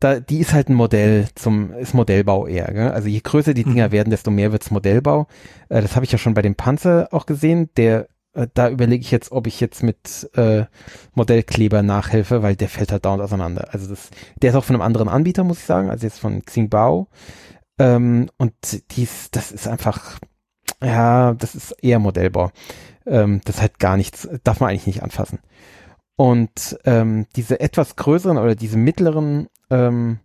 da, 0.00 0.20
die 0.20 0.38
ist 0.38 0.52
halt 0.52 0.68
ein 0.68 0.74
Modell 0.74 1.28
zum, 1.34 1.72
ist 1.72 1.94
Modellbau 1.94 2.46
eher. 2.46 2.72
Gell? 2.72 2.90
Also 2.90 3.08
je 3.08 3.20
größer 3.20 3.54
die 3.54 3.64
Dinger 3.64 3.88
Mhm. 3.88 3.92
werden, 3.92 4.10
desto 4.10 4.30
mehr 4.30 4.52
wird's 4.52 4.70
Modellbau. 4.70 5.26
Äh, 5.68 5.82
das 5.82 5.96
habe 5.96 6.04
ich 6.04 6.12
ja 6.12 6.18
schon 6.18 6.34
bei 6.34 6.42
dem 6.42 6.54
Panzer 6.54 7.08
auch 7.12 7.26
gesehen. 7.26 7.70
Der, 7.76 8.08
äh, 8.34 8.46
da 8.54 8.68
überlege 8.70 9.02
ich 9.02 9.10
jetzt, 9.10 9.32
ob 9.32 9.46
ich 9.46 9.60
jetzt 9.60 9.82
mit 9.82 10.30
äh, 10.34 10.66
Modellkleber 11.14 11.82
nachhelfe, 11.82 12.42
weil 12.42 12.54
der 12.56 12.68
fällt 12.68 12.92
halt 12.92 13.04
dauernd 13.04 13.22
auseinander. 13.22 13.68
Also 13.72 13.88
das, 13.88 14.10
der 14.40 14.50
ist 14.50 14.56
auch 14.56 14.64
von 14.64 14.76
einem 14.76 14.82
anderen 14.82 15.08
Anbieter, 15.08 15.42
muss 15.44 15.58
ich 15.58 15.64
sagen, 15.64 15.90
also 15.90 16.06
jetzt 16.06 16.20
von 16.20 16.44
Xingbao. 16.44 17.08
Ähm, 17.78 18.28
und 18.38 18.52
dies, 18.96 19.30
das 19.30 19.52
ist 19.52 19.66
einfach, 19.68 20.18
ja, 20.82 21.34
das 21.34 21.54
ist 21.54 21.72
eher 21.82 21.98
Modellbau. 21.98 22.50
Ähm, 23.06 23.40
das 23.44 23.56
ist 23.56 23.62
halt 23.62 23.78
gar 23.78 23.96
nichts, 23.96 24.28
darf 24.44 24.60
man 24.60 24.70
eigentlich 24.70 24.86
nicht 24.86 25.02
anfassen. 25.02 25.40
Und 26.18 26.76
ähm, 26.84 27.26
diese 27.36 27.60
etwas 27.60 27.94
größeren 27.94 28.38
oder 28.38 28.56
diese 28.56 28.76
mittleren 28.76 29.46
ähm, 29.70 30.18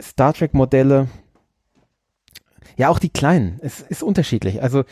Star 0.00 0.32
Trek 0.32 0.54
Modelle, 0.54 1.06
ja 2.78 2.88
auch 2.88 2.98
die 2.98 3.10
kleinen, 3.10 3.58
es 3.60 3.82
ist 3.82 4.02
unterschiedlich. 4.02 4.62
Also 4.62 4.84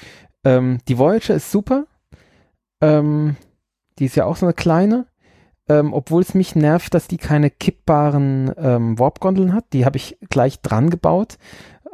ähm, 0.44 0.81
die 0.89 0.98
Voyager 0.98 1.35
ist 1.35 1.51
super, 1.51 1.86
ähm, 2.82 3.36
die 3.98 4.05
ist 4.05 4.15
ja 4.15 4.27
auch 4.27 4.36
so 4.36 4.44
eine 4.44 4.52
kleine, 4.52 5.06
ähm, 5.70 5.94
obwohl 5.94 6.20
es 6.20 6.35
mich 6.35 6.55
nervt, 6.55 6.93
dass 6.93 7.09
die 7.09 7.16
keine 7.16 7.48
kippbaren 7.48 8.52
ähm, 8.59 8.98
Warp-Gondeln 8.98 9.55
hat. 9.55 9.73
Die 9.73 9.86
habe 9.86 9.97
ich 9.97 10.19
gleich 10.28 10.60
dran 10.60 10.90
gebaut, 10.90 11.39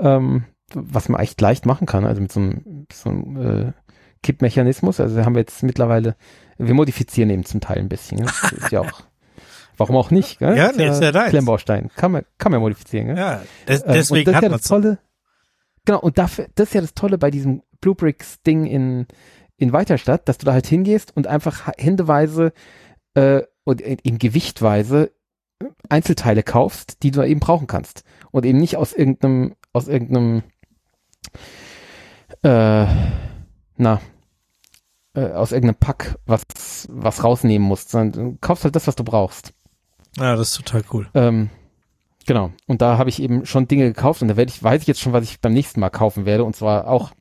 ähm, 0.00 0.46
was 0.74 1.08
man 1.08 1.20
echt 1.20 1.40
leicht 1.40 1.64
machen 1.64 1.86
kann, 1.86 2.04
also 2.04 2.20
mit 2.20 2.32
so 2.32 2.40
einem, 2.40 2.86
so 2.92 3.10
einem 3.10 3.36
äh, 3.68 3.72
Kippmechanismus. 4.24 4.98
Also 4.98 5.24
haben 5.24 5.36
wir 5.36 5.42
jetzt 5.42 5.62
mittlerweile, 5.62 6.16
wir 6.58 6.74
modifizieren 6.74 7.30
eben 7.30 7.44
zum 7.44 7.60
Teil 7.60 7.78
ein 7.78 7.88
bisschen. 7.88 8.20
Das 8.22 8.52
ist 8.52 8.70
ja 8.72 8.80
auch, 8.80 9.02
warum 9.76 9.96
auch 9.96 10.10
nicht? 10.10 10.38
Gell? 10.38 10.56
Ja, 10.56 10.72
nee, 10.72 10.88
ist 10.88 11.02
ja 11.02 11.12
deins. 11.12 11.30
Klemmbaustein, 11.30 11.90
kann 11.96 12.12
man, 12.12 12.24
kann 12.38 12.52
man 12.52 12.60
modifizieren. 12.60 13.08
Gell? 13.08 13.16
Ja, 13.16 13.42
des, 13.68 13.82
Ähm, 13.82 13.88
und 13.88 13.94
deswegen 13.94 14.24
das 14.24 14.32
ist 14.32 14.36
hat 14.36 14.42
ja 14.42 14.48
man 14.50 14.58
das 14.58 14.68
Tolle. 14.68 14.98
Genau, 15.84 16.00
und 16.00 16.18
dafür, 16.18 16.46
das 16.54 16.68
ist 16.68 16.74
ja 16.74 16.80
das 16.80 16.94
Tolle 16.94 17.18
bei 17.18 17.30
diesem 17.30 17.62
Blue 17.80 17.94
Bricks 17.94 18.40
Ding 18.42 18.64
in, 18.66 19.06
in 19.56 19.72
Weiterstadt, 19.72 20.28
dass 20.28 20.38
du 20.38 20.46
da 20.46 20.52
halt 20.52 20.66
hingehst 20.66 21.14
und 21.16 21.26
einfach 21.26 21.70
händeweise 21.76 22.52
äh, 23.14 23.42
und 23.64 23.80
in, 23.80 23.98
in 23.98 24.18
Gewichtweise 24.18 25.12
Einzelteile 25.88 26.42
kaufst, 26.42 27.02
die 27.02 27.10
du 27.10 27.22
eben 27.22 27.40
brauchen 27.40 27.66
kannst. 27.66 28.04
Und 28.30 28.44
eben 28.46 28.58
nicht 28.58 28.76
aus 28.76 28.92
irgendeinem, 28.92 29.54
aus 29.72 29.88
irgendeinem, 29.88 30.42
äh, 32.42 32.86
na, 33.76 34.00
äh, 35.14 35.32
aus 35.32 35.52
irgendeinem 35.52 35.78
Pack 35.78 36.18
was, 36.26 36.86
was 36.90 37.22
rausnehmen 37.24 37.66
musst, 37.66 37.90
sondern 37.90 38.12
du 38.32 38.38
kaufst 38.40 38.64
halt 38.64 38.76
das, 38.76 38.86
was 38.86 38.96
du 38.96 39.04
brauchst. 39.04 39.52
Ja, 40.16 40.36
das 40.36 40.50
ist 40.50 40.56
total 40.56 40.84
cool. 40.92 41.08
Ähm, 41.14 41.50
Genau. 42.26 42.52
Und 42.66 42.80
da 42.80 42.96
habe 42.96 43.10
ich 43.10 43.20
eben 43.20 43.44
schon 43.44 43.68
Dinge 43.68 43.84
gekauft 43.84 44.22
und 44.22 44.28
da 44.28 44.36
werde 44.38 44.50
ich, 44.50 44.62
weiß 44.62 44.80
ich 44.80 44.88
jetzt 44.88 45.00
schon, 45.00 45.12
was 45.12 45.24
ich 45.24 45.40
beim 45.42 45.52
nächsten 45.52 45.78
Mal 45.80 45.90
kaufen 45.90 46.24
werde 46.24 46.44
und 46.44 46.56
zwar 46.56 46.88
auch 46.88 47.12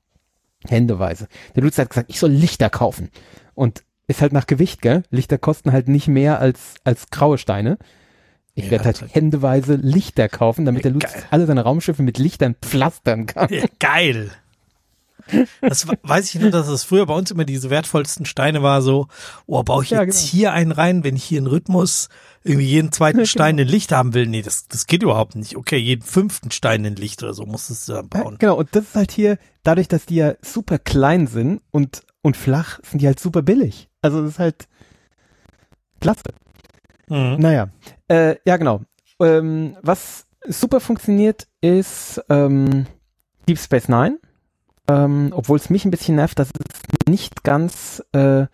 händeweise. 0.66 1.28
Der 1.56 1.64
Lutz 1.64 1.78
hat 1.78 1.90
gesagt, 1.90 2.10
ich 2.10 2.20
soll 2.22 2.30
Lichter 2.32 2.70
kaufen. 2.70 3.10
Und 3.54 3.84
ist 4.08 4.22
halt 4.22 4.32
nach 4.32 4.48
Gewicht, 4.48 4.82
gell? 4.82 5.04
Lichter 5.10 5.38
kosten 5.38 5.74
halt 5.74 5.90
nicht 5.90 6.08
mehr 6.08 6.40
als, 6.40 6.76
als 6.86 7.10
graue 7.10 7.38
Steine. 7.38 7.78
Ich 8.56 8.66
Ja, 8.66 8.72
werde 8.72 8.86
halt 8.86 9.04
händeweise 9.14 9.76
Lichter 9.76 10.30
kaufen, 10.30 10.64
damit 10.64 10.86
Ja, 10.86 10.92
der 10.92 10.92
Lutz 10.94 11.12
geil. 11.14 11.24
alle 11.32 11.46
seine 11.48 11.64
Raumschiffe 11.64 12.02
mit 12.04 12.18
Lichtern 12.18 12.56
pflastern 12.62 13.26
kann. 13.26 13.50
Ja, 13.52 13.66
geil. 13.80 14.32
Das 15.62 15.88
we- 15.88 15.98
weiß 16.04 16.34
ich 16.36 16.42
nur, 16.42 16.52
dass 16.52 16.68
es 16.68 16.84
früher 16.84 17.06
bei 17.06 17.14
uns 17.16 17.32
immer 17.32 17.46
diese 17.46 17.70
wertvollsten 17.70 18.26
Steine 18.26 18.62
war, 18.62 18.82
so, 18.82 19.08
oh, 19.46 19.64
baue 19.64 19.84
ich 19.84 19.92
Ja, 19.92 20.04
jetzt 20.04 20.20
genau. 20.20 20.32
hier 20.32 20.54
einen 20.54 20.72
rein, 20.72 21.04
wenn 21.04 21.16
ich 21.16 21.24
hier 21.24 21.38
einen 21.40 21.48
Rhythmus, 21.48 22.10
irgendwie 22.44 22.66
jeden 22.68 22.92
zweiten 22.92 23.26
Stein 23.26 23.58
in 23.58 23.68
Licht 23.68 23.92
haben 23.92 24.14
will. 24.14 24.28
Nee, 24.28 24.42
das, 24.42 24.68
das 24.68 24.86
geht 24.86 25.02
überhaupt 25.04 25.36
nicht. 25.36 25.56
Okay, 25.56 25.78
jeden 25.78 26.02
fünften 26.04 26.52
Stein 26.52 26.84
in 26.86 26.96
Licht 26.96 27.24
oder 27.24 27.34
so 27.34 27.46
musstest 27.46 27.88
du 27.88 27.94
dann 27.94 28.10
Ja, 28.14 28.22
bauen. 28.24 28.36
genau, 28.40 28.56
und 28.58 28.70
das 28.76 28.84
ist 28.84 28.96
halt 28.96 29.12
hier, 29.12 29.38
dadurch, 29.64 29.88
dass 29.88 30.06
die 30.06 30.16
ja 30.16 30.34
super 30.42 30.78
klein 30.78 31.28
sind 31.28 31.62
und, 31.72 32.02
und 32.22 32.36
flach, 32.38 32.80
sind 32.84 33.02
die 33.02 33.08
halt 33.08 33.20
super 33.20 33.42
billig. 33.42 33.90
Also 34.02 34.22
das 34.22 34.32
ist 34.32 34.40
halt 34.40 34.68
klasse. 36.02 36.24
Mhm. 37.10 37.38
Naja, 37.40 37.70
äh, 38.10 38.36
ja 38.46 38.58
genau. 38.58 38.82
Ähm, 39.22 39.78
was 39.82 40.26
super 40.48 40.80
funktioniert, 40.80 41.48
ist 41.62 42.22
ähm, 42.30 42.86
Deep 43.48 43.58
Space 43.60 43.88
Nine. 43.88 44.20
Ähm, 44.88 45.32
Obwohl 45.34 45.58
es 45.58 45.70
mich 45.70 45.86
ein 45.86 45.92
bisschen 45.92 46.16
nervt, 46.16 46.40
dass 46.40 46.50
es 46.50 47.10
nicht 47.10 47.44
ganz 47.44 48.04
äh, 48.12 48.48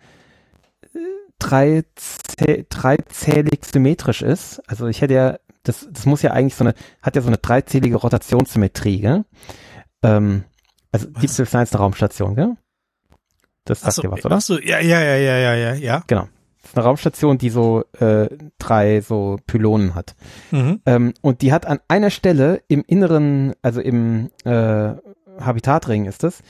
dreizäh- 1.40 2.66
dreizählig 2.68 3.64
symmetrisch 3.64 4.22
ist. 4.22 4.62
Also 4.68 4.86
ich 4.86 5.00
hätte 5.00 5.14
ja, 5.14 5.38
das, 5.62 5.88
das 5.90 6.06
muss 6.06 6.22
ja 6.22 6.30
eigentlich 6.32 6.54
so 6.54 6.64
eine, 6.64 6.74
hat 7.02 7.16
ja 7.16 7.22
so 7.22 7.28
eine 7.28 7.38
dreizählige 7.38 7.96
Rotationssymmetrie, 7.96 9.00
gell? 9.00 9.24
Ähm, 10.02 10.44
also 10.92 11.08
Was? 11.12 11.20
Deep 11.20 11.30
Space 11.30 11.52
Nine 11.52 11.62
ist 11.64 11.74
eine 11.74 11.82
Raumstation, 11.82 12.34
gell? 12.34 12.56
Das 13.64 13.80
sagt 13.80 13.88
Achso, 13.88 14.02
dir 14.02 14.10
was, 14.10 14.24
oder? 14.24 14.36
achso, 14.36 14.58
ja, 14.58 14.80
ja, 14.80 15.00
ja, 15.02 15.16
ja, 15.16 15.36
ja, 15.36 15.54
ja, 15.54 15.74
ja. 15.74 16.02
Genau. 16.06 16.28
Das 16.62 16.70
ist 16.72 16.76
eine 16.76 16.84
Raumstation, 16.84 17.38
die 17.38 17.50
so 17.50 17.84
äh, 17.98 18.28
drei 18.58 19.00
so 19.00 19.38
Pylonen 19.46 19.94
hat. 19.94 20.14
Mhm. 20.50 20.80
Ähm, 20.86 21.14
und 21.20 21.42
die 21.42 21.52
hat 21.52 21.66
an 21.66 21.80
einer 21.88 22.10
Stelle 22.10 22.62
im 22.68 22.84
Inneren, 22.86 23.54
also 23.62 23.80
im 23.80 24.30
äh, 24.44 24.94
Habitatring 25.38 26.06
ist 26.06 26.24
es, 26.24 26.42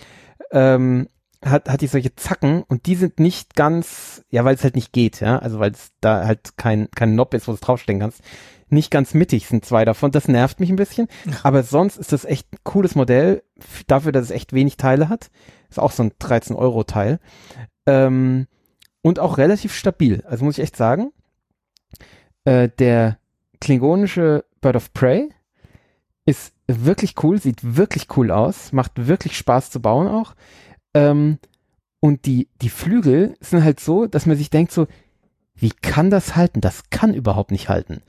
ähm, 0.53 1.09
hat, 1.45 1.69
hat 1.69 1.81
die 1.81 1.87
solche 1.87 2.15
Zacken 2.17 2.63
und 2.63 2.87
die 2.87 2.95
sind 2.95 3.19
nicht 3.19 3.57
ganz, 3.57 4.23
ja, 4.31 4.45
weil 4.45 4.55
es 4.55 4.63
halt 4.65 4.77
nicht 4.77 4.93
geht, 4.93 5.21
ja, 5.21 5.39
also 5.39 5.59
weil 5.59 5.73
es 5.73 5.93
da 6.01 6.27
halt 6.27 6.57
kein, 6.57 6.91
kein 6.91 7.13
Knob 7.13 7.35
ist, 7.35 7.49
wo 7.49 7.53
du 7.53 7.55
es 7.55 7.61
draufstellen 7.61 8.01
kannst. 8.01 8.23
Nicht 8.73 8.91
ganz 8.93 9.15
mittig 9.15 9.49
sind 9.49 9.65
zwei 9.65 9.85
davon. 9.85 10.13
Das 10.13 10.29
nervt 10.29 10.61
mich 10.61 10.71
ein 10.71 10.77
bisschen. 10.77 11.09
Aber 11.43 11.65
sonst 11.65 11.97
ist 11.97 12.13
das 12.13 12.25
echt 12.25 12.53
ein 12.53 12.59
cooles 12.63 12.95
Modell. 12.95 13.43
Dafür, 13.89 14.13
dass 14.13 14.27
es 14.27 14.31
echt 14.31 14.53
wenig 14.53 14.77
Teile 14.77 15.09
hat. 15.09 15.31
Ist 15.69 15.81
auch 15.81 15.91
so 15.91 16.05
ein 16.05 16.13
13-Euro-Teil. 16.13 17.19
Ähm, 17.87 18.47
und 19.03 19.19
auch 19.19 19.39
relativ 19.39 19.75
stabil. 19.75 20.23
Also 20.25 20.45
muss 20.45 20.57
ich 20.57 20.63
echt 20.63 20.77
sagen. 20.77 21.11
Äh, 22.45 22.69
der 22.79 23.19
klingonische 23.61 24.45
Bird 24.61 24.77
of 24.77 24.93
Prey 24.93 25.31
ist 26.25 26.55
wirklich 26.85 27.15
cool, 27.23 27.41
sieht 27.41 27.77
wirklich 27.77 28.07
cool 28.17 28.31
aus, 28.31 28.73
macht 28.73 28.93
wirklich 29.07 29.37
Spaß 29.37 29.71
zu 29.71 29.81
bauen 29.81 30.09
auch. 30.09 30.35
Ähm, 30.95 31.39
und 32.01 32.27
die, 32.27 32.49
die 32.63 32.71
Flügel 32.71 33.37
sind 33.41 33.63
halt 33.63 33.81
so, 33.81 34.07
dass 34.07 34.27
man 34.27 34.37
sich 34.37 34.51
denkt 34.51 34.73
so, 34.73 34.87
wie 35.55 35.71
kann 35.71 36.11
das 36.11 36.37
halten? 36.37 36.61
Das 36.61 36.89
kann 36.91 37.15
überhaupt 37.15 37.51
nicht 37.51 37.69
halten. 37.69 38.03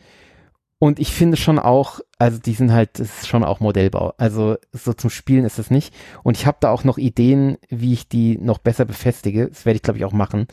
Und 0.80 1.00
ich 1.00 1.14
finde 1.14 1.38
schon 1.38 1.60
auch, 1.60 2.00
also 2.18 2.40
die 2.40 2.54
sind 2.54 2.72
halt, 2.72 2.98
das 2.98 3.20
ist 3.20 3.28
schon 3.28 3.44
auch 3.44 3.60
Modellbau. 3.60 4.14
Also 4.18 4.56
so 4.72 4.94
zum 4.94 5.12
Spielen 5.12 5.46
ist 5.46 5.60
es 5.60 5.70
nicht. 5.70 5.94
Und 6.24 6.38
ich 6.38 6.48
habe 6.48 6.58
da 6.60 6.72
auch 6.72 6.84
noch 6.84 6.98
Ideen, 6.98 7.58
wie 7.70 7.94
ich 7.94 8.08
die 8.08 8.40
noch 8.40 8.58
besser 8.58 8.86
befestige. 8.86 9.48
Das 9.50 9.66
werde 9.66 9.76
ich, 9.76 9.84
glaube 9.84 10.00
ich, 10.00 10.06
auch 10.06 10.14
machen, 10.14 10.48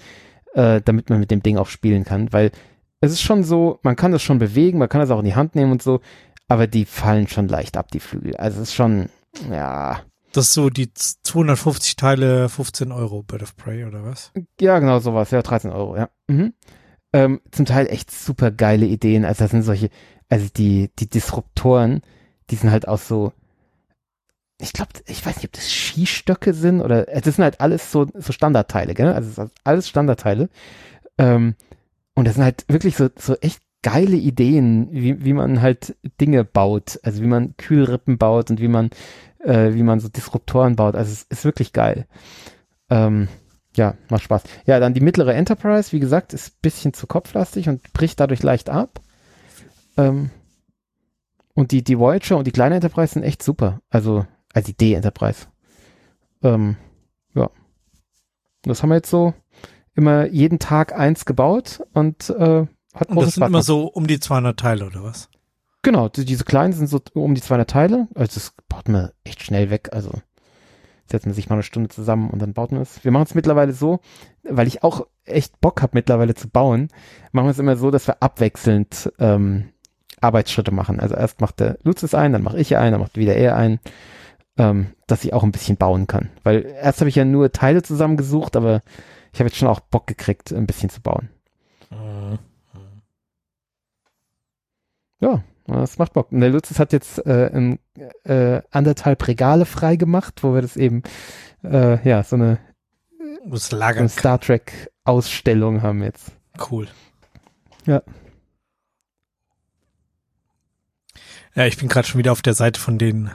äh, 0.53 0.83
damit 0.85 1.09
man 1.09 1.21
mit 1.21 1.31
dem 1.31 1.43
Ding 1.43 1.57
auch 1.57 1.69
spielen 1.69 2.05
kann. 2.05 2.31
Weil 2.31 2.51
es 3.01 3.13
ist 3.13 3.23
schon 3.23 3.45
so, 3.45 3.79
man 3.83 3.97
kann 3.97 4.13
das 4.13 4.23
schon 4.23 4.39
bewegen, 4.39 4.79
man 4.79 4.89
kann 4.89 5.01
das 5.01 5.11
auch 5.11 5.21
in 5.21 5.25
die 5.25 5.35
Hand 5.35 5.55
nehmen 5.55 5.73
und 5.73 5.83
so, 5.83 6.01
aber 6.49 6.67
die 6.67 6.85
fallen 6.85 7.29
schon 7.29 7.49
leicht 7.49 7.77
ab, 7.77 7.91
die 7.91 8.01
Flügel. 8.01 8.37
Also 8.37 8.61
es 8.63 8.71
ist 8.71 8.75
schon, 8.75 9.09
ja, 9.51 10.01
Das 10.33 10.49
ist 10.49 10.55
so 10.55 10.71
die 10.71 10.93
250 10.95 11.97
Teile, 11.97 12.49
15 12.49 12.93
Euro 12.93 13.23
Bird 13.23 13.43
of 13.43 13.57
Prey 13.57 13.85
oder 13.85 14.05
was? 14.05 14.33
Ja, 14.61 14.79
genau 14.79 14.99
sowas. 15.01 15.31
Ja, 15.31 15.43
13 15.43 15.71
Euro, 15.73 15.97
ja. 15.97 16.09
Mhm. 16.29 16.55
Ähm, 17.13 17.41
zum 17.53 17.65
Teil 17.67 17.87
echt 17.87 18.11
super 18.11 18.51
geile 18.51 18.87
Ideen. 18.87 19.25
Also 19.25 19.45
das 19.45 19.51
sind 19.53 19.63
solche, 19.63 19.89
also 20.29 20.47
die, 20.55 20.91
die 20.99 21.09
Disruptoren, 21.09 22.03
die 22.51 22.57
sind 22.57 22.71
halt 22.71 22.87
auch 22.89 22.99
so, 22.99 23.33
ich 24.61 24.73
glaube, 24.73 24.91
ich 25.07 25.25
weiß 25.25 25.37
nicht, 25.37 25.47
ob 25.47 25.53
das 25.53 25.71
Skistöcke 25.71 26.53
sind 26.53 26.81
oder, 26.81 27.09
äh, 27.09 27.21
das 27.21 27.37
sind 27.37 27.45
halt 27.45 27.61
alles 27.61 27.93
so, 27.93 28.07
so 28.15 28.33
Standardteile, 28.33 28.95
gell? 28.95 29.13
Also 29.13 29.31
es 29.31 29.39
ist 29.39 29.53
alles 29.65 29.89
Standardteile. 29.89 30.49
Ähm, 31.19 31.55
und 32.15 32.27
das 32.27 32.35
sind 32.35 32.45
halt 32.45 32.65
wirklich 32.69 32.97
so, 32.97 33.09
so 33.17 33.37
echt 33.37 33.61
geile 33.89 34.17
Ideen, 34.17 34.89
wie, 34.91 35.25
wie 35.25 35.33
man 35.33 35.63
halt 35.63 35.97
Dinge 36.21 36.45
baut. 36.45 37.01
Also 37.05 37.23
wie 37.23 37.27
man 37.27 37.57
Kühlrippen 37.57 38.19
baut 38.19 38.51
und 38.51 38.61
wie 38.61 38.69
man, 38.69 38.91
äh, 39.39 39.73
wie 39.73 39.83
man 39.83 39.99
so 39.99 40.09
Disruptoren 40.09 40.77
baut. 40.77 40.95
Also 40.95 41.11
es 41.11 41.23
ist 41.23 41.45
wirklich 41.47 41.73
geil. 41.73 42.07
Ähm, 42.91 43.29
ja, 43.77 43.95
macht 44.11 44.25
Spaß. 44.25 44.43
Ja, 44.67 44.79
dann 44.79 44.93
die 44.93 45.01
mittlere 45.01 45.35
Enterprise, 45.35 45.93
wie 45.93 46.01
gesagt, 46.01 46.35
ist 46.35 46.51
ein 46.51 46.59
bisschen 46.61 46.93
zu 46.93 47.07
kopflastig 47.07 47.71
und 47.71 47.95
bricht 47.95 48.21
dadurch 48.21 48.43
leicht 48.43 48.69
ab. 48.69 49.01
Ähm, 49.97 50.31
und 51.55 51.73
die, 51.73 51.83
die 51.83 51.99
Voyager 51.99 52.37
und 52.37 52.47
die 52.47 52.53
kleine 52.53 52.75
Enterprise 52.75 53.15
sind 53.15 53.23
echt 53.23 53.43
super. 53.43 53.81
Also, 53.89 54.27
also 54.53 54.67
die 54.67 54.77
D-Enterprise. 54.77 55.47
Ähm, 56.43 56.77
ja. 57.35 57.49
Das 58.63 58.83
haben 58.83 58.91
wir 58.91 58.97
jetzt 58.97 59.11
so 59.11 59.33
immer 59.95 60.27
jeden 60.27 60.59
Tag 60.59 60.95
eins 60.95 61.25
gebaut 61.25 61.81
und 61.95 62.29
äh, 62.31 62.67
hat 62.95 63.09
Und 63.09 63.17
das 63.17 63.35
sind 63.35 63.43
Spaß 63.43 63.49
immer 63.49 63.63
so 63.63 63.87
um 63.87 64.07
die 64.07 64.21
200 64.21 64.59
Teile 64.59 64.87
oder 64.87 65.03
was? 65.03 65.29
Genau, 65.83 66.09
die, 66.09 66.25
diese 66.25 66.45
kleinen 66.45 66.73
sind 66.73 66.89
so 66.89 67.01
um 67.15 67.35
die 67.35 67.41
200 67.41 67.69
Teile. 67.69 68.09
Also 68.15 68.35
das 68.35 68.53
baut 68.69 68.89
man 68.89 69.11
echt 69.25 69.43
schnell 69.43 69.71
weg. 69.71 69.91
Also 69.93 70.13
setzt 71.07 71.27
man 71.27 71.35
sich 71.35 71.49
mal 71.49 71.57
eine 71.57 71.63
Stunde 71.63 71.89
zusammen 71.89 72.31
und 72.31 72.41
dann 72.41 72.53
baut 72.53 72.73
man 72.73 72.83
es. 72.83 73.03
Wir 73.05 73.13
machen 73.13 73.25
es 73.25 73.35
mittlerweile 73.35 73.73
so, 73.73 74.01
weil 74.43 74.67
ich 74.67 74.83
auch 74.83 75.07
echt 75.25 75.61
Bock 75.61 75.83
habe 75.83 75.93
mittlerweile 75.95 76.35
zu 76.35 76.49
bauen, 76.49 76.89
machen 77.33 77.47
wir 77.47 77.51
es 77.51 77.59
immer 77.59 77.77
so, 77.77 77.91
dass 77.91 78.07
wir 78.07 78.23
abwechselnd 78.23 79.13
ähm, 79.19 79.71
Arbeitsschritte 80.21 80.71
machen. 80.73 81.01
Also 81.01 81.15
erst 81.15 81.41
macht 81.41 81.61
der 81.61 81.79
Lutz 81.83 82.03
es 82.03 82.15
ein, 82.15 82.33
dann 82.33 82.43
mache 82.43 82.59
ich 82.59 82.77
ein, 82.77 82.93
dann 82.93 83.01
macht 83.01 83.17
wieder 83.17 83.37
er 83.37 83.57
ein, 83.57 83.81
ähm, 84.59 84.89
dass 85.07 85.25
ich 85.25 85.33
auch 85.33 85.45
ein 85.45 85.53
bisschen 85.53 85.77
bauen 85.77 86.07
kann. 86.07 86.31
Weil 86.43 86.67
erst 86.67 87.01
habe 87.01 87.09
ich 87.09 87.17
ja 87.17 87.25
nur 87.25 87.53
Teile 87.53 87.83
zusammengesucht, 87.83 88.57
aber 88.57 88.83
ich 89.33 89.41
habe 89.41 89.49
jetzt 89.49 89.59
schon 89.59 89.69
auch 89.69 89.81
Bock 89.81 90.07
gekriegt, 90.07 90.53
ein 90.53 90.67
bisschen 90.67 90.91
zu 90.91 91.01
bauen. 91.01 91.29
Mhm. 91.91 92.39
Ja, 95.21 95.43
das 95.67 95.99
macht 95.99 96.13
Bock. 96.13 96.33
Und 96.33 96.41
der 96.41 96.51
Lutz 96.51 96.79
hat 96.79 96.93
jetzt 96.93 97.25
äh, 97.27 97.51
ein, 97.53 97.79
äh, 98.25 98.63
anderthalb 98.71 99.27
Regale 99.27 99.67
frei 99.67 99.97
gemacht, 99.97 100.43
wo 100.43 100.55
wir 100.55 100.63
das 100.63 100.77
eben, 100.77 101.03
äh, 101.63 102.07
ja, 102.09 102.23
so 102.23 102.37
eine, 102.37 102.59
so 103.51 103.77
eine 103.77 104.09
Star 104.09 104.41
Trek 104.41 104.91
Ausstellung 105.05 105.83
haben 105.83 106.03
jetzt. 106.03 106.33
Cool. 106.71 106.89
Ja. 107.87 108.03
Ja, 111.55 111.67
ich 111.67 111.79
bin 111.79 111.89
gerade 111.89 112.07
schon 112.07 112.19
wieder 112.19 112.33
auf 112.33 112.43
der 112.43 112.55
Seite 112.55 112.81
von 112.81 112.99
denen. 112.99 113.31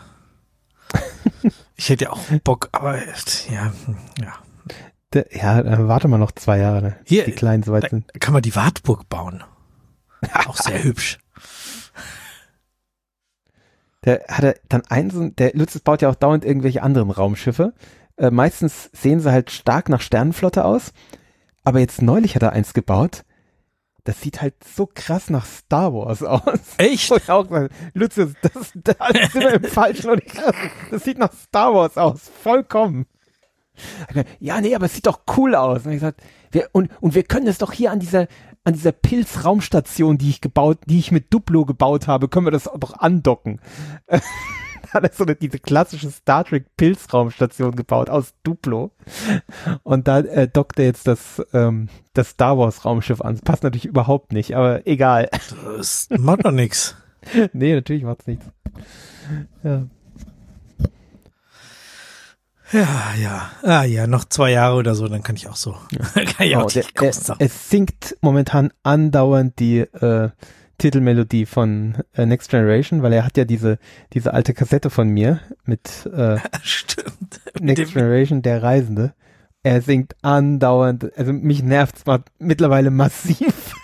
Ich 1.75 1.89
hätte 1.89 2.05
ja 2.05 2.11
auch 2.11 2.21
Bock, 2.43 2.69
aber 2.71 2.97
ja, 2.97 3.73
ja. 4.21 4.33
Der, 5.11 5.25
ja, 5.35 5.87
warte 5.87 6.07
mal 6.07 6.19
noch 6.19 6.31
zwei 6.31 6.59
Jahre, 6.59 6.81
ne? 6.81 6.95
Hier, 7.03 7.25
die 7.25 7.31
Kleinen 7.31 7.63
soweit 7.63 7.89
sind. 7.89 8.07
kann 8.21 8.31
man 8.31 8.43
die 8.43 8.55
Wartburg 8.55 9.09
bauen. 9.09 9.43
Auch 10.45 10.55
sehr 10.55 10.81
hübsch. 10.83 11.17
Der 14.05 14.23
hat 14.27 14.43
er 14.43 14.55
dann 14.69 15.09
so- 15.09 15.29
der 15.29 15.51
Lutz 15.53 15.77
baut 15.79 16.01
ja 16.01 16.09
auch 16.09 16.15
dauernd 16.15 16.43
irgendwelche 16.45 16.83
anderen 16.83 17.09
Raumschiffe. 17.11 17.73
Äh, 18.17 18.31
meistens 18.31 18.89
sehen 18.93 19.19
sie 19.19 19.31
halt 19.31 19.49
stark 19.51 19.89
nach 19.89 20.01
Sternenflotte 20.01 20.65
aus. 20.65 20.93
Aber 21.63 21.79
jetzt 21.79 22.01
neulich 22.01 22.35
hat 22.35 22.43
er 22.43 22.51
eins 22.51 22.73
gebaut. 22.73 23.23
Das 24.03 24.19
sieht 24.19 24.41
halt 24.41 24.55
so 24.63 24.89
krass 24.93 25.29
nach 25.29 25.45
Star 25.45 25.93
Wars 25.93 26.21
aus. 26.23 26.41
Echt? 26.77 27.09
Ich 27.09 27.29
auch 27.31 27.47
Lutz, 27.93 28.15
das, 28.15 28.31
das, 28.41 28.71
das 28.75 29.31
sind 29.31 29.41
wir 29.41 29.53
im 29.53 29.63
falschen 29.63 30.09
Universum. 30.09 30.53
Das 30.91 31.03
sieht 31.05 31.17
nach 31.17 31.31
Star 31.31 31.73
Wars 31.73 31.97
aus. 31.97 32.29
Vollkommen. 32.43 33.05
Ja, 34.39 34.61
nee, 34.61 34.75
aber 34.75 34.85
es 34.87 34.93
sieht 34.95 35.07
doch 35.07 35.21
cool 35.37 35.55
aus. 35.55 35.85
Und 35.85 35.93
ich 35.93 35.99
gesagt, 35.99 36.21
wir, 36.51 36.67
und, 36.73 36.91
und 37.01 37.15
wir 37.15 37.23
können 37.23 37.45
das 37.45 37.57
doch 37.57 37.71
hier 37.71 37.91
an 37.91 37.99
dieser, 37.99 38.27
an 38.63 38.73
dieser 38.73 38.91
Pilz-Raumstation, 38.91 40.17
die 40.17 40.29
ich 40.29 40.41
gebaut, 40.41 40.79
die 40.85 40.99
ich 40.99 41.11
mit 41.11 41.33
Duplo 41.33 41.65
gebaut 41.65 42.07
habe, 42.07 42.27
können 42.27 42.47
wir 42.47 42.51
das 42.51 42.69
doch 42.77 42.97
andocken. 42.99 43.59
Da 44.91 44.97
hat 44.97 45.05
er 45.05 45.15
so 45.15 45.23
eine, 45.23 45.35
diese 45.35 45.57
klassische 45.57 46.11
Star 46.11 46.43
Trek 46.43 46.67
Pilz-Raumstation 46.77 47.75
gebaut 47.75 48.11
aus 48.11 48.35
Duplo. 48.43 48.91
Und 49.81 50.07
da 50.07 50.19
äh, 50.19 50.47
dockt 50.47 50.77
er 50.77 50.85
jetzt 50.85 51.07
das, 51.07 51.41
ähm, 51.51 51.87
das 52.13 52.31
Star 52.31 52.59
Wars 52.59 52.85
Raumschiff 52.85 53.21
an. 53.21 53.33
Das 53.33 53.41
passt 53.41 53.63
natürlich 53.63 53.85
überhaupt 53.85 54.33
nicht, 54.33 54.55
aber 54.55 54.85
egal. 54.85 55.29
Das 55.77 56.09
macht 56.11 56.45
doch 56.45 56.51
nix. 56.51 56.95
nee, 57.53 57.73
natürlich 57.73 58.03
macht's 58.03 58.27
nichts. 58.27 58.45
Ja. 59.63 59.87
Ja, 62.73 63.13
ja. 63.21 63.51
Ah 63.61 63.83
ja, 63.83 64.07
noch 64.07 64.25
zwei 64.25 64.51
Jahre 64.51 64.75
oder 64.77 64.95
so, 64.95 65.07
dann 65.07 65.21
kann 65.23 65.35
ich 65.35 65.47
auch 65.47 65.55
so. 65.55 65.75
Ja. 65.91 66.23
kann 66.25 66.47
ich 66.47 66.55
Oh, 66.57 66.61
auch 66.61 66.71
der, 66.71 66.83
die 66.83 67.05
er, 67.05 67.35
es 67.39 67.69
singt 67.69 68.17
momentan 68.21 68.71
andauernd 68.81 69.59
die 69.59 69.79
äh, 69.79 70.29
Titelmelodie 70.79 71.45
von 71.45 71.97
äh, 72.13 72.25
Next 72.25 72.49
Generation, 72.49 73.03
weil 73.03 73.13
er 73.13 73.25
hat 73.25 73.37
ja 73.37 73.45
diese 73.45 73.77
diese 74.13 74.33
alte 74.33 74.53
Kassette 74.53 74.89
von 74.89 75.07
mir 75.07 75.39
mit 75.65 76.09
äh, 76.13 76.37
Stimmt. 76.63 77.41
Next 77.59 77.93
Generation, 77.93 78.41
der 78.41 78.63
Reisende. 78.63 79.13
Er 79.61 79.81
singt 79.81 80.15
andauernd, 80.23 81.17
also 81.17 81.31
mich 81.31 81.63
nervt's 81.63 82.05
ma 82.05 82.19
mittlerweile 82.39 82.91
massiv. 82.91 83.73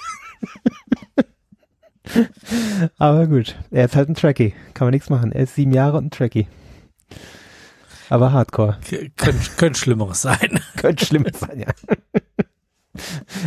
Aber 2.97 3.27
gut, 3.27 3.55
er 3.71 3.85
ist 3.85 3.95
halt 3.95 4.09
ein 4.09 4.15
Trekkie, 4.15 4.53
kann 4.73 4.87
man 4.87 4.93
nichts 4.93 5.09
machen. 5.09 5.31
Er 5.31 5.43
ist 5.43 5.55
sieben 5.55 5.73
Jahre 5.73 5.97
und 5.97 6.07
ein 6.07 6.11
Trekkie. 6.11 6.47
Aber 8.09 8.31
Hardcore. 8.31 8.77
Könnte 9.17 9.51
könnte 9.57 9.79
Schlimmeres 9.79 10.23
sein. 10.23 10.59
Könnte 10.77 11.05
schlimm 11.05 11.25
sein, 11.33 11.59
ja. 11.59 11.67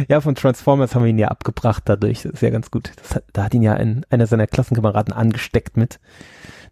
ja, 0.09 0.20
von 0.20 0.34
Transformers 0.34 0.94
haben 0.94 1.02
wir 1.02 1.10
ihn 1.10 1.18
ja 1.18 1.28
abgebracht 1.28 1.82
dadurch. 1.86 2.22
Das 2.22 2.32
ist 2.32 2.43
ja 2.43 2.51
ganz 2.51 2.70
gut. 2.70 2.93
Hat, 3.12 3.24
da 3.32 3.44
hat 3.44 3.55
ihn 3.55 3.62
ja 3.62 3.74
ein, 3.74 4.06
einer 4.09 4.26
seiner 4.26 4.47
Klassenkameraden 4.47 5.12
angesteckt 5.12 5.76
mit. 5.76 5.98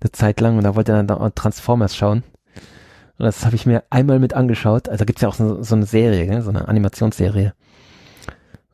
Eine 0.00 0.12
Zeit 0.12 0.40
lang 0.40 0.56
und 0.56 0.64
da 0.64 0.76
wollte 0.76 0.92
er 0.92 1.02
dann 1.02 1.18
auch 1.18 1.30
Transformers 1.30 1.96
schauen. 1.96 2.22
Und 3.18 3.26
das 3.26 3.44
habe 3.44 3.56
ich 3.56 3.66
mir 3.66 3.82
einmal 3.90 4.18
mit 4.18 4.34
angeschaut. 4.34 4.88
Also 4.88 5.04
gibt's 5.04 5.20
ja 5.20 5.28
auch 5.28 5.34
so, 5.34 5.62
so 5.62 5.74
eine 5.74 5.84
Serie, 5.84 6.26
gell? 6.26 6.42
so 6.42 6.50
eine 6.50 6.68
Animationsserie. 6.68 7.52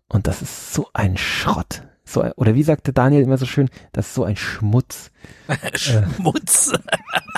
Und 0.09 0.29
das 0.29 0.43
ist 0.43 0.73
so 0.73 0.89
ein 0.93 1.17
Schrott. 1.17 1.83
So, 2.07 2.21
ein- 2.21 2.33
oder 2.33 2.55
wie 2.55 2.63
sagte 2.63 2.93
Daniel 2.93 3.23
immer 3.23 3.37
so 3.37 3.47
schön, 3.47 3.69
das 3.93 4.07
ist 4.07 4.15
so 4.15 4.25
ein 4.25 4.37
Schmutz. 4.37 5.11
Schmutz. 5.75 6.73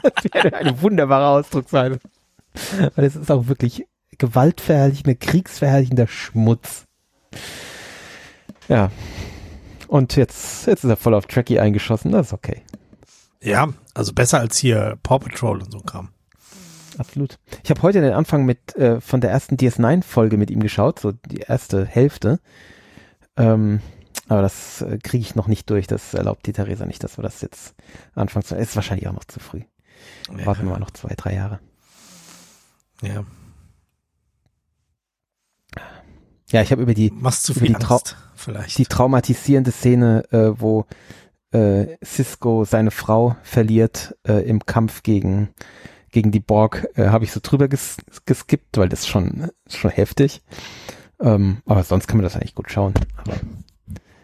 Das 0.01 0.45
wäre 0.45 0.57
eine 0.57 0.81
wunderbare 0.81 1.27
Ausdrucksweise. 1.27 1.99
Weil 2.95 3.05
es 3.05 3.17
ist 3.17 3.33
auch 3.33 3.49
wirklich 3.49 3.85
gewaltverherrlichender, 4.17 5.17
kriegsverherrlichender 5.17 6.07
Schmutz. 6.07 6.85
Ja. 8.69 8.93
Und 9.89 10.15
jetzt, 10.15 10.69
jetzt 10.69 10.85
ist 10.85 10.91
er 10.91 10.97
voll 10.97 11.15
auf 11.15 11.27
Tracky 11.27 11.59
eingeschossen, 11.59 12.13
das 12.13 12.29
ist 12.29 12.33
okay. 12.33 12.63
Ja, 13.43 13.69
also 13.95 14.13
besser 14.13 14.39
als 14.39 14.57
hier 14.57 14.99
Paw 15.03 15.19
Patrol 15.19 15.63
und 15.63 15.73
so 15.73 15.81
Kram. 15.81 16.11
Absolut. 16.97 17.39
Ich 17.65 17.71
habe 17.71 17.83
heute 17.83 18.01
den 18.01 18.13
Anfang 18.13 18.45
mit 18.45 18.77
äh, 18.77 19.01
von 19.01 19.21
der 19.21 19.31
ersten 19.31 19.57
DS9-Folge 19.57 20.37
mit 20.37 20.51
ihm 20.51 20.61
geschaut, 20.61 21.01
so 21.01 21.13
die 21.13 21.39
erste 21.39 21.85
Hälfte. 21.85 22.39
Ähm, 23.37 23.81
aber 24.29 24.43
das 24.43 24.83
äh, 24.83 24.99
kriege 24.99 25.23
ich 25.23 25.35
noch 25.35 25.47
nicht 25.47 25.69
durch. 25.71 25.87
Das 25.87 26.15
erlaubt 26.15 26.47
die 26.47 26.53
Theresa 26.53 26.87
nicht, 26.87 27.03
dass 27.03 27.19
wir 27.19 27.23
das 27.23 27.41
jetzt 27.41 27.75
anfangen 28.15 28.45
zu. 28.45 28.55
Ist 28.57 28.77
wahrscheinlich 28.77 29.09
auch 29.09 29.13
noch 29.13 29.25
zu 29.25 29.41
früh. 29.41 29.63
Warten 30.45 30.65
wir 30.65 30.73
mal 30.73 30.79
noch 30.79 30.91
zwei, 30.91 31.15
drei 31.17 31.35
Jahre. 31.35 31.61
Ja. 33.03 33.25
Ja, 36.51 36.63
ich 36.63 36.73
habe 36.73 36.83
über 36.83 36.95
die 36.95 37.11
Machst 37.11 37.43
zu 37.45 37.53
Über 37.53 37.61
viel 37.61 37.75
die 37.75 37.85
Angst, 37.85 38.17
vielleicht. 38.35 38.79
die 38.79 38.87
traumatisierende 38.87 39.71
Szene, 39.71 40.25
äh, 40.33 40.59
wo 40.59 40.87
äh, 41.51 41.97
Cisco 42.03 42.65
seine 42.65 42.91
Frau 42.91 43.37
verliert 43.43 44.17
äh, 44.27 44.49
im 44.49 44.65
Kampf 44.65 45.03
gegen 45.03 45.51
gegen 46.11 46.31
die 46.33 46.41
Borg, 46.41 46.89
äh, 46.95 47.09
habe 47.09 47.25
ich 47.25 47.33
so 47.33 47.41
drüber 47.43 47.69
ges 47.69 47.99
geskippt, 48.25 48.79
weil 48.79 48.89
das 48.89 49.01
ist 49.01 49.09
schon 49.09 49.51
schon 49.69 49.91
heftig. 49.91 50.43
Ähm, 51.21 51.59
aber 51.67 51.83
sonst 51.85 52.07
kann 52.07 52.17
man 52.17 52.25
das 52.25 52.35
eigentlich 52.37 52.55
gut 52.55 52.71
schauen. 52.71 52.95
Aber 53.17 53.35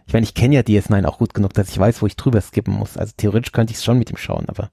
ich 0.06 0.12
meine, 0.12 0.24
ich 0.24 0.34
kenne 0.34 0.54
ja 0.56 0.60
DS9 0.60 1.04
auch 1.06 1.18
gut 1.18 1.34
genug, 1.34 1.54
dass 1.54 1.68
ich 1.70 1.78
weiß, 1.78 2.02
wo 2.02 2.06
ich 2.06 2.16
drüber 2.16 2.40
skippen 2.40 2.74
muss. 2.74 2.96
Also 2.96 3.12
theoretisch 3.16 3.52
könnte 3.52 3.72
ich 3.72 3.78
es 3.78 3.84
schon 3.84 3.98
mit 3.98 4.10
ihm 4.10 4.16
schauen, 4.16 4.44
aber 4.48 4.70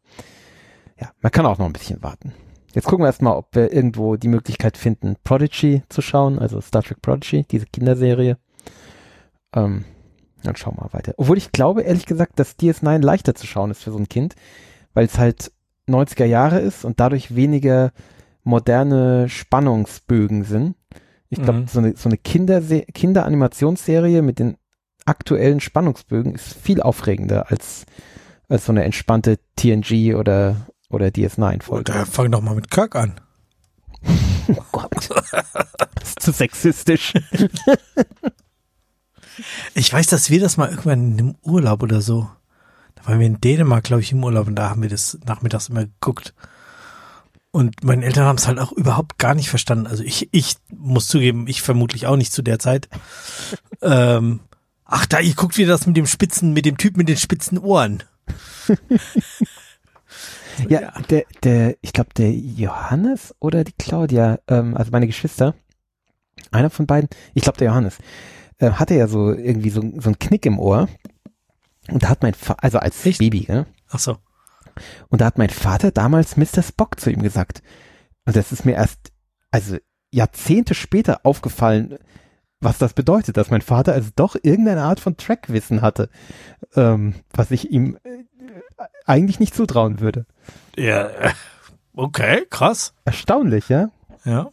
ja, 0.99 1.09
man 1.21 1.31
kann 1.31 1.45
auch 1.45 1.57
noch 1.57 1.65
ein 1.65 1.73
bisschen 1.73 2.03
warten. 2.03 2.33
Jetzt 2.73 2.85
gucken 2.85 3.03
wir 3.03 3.07
erstmal, 3.07 3.35
ob 3.35 3.53
wir 3.55 3.73
irgendwo 3.73 4.15
die 4.15 4.29
Möglichkeit 4.29 4.77
finden, 4.77 5.15
Prodigy 5.23 5.83
zu 5.89 6.01
schauen, 6.01 6.39
also 6.39 6.61
Star 6.61 6.83
Trek 6.83 7.01
Prodigy, 7.01 7.43
diese 7.49 7.65
Kinderserie. 7.65 8.37
Ähm, 9.53 9.83
dann 10.43 10.55
schauen 10.55 10.75
wir 10.77 10.83
mal 10.85 10.93
weiter. 10.93 11.13
Obwohl 11.17 11.37
ich 11.37 11.51
glaube, 11.51 11.81
ehrlich 11.81 12.05
gesagt, 12.05 12.39
dass 12.39 12.57
DS9 12.57 12.99
leichter 13.01 13.35
zu 13.35 13.45
schauen 13.45 13.71
ist 13.71 13.83
für 13.83 13.91
so 13.91 13.97
ein 13.97 14.09
Kind, 14.09 14.35
weil 14.93 15.05
es 15.05 15.17
halt 15.17 15.51
90er 15.89 16.25
Jahre 16.25 16.59
ist 16.59 16.85
und 16.85 16.99
dadurch 16.99 17.35
weniger 17.35 17.91
moderne 18.43 19.27
Spannungsbögen 19.29 20.43
sind. 20.45 20.75
Ich 21.29 21.41
glaube, 21.41 21.59
Mhm. 21.59 21.67
so 21.67 21.79
eine, 21.79 21.95
so 21.95 22.09
eine 22.09 22.17
Kinderse 22.17 22.81
Kinderanimationsserie 22.81 24.21
mit 24.21 24.39
den 24.39 24.57
aktuellen 25.05 25.59
Spannungsbögen 25.59 26.35
ist 26.35 26.53
viel 26.53 26.81
aufregender 26.81 27.49
als, 27.49 27.85
als 28.47 28.65
so 28.65 28.71
eine 28.71 28.83
entspannte 28.83 29.39
TNG 29.55 30.15
oder, 30.15 30.67
oder 30.89 31.07
DS9-Folge. 31.07 31.91
Oder 31.91 32.05
fang 32.05 32.31
doch 32.31 32.41
mal 32.41 32.55
mit 32.55 32.69
Kirk 32.71 32.95
an. 32.95 33.19
Oh 34.47 34.63
Gott. 34.71 35.09
Das 35.95 36.09
ist 36.09 36.19
zu 36.21 36.31
sexistisch. 36.31 37.13
Ich 39.73 39.91
weiß, 39.91 40.07
dass 40.07 40.29
wir 40.29 40.39
das 40.39 40.57
mal 40.57 40.69
irgendwann 40.69 41.17
im 41.17 41.35
Urlaub 41.41 41.83
oder 41.83 42.01
so. 42.01 42.29
Da 42.95 43.07
waren 43.07 43.19
wir 43.19 43.27
in 43.27 43.41
Dänemark, 43.41 43.83
glaube 43.83 44.01
ich, 44.01 44.11
im 44.11 44.23
Urlaub 44.23 44.47
und 44.47 44.55
da 44.55 44.69
haben 44.69 44.81
wir 44.81 44.89
das 44.89 45.17
nachmittags 45.25 45.69
immer 45.69 45.85
geguckt. 45.85 46.33
Und 47.51 47.83
meine 47.83 48.05
Eltern 48.05 48.25
haben 48.25 48.37
es 48.37 48.47
halt 48.47 48.59
auch 48.59 48.71
überhaupt 48.71 49.17
gar 49.17 49.35
nicht 49.35 49.49
verstanden. 49.49 49.87
Also 49.87 50.03
ich, 50.03 50.29
ich 50.31 50.55
muss 50.69 51.07
zugeben, 51.07 51.47
ich 51.47 51.61
vermutlich 51.61 52.07
auch 52.07 52.15
nicht 52.15 52.31
zu 52.31 52.41
der 52.41 52.59
Zeit. 52.59 52.87
ähm, 53.81 54.41
ach, 54.91 55.05
da, 55.07 55.19
ihr 55.19 55.33
guckt 55.33 55.57
wieder 55.57 55.69
das 55.71 55.87
mit 55.87 55.97
dem 55.97 56.05
spitzen, 56.05 56.53
mit 56.53 56.65
dem 56.65 56.77
Typ 56.77 56.97
mit 56.97 57.09
den 57.09 57.17
spitzen 57.17 57.57
Ohren. 57.57 58.03
Ja, 60.67 60.91
der, 61.09 61.25
der, 61.43 61.77
ich 61.81 61.93
glaube, 61.93 62.09
der 62.15 62.31
Johannes 62.31 63.33
oder 63.39 63.63
die 63.63 63.73
Claudia, 63.73 64.39
ähm, 64.47 64.75
also 64.75 64.91
meine 64.91 65.07
Geschwister, 65.07 65.55
einer 66.51 66.69
von 66.69 66.85
beiden, 66.85 67.09
ich 67.33 67.43
glaube 67.43 67.57
der 67.57 67.69
Johannes, 67.69 67.97
äh, 68.57 68.71
hatte 68.71 68.95
ja 68.95 69.07
so 69.07 69.33
irgendwie 69.33 69.69
so, 69.69 69.81
so 69.81 70.09
einen 70.09 70.19
Knick 70.19 70.45
im 70.45 70.59
Ohr. 70.59 70.87
Und 71.89 72.03
da 72.03 72.09
hat 72.09 72.21
mein 72.21 72.33
Vater, 72.33 72.63
also 72.63 72.79
als 72.79 73.05
Echt? 73.05 73.19
Baby, 73.19 73.45
ne? 73.47 73.65
Ach 73.89 73.99
so. 73.99 74.17
Und 75.09 75.21
da 75.21 75.25
hat 75.25 75.37
mein 75.37 75.49
Vater 75.49 75.91
damals 75.91 76.37
Mr. 76.37 76.63
Spock 76.63 76.99
zu 76.99 77.09
ihm 77.09 77.21
gesagt. 77.21 77.61
Und 78.25 78.35
das 78.35 78.51
ist 78.51 78.65
mir 78.65 78.73
erst, 78.73 79.11
also 79.49 79.77
Jahrzehnte 80.11 80.75
später 80.75 81.25
aufgefallen, 81.25 81.97
was 82.61 82.77
das 82.77 82.93
bedeutet, 82.93 83.37
dass 83.37 83.49
mein 83.49 83.61
Vater 83.61 83.93
also 83.93 84.09
doch 84.15 84.35
irgendeine 84.41 84.83
Art 84.83 84.99
von 84.99 85.17
Trackwissen 85.17 85.81
hatte, 85.81 86.09
ähm, 86.75 87.15
was 87.33 87.51
ich 87.51 87.71
ihm 87.71 87.97
äh, 88.03 88.23
eigentlich 89.05 89.39
nicht 89.39 89.55
zutrauen 89.55 89.99
würde. 89.99 90.25
Ja, 90.75 91.07
äh, 91.07 91.33
okay, 91.93 92.45
krass. 92.49 92.93
Erstaunlich, 93.03 93.67
ja? 93.69 93.89
Ja. 94.23 94.49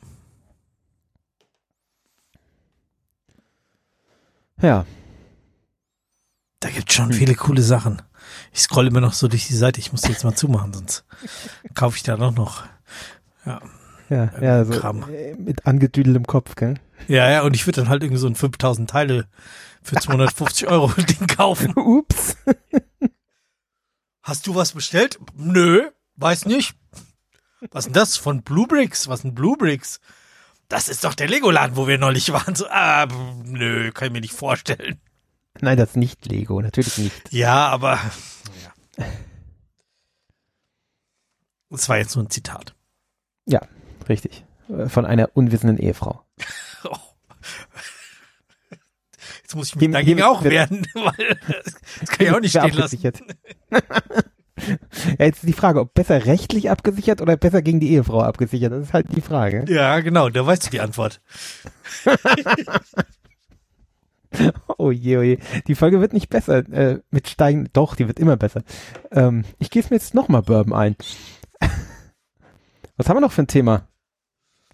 Ja. 4.61 4.87
Da 6.61 6.71
gibt 6.71 6.93
schon 6.93 7.13
viele 7.13 7.35
coole 7.35 7.63
Sachen. 7.63 8.03
Ich 8.53 8.63
scroll 8.63 8.89
immer 8.89 9.01
noch 9.01 9.13
so 9.13 9.29
durch 9.29 9.47
die 9.47 9.55
Seite. 9.55 9.79
Ich 9.79 9.93
muss 9.93 10.01
die 10.01 10.11
jetzt 10.11 10.25
mal 10.25 10.35
zumachen, 10.35 10.73
sonst 10.73 11.05
kaufe 11.75 11.97
ich 11.97 12.03
da 12.03 12.17
noch 12.17 12.35
noch. 12.35 12.65
Ja, 13.47 13.61
ja, 14.11 14.65
so 14.65 14.73
Kram. 14.73 15.05
äh, 15.11 15.35
mit 15.35 15.67
angedüdeltem 15.67 16.27
Kopf, 16.27 16.55
gell? 16.57 16.75
Ja, 17.07 17.31
ja, 17.31 17.43
und 17.43 17.55
ich 17.55 17.67
würde 17.67 17.81
dann 17.83 17.89
halt 17.89 18.03
irgendwie 18.03 18.21
so 18.21 18.27
ein 18.27 18.35
5000 18.35 18.89
Teile 18.89 19.27
für 19.83 19.97
250 20.01 20.69
Euro 20.69 20.89
Ding 20.89 21.27
kaufen. 21.27 21.73
Ups. 21.77 22.37
Hast 24.23 24.47
du 24.47 24.55
was 24.55 24.73
bestellt? 24.73 25.19
Nö, 25.37 25.89
weiß 26.17 26.47
nicht. 26.47 26.75
Was 27.71 27.85
denn 27.85 27.93
das? 27.95 28.17
Von 28.17 28.43
Bluebricks? 28.43 29.09
Was 29.09 29.23
denn 29.23 29.35
Bluebricks? 29.35 30.01
Das 30.69 30.89
ist 30.89 31.05
doch 31.05 31.15
der 31.15 31.29
Lego-Laden, 31.29 31.77
wo 31.77 31.87
wir 31.89 31.99
neulich 31.99 32.31
waren. 32.33 32.55
So, 32.55 32.67
ah, 32.69 33.07
nö, 33.45 33.91
kann 33.93 34.09
ich 34.09 34.13
mir 34.13 34.21
nicht 34.21 34.35
vorstellen. 34.35 35.01
Nein, 35.61 35.77
das 35.79 35.91
ist 35.91 35.97
nicht 35.97 36.27
Lego, 36.27 36.61
natürlich 36.61 36.99
nicht. 36.99 37.33
Ja, 37.33 37.69
aber 37.69 37.99
ja. 38.97 39.07
Das 41.71 41.89
war 41.89 41.99
jetzt 41.99 42.15
nur 42.15 42.25
ein 42.25 42.31
Zitat. 42.31 42.75
Richtig. 44.09 44.45
Äh, 44.69 44.89
Von 44.89 45.05
einer 45.07 45.31
unwissenden 45.35 45.79
Ehefrau. 45.79 46.23
Oh. 46.85 46.97
Jetzt 49.43 49.55
muss 49.57 49.69
ich 49.69 49.77
mich 49.77 49.83
Hiermit- 49.85 49.95
dagegen 49.95 50.19
hiermit 50.19 50.25
auch 50.37 50.45
werden, 50.45 50.87
weil 50.95 51.39
das 52.01 52.11
kann 52.11 52.27
ich 52.27 52.33
auch 52.33 52.41
nicht 52.41 52.51
stehen 52.51 52.73
lassen. 52.75 52.99
ja, 55.19 55.25
jetzt 55.27 55.39
ist 55.39 55.49
die 55.49 55.53
Frage, 55.55 55.81
ob 55.81 55.95
besser 55.95 56.27
rechtlich 56.27 56.71
abgesichert 56.71 57.23
oder 57.23 57.37
besser 57.39 57.63
gegen 57.63 57.81
die 57.81 57.91
Ehefrau 57.93 58.21
abgesichert. 58.23 58.73
Das 58.73 58.83
ist 58.83 58.93
halt 58.93 59.07
die 59.17 59.23
Frage. 59.23 59.65
Ja, 59.69 60.01
genau, 60.01 60.29
da 60.29 60.45
weißt 60.47 60.67
du 60.67 60.71
die 60.71 60.81
Antwort. 60.81 61.23
Oh 64.77 64.91
je, 64.91 65.17
oh 65.17 65.23
je. 65.23 65.39
Die 65.67 65.75
Folge 65.75 66.01
wird 66.01 66.13
nicht 66.13 66.29
besser 66.29 66.59
äh, 66.71 67.01
mit 67.11 67.29
steigen. 67.29 67.69
Doch, 67.73 67.97
die 67.97 68.07
wird 68.07 68.21
immer 68.21 68.37
besser. 68.37 68.63
Ähm, 69.11 69.45
ich 69.59 69.71
gieße 69.71 69.89
mir 69.89 69.97
jetzt 69.97 70.13
nochmal 70.15 70.43
Bourbon 70.43 70.75
ein. 70.75 70.97
Was 72.99 73.09
haben 73.09 73.17
wir 73.17 73.21
noch 73.23 73.33
für 73.33 73.43
ein 73.43 73.47
Thema? 73.49 73.88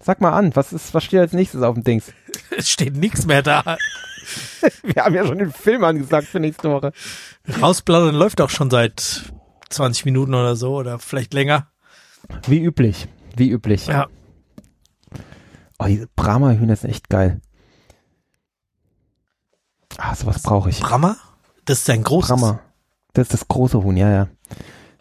Sag 0.05 0.21
mal 0.21 0.33
an, 0.33 0.55
was 0.55 0.71
ist, 0.71 0.93
was 0.93 1.03
steht 1.03 1.19
als 1.19 1.33
nächstes 1.33 1.63
auf 1.63 1.73
dem 1.73 1.83
Dings? 1.83 2.13
Es 2.55 2.69
steht 2.69 2.95
nichts 2.95 3.25
mehr 3.25 3.41
da. 3.41 3.63
Wir 4.83 5.03
haben 5.03 5.15
ja 5.15 5.25
schon 5.25 5.39
den 5.39 5.51
Film 5.51 5.83
angesagt 5.83 6.27
für 6.27 6.39
nächste 6.39 6.69
Woche. 6.69 6.91
Rausplaudern 7.59 8.13
läuft 8.13 8.39
auch 8.39 8.51
schon 8.51 8.69
seit 8.69 9.33
20 9.69 10.05
Minuten 10.05 10.35
oder 10.35 10.55
so 10.55 10.75
oder 10.75 10.99
vielleicht 10.99 11.33
länger. 11.33 11.71
Wie 12.45 12.63
üblich. 12.63 13.07
Wie 13.35 13.49
üblich. 13.49 13.87
Ja. 13.87 14.07
Oh, 15.79 15.85
diese 15.85 16.07
Brahma-Hühner 16.15 16.75
sind 16.75 16.91
echt 16.91 17.09
geil. 17.09 17.41
Ah, 19.97 20.13
sowas 20.13 20.43
brauche 20.43 20.69
ich. 20.69 20.81
Brammer? 20.81 21.17
Das 21.65 21.79
ist 21.79 21.89
ein 21.89 22.03
großes. 22.03 22.29
Brahma. 22.29 22.59
Das 23.13 23.23
ist 23.23 23.33
das 23.33 23.47
große 23.47 23.81
Huhn, 23.81 23.97
ja, 23.97 24.11
ja. 24.11 24.27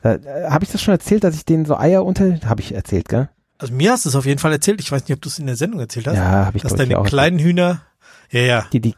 Äh, 0.03 0.49
Habe 0.49 0.65
ich 0.65 0.73
das 0.73 0.81
schon 0.81 0.93
erzählt, 0.93 1.25
dass 1.25 1.35
ich 1.35 1.45
denen 1.45 1.67
so 1.67 1.77
Eier 1.77 2.07
unter... 2.07 2.41
Habe 2.47 2.63
ich 2.63 2.75
erzählt, 2.75 3.11
gell? 3.11 3.29
Also 3.59 3.73
mir 3.73 3.93
hast 3.93 4.05
du 4.05 4.09
es 4.09 4.17
auf 4.17 4.27
jeden 4.27 4.39
Fall 4.41 4.53
erzählt. 4.53 4.81
Ich 4.81 4.91
weiß 4.91 5.03
nicht, 5.09 5.15
ob 5.17 5.23
du 5.23 5.29
es 5.29 5.39
in 5.39 5.47
der 5.47 5.57
Sendung 5.57 5.81
erzählt 5.81 6.07
hast. 6.07 6.17
Ja, 6.17 6.47
habe 6.47 6.57
ich 6.57 6.63
dass 6.63 6.73
ich, 6.73 6.79
deine 6.79 6.99
auch. 6.99 7.07
kleinen 7.07 7.39
Hühner, 7.39 7.83
ja, 8.31 8.41
ja, 8.41 8.67
Die, 8.73 8.81
die, 8.81 8.95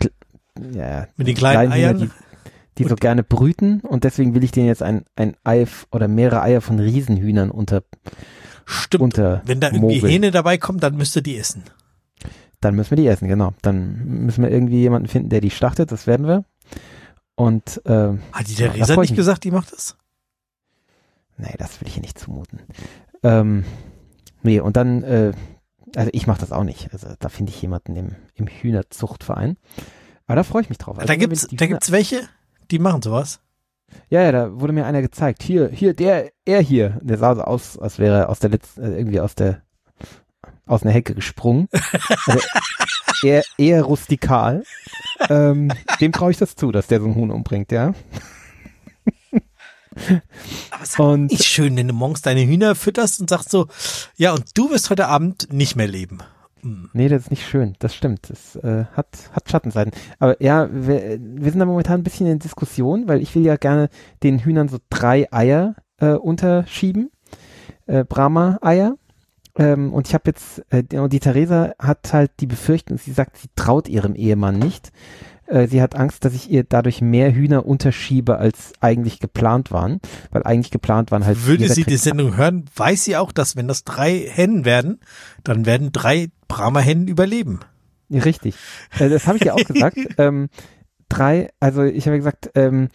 ja, 0.73 1.09
mit 1.16 1.27
den 1.28 1.37
kleinen, 1.37 1.73
Hühner, 1.73 1.89
Eiern. 1.89 1.99
die, 1.99 2.11
die 2.78 2.89
so 2.89 2.95
gerne 2.97 3.23
brüten 3.23 3.81
und 3.81 4.05
deswegen 4.05 4.35
will 4.35 4.45
ich 4.45 4.51
denen 4.53 4.66
jetzt 4.66 4.83
ein, 4.83 5.05
ein 5.16 5.37
Ei 5.45 5.66
oder 5.91 6.09
mehrere 6.09 6.43
Eier 6.43 6.61
von 6.61 6.78
Riesenhühnern 6.78 7.51
unter, 7.51 7.83
Stimmt. 8.65 9.03
unter 9.03 9.43
Wenn 9.45 9.61
da 9.61 9.69
irgendwie 9.69 9.97
mogeln. 9.97 10.12
Hähne 10.12 10.31
dabei 10.31 10.59
kommen, 10.59 10.81
dann 10.81 10.97
müsst 10.97 11.15
ihr 11.16 11.23
die 11.23 11.37
essen. 11.37 11.65
Dann 12.61 12.74
müssen 12.74 12.91
wir 12.93 12.97
die 12.97 13.07
essen, 13.07 13.28
genau. 13.28 13.53
Dann 13.62 14.24
müssen 14.24 14.43
wir 14.43 14.51
irgendwie 14.51 14.81
jemanden 14.81 15.09
finden, 15.09 15.28
der 15.28 15.41
die 15.43 15.51
schlachtet, 15.51 15.93
das 15.93 16.07
werden 16.07 16.27
wir. 16.27 16.45
Und 17.35 17.83
ähm, 17.85 18.23
Hat 18.33 18.49
die 18.49 18.55
Theresa 18.55 18.95
ich 18.95 18.99
nicht 19.01 19.16
gesagt, 19.16 19.45
die 19.45 19.51
macht 19.51 19.73
das? 19.73 19.97
nee, 21.37 21.55
das 21.59 21.81
will 21.81 21.89
ich 21.89 21.97
ihr 21.97 22.03
nicht 22.03 22.19
zumuten. 22.19 22.61
Ähm, 23.23 23.65
nee, 24.47 24.60
und 24.60 24.77
dann, 24.77 25.02
äh, 25.02 25.32
also 25.94 26.10
ich 26.12 26.27
mache 26.27 26.40
das 26.40 26.52
auch 26.52 26.64
nicht. 26.64 26.89
Also 26.93 27.09
da 27.18 27.28
finde 27.28 27.51
ich 27.52 27.60
jemanden 27.60 27.94
im, 27.97 28.16
im 28.35 28.47
Hühnerzuchtverein. 28.47 29.56
Aber 30.27 30.36
da 30.36 30.43
freue 30.43 30.62
ich 30.62 30.68
mich 30.68 30.78
drauf. 30.78 30.97
Also, 30.98 31.06
da 31.06 31.16
gibt's, 31.16 31.47
da 31.51 31.64
Hühner- 31.64 31.68
gibt's 31.68 31.93
welche, 31.93 32.20
die 32.70 32.78
machen 32.78 33.02
sowas. 33.02 33.40
Ja, 34.09 34.23
ja, 34.23 34.32
da 34.32 34.60
wurde 34.60 34.73
mir 34.73 34.85
einer 34.86 35.01
gezeigt. 35.02 35.43
Hier, 35.43 35.68
hier, 35.68 35.94
der, 35.94 36.31
er 36.44 36.60
hier. 36.60 36.98
Der 37.02 37.18
sah 37.18 37.35
so 37.36 37.43
aus, 37.43 37.78
als 37.78 37.98
wäre 38.01 38.18
er 38.20 38.28
aus 38.28 38.40
der 38.40 38.51
letzten, 38.51 38.82
äh, 38.82 38.98
irgendwie 38.98 39.20
aus 39.20 39.35
der, 39.36 39.62
aus 40.66 40.82
einer 40.82 40.90
Hecke 40.93 41.14
gesprungen. 41.14 41.68
Also 42.27 42.40
eher, 43.23 43.43
eher 43.56 43.82
rustikal. 43.85 44.64
ähm, 45.31 45.70
dem 46.01 46.10
traue 46.12 46.32
ich 46.32 46.36
das 46.39 46.56
zu, 46.56 46.73
dass 46.73 46.89
der 46.89 46.98
so 46.98 47.06
einen 47.06 47.14
Huhn 47.14 47.31
umbringt, 47.31 47.70
ja. 47.70 47.94
Aber 50.70 50.82
ist 50.82 50.98
Und 50.98 51.31
nicht 51.31 51.44
schön, 51.44 51.77
wenn 51.77 51.89
du 51.89 51.94
morgens 51.94 52.23
deine 52.23 52.47
Hühner 52.47 52.74
fütterst 52.74 53.20
und 53.20 53.31
sagst 53.31 53.51
so, 53.51 53.66
ja, 54.16 54.32
und 54.32 54.44
du 54.55 54.70
wirst 54.70 54.90
heute 54.90 55.09
Abend 55.09 55.52
nicht 55.52 55.77
mehr 55.77 55.89
leben. 55.89 56.18
Hm. 56.62 56.90
nee, 56.94 57.09
das 57.09 57.23
ist 57.23 57.31
nicht 57.31 57.47
schön. 57.47 57.74
Das 57.78 57.94
stimmt. 57.94 58.31
Das 58.31 58.56
äh, 58.56 58.85
hat, 58.93 59.09
hat 59.32 59.48
Schattenseiten. 59.48 59.93
Aber 60.18 60.43
ja, 60.43 60.68
wir, 60.73 61.18
wir 61.20 61.51
sind 61.51 61.60
da 61.60 61.64
momentan 61.64 62.01
ein 62.01 62.05
bisschen 62.05 62.27
in 62.27 62.39
Diskussion, 62.39 63.09
weil 63.09 63.23
ich 63.23 63.35
will 63.35 63.44
ja 63.44 63.56
gerne 63.56 63.89
den 64.23 64.40
Hühnern 64.40 64.68
so 64.68 64.78
drei 64.90 65.32
Eier 65.32 65.77
äh, 65.98 66.12
unterschieben. 66.12 67.10
Äh, 67.86 68.05
Brahma-Eier. 68.05 68.97
Ähm, 69.59 69.93
und 69.93 70.09
ich 70.09 70.14
habe 70.14 70.24
jetzt, 70.27 70.64
äh, 70.70 70.82
die- 70.82 70.98
und 70.98 71.12
die 71.12 71.20
Theresa 71.20 71.73
hat 71.78 72.12
halt 72.12 72.32
die 72.40 72.47
Befürchtung, 72.47 72.98
sie 72.98 73.12
sagt, 73.12 73.39
sie 73.39 73.48
traut 73.56 73.89
ihrem 73.89 74.14
Ehemann 74.14 74.59
nicht. 74.59 74.93
Äh, 75.47 75.68
sie 75.68 75.81
hat 75.82 75.94
Angst, 75.94 76.24
dass 76.24 76.35
ich 76.35 76.51
ihr 76.51 76.64
dadurch 76.64 77.01
mehr 77.01 77.32
Hühner 77.32 77.66
unterschiebe, 77.66 78.39
als 78.39 78.73
eigentlich 78.81 79.20
geplant 79.20 79.70
waren. 79.70 80.01
Weil 80.31 80.43
eigentlich 80.44 80.70
geplant 80.70 81.10
waren 81.10 81.24
halt. 81.24 81.47
Würde 81.47 81.68
sie 81.68 81.85
die 81.85 81.97
Sendung 81.97 82.36
hören, 82.36 82.64
weiß 82.74 83.05
sie 83.05 83.16
auch, 83.16 83.32
dass 83.32 83.56
wenn 83.56 83.68
das 83.68 83.85
drei 83.85 84.18
Hennen 84.18 84.64
werden, 84.64 85.01
dann 85.44 85.66
werden 85.66 85.93
drei 85.93 86.28
Brahma-Hennen 86.48 87.09
überleben. 87.09 87.60
Ja, 88.09 88.23
Richtig. 88.23 88.55
Äh, 88.98 89.09
das 89.09 89.27
habe 89.27 89.39
ich 89.39 89.44
ja 89.44 89.55
auch 89.55 89.64
gesagt. 89.66 89.98
Ähm, 90.18 90.48
drei, 91.09 91.51
also 91.60 91.82
ich 91.82 92.06
habe 92.06 92.16
gesagt, 92.16 92.51
ähm, 92.55 92.89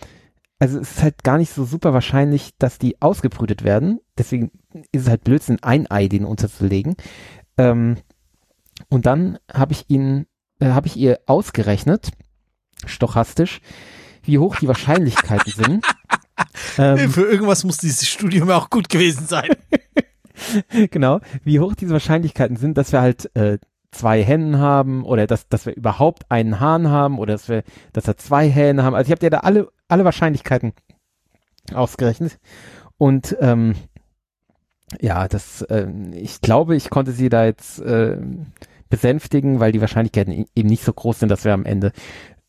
also 0.59 0.79
es 0.79 0.91
ist 0.91 1.03
halt 1.03 1.23
gar 1.23 1.37
nicht 1.37 1.51
so 1.51 1.65
super 1.65 1.93
wahrscheinlich, 1.93 2.51
dass 2.59 2.77
die 2.77 3.01
ausgebrütet 3.01 3.63
werden. 3.63 3.99
Deswegen 4.17 4.51
ist 4.91 5.03
es 5.03 5.09
halt 5.09 5.23
Blödsinn, 5.23 5.57
ein 5.63 5.89
Ei 5.89 6.07
denen 6.07 6.25
unterzulegen. 6.25 6.95
Ähm, 7.57 7.97
und 8.89 9.05
dann 9.05 9.39
habe 9.51 9.73
ich 9.73 9.85
ihn, 9.89 10.27
äh, 10.59 10.67
habe 10.67 10.87
ich 10.87 10.97
ihr 10.97 11.19
ausgerechnet, 11.25 12.11
stochastisch, 12.87 13.61
wie 14.23 14.37
hoch 14.37 14.55
die 14.57 14.67
Wahrscheinlichkeiten 14.67 15.51
sind. 15.51 15.85
ähm, 16.77 17.09
Für 17.09 17.29
irgendwas 17.29 17.63
muss 17.63 17.77
dieses 17.77 18.07
Studium 18.07 18.49
ja 18.49 18.57
auch 18.57 18.69
gut 18.69 18.89
gewesen 18.89 19.27
sein. 19.27 19.49
genau, 20.91 21.19
wie 21.43 21.59
hoch 21.59 21.75
diese 21.75 21.93
Wahrscheinlichkeiten 21.93 22.57
sind, 22.57 22.77
dass 22.77 22.91
wir 22.91 23.01
halt 23.01 23.35
äh, 23.35 23.57
zwei 23.91 24.23
Hennen 24.23 24.57
haben 24.57 25.03
oder 25.03 25.27
dass, 25.27 25.47
dass 25.47 25.65
wir 25.65 25.75
überhaupt 25.75 26.23
einen 26.29 26.59
Hahn 26.59 26.89
haben 26.89 27.19
oder 27.19 27.33
dass 27.33 27.49
wir, 27.49 27.63
dass 27.93 28.07
wir 28.07 28.17
zwei 28.17 28.49
Hähne 28.49 28.83
haben. 28.83 28.95
Also 28.95 29.07
ich 29.07 29.11
habe 29.11 29.19
dir 29.19 29.29
da 29.29 29.39
alle, 29.39 29.69
alle 29.87 30.05
Wahrscheinlichkeiten 30.05 30.73
ausgerechnet. 31.73 32.39
Und 32.97 33.35
ähm, 33.41 33.75
ja, 34.99 35.27
das, 35.27 35.65
ähm, 35.69 36.13
ich 36.13 36.41
glaube, 36.41 36.75
ich 36.75 36.89
konnte 36.89 37.11
sie 37.11 37.29
da 37.29 37.45
jetzt 37.45 37.79
äh, 37.79 38.17
besänftigen, 38.89 39.59
weil 39.59 39.71
die 39.71 39.81
Wahrscheinlichkeiten 39.81 40.33
e- 40.33 40.45
eben 40.55 40.69
nicht 40.69 40.83
so 40.83 40.93
groß 40.93 41.19
sind, 41.19 41.29
dass 41.29 41.45
wir 41.45 41.53
am 41.53 41.65
Ende 41.65 41.91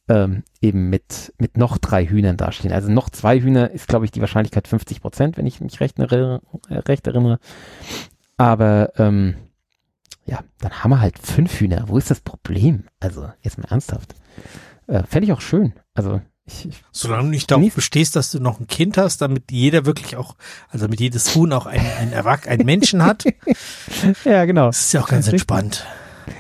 ähm, 0.09 0.43
eben 0.61 0.91
mit, 0.91 1.33
mit 1.39 1.57
noch 1.57 1.79
drei 1.79 2.07
Hühnern 2.07 2.37
dastehen. 2.37 2.73
Also 2.73 2.91
noch 2.91 3.09
zwei 3.11 3.41
Hühner 3.41 3.71
ist, 3.71 3.89
glaube 3.89 4.05
ich, 4.05 4.11
die 4.11 4.21
Wahrscheinlichkeit 4.21 4.69
50 4.69 5.01
Prozent, 5.01 5.37
wenn 5.37 5.47
ich 5.47 5.61
mich 5.61 5.81
recht 5.81 5.99
erinnere. 5.99 6.41
Recht 6.69 7.07
erinnere. 7.07 7.39
Aber 8.37 8.93
ähm, 8.99 9.37
ja, 10.25 10.41
dann 10.61 10.73
haben 10.83 10.91
wir 10.91 11.01
halt 11.01 11.19
fünf 11.19 11.61
Hühner. 11.61 11.85
Wo 11.87 11.99
ist 11.99 12.11
das 12.11 12.21
Problem? 12.21 12.85
Also, 13.01 13.31
jetzt 13.43 13.59
mal 13.59 13.69
ernsthaft. 13.69 14.15
Äh, 14.87 15.03
Fände 15.05 15.27
ich 15.27 15.33
auch 15.33 15.41
schön. 15.41 15.73
Also, 15.95 16.21
ich, 16.45 16.67
ich 16.69 16.83
Solange 16.91 17.25
du 17.25 17.29
nicht 17.31 17.51
darauf 17.51 17.63
Genieß- 17.65 17.75
bestehst, 17.75 18.17
dass 18.17 18.33
du 18.33 18.41
noch 18.41 18.59
ein 18.59 18.67
Kind 18.67 18.97
hast, 18.99 19.21
damit 19.21 19.51
jeder 19.53 19.87
wirklich 19.87 20.17
auch, 20.17 20.35
also 20.69 20.87
damit 20.87 21.01
jedes 21.01 21.35
Huhn 21.37 21.53
auch 21.53 21.67
einen, 21.67 21.87
einen 21.99 22.13
Erwach, 22.13 22.47
einen 22.47 22.67
Menschen 22.67 23.05
hat, 23.05 23.25
ja, 24.25 24.45
genau. 24.45 24.67
das 24.67 24.81
ist 24.81 24.93
ja 24.93 25.03
auch 25.03 25.09
ganz 25.09 25.27
Richtig. 25.27 25.41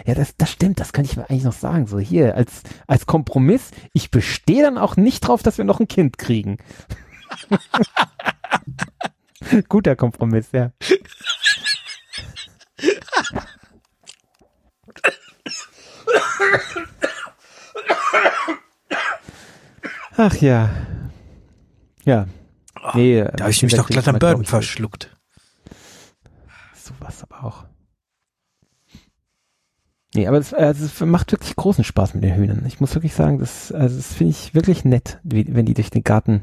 Ja, 0.06 0.14
das, 0.14 0.36
das 0.36 0.50
stimmt, 0.50 0.80
das 0.80 0.92
könnte 0.92 1.10
ich 1.10 1.16
mir 1.16 1.28
eigentlich 1.28 1.44
noch 1.44 1.52
sagen. 1.52 1.86
So 1.86 1.98
hier, 1.98 2.36
als, 2.36 2.62
als 2.86 3.06
Kompromiss, 3.06 3.70
ich 3.92 4.10
bestehe 4.10 4.62
dann 4.62 4.78
auch 4.78 4.96
nicht 4.96 5.20
drauf, 5.20 5.42
dass 5.42 5.58
wir 5.58 5.64
noch 5.64 5.80
ein 5.80 5.88
Kind 5.88 6.18
kriegen. 6.18 6.58
Guter 9.68 9.96
Kompromiss, 9.96 10.48
ja. 10.52 10.72
Ach 20.16 20.34
ja. 20.36 20.70
Ja. 22.04 22.26
Nee, 22.94 23.22
Oh, 23.22 23.28
Da 23.36 23.44
habe 23.44 23.50
ich 23.50 23.62
mich 23.62 23.74
doch 23.74 23.88
glatt 23.88 24.08
am 24.08 24.18
Burden 24.18 24.44
verschluckt. 24.44 25.16
Sowas 26.74 27.22
aber 27.22 27.44
auch. 27.44 27.64
Nee, 30.14 30.26
aber 30.26 30.38
es, 30.38 30.52
also 30.52 30.84
es 30.84 31.00
macht 31.00 31.32
wirklich 31.32 31.56
großen 31.56 31.84
Spaß 31.84 32.14
mit 32.14 32.22
den 32.24 32.34
Hühnern. 32.36 32.64
Ich 32.66 32.80
muss 32.80 32.94
wirklich 32.94 33.14
sagen, 33.14 33.38
das, 33.38 33.72
also 33.72 33.96
das 33.96 34.12
finde 34.12 34.32
ich 34.32 34.54
wirklich 34.54 34.84
nett, 34.84 35.18
wie, 35.22 35.46
wenn 35.54 35.64
die 35.66 35.74
durch 35.74 35.90
den 35.90 36.04
Garten 36.04 36.42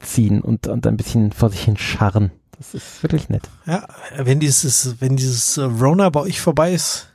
ziehen 0.00 0.40
und, 0.40 0.66
und 0.66 0.86
ein 0.86 0.96
bisschen 0.96 1.32
vor 1.32 1.50
sich 1.50 1.62
hin 1.64 1.76
scharren. 1.76 2.30
Das 2.56 2.72
ist 2.74 3.02
wirklich 3.02 3.28
nett. 3.28 3.48
Ja, 3.66 3.86
wenn 4.16 4.40
dieses, 4.40 5.00
wenn 5.00 5.16
dieses 5.16 5.58
äh, 5.58 5.64
Rona 5.64 6.08
bei 6.10 6.20
euch 6.20 6.40
vorbei 6.40 6.72
ist 6.72 7.08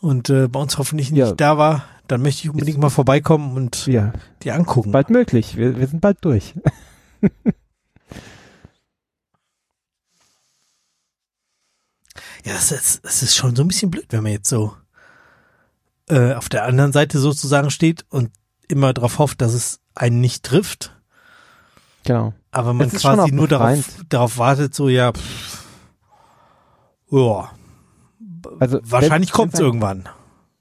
und 0.00 0.30
äh, 0.30 0.46
bei 0.46 0.60
uns 0.60 0.78
hoffentlich 0.78 1.10
nicht 1.10 1.18
Ja. 1.20 1.32
da 1.32 1.58
war, 1.58 1.84
dann 2.06 2.22
möchte 2.22 2.44
ich 2.44 2.50
unbedingt 2.50 2.78
mal 2.78 2.90
vorbeikommen 2.90 3.56
und 3.56 3.86
Ja, 3.88 4.12
die 4.44 4.52
angucken. 4.52 4.92
bald 4.92 5.10
möglich. 5.10 5.56
Wir, 5.56 5.76
wir 5.78 5.86
sind 5.88 6.00
bald 6.00 6.18
durch. 6.20 6.54
Ja, 12.46 12.52
das 12.52 12.70
ist, 12.70 13.04
das 13.04 13.24
ist 13.24 13.34
schon 13.34 13.56
so 13.56 13.62
ein 13.64 13.68
bisschen 13.68 13.90
blöd, 13.90 14.06
wenn 14.10 14.22
man 14.22 14.30
jetzt 14.30 14.48
so 14.48 14.72
äh, 16.08 16.34
auf 16.34 16.48
der 16.48 16.64
anderen 16.64 16.92
Seite 16.92 17.18
sozusagen 17.18 17.70
steht 17.70 18.06
und 18.08 18.30
immer 18.68 18.92
darauf 18.94 19.18
hofft, 19.18 19.40
dass 19.40 19.52
es 19.52 19.80
einen 19.96 20.20
nicht 20.20 20.44
trifft, 20.44 20.92
Genau. 22.04 22.34
aber 22.52 22.72
man 22.72 22.88
quasi 22.90 23.32
nur 23.32 23.48
darauf, 23.48 23.84
darauf 24.08 24.38
wartet, 24.38 24.76
so 24.76 24.88
ja, 24.88 25.12
pff, 25.12 25.64
ja, 27.10 27.50
Also 28.60 28.78
wahrscheinlich 28.84 29.32
kommt 29.32 29.54
es 29.54 29.60
irgendwann. 29.60 30.08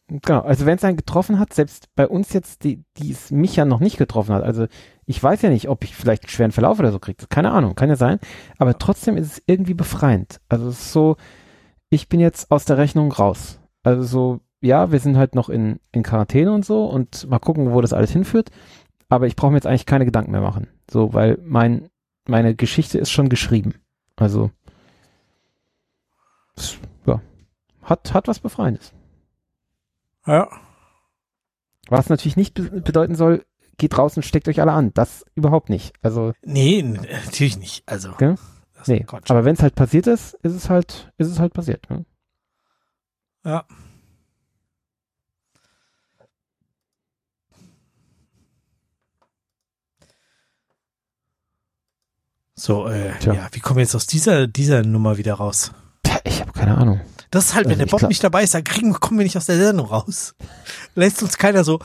Genau, 0.07 0.41
also 0.41 0.65
wenn 0.65 0.77
es 0.77 0.83
einen 0.83 0.97
getroffen 0.97 1.37
hat, 1.37 1.53
selbst 1.53 1.89
bei 1.95 2.07
uns 2.07 2.33
jetzt, 2.33 2.63
die, 2.63 2.83
die 2.97 3.11
es 3.11 3.29
mich 3.29 3.55
ja 3.55 3.65
noch 3.65 3.79
nicht 3.79 3.97
getroffen 3.97 4.33
hat, 4.33 4.43
also 4.43 4.65
ich 5.05 5.21
weiß 5.21 5.43
ja 5.43 5.49
nicht, 5.49 5.69
ob 5.69 5.83
ich 5.83 5.95
vielleicht 5.95 6.23
einen 6.23 6.29
schweren 6.29 6.51
Verlauf 6.51 6.79
oder 6.79 6.91
so 6.91 6.97
kriege, 6.97 7.27
keine 7.27 7.51
Ahnung, 7.51 7.75
kann 7.75 7.89
ja 7.89 7.95
sein, 7.95 8.19
aber 8.57 8.79
trotzdem 8.79 9.17
ist 9.17 9.33
es 9.33 9.43
irgendwie 9.45 9.75
befreiend. 9.75 10.41
Also 10.49 10.67
es 10.69 10.79
ist 10.79 10.91
so, 10.91 11.17
ich 11.89 12.09
bin 12.09 12.19
jetzt 12.19 12.51
aus 12.51 12.65
der 12.65 12.77
Rechnung 12.77 13.11
raus. 13.11 13.59
Also 13.83 14.03
so, 14.03 14.39
ja, 14.61 14.91
wir 14.91 14.99
sind 14.99 15.17
halt 15.17 15.35
noch 15.35 15.49
in, 15.49 15.79
in 15.91 16.03
Quarantäne 16.03 16.51
und 16.51 16.65
so 16.65 16.85
und 16.85 17.29
mal 17.29 17.39
gucken, 17.39 17.73
wo 17.73 17.81
das 17.81 17.93
alles 17.93 18.11
hinführt, 18.11 18.49
aber 19.09 19.27
ich 19.27 19.35
brauche 19.35 19.51
mir 19.51 19.57
jetzt 19.57 19.67
eigentlich 19.67 19.85
keine 19.85 20.05
Gedanken 20.05 20.31
mehr 20.31 20.41
machen. 20.41 20.67
So, 20.89 21.13
weil 21.13 21.37
mein, 21.43 21.89
meine 22.27 22.55
Geschichte 22.55 22.97
ist 22.97 23.11
schon 23.11 23.29
geschrieben. 23.29 23.75
Also, 24.15 24.51
ja, 27.05 27.21
hat, 27.83 28.13
hat 28.13 28.27
was 28.27 28.39
Befreiendes. 28.39 28.93
Ja. 30.25 30.49
Was 31.87 32.09
natürlich 32.09 32.37
nicht 32.37 32.55
be 32.55 32.81
bedeuten 32.81 33.15
soll, 33.15 33.45
geht 33.77 33.97
raus 33.97 34.17
und 34.17 34.23
steckt 34.23 34.47
euch 34.47 34.61
alle 34.61 34.71
an. 34.71 34.91
Das 34.93 35.25
überhaupt 35.35 35.69
nicht. 35.69 35.93
Also. 36.01 36.33
Nee, 36.43 36.81
natürlich 36.81 37.57
nicht. 37.57 37.83
Also. 37.87 38.13
Gell? 38.17 38.35
Nee. 38.87 39.03
Quatsch. 39.03 39.29
Aber 39.29 39.45
wenn 39.45 39.55
es 39.55 39.61
halt 39.61 39.75
passiert 39.75 40.07
ist, 40.07 40.35
ist 40.43 40.53
es 40.53 40.69
halt, 40.69 41.11
ist 41.17 41.29
es 41.29 41.39
halt 41.39 41.53
passiert. 41.53 41.89
Ne? 41.89 42.05
Ja. 43.43 43.65
So, 52.57 52.87
äh, 52.87 53.11
ja, 53.21 53.49
wie 53.51 53.59
kommen 53.59 53.77
wir 53.77 53.83
jetzt 53.83 53.95
aus 53.95 54.07
dieser, 54.07 54.47
dieser 54.47 54.81
Nummer 54.81 55.17
wieder 55.17 55.33
raus? 55.35 55.71
Ich 56.23 56.41
habe 56.41 56.53
keine 56.53 56.77
Ahnung. 56.77 57.01
Das 57.29 57.47
ist 57.47 57.55
halt, 57.55 57.65
wenn 57.65 57.73
also 57.73 57.85
der 57.85 57.91
Bob 57.91 58.09
nicht 58.09 58.23
dabei 58.23 58.43
ist, 58.43 58.53
dann 58.53 58.63
kriegen, 58.63 58.93
kommen 58.93 59.19
wir 59.19 59.25
nicht 59.25 59.35
aus 59.35 59.45
der 59.45 59.57
Sendung 59.57 59.87
raus. 59.87 60.35
Lässt 60.95 61.21
uns 61.21 61.37
keiner 61.37 61.63
so, 61.63 61.79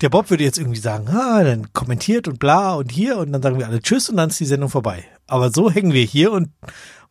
der 0.00 0.08
Bob 0.08 0.30
würde 0.30 0.42
jetzt 0.42 0.58
irgendwie 0.58 0.80
sagen, 0.80 1.08
ah, 1.08 1.44
dann 1.44 1.72
kommentiert 1.74 2.28
und 2.28 2.38
bla 2.38 2.74
und 2.74 2.90
hier 2.90 3.18
und 3.18 3.30
dann 3.30 3.42
sagen 3.42 3.58
wir 3.58 3.66
alle 3.66 3.80
Tschüss 3.80 4.08
und 4.08 4.16
dann 4.16 4.30
ist 4.30 4.40
die 4.40 4.46
Sendung 4.46 4.70
vorbei. 4.70 5.04
Aber 5.26 5.50
so 5.50 5.70
hängen 5.70 5.92
wir 5.92 6.04
hier 6.04 6.32
und 6.32 6.50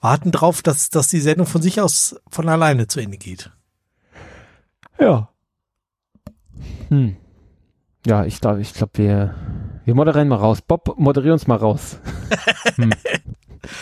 warten 0.02 0.32
drauf, 0.32 0.62
dass, 0.62 0.90
dass 0.90 1.08
die 1.08 1.20
Sendung 1.20 1.48
von 1.48 1.62
sich 1.62 1.82
aus 1.82 2.16
von 2.30 2.48
alleine 2.48 2.88
zu 2.88 3.00
Ende 3.00 3.18
geht. 3.18 3.52
Ja. 5.00 5.30
Hm. 6.90 7.18
Ja, 8.06 8.24
ich 8.24 8.40
glaube, 8.40 8.62
ich 8.62 8.74
glaube, 8.74 8.92
wir, 8.96 9.36
wir 9.84 9.96
moderieren 9.96 10.28
mal 10.28 10.36
raus. 10.36 10.62
Bob, 10.62 10.98
moderier 10.98 11.34
uns 11.34 11.48
mal 11.48 11.58
raus. 11.58 11.98
hm. 12.76 12.92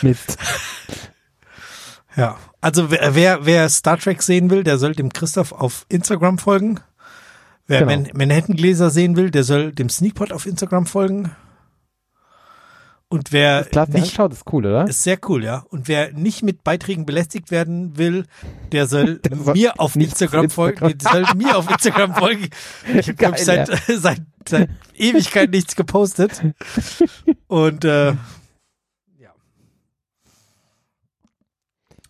Mist. 0.02 0.38
Ja, 2.16 2.38
also 2.60 2.90
wer, 2.90 3.14
wer, 3.14 3.44
wer 3.44 3.68
Star 3.68 3.98
Trek 3.98 4.22
sehen 4.22 4.48
will, 4.48 4.64
der 4.64 4.78
soll 4.78 4.94
dem 4.94 5.12
Christoph 5.12 5.52
auf 5.52 5.84
Instagram 5.88 6.38
folgen. 6.38 6.80
Wer 7.66 7.84
genau. 7.84 8.08
Manhattan 8.14 8.56
Gläser 8.56 8.90
sehen 8.90 9.16
will, 9.16 9.30
der 9.30 9.44
soll 9.44 9.72
dem 9.72 9.88
Sneakpot 9.88 10.32
auf 10.32 10.46
Instagram 10.46 10.86
folgen. 10.86 11.32
Und 13.14 13.32
wer 13.32 13.60
das 13.60 13.70
klar, 13.70 13.88
nicht 13.88 14.02
anschaut, 14.02 14.32
ist 14.32 14.52
cool, 14.52 14.66
oder? 14.66 14.88
Ist 14.88 15.04
sehr 15.04 15.18
cool, 15.28 15.44
ja. 15.44 15.64
Und 15.70 15.86
wer 15.86 16.12
nicht 16.12 16.42
mit 16.42 16.64
Beiträgen 16.64 17.06
belästigt 17.06 17.52
werden 17.52 17.96
will, 17.96 18.26
der 18.72 18.88
soll, 18.88 19.18
der 19.24 19.36
soll 19.36 19.54
mir 19.54 19.78
auf 19.78 19.94
Instagram, 19.94 20.50
folgen. 20.50 20.98
Der 20.98 21.10
soll 21.12 21.24
mir 21.36 21.56
auf 21.56 21.70
Instagram 21.70 22.14
folgen. 22.14 22.48
Ich 22.92 23.08
habe 23.08 23.38
seit, 23.38 23.68
ja. 23.68 23.76
seit 23.98 24.22
seit 24.48 24.68
Ewigkeit 24.96 25.50
nichts 25.50 25.76
gepostet. 25.76 26.42
Und 27.46 27.84
äh, 27.84 28.14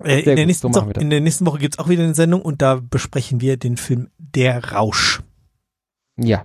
Äh, 0.02 0.20
in, 0.20 0.36
der 0.36 0.46
nächsten, 0.46 0.72
so 0.72 0.80
in 0.80 1.10
der 1.10 1.20
nächsten 1.20 1.46
Woche 1.46 1.58
gibt's 1.58 1.78
auch 1.78 1.88
wieder 1.88 2.02
eine 2.02 2.14
Sendung 2.14 2.42
und 2.42 2.62
da 2.62 2.80
besprechen 2.80 3.40
wir 3.40 3.56
den 3.56 3.76
Film 3.76 4.10
Der 4.18 4.72
Rausch. 4.72 5.22
Ja. 6.16 6.44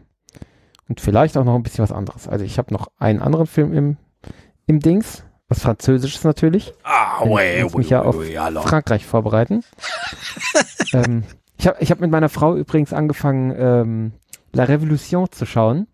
Und 0.87 1.01
vielleicht 1.01 1.37
auch 1.37 1.43
noch 1.43 1.55
ein 1.55 1.63
bisschen 1.63 1.83
was 1.83 1.91
anderes. 1.91 2.27
Also 2.27 2.45
ich 2.45 2.57
habe 2.57 2.73
noch 2.73 2.91
einen 2.97 3.21
anderen 3.21 3.47
Film 3.47 3.73
im, 3.73 3.97
im 4.69 4.79
Dings, 4.79 5.23
was 5.47 5.61
Französisches 5.61 6.23
natürlich. 6.23 6.73
Ah, 6.83 7.25
ouais, 7.25 7.57
ich 7.57 7.63
muss 7.63 7.73
mich 7.73 7.89
ja 7.89 8.03
auf 8.03 8.15
oui, 8.15 8.35
Frankreich 8.35 9.03
vorbereiten. 9.03 9.63
ähm, 10.93 11.23
ich 11.57 11.67
habe 11.67 11.77
ich 11.79 11.89
hab 11.89 11.99
mit 11.99 12.11
meiner 12.11 12.29
Frau 12.29 12.55
übrigens 12.55 12.93
angefangen, 12.93 13.53
ähm, 13.57 14.11
La 14.53 14.65
Révolution 14.65 15.31
zu 15.31 15.47
schauen. 15.47 15.87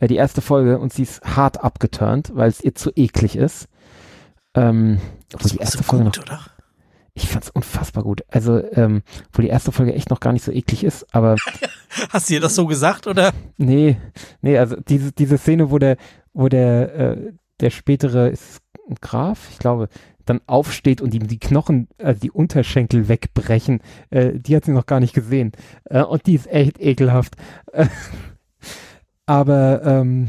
Äh, 0.00 0.08
die 0.08 0.16
erste 0.16 0.40
Folge 0.40 0.80
und 0.80 0.92
sie 0.92 1.02
ist 1.02 1.22
hart 1.22 1.62
abgeturnt, 1.62 2.32
weil 2.34 2.48
es 2.48 2.60
ihr 2.60 2.74
zu 2.74 2.90
eklig 2.96 3.36
ist. 3.36 3.68
Ähm, 4.54 5.00
das 5.30 5.52
die 5.52 5.58
erste 5.58 5.78
so 5.78 5.84
Folge 5.84 6.06
gut, 6.06 6.16
noch, 6.16 6.24
oder? 6.24 6.40
Ich 7.14 7.28
fand's 7.28 7.50
unfassbar 7.50 8.02
gut. 8.02 8.22
Also, 8.28 8.62
ähm, 8.72 9.02
wo 9.32 9.42
die 9.42 9.48
erste 9.48 9.72
Folge 9.72 9.94
echt 9.94 10.10
noch 10.10 10.20
gar 10.20 10.32
nicht 10.32 10.44
so 10.44 10.52
eklig 10.52 10.82
ist, 10.82 11.14
aber. 11.14 11.36
Hast 12.10 12.28
du 12.28 12.34
dir 12.34 12.40
das 12.40 12.54
so 12.54 12.66
gesagt, 12.66 13.06
oder? 13.06 13.32
Nee, 13.56 13.96
nee, 14.40 14.58
also 14.58 14.76
diese, 14.76 15.12
diese 15.12 15.38
Szene, 15.38 15.70
wo 15.70 15.78
der, 15.78 15.96
wo 16.38 16.48
der, 16.48 16.94
äh, 16.94 17.32
der 17.60 17.70
spätere 17.70 18.28
ist 18.28 18.62
ein 18.88 18.94
Graf, 19.00 19.48
ich 19.50 19.58
glaube, 19.58 19.88
dann 20.24 20.40
aufsteht 20.46 21.00
und 21.00 21.12
ihm 21.12 21.26
die 21.26 21.40
Knochen, 21.40 21.88
also 21.98 22.20
die 22.20 22.30
Unterschenkel 22.30 23.08
wegbrechen, 23.08 23.80
äh, 24.10 24.34
die 24.34 24.54
hat 24.54 24.64
sie 24.64 24.70
noch 24.70 24.86
gar 24.86 25.00
nicht 25.00 25.14
gesehen. 25.14 25.52
Äh, 25.84 26.02
und 26.02 26.26
die 26.26 26.36
ist 26.36 26.46
echt 26.46 26.80
ekelhaft. 26.80 27.34
aber 29.26 29.82
ähm, 29.84 30.28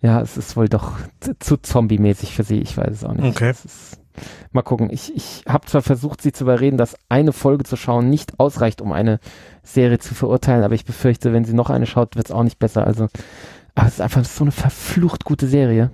ja, 0.00 0.20
es 0.20 0.36
ist 0.36 0.56
wohl 0.56 0.68
doch 0.68 0.92
zu 1.40 1.56
zombie-mäßig 1.56 2.34
für 2.34 2.44
sie, 2.44 2.60
ich 2.60 2.76
weiß 2.76 2.90
es 2.90 3.04
auch 3.04 3.14
nicht. 3.14 3.36
Okay. 3.36 3.50
Ist, 3.50 3.98
mal 4.52 4.62
gucken, 4.62 4.88
ich, 4.90 5.12
ich 5.16 5.42
habe 5.48 5.66
zwar 5.66 5.82
versucht, 5.82 6.22
sie 6.22 6.32
zu 6.32 6.44
überreden, 6.44 6.76
dass 6.76 6.96
eine 7.08 7.32
Folge 7.32 7.64
zu 7.64 7.76
schauen 7.76 8.08
nicht 8.08 8.38
ausreicht, 8.38 8.80
um 8.80 8.92
eine 8.92 9.18
Serie 9.64 9.98
zu 9.98 10.14
verurteilen, 10.14 10.62
aber 10.62 10.74
ich 10.74 10.84
befürchte, 10.84 11.32
wenn 11.32 11.44
sie 11.44 11.54
noch 11.54 11.70
eine 11.70 11.86
schaut, 11.86 12.14
wird 12.14 12.26
es 12.26 12.32
auch 12.32 12.44
nicht 12.44 12.60
besser. 12.60 12.86
Also, 12.86 13.08
aber 13.74 13.88
es 13.88 13.94
ist 13.94 14.00
einfach 14.00 14.24
so 14.24 14.44
eine 14.44 14.52
verflucht 14.52 15.24
gute 15.24 15.46
Serie. 15.46 15.90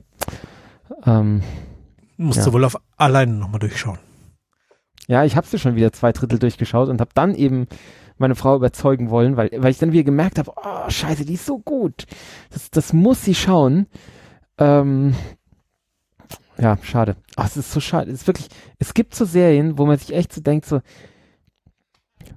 Ähm, 1.05 1.43
Musst 2.17 2.39
ja. 2.39 2.45
du 2.47 2.53
wohl 2.53 2.65
auf 2.65 2.77
alleine 2.97 3.33
nochmal 3.33 3.61
durchschauen. 3.61 3.99
Ja, 5.07 5.25
ich 5.25 5.37
habe 5.37 5.47
sie 5.47 5.59
schon 5.59 5.77
wieder 5.77 5.93
zwei 5.93 6.13
Drittel 6.13 6.39
durchgeschaut 6.39 6.89
und 6.89 7.01
habe 7.01 7.11
dann 7.15 7.35
eben 7.35 7.67
meine 8.19 8.35
Frau 8.35 8.57
überzeugen 8.57 9.11
wollen, 9.11 9.37
weil, 9.37 9.51
weil 9.57 9.71
ich 9.71 9.79
dann 9.79 9.93
wieder 9.93 10.05
gemerkt 10.05 10.39
habe, 10.39 10.53
oh, 10.57 10.91
scheiße, 10.91 11.25
die 11.25 11.35
ist 11.35 11.47
so 11.47 11.59
gut. 11.59 12.07
Das, 12.51 12.71
das 12.71 12.93
muss 12.93 13.25
sie 13.25 13.35
schauen. 13.35 13.87
Ähm, 14.59 15.15
ja, 16.59 16.77
schade. 16.83 17.17
Oh, 17.37 17.45
es 17.45 17.57
ist 17.57 17.71
so 17.71 17.79
schade. 17.79 18.11
Es 18.11 18.23
ist 18.23 18.27
wirklich, 18.27 18.49
es 18.79 18.93
gibt 18.93 19.15
so 19.15 19.25
Serien, 19.25 19.79
wo 19.79 19.87
man 19.87 19.97
sich 19.97 20.13
echt 20.13 20.33
so 20.33 20.41
denkt, 20.41 20.67
so, 20.67 20.81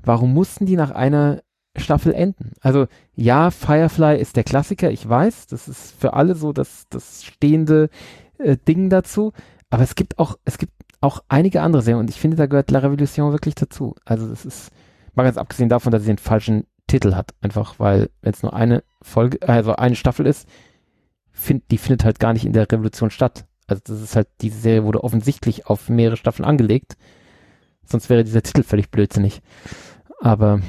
warum 0.04 0.34
mussten 0.34 0.68
die 0.68 0.76
nach 0.76 0.92
einer 0.92 1.42
Staffel 1.76 2.14
enden? 2.14 2.52
Also, 2.60 2.88
ja, 3.16 3.52
Firefly 3.52 4.20
ist 4.20 4.36
der 4.36 4.44
Klassiker, 4.44 4.92
ich 4.92 5.08
weiß, 5.08 5.48
das 5.48 5.68
ist 5.68 6.00
für 6.00 6.14
alle 6.14 6.36
so 6.36 6.54
das, 6.54 6.88
das 6.90 7.24
stehende 7.24 7.90
äh, 8.38 8.58
Ding 8.58 8.90
dazu. 8.90 9.34
Aber 9.70 9.84
es 9.84 9.96
gibt 9.96 10.20
auch, 10.20 10.38
es 10.44 10.58
gibt 10.58 10.74
auch 11.00 11.24
einige 11.30 11.62
andere 11.62 11.82
Serien 11.82 12.00
und 12.00 12.10
ich 12.10 12.20
finde, 12.20 12.38
da 12.38 12.46
gehört 12.46 12.72
La 12.72 12.80
Revolution 12.80 13.32
wirklich 13.32 13.56
dazu. 13.56 13.96
Also, 14.06 14.28
das 14.28 14.46
ist, 14.46 14.72
Mal 15.14 15.24
ganz 15.24 15.38
abgesehen 15.38 15.70
davon, 15.70 15.92
dass 15.92 16.04
sie 16.04 16.08
den 16.08 16.18
falschen 16.18 16.66
Titel 16.88 17.16
hat. 17.16 17.32
Einfach 17.42 17.80
weil, 17.80 18.10
wenn 18.22 18.34
es 18.34 18.44
nur 18.44 18.54
eine 18.54 18.84
Folge, 19.02 19.48
also 19.48 19.76
eine 19.76 19.96
Staffel 19.96 20.26
ist, 20.26 20.48
find, 21.32 21.70
die 21.72 21.78
findet 21.78 22.06
halt 22.06 22.20
gar 22.20 22.34
nicht 22.34 22.46
in 22.46 22.54
der 22.54 22.72
Revolution 22.72 23.10
statt. 23.12 23.46
Also 23.68 23.82
das 23.86 24.02
ist 24.02 24.16
halt, 24.16 24.28
diese 24.42 24.60
Serie 24.60 24.84
wurde 24.84 25.04
offensichtlich 25.04 25.68
auf 25.68 25.90
mehrere 25.90 26.18
Staffeln 26.18 26.46
angelegt. 26.46 26.98
Sonst 27.84 28.10
wäre 28.10 28.24
dieser 28.24 28.42
Titel 28.42 28.64
völlig 28.64 28.90
blödsinnig. 28.90 29.42
Aber 30.22 30.62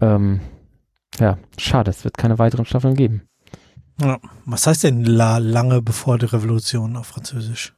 ähm, 0.00 0.40
ja, 1.18 1.38
schade, 1.58 1.90
es 1.90 2.04
wird 2.04 2.18
keine 2.18 2.38
weiteren 2.38 2.64
Staffeln 2.66 2.94
geben. 2.94 3.22
Ja, 4.00 4.18
was 4.44 4.66
heißt 4.66 4.84
denn 4.84 5.04
la 5.04 5.38
lange 5.38 5.80
bevor 5.80 6.18
die 6.18 6.26
Revolution 6.26 6.96
auf 6.96 7.06
Französisch? 7.06 7.74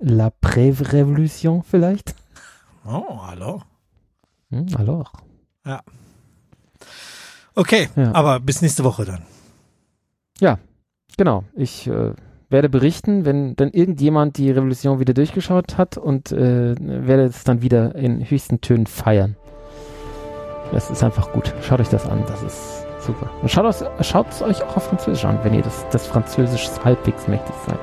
La 0.00 0.30
Pré-Révolution 0.30 1.62
vielleicht? 1.62 2.14
Oh, 2.84 3.20
hallo. 3.22 3.62
Hm, 4.50 4.66
hallo. 4.76 5.04
Ja. 5.64 5.82
Okay, 7.54 7.88
ja. 7.96 8.12
aber 8.14 8.40
bis 8.40 8.62
nächste 8.62 8.84
Woche 8.84 9.04
dann. 9.04 9.22
Ja, 10.40 10.58
genau. 11.16 11.44
Ich 11.54 11.86
äh, 11.86 12.12
werde 12.48 12.68
berichten, 12.68 13.24
wenn 13.24 13.56
dann 13.56 13.70
irgendjemand 13.70 14.36
die 14.36 14.50
Revolution 14.50 15.00
wieder 15.00 15.14
durchgeschaut 15.14 15.78
hat 15.78 15.96
und 15.96 16.32
äh, 16.32 16.74
werde 16.78 17.24
es 17.24 17.44
dann 17.44 17.62
wieder 17.62 17.94
in 17.94 18.28
höchsten 18.28 18.60
Tönen 18.60 18.86
feiern. 18.86 19.36
Das 20.72 20.90
ist 20.90 21.02
einfach 21.02 21.32
gut. 21.32 21.54
Schaut 21.62 21.80
euch 21.80 21.88
das 21.88 22.06
an, 22.06 22.22
das 22.26 22.42
ist 22.42 22.86
super. 23.00 23.28
Und 23.42 23.50
schaut 23.50 23.66
es 24.28 24.42
euch 24.42 24.62
auch 24.62 24.76
auf 24.76 24.88
Französisch 24.88 25.24
an, 25.24 25.38
wenn 25.42 25.54
ihr 25.54 25.62
das, 25.62 25.86
das 25.90 26.06
Französisch 26.06 26.68
halbwegs 26.84 27.28
mächtig 27.28 27.54
seid. 27.66 27.78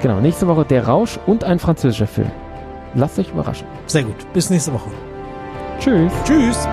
Genau, 0.00 0.20
nächste 0.20 0.46
Woche 0.46 0.64
Der 0.64 0.86
Rausch 0.86 1.18
und 1.26 1.44
ein 1.44 1.58
französischer 1.58 2.06
Film. 2.06 2.30
Lasst 2.94 3.18
euch 3.18 3.30
überraschen. 3.30 3.66
Sehr 3.86 4.04
gut. 4.04 4.32
Bis 4.32 4.48
nächste 4.48 4.72
Woche. 4.72 4.90
Tschüss. 5.80 6.12
Tschüss. 6.24 6.68